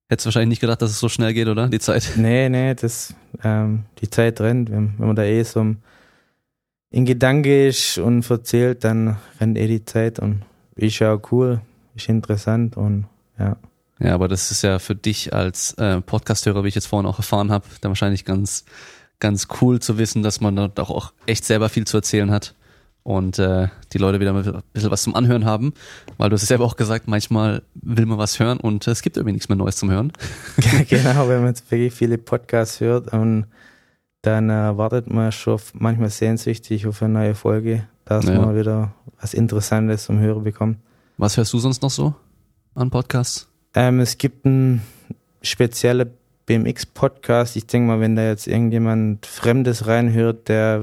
Hättest 0.08 0.26
wahrscheinlich 0.26 0.50
nicht 0.50 0.60
gedacht, 0.60 0.82
dass 0.82 0.90
es 0.90 1.00
so 1.00 1.08
schnell 1.08 1.34
geht, 1.34 1.48
oder? 1.48 1.68
Die 1.68 1.80
Zeit. 1.80 2.12
Nee, 2.16 2.48
nee, 2.48 2.74
das, 2.74 3.14
ähm, 3.42 3.84
die 4.00 4.08
Zeit 4.08 4.40
rennt. 4.40 4.70
Wenn, 4.70 4.98
wenn 4.98 5.06
man 5.06 5.16
da 5.16 5.24
eh 5.24 5.42
so 5.42 5.74
in 6.90 7.04
Gedanke 7.04 7.68
ist 7.68 7.98
und 7.98 8.22
verzählt, 8.22 8.84
dann 8.84 9.16
rennt 9.40 9.58
eh 9.58 9.66
die 9.66 9.84
Zeit 9.84 10.18
und 10.18 10.42
ist 10.76 10.98
ja 10.98 11.14
auch 11.14 11.32
cool, 11.32 11.60
ist 11.94 12.08
interessant 12.08 12.76
und 12.76 13.06
ja. 13.38 13.56
Ja, 13.98 14.14
aber 14.14 14.28
das 14.28 14.50
ist 14.50 14.62
ja 14.62 14.78
für 14.78 14.94
dich 14.94 15.32
als 15.32 15.72
äh, 15.74 16.00
Podcast-Hörer, 16.00 16.64
wie 16.64 16.68
ich 16.68 16.74
jetzt 16.74 16.86
vorhin 16.86 17.06
auch 17.06 17.18
erfahren 17.18 17.50
habe, 17.50 17.64
dann 17.80 17.90
wahrscheinlich 17.90 18.24
ganz, 18.24 18.64
ganz 19.20 19.48
cool 19.60 19.80
zu 19.80 19.96
wissen, 19.96 20.22
dass 20.22 20.40
man 20.40 20.56
da 20.56 20.82
auch 20.82 21.12
echt 21.26 21.44
selber 21.44 21.68
viel 21.68 21.86
zu 21.86 21.96
erzählen 21.96 22.30
hat 22.30 22.54
und 23.06 23.38
äh, 23.38 23.68
die 23.92 23.98
Leute 23.98 24.18
wieder 24.18 24.34
ein 24.34 24.62
bisschen 24.72 24.90
was 24.90 25.04
zum 25.04 25.14
Anhören 25.14 25.44
haben, 25.44 25.72
weil 26.18 26.28
du 26.28 26.34
hast 26.34 26.42
es 26.42 26.48
selber 26.48 26.64
auch 26.64 26.76
gesagt, 26.76 27.06
manchmal 27.06 27.62
will 27.74 28.04
man 28.04 28.18
was 28.18 28.40
hören 28.40 28.58
und 28.58 28.86
es 28.88 29.00
gibt 29.00 29.16
irgendwie 29.16 29.32
nichts 29.32 29.48
mehr 29.48 29.56
Neues 29.56 29.76
zum 29.76 29.90
Hören. 29.90 30.12
genau, 30.88 31.28
wenn 31.28 31.38
man 31.38 31.48
jetzt 31.48 31.70
wirklich 31.70 31.94
viele 31.94 32.18
Podcasts 32.18 32.80
hört 32.80 33.12
und 33.12 33.46
dann 34.22 34.50
äh, 34.50 34.76
wartet 34.76 35.08
man 35.08 35.30
schon 35.30 35.60
manchmal 35.74 36.10
sehnsüchtig 36.10 36.86
auf 36.88 37.00
eine 37.00 37.12
neue 37.12 37.34
Folge, 37.36 37.86
dass 38.04 38.26
ja. 38.26 38.40
man 38.40 38.56
wieder 38.56 38.92
was 39.20 39.34
Interessantes 39.34 40.04
zum 40.04 40.18
Hören 40.18 40.42
bekommt. 40.42 40.78
Was 41.16 41.36
hörst 41.36 41.52
du 41.52 41.60
sonst 41.60 41.82
noch 41.82 41.90
so 41.90 42.12
an 42.74 42.90
Podcasts? 42.90 43.48
Ähm, 43.76 44.00
es 44.00 44.16
gibt 44.16 44.46
einen 44.46 44.80
speziellen 45.42 46.10
BMX-Podcast. 46.46 47.56
Ich 47.56 47.66
denke 47.66 47.88
mal, 47.88 48.00
wenn 48.00 48.16
da 48.16 48.26
jetzt 48.26 48.48
irgendjemand 48.48 49.26
Fremdes 49.26 49.86
reinhört, 49.86 50.48
der 50.48 50.82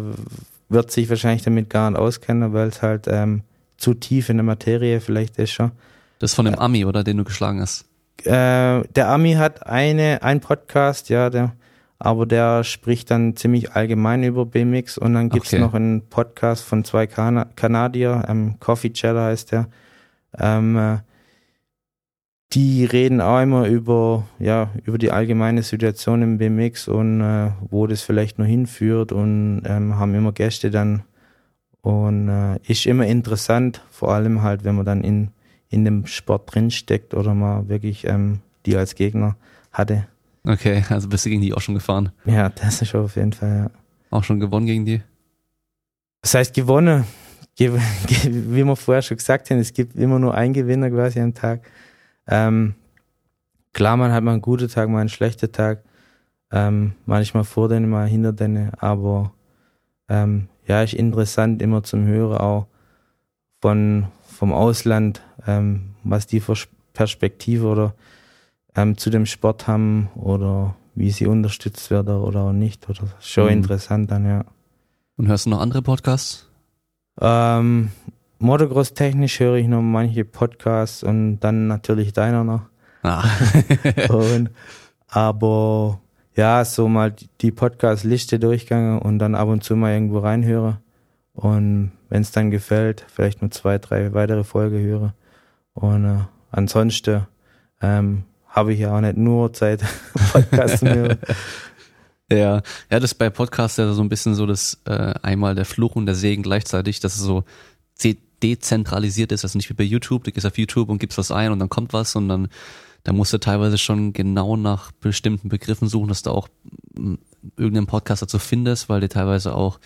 wird 0.69 0.91
sich 0.91 1.09
wahrscheinlich 1.09 1.41
damit 1.41 1.71
gar 1.71 1.89
nicht 1.89 1.99
auskennen, 1.99 2.53
weil 2.53 2.67
es 2.67 2.83
halt 2.83 3.07
ähm, 3.07 3.41
zu 3.77 3.95
tief 3.95 4.29
in 4.29 4.37
der 4.37 4.43
Materie 4.43 5.01
vielleicht 5.01 5.39
ist 5.39 5.51
schon. 5.51 5.71
Das 6.19 6.31
ist 6.31 6.35
von 6.35 6.45
dem 6.45 6.55
Ami, 6.55 6.85
oder 6.85 7.03
den 7.03 7.17
du 7.17 7.23
geschlagen 7.23 7.61
hast? 7.61 7.85
Äh, 8.25 8.83
der 8.95 9.09
Ami 9.09 9.33
hat 9.33 9.65
eine, 9.65 10.21
ein 10.21 10.39
Podcast, 10.39 11.09
ja, 11.09 11.31
der, 11.31 11.53
aber 11.97 12.27
der 12.27 12.63
spricht 12.63 13.09
dann 13.09 13.35
ziemlich 13.35 13.71
allgemein 13.71 14.23
über 14.23 14.45
BMX 14.45 14.99
und 14.99 15.15
dann 15.15 15.29
gibt's 15.29 15.51
okay. 15.51 15.61
noch 15.61 15.73
einen 15.73 16.07
Podcast 16.09 16.63
von 16.63 16.85
zwei 16.85 17.07
kan 17.07 17.47
Kanadier, 17.55 18.23
ähm, 18.27 18.59
Coffee 18.59 18.93
Cheddar 18.93 19.25
heißt 19.25 19.51
der. 19.51 19.67
Ähm, 20.37 20.77
äh, 20.77 20.97
die 22.53 22.85
reden 22.85 23.19
auch 23.21 23.41
immer 23.41 23.67
über, 23.67 24.27
ja, 24.39 24.69
über 24.85 24.97
die 24.97 25.11
allgemeine 25.11 25.63
Situation 25.63 26.21
im 26.21 26.37
BMX 26.37 26.87
und 26.87 27.21
äh, 27.21 27.51
wo 27.69 27.87
das 27.87 28.01
vielleicht 28.01 28.37
noch 28.37 28.45
hinführt 28.45 29.11
und 29.11 29.63
ähm, 29.65 29.97
haben 29.97 30.13
immer 30.13 30.31
Gäste 30.31 30.69
dann. 30.69 31.03
Und 31.81 32.29
äh, 32.29 32.59
ist 32.65 32.85
immer 32.85 33.05
interessant, 33.05 33.81
vor 33.91 34.13
allem 34.13 34.41
halt, 34.41 34.63
wenn 34.63 34.75
man 34.75 34.85
dann 34.85 35.03
in, 35.03 35.31
in 35.69 35.83
dem 35.83 36.05
Sport 36.05 36.53
drinsteckt 36.53 37.13
oder 37.13 37.33
mal 37.33 37.67
wirklich 37.67 38.05
ähm, 38.07 38.39
die 38.65 38.77
als 38.77 38.95
Gegner 38.95 39.35
hatte. 39.71 40.07
Okay, 40.45 40.83
also 40.89 41.09
bist 41.09 41.25
du 41.25 41.29
gegen 41.29 41.41
die 41.41 41.53
auch 41.53 41.61
schon 41.61 41.75
gefahren? 41.75 42.11
Ja, 42.25 42.49
das 42.49 42.81
ist 42.81 42.95
auf 42.95 43.15
jeden 43.15 43.33
Fall, 43.33 43.57
ja. 43.57 43.71
Auch 44.11 44.23
schon 44.23 44.39
gewonnen 44.39 44.67
gegen 44.67 44.85
die? 44.85 45.01
Das 46.21 46.35
heißt 46.35 46.53
gewonnen? 46.53 47.05
Wie 47.57 48.65
wir 48.65 48.75
vorher 48.75 49.01
schon 49.01 49.17
gesagt 49.17 49.49
haben, 49.49 49.59
es 49.59 49.73
gibt 49.73 49.95
immer 49.95 50.19
nur 50.19 50.35
einen 50.35 50.53
Gewinner 50.53 50.89
quasi 50.89 51.19
am 51.19 51.33
Tag. 51.33 51.69
Ähm, 52.27 52.75
klar, 53.73 53.97
man 53.97 54.11
hat 54.11 54.23
mal 54.23 54.31
einen 54.31 54.41
guten 54.41 54.67
Tag, 54.67 54.89
mal 54.89 54.99
einen 54.99 55.09
schlechten 55.09 55.51
Tag. 55.51 55.83
Ähm, 56.51 56.93
manchmal 57.05 57.43
vor 57.43 57.67
denen, 57.69 57.89
mal 57.89 58.07
hinter 58.07 58.31
denen, 58.31 58.71
aber 58.75 59.33
ähm, 60.07 60.49
ja, 60.67 60.83
ist 60.83 60.93
interessant 60.93 61.61
immer 61.61 61.81
zum 61.81 62.05
Hören 62.05 62.37
auch 62.37 62.67
von, 63.61 64.07
vom 64.21 64.53
Ausland, 64.53 65.21
ähm, 65.47 65.95
was 66.03 66.27
die 66.27 66.39
für 66.39 66.55
Perspektive 66.93 67.67
oder 67.67 67.95
ähm, 68.75 68.97
zu 68.97 69.09
dem 69.09 69.25
Sport 69.25 69.67
haben 69.67 70.09
oder 70.15 70.75
wie 70.95 71.11
sie 71.11 71.25
unterstützt 71.25 71.89
werden 71.91 72.17
oder 72.17 72.41
auch 72.41 72.53
nicht. 72.53 72.89
Oder 72.89 73.07
schon 73.19 73.45
mhm. 73.45 73.51
interessant 73.51 74.11
dann, 74.11 74.25
ja. 74.25 74.45
Und 75.17 75.27
hörst 75.27 75.45
du 75.45 75.49
noch 75.49 75.61
andere 75.61 75.81
Podcasts? 75.81 76.49
Ähm, 77.19 77.91
Motocross 78.43 78.93
technisch 78.93 79.39
höre 79.39 79.55
ich 79.55 79.67
noch 79.67 79.81
manche 79.81 80.25
Podcasts 80.25 81.01
und 81.01 81.39
dann 81.39 81.67
natürlich 81.67 82.11
deiner 82.11 82.43
noch. 82.43 82.61
Ah. 83.01 83.23
und, 84.09 84.49
aber 85.07 86.01
ja, 86.35 86.65
so 86.65 86.89
mal 86.89 87.15
die 87.39 87.51
Podcast-Liste 87.51 88.39
durchgegangen 88.39 88.99
und 88.99 89.19
dann 89.19 89.35
ab 89.35 89.47
und 89.47 89.63
zu 89.63 89.77
mal 89.77 89.93
irgendwo 89.93 90.19
reinhöre. 90.19 90.81
Und 91.33 91.93
wenn 92.09 92.21
es 92.21 92.31
dann 92.31 92.51
gefällt, 92.51 93.05
vielleicht 93.07 93.41
nur 93.41 93.49
zwei, 93.51 93.77
drei 93.77 94.13
weitere 94.13 94.43
Folgen 94.43 94.79
höre. 94.79 95.13
Und 95.73 96.05
äh, 96.05 96.19
ansonsten 96.51 97.25
ähm, 97.81 98.23
habe 98.47 98.73
ich 98.73 98.79
ja 98.79 98.95
auch 98.95 99.01
nicht 99.01 99.17
nur 99.17 99.53
Zeit, 99.53 99.83
Podcasts 100.33 100.79
zu 100.79 100.93
hören. 100.93 101.17
Ja, 102.31 102.63
ja, 102.89 102.99
das 102.99 103.13
bei 103.13 103.29
Podcasts 103.29 103.77
ja 103.77 103.91
so 103.93 104.01
ein 104.01 104.09
bisschen 104.09 104.33
so 104.33 104.47
das 104.47 104.81
äh, 104.85 105.13
einmal 105.21 105.53
der 105.53 105.65
Fluch 105.65 105.95
und 105.95 106.07
der 106.07 106.15
Segen 106.15 106.41
gleichzeitig, 106.41 106.99
dass 106.99 107.15
es 107.15 107.21
so 107.21 107.43
dezentralisiert 108.43 109.31
ist, 109.31 109.43
also 109.43 109.57
nicht 109.57 109.69
wie 109.69 109.73
bei 109.73 109.83
YouTube, 109.83 110.25
du 110.25 110.31
gehst 110.31 110.45
auf 110.45 110.57
YouTube 110.57 110.89
und 110.89 110.99
gibst 110.99 111.17
was 111.17 111.31
ein 111.31 111.51
und 111.51 111.59
dann 111.59 111.69
kommt 111.69 111.93
was, 111.93 112.11
sondern 112.11 112.49
da 113.03 113.13
musst 113.13 113.33
du 113.33 113.37
teilweise 113.37 113.77
schon 113.77 114.13
genau 114.13 114.55
nach 114.57 114.91
bestimmten 114.91 115.49
Begriffen 115.49 115.87
suchen, 115.87 116.09
dass 116.09 116.23
du 116.23 116.31
auch 116.31 116.47
hm, 116.95 117.19
irgendeinen 117.57 117.87
Podcast 117.87 118.21
dazu 118.21 118.39
findest, 118.39 118.89
weil 118.89 119.01
die 119.01 119.09
teilweise 119.09 119.55
auch 119.55 119.79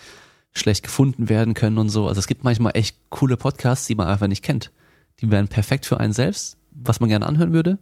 schlecht 0.52 0.82
gefunden 0.82 1.28
werden 1.28 1.54
können 1.54 1.78
und 1.78 1.88
so. 1.88 2.08
Also 2.08 2.18
es 2.18 2.26
gibt 2.26 2.44
manchmal 2.44 2.72
echt 2.74 2.96
coole 3.10 3.36
Podcasts, 3.36 3.86
die 3.86 3.94
man 3.94 4.08
einfach 4.08 4.26
nicht 4.26 4.44
kennt, 4.44 4.72
die 5.20 5.30
wären 5.30 5.48
perfekt 5.48 5.86
für 5.86 6.00
einen 6.00 6.12
selbst, 6.12 6.56
was 6.72 7.00
man 7.00 7.08
gerne 7.08 7.26
anhören 7.26 7.52
würde, 7.52 7.78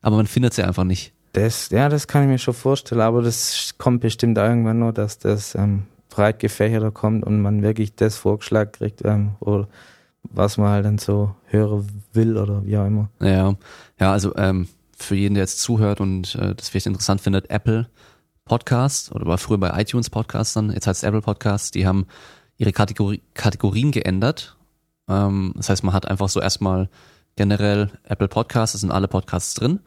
aber 0.00 0.16
man 0.16 0.26
findet 0.26 0.54
sie 0.54 0.62
einfach 0.62 0.84
nicht. 0.84 1.12
Das, 1.32 1.70
ja, 1.70 1.88
das 1.88 2.08
kann 2.08 2.24
ich 2.24 2.28
mir 2.28 2.38
schon 2.38 2.54
vorstellen, 2.54 3.00
aber 3.00 3.22
das 3.22 3.74
kommt 3.78 4.00
bestimmt 4.00 4.36
irgendwann 4.36 4.80
noch, 4.80 4.92
dass 4.92 5.18
das 5.18 5.54
ähm, 5.54 5.84
breit 6.08 6.40
gefächerter 6.40 6.90
kommt 6.90 7.24
und 7.24 7.40
man 7.40 7.62
wirklich 7.62 7.94
das 7.94 8.16
vorgeschlagen 8.16 8.72
kriegt, 8.72 9.04
ähm, 9.04 9.36
oder 9.38 9.68
was 10.22 10.58
man 10.58 10.68
halt 10.68 10.84
dann 10.84 10.98
so 10.98 11.34
hören 11.46 11.86
will 12.12 12.36
oder 12.36 12.64
wie 12.64 12.76
auch 12.76 12.86
immer. 12.86 13.10
Ja, 13.20 13.54
ja, 13.98 14.12
also 14.12 14.34
ähm, 14.36 14.68
für 14.96 15.14
jeden, 15.14 15.34
der 15.34 15.42
jetzt 15.42 15.60
zuhört 15.60 16.00
und 16.00 16.34
äh, 16.34 16.54
das 16.54 16.68
vielleicht 16.68 16.86
interessant 16.86 17.20
findet, 17.20 17.50
Apple 17.50 17.88
Podcast 18.44 19.12
oder 19.14 19.26
war 19.26 19.38
früher 19.38 19.58
bei 19.58 19.80
iTunes 19.80 20.10
Podcast 20.10 20.56
dann, 20.56 20.72
jetzt 20.72 20.86
heißt 20.86 21.02
es 21.02 21.08
Apple 21.08 21.22
Podcast, 21.22 21.74
die 21.74 21.86
haben 21.86 22.06
ihre 22.56 22.72
Kategori 22.72 23.22
Kategorien 23.34 23.90
geändert. 23.92 24.56
Ähm, 25.08 25.52
das 25.56 25.68
heißt, 25.68 25.84
man 25.84 25.94
hat 25.94 26.06
einfach 26.06 26.28
so 26.28 26.40
erstmal 26.40 26.88
generell 27.36 27.90
Apple 28.04 28.28
Podcasts, 28.28 28.72
da 28.72 28.78
sind 28.78 28.90
alle 28.90 29.08
Podcasts 29.08 29.54
drin 29.54 29.80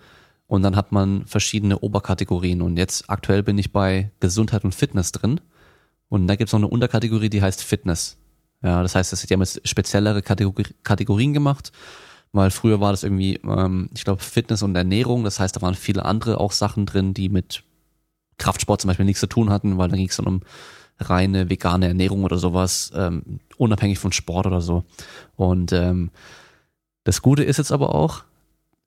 und 0.48 0.64
dann 0.64 0.76
hat 0.76 0.92
man 0.92 1.26
verschiedene 1.26 1.80
Oberkategorien 1.80 2.62
und 2.62 2.78
jetzt 2.78 3.10
aktuell 3.10 3.44
bin 3.44 3.58
ich 3.58 3.72
bei 3.72 4.12
Gesundheit 4.20 4.64
und 4.64 4.74
Fitness 4.74 5.12
drin 5.12 5.40
und 6.10 6.28
da 6.28 6.36
gibt's 6.36 6.54
noch 6.54 6.60
eine 6.60 6.68
Unterkategorie, 6.68 7.30
die 7.30 7.42
heißt 7.42 7.64
Fitness. 7.64 8.18
Ja, 8.64 8.82
das 8.82 8.96
heißt, 8.96 9.30
die 9.30 9.34
haben 9.34 9.42
jetzt 9.42 9.68
speziellere 9.68 10.22
Kategor 10.22 10.54
Kategorien 10.84 11.34
gemacht, 11.34 11.72
weil 12.32 12.50
früher 12.50 12.80
war 12.80 12.92
das 12.92 13.04
irgendwie, 13.04 13.36
ähm, 13.44 13.90
ich 13.94 14.04
glaube, 14.06 14.24
Fitness 14.24 14.64
und 14.64 14.76
Ernährung, 14.76 15.24
das 15.24 15.40
heißt, 15.40 15.56
da 15.56 15.62
waren 15.62 15.76
viele 15.76 16.06
andere 16.06 16.40
auch 16.40 16.52
Sachen 16.54 16.86
drin, 16.86 17.14
die 17.14 17.30
mit 17.30 17.64
Kraftsport 18.38 18.82
zum 18.82 18.88
Beispiel 18.88 19.06
nichts 19.06 19.20
zu 19.20 19.28
tun 19.28 19.50
hatten, 19.50 19.78
weil 19.78 19.90
dann 19.90 20.00
ging 20.00 20.10
es 20.10 20.16
dann 20.16 20.28
um 20.28 20.42
reine 21.00 21.50
vegane 21.50 21.88
Ernährung 21.88 22.24
oder 22.24 22.38
sowas, 22.38 22.92
ähm, 22.96 23.40
unabhängig 23.58 24.00
von 24.00 24.12
Sport 24.12 24.48
oder 24.48 24.62
so. 24.62 24.84
Und 25.36 25.74
ähm, 25.74 26.12
das 27.04 27.22
Gute 27.22 27.44
ist 27.44 27.58
jetzt 27.58 27.72
aber 27.72 27.94
auch, 27.94 28.24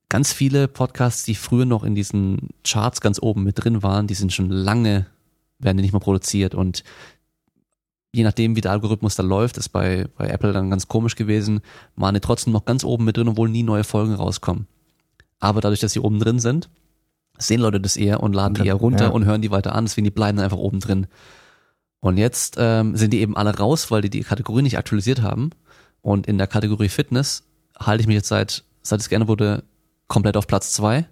ganz 0.09 0.33
viele 0.33 0.69
Podcasts, 0.69 1.25
die 1.25 1.35
früher 1.35 1.65
noch 1.65 1.85
in 1.85 1.95
diesen 1.95 2.51
Charts 2.65 3.01
ganz 3.01 3.21
oben 3.21 3.43
mit 3.43 3.63
drin 3.63 3.83
waren, 3.83 4.07
die 4.07 4.15
sind 4.15 4.33
schon 4.33 4.51
lange, 4.51 5.07
werden 5.59 5.79
nicht 5.79 5.93
mehr 5.93 6.01
produziert. 6.01 6.55
Und 6.55 6.85
je 8.13 8.25
nachdem, 8.25 8.57
wie 8.57 8.61
der 8.61 8.71
Algorithmus 8.73 9.15
da 9.15 9.23
läuft, 9.23 9.59
ist 9.59 9.69
bei, 9.71 10.07
bei 10.17 10.29
Apple 10.29 10.53
dann 10.53 10.71
ganz 10.71 10.89
komisch 10.89 11.17
gewesen, 11.17 11.61
waren 11.97 12.15
die 12.15 12.21
trotzdem 12.21 12.53
noch 12.53 12.65
ganz 12.65 12.85
oben 12.85 13.05
mit 13.05 13.17
drin, 13.17 13.29
obwohl 13.29 13.49
nie 13.49 13.63
neue 13.63 13.85
Folgen 13.85 14.15
rauskommen. 14.15 14.67
Aber 15.39 15.61
dadurch, 15.61 15.81
dass 15.81 15.93
sie 15.93 16.01
oben 16.01 16.19
drin 16.19 16.39
sind, 16.39 16.71
sehen 17.39 17.61
Leute 17.61 17.81
das 17.81 17.97
eher 17.97 18.23
und 18.23 18.33
laden 18.33 18.55
die 18.55 18.67
eher 18.67 18.75
runter 18.75 19.05
Ja. 19.07 19.11
und 19.11 19.27
hören 19.27 19.43
die 19.43 19.51
weiter 19.51 19.75
an, 19.75 19.85
deswegen 19.85 20.07
die 20.07 20.11
bleiben 20.11 20.37
dann 20.39 20.45
einfach 20.45 20.57
oben 20.57 20.81
drin. 20.81 21.07
Und 22.01 22.17
jetzt 22.17 22.57
ähm, 22.59 22.97
sind 22.97 23.13
die 23.13 23.21
eben 23.21 23.37
alle 23.37 23.55
raus, 23.57 23.91
weil 23.91 24.01
die 24.01 24.11
die 24.11 24.21
Kategorie 24.23 24.63
nicht 24.63 24.79
aktualisiert 24.79 25.21
haben. 25.23 25.51
Und 26.01 26.27
in 26.27 26.39
der 26.39 26.47
Kategorie 26.47 26.89
Fitness 26.89 27.43
halte 27.79 28.01
ich 28.01 28.07
mich 28.07 28.15
jetzt 28.15 28.29
seit, 28.29 28.65
seit 28.83 29.01
es 29.01 29.09
geändert 29.09 29.29
wurde, 29.29 29.65
komplett 30.07 30.37
auf 30.37 30.47
Platz 30.47 30.73
zwei. 30.73 31.07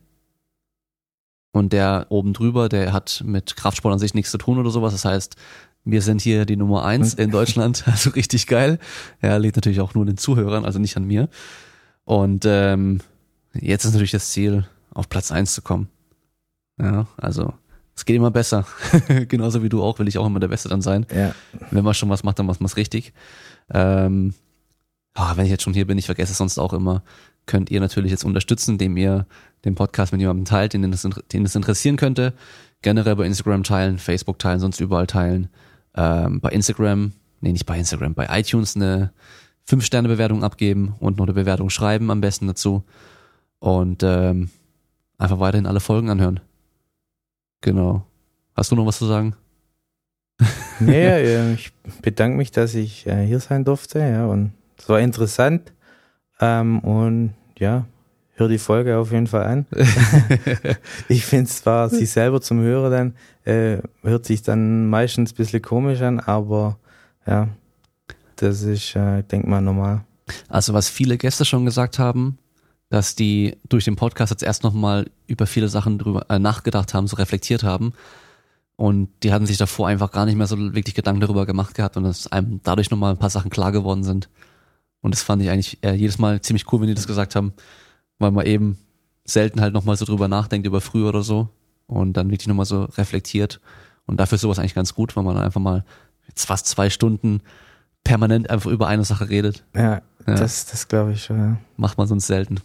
Und 1.53 1.73
der 1.73 2.07
oben 2.09 2.33
drüber, 2.33 2.69
der 2.69 2.93
hat 2.93 3.23
mit 3.27 3.57
Kraftsport 3.57 3.93
an 3.93 3.99
sich 3.99 4.15
nichts 4.15 4.31
zu 4.31 4.39
tun 4.39 4.59
oder 4.59 4.71
sowas. 4.71 4.93
Das 4.93 5.05
heißt, 5.05 5.37
wir 5.85 6.03
sind 6.03 6.23
hier 6.23 6.47
die 6.47 6.57
Nummer 6.57 6.85
eins 6.85 7.15
in 7.15 7.31
Deutschland, 7.31 7.85
also 7.87 8.11
richtig 8.11 8.47
geil. 8.47 8.79
Ja, 9.23 9.37
liegt 9.37 9.57
natürlich 9.57 9.81
auch 9.81 9.95
nur 9.95 10.07
den 10.07 10.17
Zuhörern, 10.17 10.65
also 10.65 10.79
nicht 10.79 10.97
an 10.97 11.05
mir. 11.05 11.29
Und 12.05 12.45
ähm, 12.47 13.01
jetzt 13.53 13.85
ist 13.85 13.93
natürlich 13.93 14.11
das 14.11 14.31
Ziel, 14.31 14.67
auf 14.93 15.09
Platz 15.09 15.31
eins 15.31 15.55
zu 15.55 15.63
kommen. 15.63 15.89
Ja, 16.81 17.07
also 17.17 17.55
es 17.95 18.05
geht 18.05 18.17
immer 18.17 18.31
besser. 18.31 18.67
Genauso 19.29 19.63
wie 19.63 19.69
du 19.69 19.83
auch, 19.83 19.99
will 19.99 20.09
ich 20.09 20.19
auch 20.19 20.27
immer 20.27 20.41
der 20.41 20.49
Beste 20.49 20.69
dann 20.69 20.83
sein. 20.83 21.07
Ja, 21.15 21.35
Wenn 21.71 21.85
man 21.85 21.95
schon 21.95 22.11
was 22.11 22.25
macht, 22.25 22.39
dann 22.39 22.47
macht 22.47 22.61
man 22.61 22.67
es 22.67 22.77
richtig. 22.77 23.13
Ähm, 23.73 24.35
ah, 25.15 25.37
wenn 25.37 25.45
ich 25.45 25.51
jetzt 25.51 25.63
schon 25.63 25.75
hier 25.75 25.87
bin, 25.87 25.99
ich 25.99 26.07
vergesse 26.07 26.33
es 26.33 26.39
sonst 26.39 26.59
auch 26.59 26.73
immer, 26.73 27.03
könnt 27.47 27.71
ihr 27.71 27.81
natürlich 27.81 28.11
jetzt 28.11 28.25
unterstützen, 28.25 28.73
indem 28.73 28.97
ihr 28.97 29.27
den 29.65 29.75
Podcast 29.75 30.13
mit 30.13 30.21
jemandem 30.21 30.45
teilt, 30.45 30.73
den 30.73 30.91
das, 30.91 31.09
den 31.33 31.45
das 31.45 31.55
interessieren 31.55 31.97
könnte. 31.97 32.35
Generell 32.83 33.17
bei 33.17 33.27
Instagram 33.27 33.63
teilen, 33.63 33.99
Facebook 33.99 34.39
teilen, 34.39 34.61
sonst 34.61 34.81
überall 34.81 35.07
teilen. 35.07 35.49
Ähm, 35.97 36.41
bei 36.41 36.51
Instagram, 36.51 37.13
nee, 37.41 37.53
nicht 37.53 37.67
bei 37.67 37.79
Instagram, 37.79 38.15
bei 38.15 38.27
iTunes 38.39 38.77
eine 38.77 39.13
5-Sterne-Bewertung 39.69 40.45
abgeben 40.45 40.95
und 41.01 41.19
noch 41.19 41.27
eine 41.27 41.35
Bewertung 41.35 41.71
schreiben 41.71 42.11
am 42.11 42.21
besten 42.21 42.47
dazu. 42.47 42.85
Und 43.59 44.03
ähm, 44.03 44.51
einfach 45.19 45.41
weiterhin 45.41 45.67
alle 45.67 45.81
Folgen 45.81 46.11
anhören. 46.11 46.41
Genau. 47.61 48.07
Hast 48.55 48.71
du 48.71 48.77
noch 48.77 48.87
was 48.87 48.99
zu 48.99 49.07
sagen? 49.07 49.35
nee, 50.81 51.07
äh, 51.07 51.55
ich 51.55 51.73
bedanke 52.03 52.37
mich, 52.37 52.51
dass 52.51 52.75
ich 52.75 53.07
äh, 53.07 53.27
hier 53.27 53.41
sein 53.41 53.65
durfte, 53.65 54.01
ja, 54.01 54.27
und 54.27 54.53
es 54.77 54.89
war 54.89 55.01
interessant. 55.01 55.73
Ähm, 56.41 56.81
und 56.81 57.35
ja, 57.59 57.87
hör 58.35 58.49
die 58.49 58.59
Folge 58.59 58.99
auf 58.99 59.13
jeden 59.13 59.27
Fall 59.29 59.45
an. 59.45 59.67
ich 61.09 61.25
finde 61.25 61.45
es 61.45 61.59
zwar 61.59 61.89
sich 61.89 62.11
selber 62.11 62.41
zum 62.41 62.61
Hören 62.61 62.91
dann, 62.91 63.15
äh, 63.45 63.79
hört 64.03 64.25
sich 64.25 64.43
dann 64.43 64.89
meistens 64.89 65.33
ein 65.33 65.37
bisschen 65.37 65.63
komisch 65.63 66.01
an, 66.03 66.21
aber 66.21 66.79
ja, 67.27 67.49
das 68.37 68.63
ist, 68.63 68.97
äh, 68.97 69.21
ich 69.21 69.27
denke 69.27 69.49
mal, 69.49 69.61
normal. 69.61 70.05
Also 70.49 70.73
was 70.73 70.89
viele 70.89 71.19
Gäste 71.19 71.45
schon 71.45 71.65
gesagt 71.65 71.99
haben, 71.99 72.39
dass 72.89 73.15
die 73.15 73.57
durch 73.69 73.85
den 73.85 73.97
Podcast 73.97 74.31
jetzt 74.31 74.43
erst 74.43 74.63
nochmal 74.63 75.11
über 75.27 75.47
viele 75.47 75.69
Sachen 75.69 75.99
drüber 75.99 76.27
äh, 76.31 76.39
nachgedacht 76.39 76.95
haben, 76.95 77.07
so 77.07 77.17
reflektiert 77.17 77.63
haben. 77.63 77.93
Und 78.77 79.09
die 79.23 79.33
hatten 79.33 79.47
sich 79.47 79.57
davor 79.57 79.89
einfach 79.89 80.11
gar 80.11 80.27
nicht 80.27 80.37
mehr 80.37 80.47
so 80.47 80.59
wirklich 80.59 80.95
Gedanken 80.95 81.21
darüber 81.21 81.47
gemacht 81.47 81.75
gehabt 81.75 81.97
und 81.97 82.05
dass 82.05 82.27
einem 82.33 82.61
dadurch 82.63 82.91
nochmal 82.91 83.13
ein 83.13 83.19
paar 83.19 83.31
Sachen 83.31 83.51
klar 83.51 83.73
geworden 83.73 84.03
sind. 84.03 84.29
Und 85.01 85.15
das 85.15 85.23
fand 85.23 85.43
ich 85.43 85.51
eigentlich 85.51 85.79
äh, 85.85 85.93
jedes 85.93 86.19
Mal 86.19 86.41
ziemlich 86.41 86.73
cool, 86.73 86.81
wenn 86.81 86.89
die 86.89 86.95
das 86.95 87.07
gesagt 87.07 87.37
haben, 87.37 87.53
weil 88.19 88.31
man 88.31 88.47
eben 88.47 88.79
selten 89.25 89.61
halt 89.61 89.75
nochmal 89.75 89.97
so 89.97 90.05
drüber 90.05 90.29
nachdenkt 90.29 90.67
über 90.67 90.81
früher 90.81 91.09
oder 91.09 91.23
so 91.23 91.49
und 91.87 92.15
dann 92.15 92.31
wirklich 92.31 92.49
nochmal 92.49 92.67
so 92.67 92.85
reflektiert. 92.85 93.61
Und 94.07 94.19
dafür 94.21 94.37
ist 94.37 94.43
sowas 94.43 94.59
eigentlich 94.59 94.75
ganz 94.75 94.95
gut, 94.95 95.17
weil 95.17 95.25
man 95.25 95.37
einfach 95.39 95.61
mal 95.61 95.85
jetzt 96.29 96.45
fast 96.47 96.67
zwei 96.67 96.91
Stunden 96.91 97.41
permanent 98.03 98.51
einfach 98.51 98.71
über 98.71 98.87
eine 98.87 99.05
Sache 99.05 99.29
redet. 99.29 99.65
Ja, 99.75 100.03
Ja. 100.27 100.35
das, 100.35 100.67
das 100.67 100.89
glaube 100.89 101.13
ich 101.13 101.25
schon, 101.25 101.39
ja. 101.39 101.57
Macht 101.77 101.97
man 101.99 102.07
sonst 102.07 102.27
selten. 102.27 102.61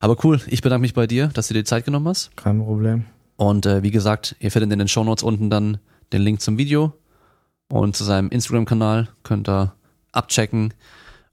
Aber 0.00 0.16
cool, 0.24 0.40
ich 0.48 0.62
bedanke 0.62 0.82
mich 0.82 0.94
bei 0.94 1.06
dir, 1.06 1.28
dass 1.28 1.48
du 1.48 1.54
dir 1.54 1.60
die 1.60 1.68
Zeit 1.68 1.84
genommen 1.84 2.08
hast. 2.08 2.36
kein 2.36 2.58
Problem. 2.58 3.04
Und 3.36 3.66
äh, 3.66 3.82
wie 3.82 3.90
gesagt, 3.90 4.36
ihr 4.40 4.50
findet 4.50 4.72
in 4.72 4.78
den 4.78 4.88
Shownotes 4.88 5.22
unten 5.24 5.50
dann 5.50 5.78
den 6.12 6.22
Link 6.22 6.40
zum 6.40 6.58
Video 6.58 6.92
und 7.68 7.96
zu 7.96 8.04
seinem 8.04 8.28
Instagram-Kanal. 8.30 9.08
Könnt 9.22 9.48
ihr 9.48 9.74
abchecken. 10.12 10.74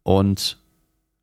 Und 0.04 0.58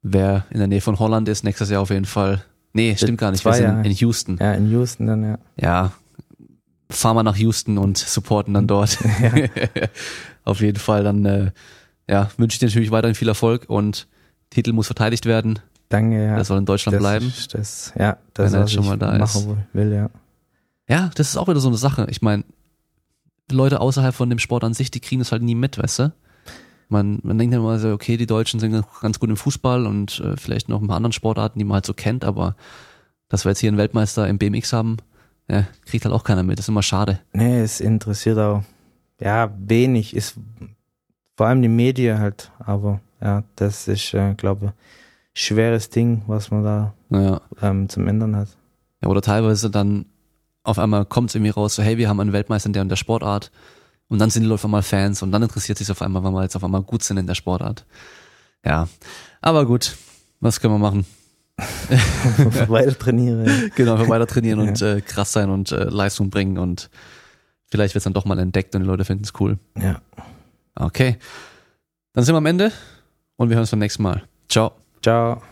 wer 0.02 0.44
in 0.50 0.58
der 0.58 0.68
Nähe 0.68 0.80
von 0.80 0.98
Holland 0.98 1.28
ist, 1.28 1.42
nächstes 1.44 1.70
Jahr 1.70 1.82
auf 1.82 1.90
jeden 1.90 2.04
Fall. 2.04 2.44
Nee, 2.72 2.96
stimmt 2.96 3.18
gar 3.18 3.30
nicht. 3.30 3.44
Wir 3.44 3.52
zwei 3.52 3.58
sind 3.58 3.66
Jahre. 3.66 3.86
in 3.86 3.92
Houston. 3.92 4.38
Ja, 4.40 4.52
in 4.52 4.70
Houston 4.70 5.06
dann, 5.06 5.24
ja. 5.24 5.38
Ja, 5.56 5.92
fahren 6.90 7.16
wir 7.16 7.22
nach 7.22 7.36
Houston 7.36 7.78
und 7.78 7.98
supporten 7.98 8.54
dann 8.54 8.66
dort. 8.66 8.98
auf 10.44 10.60
jeden 10.60 10.78
Fall 10.78 11.04
dann, 11.04 11.24
äh, 11.24 11.50
ja, 12.08 12.30
wünsche 12.36 12.54
ich 12.54 12.58
dir 12.58 12.66
natürlich 12.66 12.90
weiterhin 12.90 13.14
viel 13.14 13.28
Erfolg 13.28 13.64
und 13.68 14.06
Titel 14.50 14.72
muss 14.72 14.86
verteidigt 14.86 15.26
werden. 15.26 15.58
Danke, 15.88 16.16
ja. 16.16 16.36
Er 16.36 16.44
soll 16.44 16.58
in 16.58 16.66
Deutschland 16.66 16.94
das 16.94 17.02
bleiben. 17.02 17.32
Das, 17.52 17.92
ja, 17.98 18.18
das 18.34 18.52
Wenn 18.52 18.60
er 18.60 18.64
was 18.64 18.72
schon 18.72 18.86
mal 18.86 18.98
da 18.98 19.16
ist. 19.16 19.46
will, 19.72 19.92
ja. 19.92 20.10
Ja, 20.88 21.10
das 21.14 21.28
ist 21.28 21.36
auch 21.36 21.48
wieder 21.48 21.60
so 21.60 21.68
eine 21.68 21.76
Sache. 21.76 22.06
Ich 22.10 22.22
meine, 22.22 22.44
Leute 23.50 23.80
außerhalb 23.80 24.14
von 24.14 24.28
dem 24.28 24.38
Sport 24.38 24.64
an 24.64 24.74
sich, 24.74 24.90
die 24.90 25.00
kriegen 25.00 25.20
das 25.20 25.32
halt 25.32 25.42
nie 25.42 25.54
mit, 25.54 25.78
weißt 25.78 25.98
du? 26.00 26.12
Man, 26.88 27.20
man 27.22 27.36
denkt 27.36 27.54
immer 27.54 27.78
so, 27.78 27.92
okay, 27.92 28.16
die 28.16 28.26
Deutschen 28.26 28.60
sind 28.60 28.84
ganz 29.00 29.18
gut 29.20 29.28
im 29.28 29.36
Fußball 29.36 29.86
und 29.86 30.20
äh, 30.20 30.36
vielleicht 30.36 30.68
noch 30.68 30.80
ein 30.80 30.86
paar 30.88 30.96
anderen 30.96 31.12
Sportarten, 31.12 31.58
die 31.58 31.64
man 31.64 31.74
halt 31.74 31.86
so 31.86 31.92
kennt, 31.94 32.24
aber 32.24 32.56
dass 33.28 33.44
wir 33.44 33.50
jetzt 33.50 33.58
hier 33.58 33.68
einen 33.68 33.76
Weltmeister 33.78 34.26
im 34.26 34.38
BMX 34.38 34.72
haben, 34.72 34.96
ja, 35.50 35.66
kriegt 35.84 36.04
halt 36.04 36.14
auch 36.14 36.24
keiner 36.24 36.42
mit. 36.42 36.58
Das 36.58 36.64
ist 36.64 36.70
immer 36.70 36.82
schade. 36.82 37.20
Nee, 37.32 37.60
es 37.60 37.80
interessiert 37.80 38.38
auch, 38.38 38.62
ja, 39.20 39.52
wenig. 39.58 40.16
Ist 40.16 40.36
vor 41.36 41.46
allem 41.46 41.60
die 41.62 41.68
Medien 41.68 42.18
halt, 42.18 42.50
aber 42.58 43.00
ja, 43.20 43.44
das 43.56 43.86
ist, 43.86 44.14
äh, 44.14 44.34
glaube 44.34 44.72
ich, 45.34 45.42
schweres 45.44 45.90
Ding, 45.90 46.22
was 46.26 46.50
man 46.50 46.64
da 46.64 46.94
Naja. 47.10 47.40
ähm, 47.60 47.88
zum 47.88 48.08
Ändern 48.08 48.34
hat. 48.34 48.48
Ja, 49.02 49.08
oder 49.08 49.20
teilweise 49.20 49.70
dann 49.70 50.06
auf 50.64 50.78
einmal 50.78 51.04
kommt 51.04 51.30
es 51.30 51.34
irgendwie 51.34 51.50
raus, 51.50 51.74
so, 51.74 51.82
hey, 51.82 51.98
wir 51.98 52.08
haben 52.08 52.20
einen 52.20 52.32
Weltmeister 52.32 52.66
in 52.68 52.72
der 52.72 52.82
und 52.82 52.88
der 52.88 52.96
Sportart. 52.96 53.50
Und 54.08 54.18
dann 54.18 54.30
sind 54.30 54.42
die 54.42 54.48
Leute 54.48 54.60
auf 54.60 54.64
einmal 54.64 54.82
Fans 54.82 55.22
und 55.22 55.32
dann 55.32 55.42
interessiert 55.42 55.78
sich 55.78 55.90
auf 55.90 56.00
einmal, 56.02 56.22
weil 56.24 56.32
wir 56.32 56.42
jetzt 56.42 56.56
auf 56.56 56.64
einmal 56.64 56.82
gut 56.82 57.02
sind 57.02 57.18
in 57.18 57.26
der 57.26 57.34
Sportart. 57.34 57.84
Ja. 58.64 58.88
Aber 59.40 59.66
gut, 59.66 59.96
was 60.40 60.60
können 60.60 60.74
wir 60.74 60.78
machen? 60.78 61.06
Weiter 62.68 62.98
trainiere. 62.98 63.44
Genau, 63.74 63.98
wir 63.98 64.08
weiter 64.08 64.26
trainieren 64.26 64.60
und 64.60 64.80
äh, 64.80 65.00
krass 65.00 65.32
sein 65.32 65.50
und 65.50 65.72
äh, 65.72 65.84
Leistung 65.84 66.30
bringen 66.30 66.56
und 66.56 66.88
vielleicht 67.66 67.94
wird 67.94 68.00
es 68.00 68.04
dann 68.04 68.12
doch 68.14 68.24
mal 68.24 68.38
entdeckt 68.38 68.74
und 68.74 68.82
die 68.82 68.86
Leute 68.86 69.04
finden 69.04 69.24
es 69.24 69.32
cool. 69.40 69.58
Ja. 69.76 70.00
Okay. 70.74 71.16
Dann 72.12 72.24
sind 72.24 72.34
wir 72.34 72.38
am 72.38 72.46
Ende 72.46 72.72
und 73.36 73.48
wir 73.48 73.56
hören 73.56 73.62
uns 73.62 73.70
beim 73.70 73.80
nächsten 73.80 74.02
Mal. 74.02 74.22
Ciao. 74.48 74.72
Ciao. 75.02 75.42